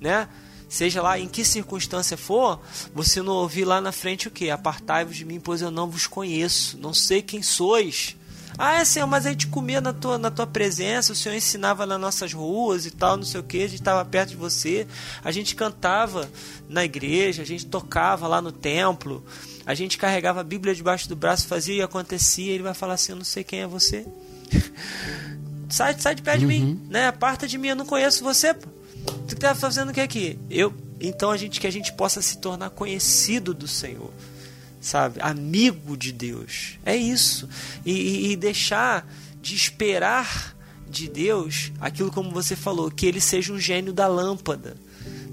né? 0.00 0.28
Seja 0.68 1.02
lá 1.02 1.18
em 1.18 1.26
que 1.26 1.44
circunstância 1.44 2.16
for, 2.16 2.60
você 2.94 3.20
não 3.20 3.32
ouvir 3.32 3.64
lá 3.64 3.80
na 3.80 3.90
frente 3.90 4.28
o 4.28 4.30
que? 4.30 4.50
Apartai-vos 4.50 5.16
de 5.16 5.24
mim, 5.24 5.40
pois 5.40 5.60
eu 5.60 5.70
não 5.70 5.90
vos 5.90 6.06
conheço, 6.06 6.78
não 6.78 6.94
sei 6.94 7.20
quem 7.20 7.42
sois. 7.42 8.16
Ah, 8.56 8.74
é 8.74 8.84
Senhor, 8.84 9.06
mas 9.06 9.26
a 9.26 9.30
gente 9.30 9.46
comia 9.46 9.80
na 9.80 9.92
tua, 9.92 10.18
na 10.18 10.30
tua 10.30 10.46
presença, 10.46 11.12
o 11.12 11.16
Senhor 11.16 11.34
ensinava 11.34 11.86
nas 11.86 12.00
nossas 12.00 12.32
ruas 12.32 12.86
e 12.86 12.90
tal, 12.90 13.16
não 13.16 13.24
sei 13.24 13.40
o 13.40 13.42
que, 13.44 13.58
a 13.58 13.66
gente 13.66 13.80
estava 13.80 14.04
perto 14.04 14.30
de 14.30 14.36
você, 14.36 14.86
a 15.24 15.32
gente 15.32 15.56
cantava 15.56 16.30
na 16.68 16.84
igreja, 16.84 17.42
a 17.42 17.44
gente 17.44 17.66
tocava 17.66 18.28
lá 18.28 18.40
no 18.40 18.52
templo, 18.52 19.24
a 19.64 19.74
gente 19.74 19.98
carregava 19.98 20.40
a 20.40 20.44
Bíblia 20.44 20.74
debaixo 20.74 21.08
do 21.08 21.16
braço, 21.16 21.48
fazia 21.48 21.74
e 21.74 21.82
acontecia, 21.82 22.52
ele 22.52 22.62
vai 22.62 22.74
falar 22.74 22.94
assim, 22.94 23.12
eu 23.12 23.16
não 23.16 23.24
sei 23.24 23.42
quem 23.42 23.60
é 23.60 23.66
você. 23.66 24.06
sai, 25.68 25.98
sai 25.98 26.14
de 26.14 26.22
uhum. 26.28 26.38
de 26.38 26.46
mim, 26.46 26.62
uhum. 26.62 26.86
né? 26.90 27.06
Aparta 27.08 27.46
de 27.46 27.58
mim, 27.58 27.68
eu 27.68 27.76
não 27.76 27.86
conheço 27.86 28.24
você. 28.24 28.54
Pô. 28.54 28.68
Tu 29.28 29.36
tá 29.36 29.54
fazendo 29.54 29.90
o 29.90 29.92
que 29.92 30.00
aqui? 30.00 30.38
Eu, 30.50 30.74
então 31.00 31.30
a 31.30 31.36
gente 31.36 31.60
que 31.60 31.66
a 31.66 31.72
gente 31.72 31.92
possa 31.92 32.20
se 32.20 32.38
tornar 32.38 32.70
conhecido 32.70 33.54
do 33.54 33.66
Senhor, 33.66 34.12
sabe? 34.80 35.20
Amigo 35.20 35.96
de 35.96 36.12
Deus. 36.12 36.78
É 36.84 36.96
isso. 36.96 37.48
E, 37.84 37.92
e, 37.92 38.32
e 38.32 38.36
deixar 38.36 39.06
de 39.40 39.54
esperar 39.54 40.56
de 40.88 41.08
Deus 41.08 41.72
aquilo 41.80 42.10
como 42.10 42.30
você 42.30 42.56
falou, 42.56 42.90
que 42.90 43.06
ele 43.06 43.20
seja 43.20 43.52
um 43.52 43.58
gênio 43.58 43.92
da 43.92 44.06
lâmpada, 44.08 44.76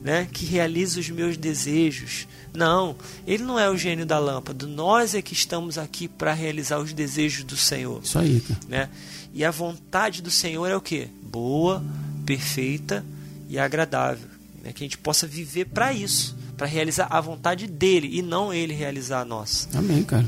né? 0.04 0.28
Que 0.32 0.46
realize 0.46 1.00
os 1.00 1.10
meus 1.10 1.36
desejos. 1.36 2.28
Não, 2.58 2.96
ele 3.28 3.44
não 3.44 3.60
é 3.60 3.70
o 3.70 3.78
gênio 3.78 4.04
da 4.04 4.18
lâmpada. 4.18 4.66
Nós 4.66 5.14
é 5.14 5.22
que 5.22 5.34
estamos 5.34 5.78
aqui 5.78 6.08
para 6.08 6.34
realizar 6.34 6.80
os 6.80 6.92
desejos 6.92 7.44
do 7.44 7.56
Senhor. 7.56 8.02
Isso 8.04 8.18
aí, 8.18 8.42
cara. 8.42 8.60
Né? 8.68 8.90
E 9.32 9.46
a 9.46 9.52
vontade 9.52 10.24
do 10.24 10.32
Senhor 10.32 10.66
é 10.66 10.76
o 10.76 10.82
que? 10.82 11.08
Boa, 11.22 11.84
perfeita 12.26 13.06
e 13.48 13.60
agradável. 13.60 14.28
Né? 14.64 14.74
Que 14.74 14.84
a 14.84 14.86
gente 14.86 14.98
possa 14.98 15.28
viver 15.28 15.66
para 15.66 15.94
isso, 15.94 16.36
para 16.58 16.66
realizar 16.66 17.06
a 17.12 17.22
vontade 17.22 17.68
dele 17.68 18.10
e 18.12 18.24
não 18.24 18.52
ele 18.52 18.74
realizar 18.74 19.22
a 19.22 19.26
nossa. 19.26 19.70
Amém, 19.78 20.02
cara. 20.02 20.26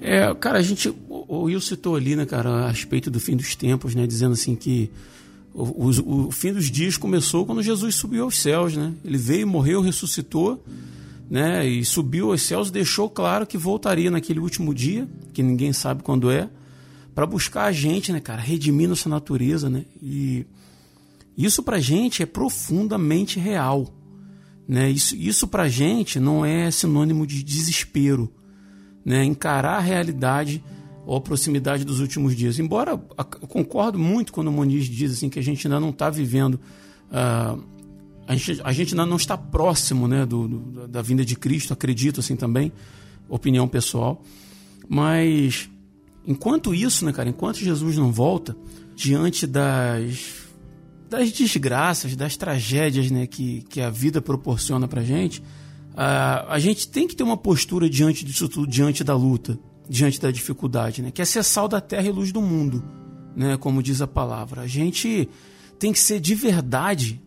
É, 0.00 0.34
cara, 0.34 0.58
a 0.58 0.62
gente, 0.62 0.88
o 1.06 1.42
Will 1.42 1.60
citou 1.60 1.96
ali, 1.96 2.16
né, 2.16 2.24
cara, 2.24 2.64
a 2.64 2.70
respeito 2.70 3.10
do 3.10 3.20
fim 3.20 3.36
dos 3.36 3.54
tempos, 3.54 3.94
né, 3.94 4.06
dizendo 4.06 4.32
assim 4.32 4.56
que 4.56 4.90
o, 5.52 5.64
o, 5.64 6.26
o 6.28 6.30
fim 6.30 6.50
dos 6.50 6.70
dias 6.70 6.96
começou 6.96 7.44
quando 7.44 7.62
Jesus 7.62 7.94
subiu 7.94 8.24
aos 8.24 8.40
céus, 8.40 8.74
né? 8.74 8.94
Ele 9.04 9.18
veio, 9.18 9.46
morreu, 9.46 9.82
ressuscitou 9.82 10.64
né, 11.30 11.66
e 11.66 11.84
subiu 11.84 12.30
aos 12.30 12.42
céus, 12.42 12.70
deixou 12.70 13.08
claro 13.08 13.46
que 13.46 13.56
voltaria 13.56 14.10
naquele 14.10 14.40
último 14.40 14.74
dia, 14.74 15.08
que 15.32 15.42
ninguém 15.42 15.72
sabe 15.72 16.02
quando 16.02 16.30
é, 16.30 16.48
para 17.14 17.26
buscar 17.26 17.64
a 17.64 17.72
gente, 17.72 18.12
né, 18.12 18.20
cara, 18.20 18.40
redimir 18.40 18.88
nossa 18.88 19.08
natureza, 19.08 19.68
né? 19.68 19.84
E 20.00 20.46
isso 21.36 21.62
pra 21.62 21.80
gente 21.80 22.22
é 22.22 22.26
profundamente 22.26 23.38
real, 23.38 23.92
né? 24.66 24.90
Isso 24.90 25.16
isso 25.16 25.46
pra 25.46 25.68
gente 25.68 26.20
não 26.20 26.44
é 26.44 26.70
sinônimo 26.70 27.26
de 27.26 27.42
desespero, 27.42 28.30
né? 29.04 29.24
Encarar 29.24 29.76
a 29.76 29.80
realidade 29.80 30.62
ou 31.04 31.16
a 31.16 31.20
proximidade 31.20 31.84
dos 31.84 32.00
últimos 32.00 32.36
dias. 32.36 32.58
Embora 32.58 32.92
eu 32.92 33.48
concordo 33.48 33.98
muito 33.98 34.32
quando 34.32 34.48
o 34.48 34.52
Moniz 34.52 34.86
diz 34.86 35.12
assim 35.12 35.28
que 35.28 35.38
a 35.38 35.42
gente 35.42 35.66
ainda 35.66 35.80
não 35.80 35.90
está 35.90 36.08
vivendo 36.08 36.54
uh, 37.10 37.62
a 38.32 38.36
gente, 38.36 38.60
a 38.64 38.72
gente 38.72 38.94
ainda 38.94 39.06
não 39.06 39.16
está 39.16 39.36
próximo 39.36 40.08
né, 40.08 40.24
do, 40.24 40.48
do, 40.48 40.88
da 40.88 41.02
vinda 41.02 41.24
de 41.24 41.36
Cristo, 41.36 41.72
acredito 41.72 42.20
assim 42.20 42.34
também, 42.34 42.72
opinião 43.28 43.68
pessoal. 43.68 44.22
Mas 44.88 45.68
enquanto 46.26 46.74
isso, 46.74 47.04
né, 47.04 47.12
cara, 47.12 47.28
enquanto 47.28 47.58
Jesus 47.58 47.96
não 47.96 48.10
volta, 48.10 48.56
diante 48.96 49.46
das, 49.46 50.46
das 51.10 51.30
desgraças, 51.30 52.16
das 52.16 52.36
tragédias 52.36 53.10
né, 53.10 53.26
que, 53.26 53.62
que 53.68 53.80
a 53.80 53.90
vida 53.90 54.22
proporciona 54.22 54.88
pra 54.88 55.02
gente, 55.02 55.42
a, 55.94 56.54
a 56.54 56.58
gente 56.58 56.88
tem 56.88 57.06
que 57.06 57.14
ter 57.14 57.22
uma 57.22 57.36
postura 57.36 57.88
diante 57.88 58.24
disso 58.24 58.48
tudo, 58.48 58.66
diante 58.66 59.04
da 59.04 59.14
luta, 59.14 59.58
diante 59.88 60.18
da 60.18 60.30
dificuldade, 60.30 61.02
né, 61.02 61.10
que 61.10 61.20
é 61.20 61.24
ser 61.24 61.42
sal 61.42 61.68
da 61.68 61.82
terra 61.82 62.08
e 62.08 62.12
luz 62.12 62.32
do 62.32 62.40
mundo, 62.40 62.82
né, 63.36 63.58
como 63.58 63.82
diz 63.82 64.00
a 64.00 64.06
palavra. 64.06 64.62
A 64.62 64.66
gente 64.66 65.28
tem 65.78 65.92
que 65.92 65.98
ser 65.98 66.18
de 66.18 66.34
verdade 66.34 67.20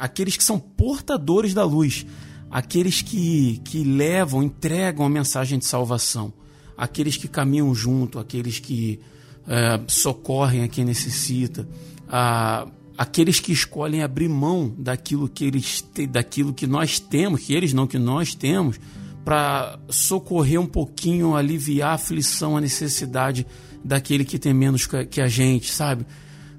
aqueles 0.00 0.36
que 0.36 0.42
são 0.42 0.58
portadores 0.58 1.52
da 1.52 1.62
luz, 1.62 2.06
aqueles 2.50 3.02
que, 3.02 3.60
que 3.64 3.84
levam, 3.84 4.42
entregam 4.42 5.04
a 5.04 5.10
mensagem 5.10 5.58
de 5.58 5.66
salvação, 5.66 6.32
aqueles 6.76 7.18
que 7.18 7.28
caminham 7.28 7.74
junto, 7.74 8.18
aqueles 8.18 8.58
que 8.58 8.98
é, 9.46 9.78
socorrem 9.86 10.62
a 10.62 10.68
quem 10.68 10.86
necessita, 10.86 11.68
a, 12.08 12.66
aqueles 12.96 13.40
que 13.40 13.52
escolhem 13.52 14.02
abrir 14.02 14.28
mão 14.28 14.74
daquilo 14.78 15.28
que 15.28 15.44
eles 15.44 15.84
daquilo 16.08 16.54
que 16.54 16.66
nós 16.66 16.98
temos, 16.98 17.42
que 17.42 17.52
eles 17.52 17.74
não 17.74 17.86
que 17.86 17.98
nós 17.98 18.34
temos, 18.34 18.80
para 19.22 19.78
socorrer 19.90 20.58
um 20.58 20.66
pouquinho, 20.66 21.36
aliviar 21.36 21.90
a 21.90 21.94
aflição, 21.94 22.56
a 22.56 22.60
necessidade 22.60 23.46
daquele 23.84 24.24
que 24.24 24.38
tem 24.38 24.54
menos 24.54 24.88
que 25.10 25.20
a 25.20 25.28
gente, 25.28 25.70
sabe? 25.70 26.06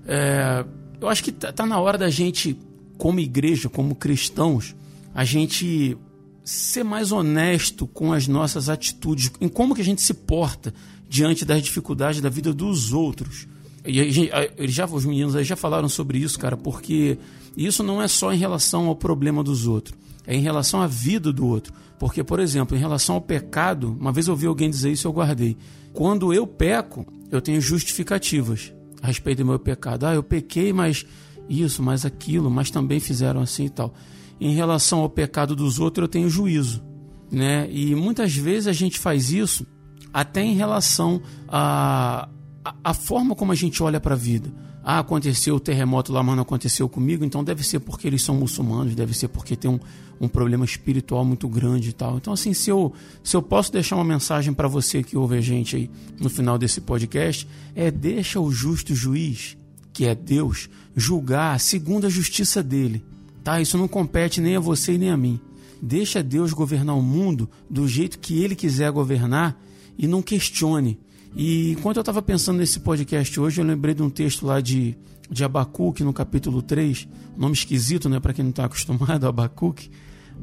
É, 0.06 0.64
eu 1.00 1.10
acho 1.10 1.24
que 1.24 1.32
tá, 1.32 1.52
tá 1.52 1.66
na 1.66 1.80
hora 1.80 1.98
da 1.98 2.10
gente 2.10 2.56
como 3.02 3.20
igreja, 3.20 3.68
como 3.68 3.96
cristãos, 3.96 4.76
a 5.12 5.26
gente 5.26 5.98
ser 6.44 6.84
mais 6.84 7.12
honesto 7.12 7.88
com 7.88 8.14
as 8.14 8.28
nossas 8.28 8.70
atitudes, 8.70 9.32
em 9.42 9.48
como 9.48 9.74
que 9.74 9.82
a 9.82 9.84
gente 9.84 10.04
se 10.04 10.14
porta 10.14 10.72
diante 11.10 11.44
das 11.44 11.64
dificuldades 11.64 12.22
da 12.22 12.30
vida 12.30 12.54
dos 12.54 12.94
outros. 12.94 13.48
E 13.84 13.98
eles 13.98 14.72
já, 14.72 14.86
os 14.86 15.04
meninos 15.04 15.36
aí 15.36 15.44
já 15.44 15.56
falaram 15.56 15.90
sobre 15.90 16.20
isso, 16.20 16.38
cara, 16.38 16.56
porque 16.56 17.18
isso 17.58 17.82
não 17.82 18.00
é 18.00 18.08
só 18.08 18.32
em 18.32 18.38
relação 18.38 18.86
ao 18.86 18.96
problema 18.96 19.44
dos 19.44 19.66
outros, 19.66 19.98
é 20.28 20.36
em 20.36 20.42
relação 20.42 20.80
à 20.80 20.86
vida 20.86 21.34
do 21.34 21.48
outro. 21.48 21.74
Porque, 21.98 22.24
por 22.24 22.40
exemplo, 22.40 22.78
em 22.78 22.80
relação 22.80 23.16
ao 23.16 23.22
pecado, 23.22 23.98
uma 24.00 24.12
vez 24.12 24.28
eu 24.28 24.34
ouvi 24.34 24.46
alguém 24.46 24.70
dizer 24.70 24.92
isso 24.92 25.08
e 25.08 25.10
eu 25.10 25.14
guardei. 25.14 25.58
Quando 25.92 26.32
eu 26.32 26.46
peco, 26.46 27.04
eu 27.32 27.42
tenho 27.42 27.60
justificativas 27.60 28.72
a 29.02 29.08
respeito 29.08 29.40
do 29.40 29.46
meu 29.46 29.58
pecado. 29.58 30.06
Ah, 30.06 30.14
eu 30.14 30.22
pequei, 30.22 30.72
mas 30.72 31.04
isso, 31.50 31.84
mais 31.84 32.06
aquilo, 32.06 32.50
mas 32.50 32.70
também 32.72 33.00
fizeram 33.00 33.42
assim 33.42 33.66
e 33.66 33.70
tal. 33.70 33.94
Em 34.40 34.54
relação 34.54 35.00
ao 35.00 35.10
pecado 35.10 35.56
dos 35.56 35.80
outros, 35.80 36.04
eu 36.04 36.08
tenho 36.08 36.30
juízo. 36.30 36.84
Né? 37.32 37.70
E 37.72 37.96
muitas 37.96 38.36
vezes 38.36 38.68
a 38.68 38.74
gente 38.74 39.00
faz 39.00 39.32
isso 39.32 39.66
até 40.14 40.44
em 40.44 40.54
relação 40.54 41.22
à 41.48 42.28
a, 42.64 42.76
a, 42.84 42.94
forma 42.94 43.36
como 43.36 43.52
a 43.52 43.56
gente 43.56 43.82
olha 43.82 44.00
para 44.00 44.14
a 44.14 44.18
vida. 44.18 44.52
ah, 44.84 45.00
aconteceu 45.00 45.56
o 45.56 45.60
terremoto 45.60 46.12
lá, 46.12 46.24
mas 46.24 46.36
não 46.36 46.44
aconteceu 46.44 46.90
comigo, 46.90 47.24
então 47.24 47.44
deve 47.44 47.64
ser 47.64 47.80
porque 47.80 48.08
eles 48.08 48.24
são 48.24 48.36
muçulmanos, 48.36 48.96
deve 48.96 49.14
ser 49.14 49.28
porque 49.28 49.56
tem 49.56 49.70
um, 49.70 49.80
um 50.20 50.28
problema 50.28 50.66
espiritual 50.66 51.24
muito 51.24 51.48
grande 51.48 51.90
e 51.90 51.94
tal. 51.94 52.18
Então, 52.18 52.34
assim, 52.34 52.54
se 52.54 52.70
eu, 52.70 52.92
se 53.24 53.36
eu 53.36 53.42
posso 53.42 53.72
deixar 53.72 53.96
uma 53.96 54.04
mensagem 54.04 54.54
para 54.54 54.68
você 54.68 55.04
que 55.04 55.18
ouve 55.18 55.38
a 55.38 55.42
gente 55.42 55.76
aí 55.76 55.90
no 56.20 56.30
final 56.30 56.58
desse 56.58 56.82
podcast, 56.82 57.48
é 57.76 57.92
deixa 57.92 58.40
o 58.40 58.52
justo 58.52 58.96
juiz, 58.96 59.56
que 59.94 60.06
é 60.06 60.16
Deus, 60.16 60.70
julgar 60.96 61.60
segundo 61.60 62.08
a 62.08 62.10
justiça 62.10 62.62
dele. 62.62 63.04
Tá? 63.44 63.62
Isso 63.62 63.78
não 63.78 63.88
compete 63.88 64.40
nem 64.40 64.56
a 64.56 64.60
você 64.60 64.98
nem 64.98 65.10
a 65.10 65.18
mim. 65.18 65.40
Deixa 65.82 66.22
Deus 66.22 66.54
governar 66.54 66.96
o 66.96 67.02
mundo 67.02 67.50
do 67.70 67.88
jeito 67.88 68.20
que 68.20 68.44
ele 68.44 68.56
quiser 68.56 68.92
governar 68.92 69.60
e 69.98 70.08
não 70.08 70.22
questione. 70.22 71.00
E 71.36 71.72
enquanto 71.72 71.98
eu 71.98 72.02
estava 72.02 72.22
pensando 72.22 72.58
nesse 72.58 72.80
podcast 72.80 73.40
hoje, 73.40 73.62
eu 73.62 73.66
lembrei 73.66 73.96
de 73.96 74.04
um 74.04 74.10
texto 74.10 74.46
lá 74.46 74.60
de, 74.60 74.96
de 75.30 75.44
Abacuque, 75.44 76.04
no 76.04 76.14
capítulo 76.14 76.62
3, 76.62 77.08
nome 77.38 77.54
esquisito, 77.54 78.10
né, 78.10 78.20
para 78.20 78.34
quem 78.34 78.44
não 78.44 78.50
está 78.50 78.66
acostumado, 78.66 79.26
Abacuque, 79.28 79.90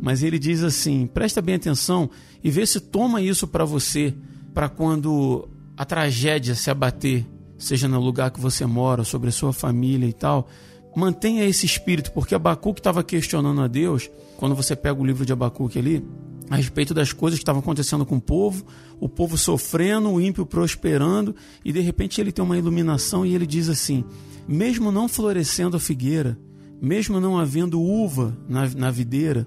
mas 0.01 0.23
ele 0.23 0.39
diz 0.39 0.63
assim: 0.63 1.07
presta 1.07 1.43
bem 1.43 1.57
atenção 1.57 2.09
e 2.43 2.51
vê 2.51 2.65
se 2.65 2.81
toma 2.81 3.21
isso 3.21 3.47
para 3.47 3.65
você, 3.65 4.15
para 4.55 4.69
quando 4.69 5.49
a 5.77 5.85
tragédia 5.85 6.55
se 6.55 6.71
abater, 6.71 7.27
seja 7.59 7.89
no 7.89 8.01
lugar 8.01 8.31
que 8.31 8.41
você 8.41 8.65
mora, 8.65 9.05
sobre 9.05 9.29
a 9.29 9.33
sua 9.33 9.53
família 9.53 10.07
e 10.07 10.13
tal. 10.13 10.49
Mantenha 10.97 11.45
esse 11.45 11.67
espírito, 11.67 12.13
porque 12.13 12.35
Abacuque 12.35 12.81
estava 12.81 13.03
questionando 13.05 13.61
a 13.61 13.67
Deus, 13.67 14.11
quando 14.37 14.55
você 14.55 14.75
pega 14.75 15.01
o 15.01 15.05
livro 15.05 15.27
de 15.27 15.33
Abacuque 15.33 15.79
ali, 15.79 16.05
a 16.51 16.57
respeito 16.57 16.95
das 16.95 17.13
coisas 17.13 17.39
que 17.39 17.43
estavam 17.43 17.61
acontecendo 17.61 18.07
com 18.07 18.17
o 18.17 18.21
povo, 18.21 18.65
o 18.99 19.09
povo 19.09 19.37
sofrendo, 19.37 20.11
o 20.11 20.21
ímpio 20.21 20.47
prosperando, 20.47 21.35
e 21.65 21.73
de 21.73 21.81
repente 21.81 22.21
ele 22.21 22.33
tem 22.33 22.45
uma 22.45 22.57
iluminação 22.57 23.27
e 23.27 23.35
ele 23.35 23.47
diz 23.47 23.69
assim: 23.69 24.05
mesmo 24.47 24.91
não 24.91 25.09
florescendo 25.09 25.77
a 25.77 25.81
figueira, 25.81 26.39
mesmo 26.81 27.21
não 27.21 27.39
havendo 27.39 27.81
uva 27.81 28.37
na, 28.49 28.67
na 28.71 28.91
videira, 28.91 29.47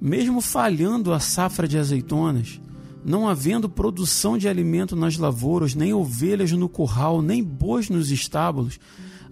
mesmo 0.00 0.40
falhando 0.40 1.12
a 1.12 1.20
safra 1.20 1.68
de 1.68 1.78
azeitonas, 1.78 2.60
não 3.04 3.28
havendo 3.28 3.68
produção 3.68 4.36
de 4.36 4.48
alimento 4.48 4.94
nas 4.94 5.16
lavouras, 5.16 5.74
nem 5.74 5.92
ovelhas 5.92 6.52
no 6.52 6.68
curral, 6.68 7.22
nem 7.22 7.42
bois 7.42 7.88
nos 7.88 8.10
estábulos, 8.10 8.78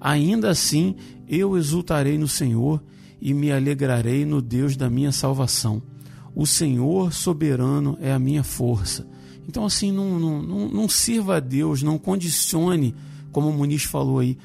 ainda 0.00 0.50
assim 0.50 0.96
eu 1.28 1.56
exultarei 1.56 2.16
no 2.16 2.28
Senhor 2.28 2.82
e 3.20 3.34
me 3.34 3.52
alegrarei 3.52 4.24
no 4.24 4.40
Deus 4.40 4.76
da 4.76 4.88
minha 4.88 5.12
salvação 5.12 5.82
o 6.38 6.46
Senhor 6.46 7.12
soberano 7.12 7.98
é 8.00 8.12
a 8.12 8.18
minha 8.18 8.44
força. 8.44 9.04
Então, 9.48 9.64
assim, 9.66 9.90
não, 9.90 10.20
não, 10.20 10.40
não, 10.40 10.68
não 10.68 10.88
sirva 10.88 11.38
a 11.38 11.40
Deus, 11.40 11.82
não 11.82 11.98
condicione, 11.98 12.94
como 13.32 13.48
o 13.48 13.52
Muniz 13.52 13.82
falou 13.82 14.20
aí, 14.20 14.38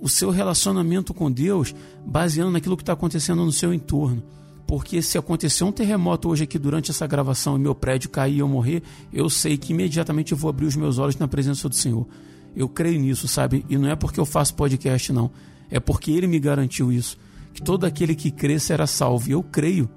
o 0.00 0.08
seu 0.08 0.30
relacionamento 0.30 1.12
com 1.12 1.30
Deus 1.30 1.74
baseando 2.06 2.52
naquilo 2.52 2.74
que 2.74 2.82
está 2.82 2.94
acontecendo 2.94 3.44
no 3.44 3.52
seu 3.52 3.74
entorno. 3.74 4.22
Porque 4.66 5.00
se 5.00 5.16
acontecer 5.16 5.62
um 5.62 5.70
terremoto 5.70 6.28
hoje 6.28 6.44
aqui 6.44 6.58
durante 6.58 6.90
essa 6.90 7.06
gravação 7.06 7.56
e 7.56 7.60
meu 7.60 7.74
prédio 7.74 8.10
cair 8.10 8.36
e 8.36 8.38
eu 8.40 8.48
morrer, 8.48 8.82
eu 9.12 9.30
sei 9.30 9.56
que 9.56 9.72
imediatamente 9.72 10.32
eu 10.32 10.38
vou 10.38 10.50
abrir 10.50 10.66
os 10.66 10.74
meus 10.74 10.98
olhos 10.98 11.16
na 11.16 11.28
presença 11.28 11.68
do 11.68 11.74
Senhor. 11.74 12.06
Eu 12.54 12.68
creio 12.68 13.00
nisso, 13.00 13.28
sabe? 13.28 13.64
E 13.68 13.78
não 13.78 13.88
é 13.88 13.94
porque 13.94 14.18
eu 14.18 14.26
faço 14.26 14.54
podcast, 14.54 15.12
não. 15.12 15.30
É 15.70 15.78
porque 15.78 16.10
Ele 16.10 16.26
me 16.26 16.40
garantiu 16.40 16.92
isso. 16.92 17.16
Que 17.52 17.62
todo 17.62 17.84
aquele 17.84 18.14
que 18.14 18.30
crê 18.30 18.58
será 18.58 18.86
salvo. 18.86 19.28
E 19.28 19.32
eu 19.32 19.42
creio. 19.42 19.88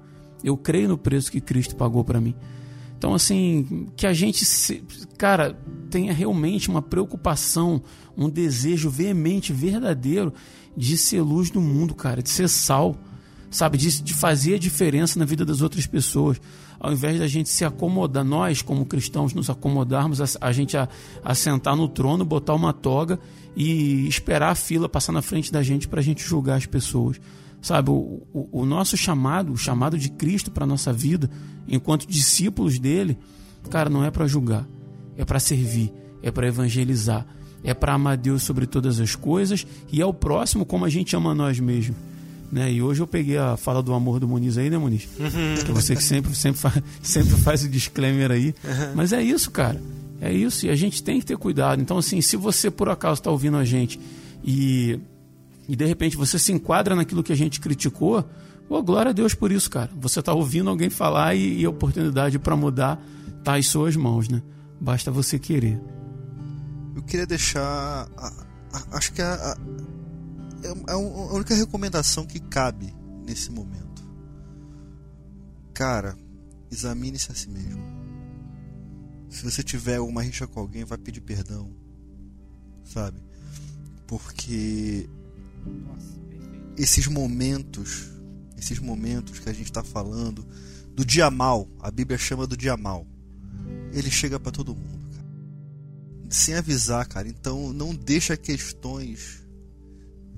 Eu 0.44 0.56
creio 0.56 0.88
no 0.88 0.98
preço 0.98 1.32
que 1.32 1.40
Cristo 1.40 1.74
pagou 1.74 2.04
para 2.04 2.20
mim. 2.20 2.34
Então, 2.96 3.14
assim, 3.14 3.88
que 3.96 4.06
a 4.06 4.12
gente, 4.12 4.44
cara, 5.16 5.58
tenha 5.88 6.12
realmente 6.12 6.68
uma 6.68 6.82
preocupação, 6.82 7.82
um 8.14 8.28
desejo 8.28 8.90
veemente, 8.90 9.54
verdadeiro 9.54 10.34
de 10.76 10.98
ser 10.98 11.22
luz 11.22 11.50
do 11.50 11.62
mundo, 11.62 11.94
cara, 11.94 12.22
de 12.22 12.28
ser 12.28 12.46
sal, 12.46 12.94
sabe? 13.50 13.76
De, 13.76 14.02
de 14.02 14.14
fazer 14.14 14.54
a 14.54 14.58
diferença 14.58 15.18
na 15.18 15.24
vida 15.24 15.44
das 15.44 15.60
outras 15.60 15.86
pessoas. 15.86 16.40
Ao 16.78 16.92
invés 16.92 17.18
da 17.18 17.26
gente 17.26 17.48
se 17.48 17.64
acomodar, 17.64 18.24
nós, 18.24 18.62
como 18.62 18.86
cristãos, 18.86 19.34
nos 19.34 19.50
acomodarmos, 19.50 20.20
a, 20.20 20.24
a 20.40 20.52
gente 20.52 20.76
a, 20.76 20.88
a 21.22 21.34
sentar 21.34 21.76
no 21.76 21.88
trono, 21.88 22.24
botar 22.24 22.54
uma 22.54 22.72
toga 22.72 23.18
e 23.56 24.06
esperar 24.08 24.50
a 24.50 24.54
fila 24.54 24.88
passar 24.88 25.12
na 25.12 25.20
frente 25.20 25.52
da 25.52 25.62
gente 25.62 25.88
para 25.88 26.00
a 26.00 26.02
gente 26.02 26.22
julgar 26.22 26.56
as 26.56 26.66
pessoas. 26.66 27.20
Sabe, 27.60 27.90
o, 27.90 28.22
o, 28.32 28.62
o 28.62 28.64
nosso 28.64 28.96
chamado, 28.96 29.52
o 29.52 29.56
chamado 29.56 29.98
de 29.98 30.10
Cristo 30.10 30.50
para 30.50 30.64
a 30.64 30.66
nossa 30.66 30.92
vida, 30.92 31.28
enquanto 31.68 32.06
discípulos 32.06 32.78
dele, 32.78 33.18
cara, 33.68 33.90
não 33.90 34.02
é 34.02 34.10
para 34.10 34.26
julgar, 34.26 34.66
é 35.16 35.26
para 35.26 35.38
servir, 35.38 35.92
é 36.22 36.30
para 36.30 36.46
evangelizar, 36.46 37.26
é 37.62 37.74
para 37.74 37.92
amar 37.92 38.16
Deus 38.16 38.42
sobre 38.42 38.66
todas 38.66 38.98
as 38.98 39.14
coisas 39.14 39.66
e 39.92 40.00
é 40.00 40.06
o 40.06 40.14
próximo 40.14 40.64
como 40.64 40.86
a 40.86 40.88
gente 40.88 41.14
ama 41.14 41.34
nós 41.34 41.60
mesmos. 41.60 41.96
Né? 42.50 42.72
E 42.72 42.82
hoje 42.82 43.00
eu 43.00 43.06
peguei 43.06 43.38
a 43.38 43.56
fala 43.56 43.82
do 43.82 43.94
amor 43.94 44.18
do 44.18 44.26
Muniz 44.26 44.58
aí, 44.58 44.68
né, 44.68 44.76
Muniz? 44.76 45.08
Uhum. 45.18 45.64
Que 45.64 45.70
você 45.70 45.94
que 45.94 46.02
sempre, 46.02 46.34
sempre, 46.34 46.60
faz, 46.60 46.82
sempre 47.02 47.36
faz 47.36 47.62
o 47.64 47.68
disclaimer 47.68 48.30
aí. 48.30 48.54
Uhum. 48.64 48.94
Mas 48.96 49.12
é 49.12 49.22
isso, 49.22 49.50
cara. 49.50 49.80
É 50.20 50.32
isso. 50.32 50.66
E 50.66 50.70
a 50.70 50.76
gente 50.76 51.02
tem 51.02 51.20
que 51.20 51.26
ter 51.26 51.36
cuidado. 51.36 51.80
Então, 51.80 51.98
assim, 51.98 52.20
se 52.20 52.36
você 52.36 52.70
por 52.70 52.88
acaso 52.88 53.20
está 53.20 53.30
ouvindo 53.30 53.56
a 53.56 53.64
gente 53.64 54.00
e 54.44 54.98
e 55.70 55.76
de 55.76 55.86
repente 55.86 56.16
você 56.16 56.36
se 56.36 56.50
enquadra 56.50 56.96
naquilo 56.96 57.22
que 57.22 57.32
a 57.32 57.36
gente 57.36 57.60
criticou, 57.60 58.28
oh, 58.68 58.82
glória 58.82 59.10
a 59.10 59.12
Deus 59.12 59.34
por 59.34 59.52
isso, 59.52 59.70
cara. 59.70 59.88
Você 60.00 60.18
está 60.18 60.32
ouvindo 60.32 60.68
alguém 60.68 60.90
falar 60.90 61.36
e, 61.36 61.60
e 61.60 61.64
a 61.64 61.70
oportunidade 61.70 62.40
para 62.40 62.56
mudar 62.56 63.00
está 63.38 63.56
em 63.56 63.62
suas 63.62 63.94
mãos, 63.94 64.28
né? 64.28 64.42
Basta 64.80 65.12
você 65.12 65.38
querer. 65.38 65.80
Eu 66.96 67.02
queria 67.02 67.24
deixar. 67.24 68.08
A, 68.16 68.32
a, 68.72 68.96
acho 68.96 69.12
que 69.12 69.22
a, 69.22 69.32
a, 69.32 69.56
é 70.62 70.92
a 70.92 70.96
única 70.96 71.54
recomendação 71.54 72.26
que 72.26 72.40
cabe 72.40 72.94
nesse 73.24 73.50
momento. 73.50 74.02
Cara, 75.72 76.16
examine-se 76.70 77.32
a 77.32 77.34
si 77.34 77.48
mesmo. 77.48 77.82
Se 79.28 79.44
você 79.44 79.62
tiver 79.62 80.00
uma 80.00 80.22
rixa 80.22 80.46
com 80.46 80.60
alguém, 80.60 80.84
vai 80.84 80.98
pedir 80.98 81.20
perdão. 81.20 81.70
Sabe? 82.84 83.22
Porque 84.06 85.08
esses 86.76 87.06
momentos, 87.06 88.10
esses 88.58 88.78
momentos 88.78 89.38
que 89.38 89.48
a 89.48 89.52
gente 89.52 89.66
está 89.66 89.84
falando 89.84 90.46
do 90.94 91.04
dia 91.04 91.30
mal, 91.30 91.68
a 91.80 91.90
Bíblia 91.90 92.18
chama 92.18 92.46
do 92.46 92.56
dia 92.56 92.76
mal, 92.76 93.06
ele 93.92 94.10
chega 94.10 94.38
para 94.38 94.52
todo 94.52 94.74
mundo, 94.74 95.08
cara. 95.14 95.26
sem 96.30 96.54
avisar, 96.54 97.06
cara. 97.06 97.28
Então 97.28 97.72
não 97.72 97.94
deixa 97.94 98.36
questões 98.36 99.39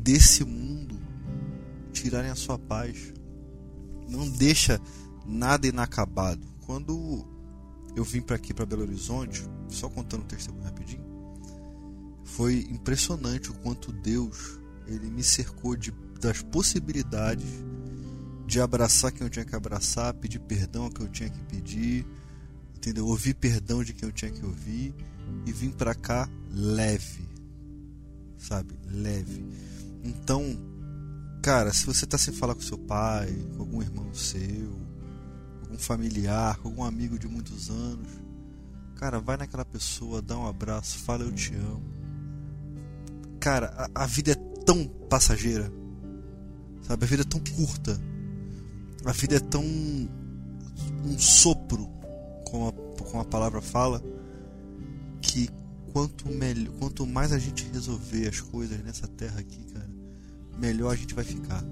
desse 0.03 0.45
mundo 0.45 1.01
tirarem 1.93 2.31
a 2.31 2.35
sua 2.35 2.59
paz. 2.59 3.13
Não 4.09 4.29
deixa 4.29 4.81
nada 5.25 5.67
inacabado. 5.67 6.47
Quando 6.67 7.27
eu 7.95 8.05
vim 8.05 8.21
para 8.21 8.37
aqui 8.37 8.53
para 8.53 8.67
Belo 8.67 8.83
Horizonte, 8.83 9.45
só 9.69 9.89
contando 9.89 10.23
o 10.23 10.27
testemunho 10.27 10.65
rapidinho, 10.65 11.05
foi 12.25 12.67
impressionante 12.71 13.51
o 13.51 13.55
quanto 13.55 13.93
Deus 13.93 14.59
ele 14.87 15.11
me 15.11 15.23
cercou 15.23 15.77
de, 15.77 15.93
das 16.21 16.43
possibilidades 16.43 17.49
de 18.47 18.61
abraçar 18.61 19.13
quem 19.13 19.25
eu 19.25 19.31
tinha 19.31 19.45
que 19.45 19.55
abraçar, 19.55 20.13
pedir 20.15 20.41
perdão 20.41 20.87
a 20.87 20.91
quem 20.91 21.07
eu 21.07 21.13
tinha 21.13 21.31
que 21.31 21.43
pedir, 21.45 22.07
entendeu? 22.77 23.07
Ouvir 23.07 23.35
perdão 23.35 23.85
de 23.85 23.93
quem 23.93 24.09
eu 24.09 24.13
tinha 24.13 24.31
que 24.31 24.45
ouvir 24.45 24.95
e 25.47 25.53
vim 25.53 25.71
para 25.71 25.95
cá 25.95 26.29
leve, 26.51 27.29
sabe? 28.37 28.75
Leve. 28.87 29.62
Então, 30.03 30.57
cara, 31.43 31.73
se 31.73 31.87
você 31.87 32.05
tá 32.07 32.19
sem 32.19 32.35
falar 32.35 32.55
com 32.55 32.61
seu 32.61 32.79
pai, 32.79 33.33
com 33.55 33.63
algum 33.63 33.81
irmão 33.81 34.13
seu, 34.13 34.77
algum 35.63 35.79
familiar, 35.79 36.57
com 36.59 36.69
algum 36.69 36.85
amigo 36.85 37.19
de 37.19 37.29
muitos 37.29 37.71
anos, 37.71 38.09
cara, 38.97 39.21
vai 39.21 39.37
naquela 39.37 39.65
pessoa, 39.65 40.21
dá 40.21 40.37
um 40.37 40.47
abraço, 40.47 40.99
fala 40.99 41.25
eu 41.25 41.33
te 41.33 41.55
amo. 41.55 41.83
Cara, 43.39 43.91
a, 43.95 44.05
a 44.05 44.07
vida 44.07 44.33
é 44.33 44.65
tão 44.65 44.87
passageira. 45.09 45.73
Sabe? 46.83 47.05
A 47.05 47.09
vida 47.09 47.23
é 47.23 47.25
tão 47.25 47.41
curta. 47.41 48.01
A 49.05 49.13
vida 49.13 49.37
é 49.37 49.41
tão 49.41 49.65
um 51.05 51.19
sopro, 51.19 51.89
como 52.45 52.69
a, 52.69 52.73
como 53.03 53.21
a 53.21 53.25
palavra 53.25 53.61
fala, 53.61 54.03
que 55.21 55.49
quanto, 55.93 56.29
melhor, 56.29 56.73
quanto 56.79 57.07
mais 57.07 57.33
a 57.33 57.39
gente 57.39 57.69
resolver 57.73 58.29
as 58.29 58.41
coisas 58.41 58.83
nessa 58.83 59.07
terra 59.07 59.41
aqui, 59.41 59.65
cara, 59.73 59.89
melhor 60.59 60.93
a 60.93 60.97
gente 60.97 61.15
vai 61.15 61.25
ficar. 61.25 61.65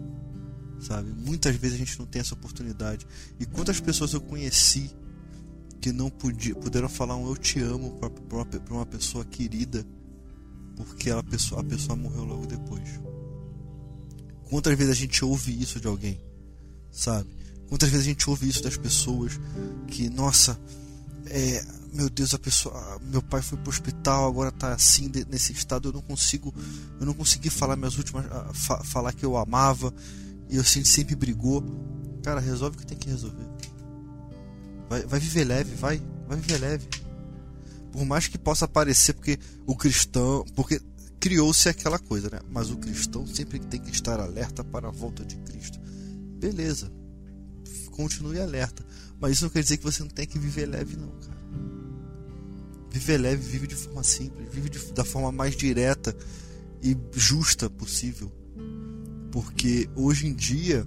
Sabe? 0.80 1.10
Muitas 1.10 1.54
vezes 1.56 1.76
a 1.76 1.78
gente 1.78 1.98
não 1.98 2.06
tem 2.06 2.20
essa 2.20 2.34
oportunidade. 2.34 3.06
E 3.38 3.46
quantas 3.46 3.80
pessoas 3.80 4.12
eu 4.12 4.20
conheci 4.20 4.90
que 5.80 5.92
não 5.92 6.10
podia, 6.10 6.54
puderam 6.54 6.88
falar 6.88 7.16
um 7.16 7.26
eu 7.26 7.36
te 7.36 7.60
amo 7.60 7.98
para 7.98 8.74
uma, 8.74 8.86
pessoa 8.86 9.24
querida 9.24 9.84
porque 10.76 11.10
a 11.10 11.22
pessoa, 11.22 11.60
a 11.60 11.64
pessoa 11.64 11.96
morreu 11.96 12.24
logo 12.24 12.46
depois. 12.46 13.00
Quantas 14.44 14.76
vezes 14.76 14.92
a 14.92 14.96
gente 14.96 15.24
ouve 15.24 15.60
isso 15.60 15.80
de 15.80 15.86
alguém, 15.86 16.20
sabe? 16.90 17.28
Quantas 17.68 17.88
vezes 17.88 18.06
a 18.06 18.08
gente 18.08 18.28
ouve 18.28 18.48
isso 18.48 18.62
das 18.62 18.76
pessoas 18.76 19.38
que, 19.86 20.10
nossa, 20.10 20.58
é, 21.26 21.64
meu 21.92 22.08
Deus, 22.08 22.34
a 22.34 22.38
pessoa, 22.38 23.00
meu 23.02 23.22
pai 23.22 23.42
foi 23.42 23.58
pro 23.58 23.70
hospital, 23.70 24.28
agora 24.28 24.52
tá 24.52 24.72
assim 24.72 25.10
nesse 25.28 25.52
estado, 25.52 25.88
eu 25.88 25.92
não 25.92 26.02
consigo, 26.02 26.54
eu 26.98 27.06
não 27.06 27.14
consegui 27.14 27.50
falar 27.50 27.76
minhas 27.76 27.96
últimas, 27.96 28.26
fa, 28.54 28.82
falar 28.84 29.12
que 29.12 29.24
eu 29.24 29.36
amava 29.36 29.92
e 30.48 30.56
eu 30.56 30.64
sempre 30.64 31.14
brigou. 31.14 31.62
Cara, 32.22 32.40
resolve 32.40 32.76
o 32.76 32.80
que 32.80 32.86
tem 32.86 32.98
que 32.98 33.08
resolver. 33.08 33.46
Vai, 34.88 35.02
vai 35.06 35.20
viver 35.20 35.44
leve, 35.44 35.74
vai, 35.74 36.02
vai 36.28 36.36
viver 36.38 36.58
leve. 36.58 36.88
Por 37.92 38.04
mais 38.04 38.28
que 38.28 38.38
possa 38.38 38.68
parecer 38.68 39.14
porque 39.14 39.38
o 39.66 39.74
cristão, 39.74 40.44
porque 40.54 40.80
criou-se 41.18 41.68
aquela 41.68 41.98
coisa, 41.98 42.30
né? 42.30 42.40
Mas 42.50 42.70
o 42.70 42.76
cristão 42.76 43.26
sempre 43.26 43.58
tem 43.58 43.80
que 43.80 43.90
estar 43.90 44.20
alerta 44.20 44.64
para 44.64 44.88
a 44.88 44.90
volta 44.90 45.24
de 45.24 45.36
Cristo. 45.36 45.78
Beleza. 46.38 46.90
Continue 47.90 48.40
alerta. 48.40 48.84
Mas 49.20 49.32
isso 49.32 49.44
não 49.44 49.50
quer 49.50 49.62
dizer 49.62 49.76
que 49.76 49.84
você 49.84 50.02
não 50.02 50.10
tem 50.10 50.26
que 50.26 50.38
viver 50.38 50.66
leve, 50.66 50.96
não, 50.96 51.10
cara. 51.20 51.39
Viver 52.90 53.18
leve, 53.18 53.42
vive 53.42 53.66
de 53.66 53.76
forma 53.76 54.02
simples, 54.02 54.48
vive 54.52 54.68
de, 54.68 54.78
da 54.92 55.04
forma 55.04 55.30
mais 55.30 55.56
direta 55.56 56.16
e 56.82 56.96
justa 57.12 57.70
possível. 57.70 58.30
Porque 59.30 59.88
hoje 59.94 60.26
em 60.26 60.34
dia 60.34 60.86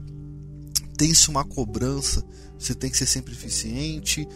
tem-se 0.98 1.30
uma 1.30 1.45
cobrança, 1.45 2.23
você 2.57 2.76
tem 2.76 2.90
que 2.90 2.98
ser 2.98 3.06
sempre 3.06 3.34
eficiente, 3.34 4.27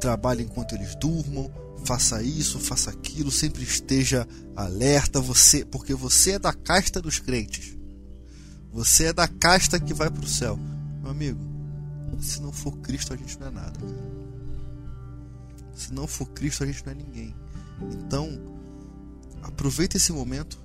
trabalhe 0.00 0.42
enquanto 0.42 0.74
eles 0.74 0.94
durmam, 0.96 1.50
faça 1.84 2.22
isso, 2.22 2.58
faça 2.58 2.90
aquilo, 2.90 3.30
sempre 3.30 3.62
esteja 3.62 4.26
alerta, 4.54 5.20
você, 5.20 5.64
porque 5.64 5.94
você 5.94 6.32
é 6.32 6.38
da 6.38 6.52
casta 6.52 7.00
dos 7.00 7.18
crentes. 7.18 7.76
Você 8.72 9.04
é 9.04 9.12
da 9.12 9.26
casta 9.26 9.80
que 9.80 9.94
vai 9.94 10.10
para 10.10 10.24
o 10.24 10.28
céu. 10.28 10.58
Meu 11.00 11.10
amigo, 11.10 11.40
se 12.20 12.42
não 12.42 12.52
for 12.52 12.76
Cristo, 12.78 13.14
a 13.14 13.16
gente 13.16 13.38
não 13.38 13.46
é 13.46 13.50
nada. 13.50 13.78
Se 15.76 15.92
não 15.92 16.06
for 16.06 16.26
Cristo, 16.30 16.64
a 16.64 16.66
gente 16.66 16.84
não 16.84 16.92
é 16.92 16.94
ninguém. 16.94 17.36
Então, 17.92 18.30
aproveita 19.42 19.98
esse 19.98 20.10
momento, 20.10 20.58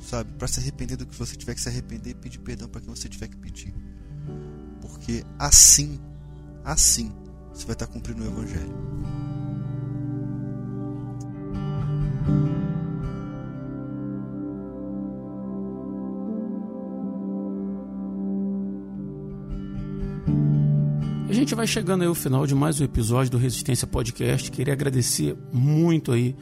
sabe, 0.00 0.32
para 0.34 0.46
se 0.46 0.60
arrepender 0.60 0.96
do 0.96 1.04
que 1.04 1.14
você 1.14 1.34
tiver 1.36 1.56
que 1.56 1.60
se 1.60 1.68
arrepender 1.68 2.10
e 2.10 2.14
pedir 2.14 2.38
perdão 2.38 2.68
para 2.68 2.80
quem 2.80 2.88
você 2.88 3.08
tiver 3.08 3.26
que 3.26 3.36
pedir. 3.36 3.74
Porque 4.80 5.24
assim, 5.38 6.00
assim, 6.64 7.12
você 7.52 7.66
vai 7.66 7.74
estar 7.74 7.88
cumprindo 7.88 8.22
o 8.22 8.26
Evangelho. 8.26 8.72
Gente 21.52 21.56
vai 21.58 21.66
chegando 21.66 22.00
aí 22.00 22.08
ao 22.08 22.14
final 22.14 22.46
de 22.46 22.54
mais 22.54 22.80
um 22.80 22.84
episódio 22.84 23.32
do 23.32 23.36
Resistência 23.36 23.86
Podcast. 23.86 24.50
Queria 24.50 24.72
agradecer 24.72 25.36
muito 25.52 26.10
aí 26.10 26.34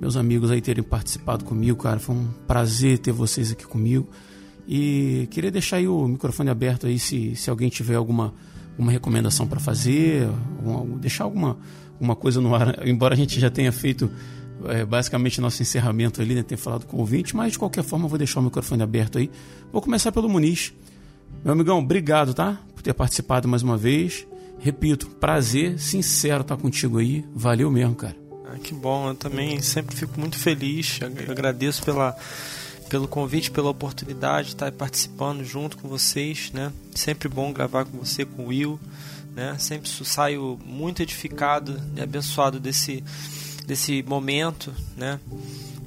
meus 0.00 0.16
amigos 0.16 0.50
aí 0.50 0.62
terem 0.62 0.82
participado 0.82 1.44
comigo, 1.44 1.76
cara. 1.76 1.98
Foi 1.98 2.14
um 2.14 2.26
prazer 2.46 2.96
ter 2.96 3.12
vocês 3.12 3.52
aqui 3.52 3.66
comigo. 3.66 4.08
E 4.66 5.28
queria 5.30 5.50
deixar 5.50 5.76
aí 5.76 5.86
o 5.86 6.08
microfone 6.08 6.48
aberto 6.48 6.86
aí 6.86 6.98
se, 6.98 7.36
se 7.36 7.50
alguém 7.50 7.68
tiver 7.68 7.96
alguma 7.96 8.32
uma 8.78 8.90
recomendação 8.90 9.46
para 9.46 9.60
fazer, 9.60 10.26
deixar 11.00 11.24
alguma 11.24 11.58
uma 12.00 12.16
coisa 12.16 12.40
no 12.40 12.54
ar, 12.54 12.80
embora 12.88 13.12
a 13.12 13.16
gente 13.16 13.38
já 13.38 13.50
tenha 13.50 13.70
feito 13.70 14.10
é, 14.64 14.86
basicamente 14.86 15.38
nosso 15.38 15.60
encerramento 15.60 16.22
ali, 16.22 16.34
né, 16.34 16.42
ter 16.42 16.56
falado 16.56 16.86
com 16.86 16.96
o 16.96 17.00
ouvinte, 17.00 17.36
mas 17.36 17.52
de 17.52 17.58
qualquer 17.58 17.84
forma 17.84 18.06
eu 18.06 18.08
vou 18.08 18.16
deixar 18.16 18.40
o 18.40 18.42
microfone 18.42 18.82
aberto 18.82 19.18
aí. 19.18 19.30
Vou 19.70 19.82
começar 19.82 20.10
pelo 20.12 20.30
Muniz. 20.30 20.72
Meu 21.44 21.52
amigão, 21.52 21.78
obrigado, 21.78 22.32
tá? 22.32 22.58
Por 22.74 22.80
ter 22.80 22.94
participado 22.94 23.46
mais 23.46 23.62
uma 23.62 23.76
vez. 23.76 24.26
Repito, 24.58 25.08
prazer 25.08 25.78
sincero 25.78 26.42
estar 26.42 26.56
contigo 26.56 26.98
aí. 26.98 27.24
Valeu 27.34 27.70
mesmo, 27.70 27.94
cara. 27.94 28.16
Ah, 28.46 28.58
que 28.58 28.74
bom, 28.74 29.08
eu 29.08 29.14
também 29.14 29.60
sempre 29.60 29.94
fico 29.94 30.18
muito 30.18 30.38
feliz. 30.38 30.98
Eu 31.00 31.32
agradeço 31.32 31.82
pela, 31.82 32.16
pelo 32.88 33.06
convite, 33.06 33.50
pela 33.50 33.70
oportunidade 33.70 34.48
de 34.48 34.54
estar 34.54 34.72
participando 34.72 35.44
junto 35.44 35.76
com 35.76 35.88
vocês, 35.88 36.50
né? 36.52 36.72
Sempre 36.94 37.28
bom 37.28 37.52
gravar 37.52 37.84
com 37.84 37.98
você, 37.98 38.24
com 38.24 38.44
o 38.44 38.46
Will, 38.48 38.80
né? 39.34 39.56
Sempre 39.58 39.88
saio 39.88 40.58
muito 40.64 41.02
edificado 41.02 41.80
e 41.96 42.00
abençoado 42.00 42.58
desse, 42.58 43.04
desse 43.66 44.02
momento, 44.02 44.72
né? 44.96 45.20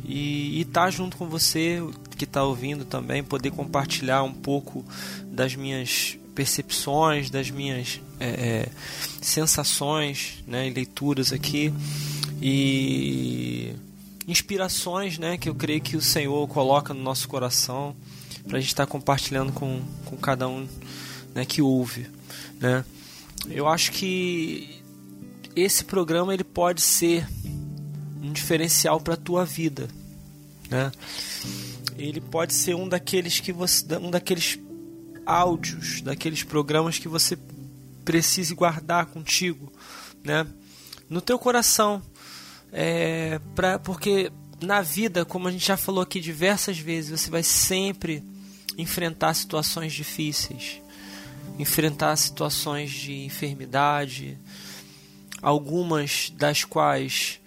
E 0.06 0.62
estar 0.62 0.86
tá 0.86 0.90
junto 0.90 1.18
com 1.18 1.28
você 1.28 1.82
que 2.18 2.26
está 2.26 2.44
ouvindo 2.44 2.84
também, 2.84 3.24
poder 3.24 3.52
compartilhar 3.52 4.24
um 4.24 4.34
pouco 4.34 4.84
das 5.26 5.56
minhas 5.56 6.18
percepções, 6.36 7.30
das 7.30 7.50
minhas 7.50 8.02
é, 8.20 8.28
é, 8.28 8.70
sensações 9.22 10.44
né, 10.46 10.68
e 10.68 10.74
leituras 10.74 11.32
aqui 11.32 11.74
e 12.42 13.74
inspirações 14.28 15.18
né, 15.18 15.38
que 15.38 15.50
eu 15.50 15.56
creio 15.56 15.82
que 15.82 15.98
o 15.98 16.02
Senhor 16.02 16.48
coloca 16.48 16.94
no 16.94 17.02
nosso 17.02 17.28
coração 17.28 17.96
para 18.48 18.58
a 18.58 18.60
gente 18.60 18.70
estar 18.70 18.86
tá 18.86 18.92
compartilhando 18.92 19.52
com, 19.52 19.82
com 20.06 20.18
cada 20.18 20.48
um 20.48 20.68
né, 21.34 21.46
que 21.46 21.62
ouve. 21.62 22.08
Né? 22.60 22.84
Eu 23.50 23.68
acho 23.68 23.92
que 23.92 24.82
esse 25.56 25.84
programa 25.84 26.34
ele 26.34 26.44
pode 26.44 26.82
ser 26.82 27.28
um 28.22 28.32
diferencial 28.32 29.00
para 29.00 29.14
a 29.14 29.18
tua 29.18 29.46
vida. 29.46 29.88
Né? 30.70 30.92
Ele 31.98 32.22
pode 32.22 32.54
ser 32.54 32.76
um 32.76 32.88
daqueles 32.88 33.40
que 33.40 33.52
você, 33.52 33.86
um 33.98 34.12
daqueles 34.12 34.60
áudios, 35.26 36.02
daqueles 36.02 36.44
programas 36.44 36.98
que 36.98 37.08
você 37.08 37.38
precise 38.10 38.56
guardar 38.56 39.06
contigo, 39.06 39.72
né? 40.24 40.44
No 41.08 41.22
teu 41.22 41.38
coração, 41.38 42.02
é, 42.74 43.40
pra, 43.54 43.78
porque 43.78 44.32
na 44.60 44.82
vida, 44.82 45.24
como 45.24 45.48
a 45.48 45.52
gente 45.52 45.68
já 45.68 45.78
falou 45.78 46.02
aqui 46.02 46.20
diversas 46.20 46.80
vezes, 46.80 47.22
você 47.22 47.30
vai 47.30 47.44
sempre 47.44 48.24
enfrentar 48.80 49.36
situações 49.36 49.94
difíceis, 49.94 50.82
enfrentar 51.60 52.16
situações 52.16 52.90
de 52.90 53.14
enfermidade, 53.26 54.40
algumas 55.40 56.34
das 56.36 56.64
quais 56.64 57.40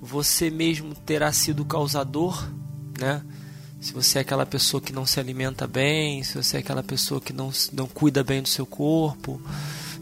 você 0.00 0.48
mesmo 0.48 0.94
terá 0.94 1.32
sido 1.32 1.64
causador, 1.64 2.48
né? 3.00 3.20
Se 3.80 3.92
você 3.92 4.18
é 4.18 4.20
aquela 4.20 4.46
pessoa 4.46 4.80
que 4.80 4.92
não 4.92 5.04
se 5.04 5.18
alimenta 5.18 5.66
bem, 5.66 6.22
se 6.22 6.36
você 6.40 6.58
é 6.58 6.60
aquela 6.60 6.84
pessoa 6.84 7.20
que 7.20 7.32
não, 7.32 7.50
não 7.72 7.88
cuida 7.88 8.22
bem 8.22 8.40
do 8.40 8.48
seu 8.48 8.64
corpo, 8.64 9.42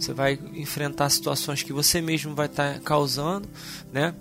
você 0.03 0.12
vai 0.12 0.39
enfrentar 0.55 1.09
situações 1.11 1.62
que 1.62 1.73
você 1.73 2.01
mesmo 2.01 2.35
vai 2.35 2.47
estar 2.47 2.74
tá 2.74 2.81
causando, 2.81 3.49
né? 3.93 4.15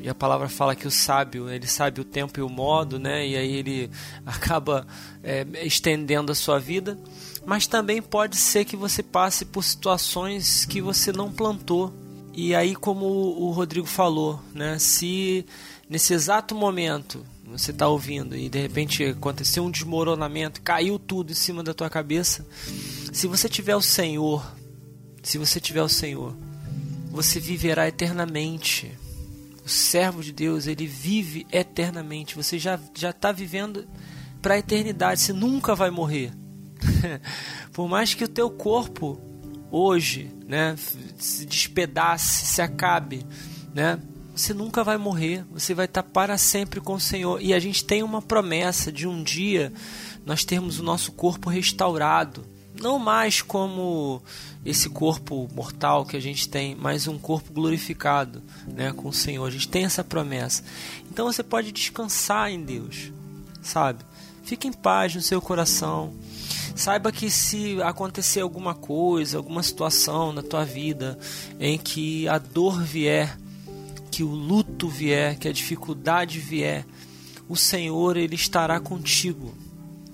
E 0.00 0.08
a 0.08 0.14
palavra 0.14 0.48
fala 0.48 0.74
que 0.74 0.88
o 0.88 0.90
sábio, 0.90 1.48
ele 1.48 1.66
sabe 1.66 2.00
o 2.00 2.04
tempo 2.04 2.40
e 2.40 2.42
o 2.42 2.48
modo, 2.48 2.98
né? 2.98 3.26
E 3.26 3.36
aí 3.36 3.54
ele 3.54 3.90
acaba 4.26 4.86
é, 5.22 5.46
estendendo 5.62 6.32
a 6.32 6.34
sua 6.34 6.58
vida. 6.58 6.98
Mas 7.46 7.66
também 7.66 8.02
pode 8.02 8.36
ser 8.36 8.64
que 8.64 8.76
você 8.76 9.02
passe 9.02 9.44
por 9.44 9.62
situações 9.62 10.64
que 10.64 10.80
você 10.80 11.12
não 11.12 11.30
plantou. 11.30 11.92
E 12.34 12.54
aí, 12.54 12.74
como 12.74 13.06
o 13.06 13.50
Rodrigo 13.52 13.86
falou, 13.86 14.40
né? 14.52 14.78
Se 14.78 15.46
nesse 15.88 16.14
exato 16.14 16.54
momento 16.54 17.24
você 17.44 17.70
está 17.70 17.86
ouvindo 17.86 18.34
e 18.34 18.48
de 18.48 18.58
repente 18.58 19.04
aconteceu 19.04 19.62
um 19.62 19.70
desmoronamento, 19.70 20.62
caiu 20.62 20.98
tudo 20.98 21.32
em 21.32 21.34
cima 21.34 21.62
da 21.62 21.74
tua 21.74 21.90
cabeça, 21.90 22.46
se 23.12 23.26
você 23.26 23.46
tiver 23.46 23.76
o 23.76 23.82
Senhor, 23.82 24.42
se 25.22 25.38
você 25.38 25.60
tiver 25.60 25.82
o 25.82 25.88
Senhor, 25.88 26.36
você 27.10 27.38
viverá 27.38 27.86
eternamente. 27.86 28.92
O 29.64 29.68
servo 29.68 30.22
de 30.22 30.32
Deus, 30.32 30.66
ele 30.66 30.86
vive 30.86 31.46
eternamente. 31.52 32.34
Você 32.34 32.58
já 32.58 32.78
já 32.94 33.10
está 33.10 33.30
vivendo 33.30 33.86
para 34.40 34.54
a 34.54 34.58
eternidade. 34.58 35.20
Você 35.20 35.32
nunca 35.32 35.74
vai 35.74 35.90
morrer. 35.90 36.32
Por 37.72 37.88
mais 37.88 38.12
que 38.12 38.24
o 38.24 38.28
teu 38.28 38.50
corpo 38.50 39.20
hoje, 39.70 40.30
né, 40.46 40.76
se 41.16 41.46
despedace, 41.46 42.44
se 42.44 42.60
acabe, 42.60 43.24
né? 43.72 43.98
você 44.34 44.54
nunca 44.54 44.82
vai 44.82 44.96
morrer, 44.96 45.44
você 45.50 45.74
vai 45.74 45.84
estar 45.84 46.02
para 46.02 46.38
sempre 46.38 46.80
com 46.80 46.94
o 46.94 47.00
Senhor. 47.00 47.40
E 47.40 47.52
a 47.52 47.58
gente 47.58 47.84
tem 47.84 48.02
uma 48.02 48.22
promessa 48.22 48.90
de 48.90 49.06
um 49.06 49.22
dia 49.22 49.72
nós 50.24 50.44
termos 50.44 50.78
o 50.78 50.82
nosso 50.82 51.12
corpo 51.12 51.50
restaurado, 51.50 52.44
não 52.82 52.98
mais 52.98 53.40
como 53.40 54.20
esse 54.64 54.90
corpo 54.90 55.48
mortal 55.54 56.04
que 56.04 56.16
a 56.16 56.20
gente 56.20 56.48
tem, 56.48 56.74
mas 56.74 57.06
um 57.06 57.18
corpo 57.18 57.52
glorificado, 57.52 58.42
né, 58.66 58.92
com 58.92 59.08
o 59.08 59.12
Senhor. 59.12 59.46
A 59.46 59.50
gente 59.50 59.68
tem 59.68 59.84
essa 59.84 60.02
promessa. 60.02 60.64
Então 61.10 61.32
você 61.32 61.42
pode 61.42 61.70
descansar 61.72 62.50
em 62.50 62.62
Deus, 62.62 63.12
sabe? 63.62 64.04
Fique 64.42 64.66
em 64.66 64.72
paz 64.72 65.14
no 65.14 65.22
seu 65.22 65.40
coração. 65.40 66.12
Saiba 66.74 67.12
que 67.12 67.30
se 67.30 67.80
acontecer 67.82 68.40
alguma 68.40 68.74
coisa, 68.74 69.36
alguma 69.36 69.62
situação 69.62 70.32
na 70.32 70.42
tua 70.42 70.64
vida 70.64 71.18
em 71.60 71.78
que 71.78 72.26
a 72.28 72.38
dor 72.38 72.82
vier, 72.82 73.38
que 74.10 74.24
o 74.24 74.28
luto 74.30 74.88
vier, 74.88 75.38
que 75.38 75.48
a 75.48 75.52
dificuldade 75.52 76.38
vier, 76.38 76.84
o 77.48 77.56
Senhor 77.56 78.16
ele 78.16 78.34
estará 78.34 78.80
contigo. 78.80 79.54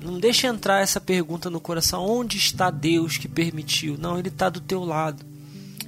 Não 0.00 0.20
deixe 0.20 0.46
entrar 0.46 0.80
essa 0.80 1.00
pergunta 1.00 1.50
no 1.50 1.60
coração: 1.60 2.06
onde 2.06 2.36
está 2.36 2.70
Deus 2.70 3.16
que 3.16 3.28
permitiu? 3.28 3.98
Não, 3.98 4.18
ele 4.18 4.28
está 4.28 4.48
do 4.48 4.60
teu 4.60 4.84
lado. 4.84 5.24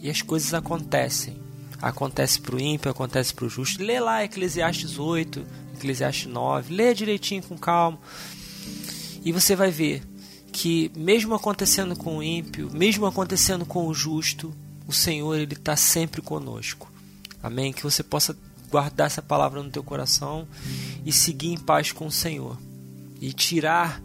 E 0.03 0.11
as 0.11 0.23
coisas 0.23 0.53
acontecem. 0.53 1.37
Acontece 1.81 2.41
para 2.41 2.57
o 2.57 2.61
ímpio, 2.61 2.91
acontece 2.91 3.32
para 3.32 3.45
o 3.45 3.49
justo. 3.49 3.82
Lê 3.82 4.01
lá 4.01 4.24
Eclesiastes 4.24 4.99
8, 4.99 5.47
Eclesiastes 5.74 6.27
9, 6.27 6.74
lê 6.74 6.93
direitinho 6.93 7.43
com 7.43 7.57
calma. 7.57 7.99
E 9.24 9.32
você 9.32 9.55
vai 9.55 9.70
ver 9.70 10.03
que 10.53 10.91
mesmo 10.95 11.35
acontecendo 11.35 11.97
com 11.97 12.19
o 12.19 12.23
ímpio, 12.23 12.70
mesmo 12.73 13.07
acontecendo 13.07 13.65
com 13.65 13.87
o 13.87 13.95
justo, 13.95 14.53
o 14.87 14.93
Senhor 14.93 15.35
ele 15.37 15.55
está 15.55 15.77
sempre 15.77 16.20
conosco. 16.20 16.91
Amém? 17.43 17.73
Que 17.73 17.82
você 17.82 18.03
possa 18.03 18.37
guardar 18.70 19.07
essa 19.07 19.23
palavra 19.23 19.62
no 19.62 19.70
teu 19.70 19.82
coração 19.82 20.47
e 21.05 21.12
seguir 21.12 21.49
em 21.49 21.59
paz 21.59 21.93
com 21.93 22.07
o 22.07 22.12
Senhor 22.12 22.59
e 23.21 23.33
tirar 23.33 24.03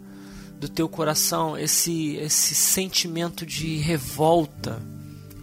do 0.58 0.68
teu 0.68 0.88
coração 0.88 1.56
esse 1.56 2.16
esse 2.16 2.54
sentimento 2.54 3.44
de 3.44 3.76
revolta 3.76 4.80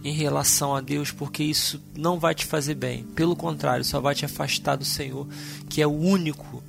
em 0.04 0.12
relação 0.12 0.76
a 0.76 0.82
Deus, 0.82 1.10
porque 1.10 1.42
isso 1.42 1.82
não 1.96 2.18
vai 2.18 2.34
te 2.34 2.44
fazer 2.44 2.74
bem. 2.74 3.04
Pelo 3.04 3.34
contrário, 3.34 3.84
só 3.84 4.00
vai 4.00 4.14
te 4.14 4.24
afastar 4.24 4.76
do 4.76 4.84
Senhor, 4.84 5.26
que 5.68 5.80
é 5.80 5.86
o 5.86 5.92
único 5.92 6.62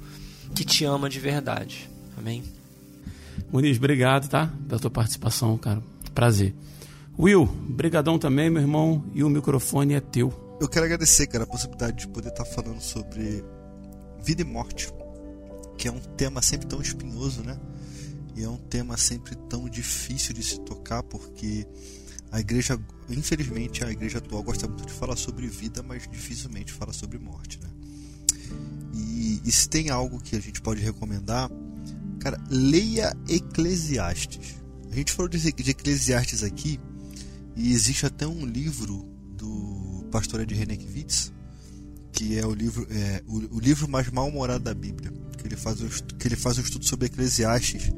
que 0.56 0.64
te 0.64 0.86
ama 0.86 1.10
de 1.10 1.20
verdade. 1.20 1.90
Amém. 2.18 2.42
Muniz, 3.52 3.78
obrigado, 3.78 4.30
tá? 4.30 4.50
Pela 4.70 4.80
tua 4.80 4.90
participação, 4.90 5.58
cara. 5.58 5.84
Prazer. 6.14 6.56
Will, 7.20 7.46
brigadão 7.46 8.18
também, 8.18 8.50
meu 8.50 8.62
irmão, 8.62 9.04
e 9.14 9.22
o 9.22 9.30
microfone 9.30 9.94
é 9.94 10.00
teu. 10.00 10.58
Eu 10.60 10.70
quero 10.70 10.86
agradecer, 10.86 11.28
cara, 11.28 11.44
a 11.44 11.48
possibilidade 11.48 11.98
de 11.98 12.08
poder 12.08 12.30
estar 12.30 12.46
falando 12.46 12.80
sobre 12.80 13.44
vida 14.24 14.42
e 14.42 14.46
morte, 14.46 14.92
que 15.78 15.88
é 15.88 15.92
um 15.92 16.00
tema 16.00 16.42
sempre 16.42 16.68
tão 16.68 16.82
espinhoso, 16.82 17.42
né? 17.42 17.60
E 18.36 18.44
é 18.44 18.50
um 18.50 18.58
tema 18.58 18.98
sempre 18.98 19.36
tão 19.50 19.70
difícil 19.70 20.34
de 20.34 20.44
se 20.44 20.60
tocar, 20.60 21.02
porque 21.04 21.66
a 22.32 22.40
igreja, 22.40 22.80
infelizmente, 23.10 23.84
a 23.84 23.92
igreja 23.92 24.18
atual 24.18 24.44
gosta 24.44 24.68
muito 24.68 24.86
de 24.86 24.94
falar 24.94 25.16
sobre 25.16 25.48
vida, 25.48 25.82
mas 25.82 26.08
dificilmente 26.12 26.74
fala 26.74 26.92
sobre 26.92 27.18
morte, 27.18 27.60
né? 27.62 27.70
E, 28.94 29.42
e 29.46 29.52
se 29.52 29.70
tem 29.70 29.90
algo 29.90 30.20
que 30.20 30.36
a 30.36 30.40
gente 30.40 30.62
pode 30.62 30.82
recomendar, 30.82 31.50
cara, 32.20 32.42
leia 32.50 33.16
Eclesiastes. 33.30 34.56
A 34.92 34.96
gente 34.96 35.12
falou 35.12 35.30
de, 35.30 35.40
de 35.52 35.72
Eclesiastes 35.72 36.44
aqui, 36.44 36.80
e 37.56 37.72
existe 37.72 38.06
até 38.06 38.28
um 38.28 38.46
livro 38.46 39.08
do 39.38 40.06
pastor 40.12 40.42
Ed 40.42 40.54
Renekiewicz, 40.54 41.32
que 42.12 42.38
é 42.38 42.46
o 42.46 42.54
livro, 42.54 42.86
é, 42.90 43.24
o, 43.28 43.58
o 43.58 43.60
livro 43.60 43.88
mais 43.88 44.10
mal-humorado 44.10 44.64
da 44.64 44.74
Bíblia, 44.74 45.12
que 45.46 45.54
ele, 45.54 45.56
faz 45.56 45.82
um, 45.82 45.88
que 46.18 46.28
ele 46.28 46.36
faz 46.36 46.58
um 46.58 46.62
estudo 46.62 46.86
sobre 46.86 47.06
Eclesiastes. 47.06 47.92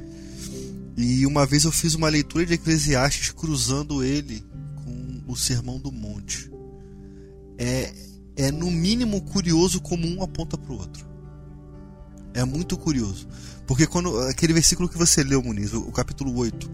E 0.97 1.25
uma 1.25 1.45
vez 1.45 1.63
eu 1.63 1.71
fiz 1.71 1.95
uma 1.95 2.09
leitura 2.09 2.45
de 2.45 2.53
Eclesiastes 2.53 3.31
cruzando 3.31 4.03
ele 4.03 4.43
com 4.83 5.31
o 5.31 5.35
Sermão 5.35 5.79
do 5.79 5.91
Monte. 5.91 6.51
É, 7.57 7.93
é 8.35 8.51
no 8.51 8.69
mínimo 8.69 9.21
curioso 9.21 9.79
como 9.79 10.07
um 10.07 10.21
aponta 10.21 10.57
para 10.57 10.73
o 10.73 10.77
outro. 10.77 11.07
É 12.33 12.43
muito 12.43 12.77
curioso. 12.77 13.27
Porque 13.65 13.87
quando 13.87 14.19
aquele 14.21 14.53
versículo 14.53 14.89
que 14.89 14.97
você 14.97 15.23
leu, 15.23 15.41
Muniz, 15.41 15.73
o, 15.73 15.91
capítulo 15.91 16.35
8, 16.35 16.69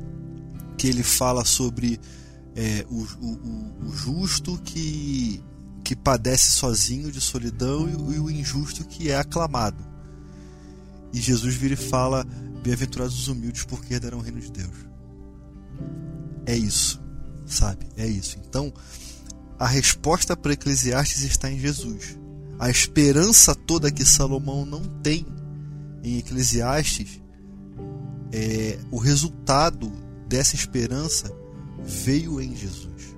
que 0.78 0.88
ele 0.88 1.04
fala 1.04 1.46
sobre 1.46 2.00
é, 2.56 2.86
o, 2.90 3.04
o, 3.22 3.88
o, 3.88 3.96
justo 3.96 4.60
que, 4.64 5.42
que 5.84 5.96
padece 5.96 6.52
sozinho 6.52 7.12
de 7.12 7.22
solidão 7.22 7.88
e, 7.88 8.16
e 8.16 8.20
o 8.20 8.30
injusto 8.30 8.84
que 8.86 9.10
é 9.10 9.18
aclamado. 9.18 9.93
E 11.14 11.22
Jesus 11.22 11.54
vira 11.56 11.76
e 11.76 11.78
fala: 11.78 12.26
Bem-aventurados 12.64 13.18
os 13.18 13.28
humildes, 13.28 13.64
porque 13.64 13.94
herdarão 13.94 14.18
o 14.20 14.22
reino 14.22 14.42
de 14.42 14.52
Deus. 14.52 14.76
É 16.46 16.58
isso, 16.58 17.02
sabe? 17.46 17.86
É 17.96 18.08
isso. 18.08 18.38
Então, 18.46 18.74
a 19.60 19.68
resposta 19.68 20.36
para 20.36 20.54
Eclesiastes 20.54 21.24
está 21.24 21.50
em 21.50 21.60
Jesus. 21.60 22.18
A 22.60 22.70
esperança 22.70 23.56
toda 23.56 23.92
que 23.92 24.04
Salomão 24.04 24.66
não 24.66 24.82
tem 25.02 25.26
em 26.04 26.18
Eclesiastes, 26.18 27.22
é, 28.32 28.80
o 28.92 28.98
resultado 28.98 29.92
dessa 30.28 30.56
esperança 30.56 31.32
veio 31.84 32.42
em 32.42 32.56
Jesus. 32.56 33.16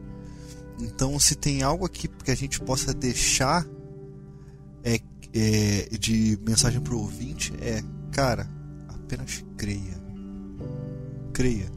Então, 0.79 1.17
se 1.19 1.35
tem 1.35 1.63
algo 1.63 1.85
aqui 1.85 2.07
que 2.07 2.31
a 2.31 2.35
gente 2.35 2.59
possa 2.59 2.93
deixar 2.93 3.65
é, 4.83 4.99
é 5.35 5.97
de 5.97 6.39
mensagem 6.47 6.79
para 6.79 6.93
o 6.93 6.99
ouvinte, 6.99 7.53
é, 7.59 7.83
cara, 8.11 8.49
apenas 8.87 9.43
creia. 9.57 10.01
Creia, 11.33 11.69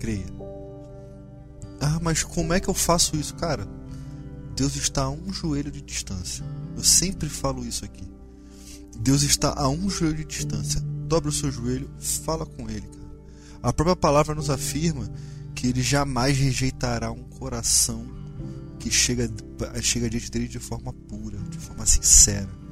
creia. 0.00 0.26
Ah, 1.80 2.00
mas 2.02 2.24
como 2.24 2.52
é 2.52 2.58
que 2.58 2.68
eu 2.68 2.74
faço 2.74 3.16
isso, 3.16 3.34
cara? 3.36 3.68
Deus 4.56 4.74
está 4.74 5.04
a 5.04 5.10
um 5.10 5.32
joelho 5.32 5.70
de 5.70 5.80
distância. 5.80 6.44
Eu 6.76 6.82
sempre 6.82 7.28
falo 7.28 7.64
isso 7.64 7.84
aqui. 7.84 8.04
Deus 8.98 9.22
está 9.22 9.54
a 9.56 9.68
um 9.68 9.88
joelho 9.88 10.16
de 10.16 10.24
distância. 10.24 10.80
Dobra 11.06 11.28
o 11.28 11.32
seu 11.32 11.50
joelho, 11.52 11.88
fala 12.00 12.44
com 12.44 12.68
Ele. 12.68 12.86
Cara. 12.86 13.04
A 13.62 13.72
própria 13.72 13.96
palavra 13.96 14.34
nos 14.34 14.50
afirma 14.50 15.08
que 15.54 15.68
ele 15.68 15.82
jamais 15.82 16.36
rejeitará 16.36 17.10
um 17.10 17.22
coração 17.22 18.04
que 18.78 18.90
chega, 18.90 19.30
chega 19.80 20.10
diante 20.10 20.30
dele 20.30 20.48
de 20.48 20.58
forma 20.58 20.92
pura, 20.92 21.38
de 21.48 21.58
forma 21.58 21.86
sincera. 21.86 22.63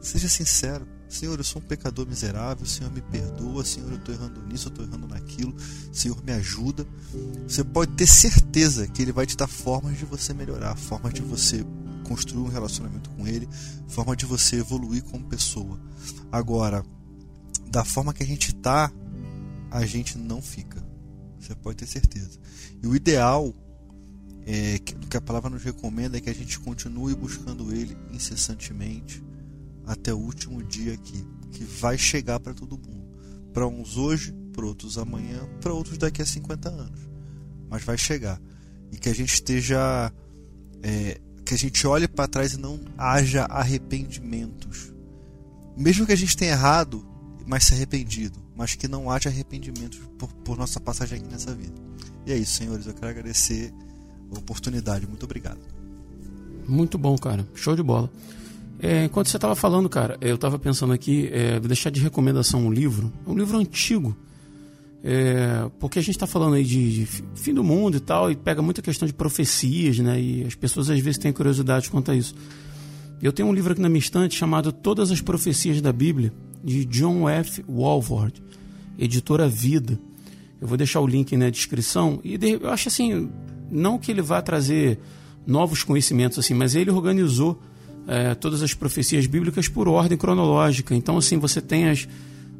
Seja 0.00 0.28
sincero. 0.28 0.86
Senhor, 1.08 1.38
eu 1.38 1.44
sou 1.44 1.62
um 1.62 1.64
pecador 1.64 2.06
miserável, 2.06 2.66
Senhor, 2.66 2.92
me 2.92 3.00
perdoa, 3.00 3.64
Senhor, 3.64 3.90
eu 3.90 3.96
estou 3.96 4.14
errando 4.14 4.42
nisso, 4.42 4.68
eu 4.68 4.70
estou 4.70 4.84
errando 4.84 5.08
naquilo, 5.08 5.54
Senhor, 5.90 6.22
me 6.22 6.32
ajuda. 6.32 6.86
Você 7.46 7.64
pode 7.64 7.92
ter 7.92 8.06
certeza 8.06 8.86
que 8.86 9.00
Ele 9.00 9.12
vai 9.12 9.24
te 9.24 9.34
dar 9.34 9.46
formas 9.46 9.96
de 9.96 10.04
você 10.04 10.34
melhorar, 10.34 10.76
formas 10.76 11.14
de 11.14 11.22
você 11.22 11.64
construir 12.06 12.42
um 12.42 12.48
relacionamento 12.48 13.08
com 13.10 13.26
Ele, 13.26 13.48
forma 13.88 14.14
de 14.14 14.26
você 14.26 14.56
evoluir 14.56 15.02
como 15.04 15.24
pessoa. 15.24 15.80
Agora, 16.30 16.84
da 17.70 17.84
forma 17.84 18.12
que 18.12 18.22
a 18.22 18.26
gente 18.26 18.50
está, 18.50 18.92
a 19.70 19.86
gente 19.86 20.18
não 20.18 20.42
fica. 20.42 20.86
Você 21.40 21.54
pode 21.54 21.78
ter 21.78 21.86
certeza. 21.86 22.38
E 22.82 22.86
o 22.86 22.94
ideal 22.94 23.54
é 24.44 24.78
que, 24.78 24.94
que 24.94 25.16
a 25.16 25.22
palavra 25.22 25.48
nos 25.48 25.62
recomenda 25.62 26.18
é 26.18 26.20
que 26.20 26.28
a 26.28 26.34
gente 26.34 26.58
continue 26.60 27.14
buscando 27.14 27.72
Ele 27.72 27.96
incessantemente 28.12 29.26
até 29.88 30.12
o 30.12 30.18
último 30.18 30.62
dia 30.62 30.94
aqui, 30.94 31.26
que 31.50 31.64
vai 31.64 31.98
chegar 31.98 32.38
para 32.38 32.54
todo 32.54 32.78
mundo. 32.78 33.08
Para 33.52 33.66
uns 33.66 33.96
hoje, 33.96 34.32
para 34.52 34.64
outros 34.64 34.98
amanhã, 34.98 35.40
para 35.60 35.72
outros 35.72 35.98
daqui 35.98 36.22
a 36.22 36.26
50 36.26 36.68
anos. 36.68 37.00
Mas 37.68 37.82
vai 37.82 37.98
chegar. 37.98 38.40
E 38.92 38.96
que 38.96 39.08
a 39.08 39.14
gente 39.14 39.34
esteja. 39.34 40.12
É, 40.82 41.20
que 41.44 41.54
a 41.54 41.58
gente 41.58 41.86
olhe 41.86 42.06
para 42.06 42.28
trás 42.28 42.52
e 42.52 42.58
não 42.58 42.78
haja 42.96 43.44
arrependimentos. 43.44 44.92
Mesmo 45.76 46.06
que 46.06 46.12
a 46.12 46.16
gente 46.16 46.36
tenha 46.36 46.52
errado, 46.52 47.04
mas 47.46 47.64
se 47.64 47.74
arrependido 47.74 48.48
mas 48.58 48.74
que 48.74 48.88
não 48.88 49.08
haja 49.08 49.28
arrependimento 49.28 49.96
por, 50.18 50.28
por 50.28 50.58
nossa 50.58 50.80
passagem 50.80 51.20
aqui 51.20 51.28
nessa 51.30 51.54
vida. 51.54 51.80
E 52.26 52.32
é 52.32 52.36
isso, 52.36 52.54
senhores. 52.54 52.88
Eu 52.88 52.92
quero 52.92 53.06
agradecer 53.06 53.72
a 54.34 54.36
oportunidade. 54.36 55.06
Muito 55.06 55.22
obrigado. 55.22 55.60
Muito 56.66 56.98
bom, 56.98 57.16
cara. 57.16 57.46
Show 57.54 57.76
de 57.76 57.84
bola. 57.84 58.10
É, 58.80 59.04
enquanto 59.04 59.28
você 59.28 59.36
estava 59.36 59.56
falando, 59.56 59.88
cara, 59.88 60.16
eu 60.20 60.36
estava 60.36 60.58
pensando 60.58 60.92
aqui, 60.92 61.28
é, 61.32 61.58
vou 61.58 61.68
deixar 61.68 61.90
de 61.90 62.00
recomendação 62.00 62.60
um 62.66 62.72
livro, 62.72 63.12
um 63.26 63.34
livro 63.34 63.58
antigo, 63.58 64.16
é, 65.02 65.68
porque 65.78 65.98
a 65.98 66.02
gente 66.02 66.14
está 66.14 66.26
falando 66.26 66.54
aí 66.54 66.64
de, 66.64 67.04
de, 67.04 67.06
fim 67.34 67.52
do 67.52 67.64
mundo 67.64 67.96
e 67.96 68.00
tal, 68.00 68.30
e 68.30 68.36
pega 68.36 68.62
muita 68.62 68.80
questão 68.80 69.06
de 69.06 69.14
profecias, 69.14 69.98
né? 69.98 70.20
E 70.20 70.44
as 70.44 70.54
pessoas 70.54 70.90
às 70.90 71.00
vezes 71.00 71.18
têm 71.18 71.32
curiosidade 71.32 71.90
quanto 71.90 72.10
a 72.10 72.16
isso. 72.16 72.34
Eu 73.20 73.32
tenho 73.32 73.48
um 73.48 73.52
livro 73.52 73.72
aqui 73.72 73.80
na 73.80 73.88
minha 73.88 73.98
estante 73.98 74.36
chamado 74.36 74.70
Todas 74.70 75.10
as 75.10 75.20
Profecias 75.20 75.80
da 75.80 75.92
Bíblia, 75.92 76.32
de 76.62 76.84
John 76.84 77.28
F. 77.28 77.64
Walford 77.68 78.42
editora 78.98 79.48
Vida. 79.48 79.98
Eu 80.60 80.66
vou 80.66 80.76
deixar 80.76 81.00
o 81.00 81.06
link 81.06 81.36
na 81.36 81.48
descrição. 81.48 82.20
E 82.24 82.36
eu 82.60 82.70
acho 82.70 82.88
assim, 82.88 83.30
não 83.70 83.96
que 83.96 84.10
ele 84.10 84.20
vá 84.20 84.42
trazer 84.42 84.98
novos 85.46 85.84
conhecimentos 85.84 86.38
assim, 86.38 86.52
mas 86.52 86.74
ele 86.74 86.90
organizou 86.90 87.62
é, 88.08 88.34
todas 88.34 88.62
as 88.62 88.72
profecias 88.72 89.26
bíblicas 89.26 89.68
por 89.68 89.86
ordem 89.86 90.16
cronológica. 90.16 90.94
Então 90.94 91.18
assim, 91.18 91.36
você 91.38 91.60
tem 91.60 91.90
as, 91.90 92.08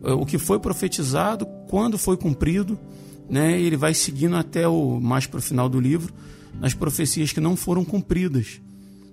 é, 0.05 0.13
o 0.13 0.27
que 0.27 0.37
foi 0.37 0.61
profetizado, 0.61 1.47
quando 1.69 1.97
foi 1.97 2.19
cumprido, 2.19 2.79
né? 3.29 3.59
E 3.59 3.65
ele 3.65 3.77
vai 3.77 3.95
seguindo 3.95 4.37
até 4.37 4.69
o 4.69 5.01
mais 5.01 5.27
para 5.27 5.39
o 5.39 5.43
final 5.43 5.69
do 5.69 5.81
livro 5.81 6.13
nas 6.61 6.75
profecias 6.75 7.33
que 7.33 7.41
não 7.41 7.57
foram 7.57 7.85
cumpridas. 7.85 8.61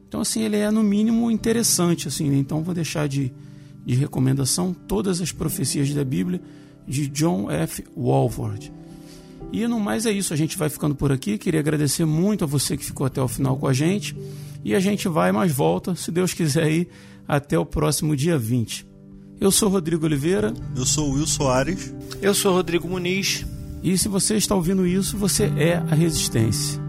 Então 0.07 0.20
assim, 0.20 0.44
ele 0.44 0.57
é 0.57 0.70
no 0.70 0.84
mínimo 0.84 1.32
interessante 1.32 2.10
assim. 2.10 2.30
Né? 2.30 2.38
Então 2.38 2.62
vou 2.62 2.76
deixar 2.76 3.07
de, 3.07 3.32
de 3.86 3.95
recomendação 3.95 4.74
todas 4.74 5.22
as 5.22 5.32
profecias 5.32 5.91
da 5.94 6.03
Bíblia 6.03 6.41
de 6.86 7.07
John 7.07 7.49
F. 7.49 7.84
Walford. 7.95 8.74
E 9.53 9.66
no 9.68 9.80
mais 9.80 10.06
é 10.06 10.12
isso, 10.12 10.34
a 10.34 10.38
gente 10.38 10.57
vai 10.57 10.70
ficando 10.70 10.95
por 10.95 11.12
aqui. 11.14 11.38
Queria 11.38 11.62
agradecer 11.62 12.03
muito 12.03 12.44
a 12.44 12.48
você 12.48 12.76
que 12.76 12.84
ficou 12.84 13.07
até 13.07 13.22
o 13.22 13.28
final 13.28 13.56
com 13.56 13.68
a 13.68 13.74
gente. 13.74 14.16
E 14.66 14.74
a 14.74 14.80
gente 14.80 15.08
vai, 15.08 15.32
mais 15.32 15.52
volta, 15.52 15.94
se 15.94 16.12
Deus 16.12 16.34
quiser, 16.34 16.64
aí, 16.64 16.88
até 17.28 17.58
o 17.58 17.64
próximo 17.64 18.16
dia 18.16 18.36
20. 18.36 18.84
Eu 19.40 19.52
sou 19.52 19.70
Rodrigo 19.70 20.08
Oliveira. 20.08 20.52
Eu 20.76 20.88
sou 20.88 21.12
Will 21.12 21.28
Soares. 21.28 21.94
Eu 22.20 22.34
sou 22.34 22.52
Rodrigo 22.52 22.88
Muniz. 22.88 23.46
E 23.84 23.96
se 23.96 24.08
você 24.08 24.38
está 24.38 24.56
ouvindo 24.56 24.88
isso, 24.88 25.16
você 25.18 25.52
é 25.56 25.76
a 25.76 25.94
Resistência. 25.94 26.82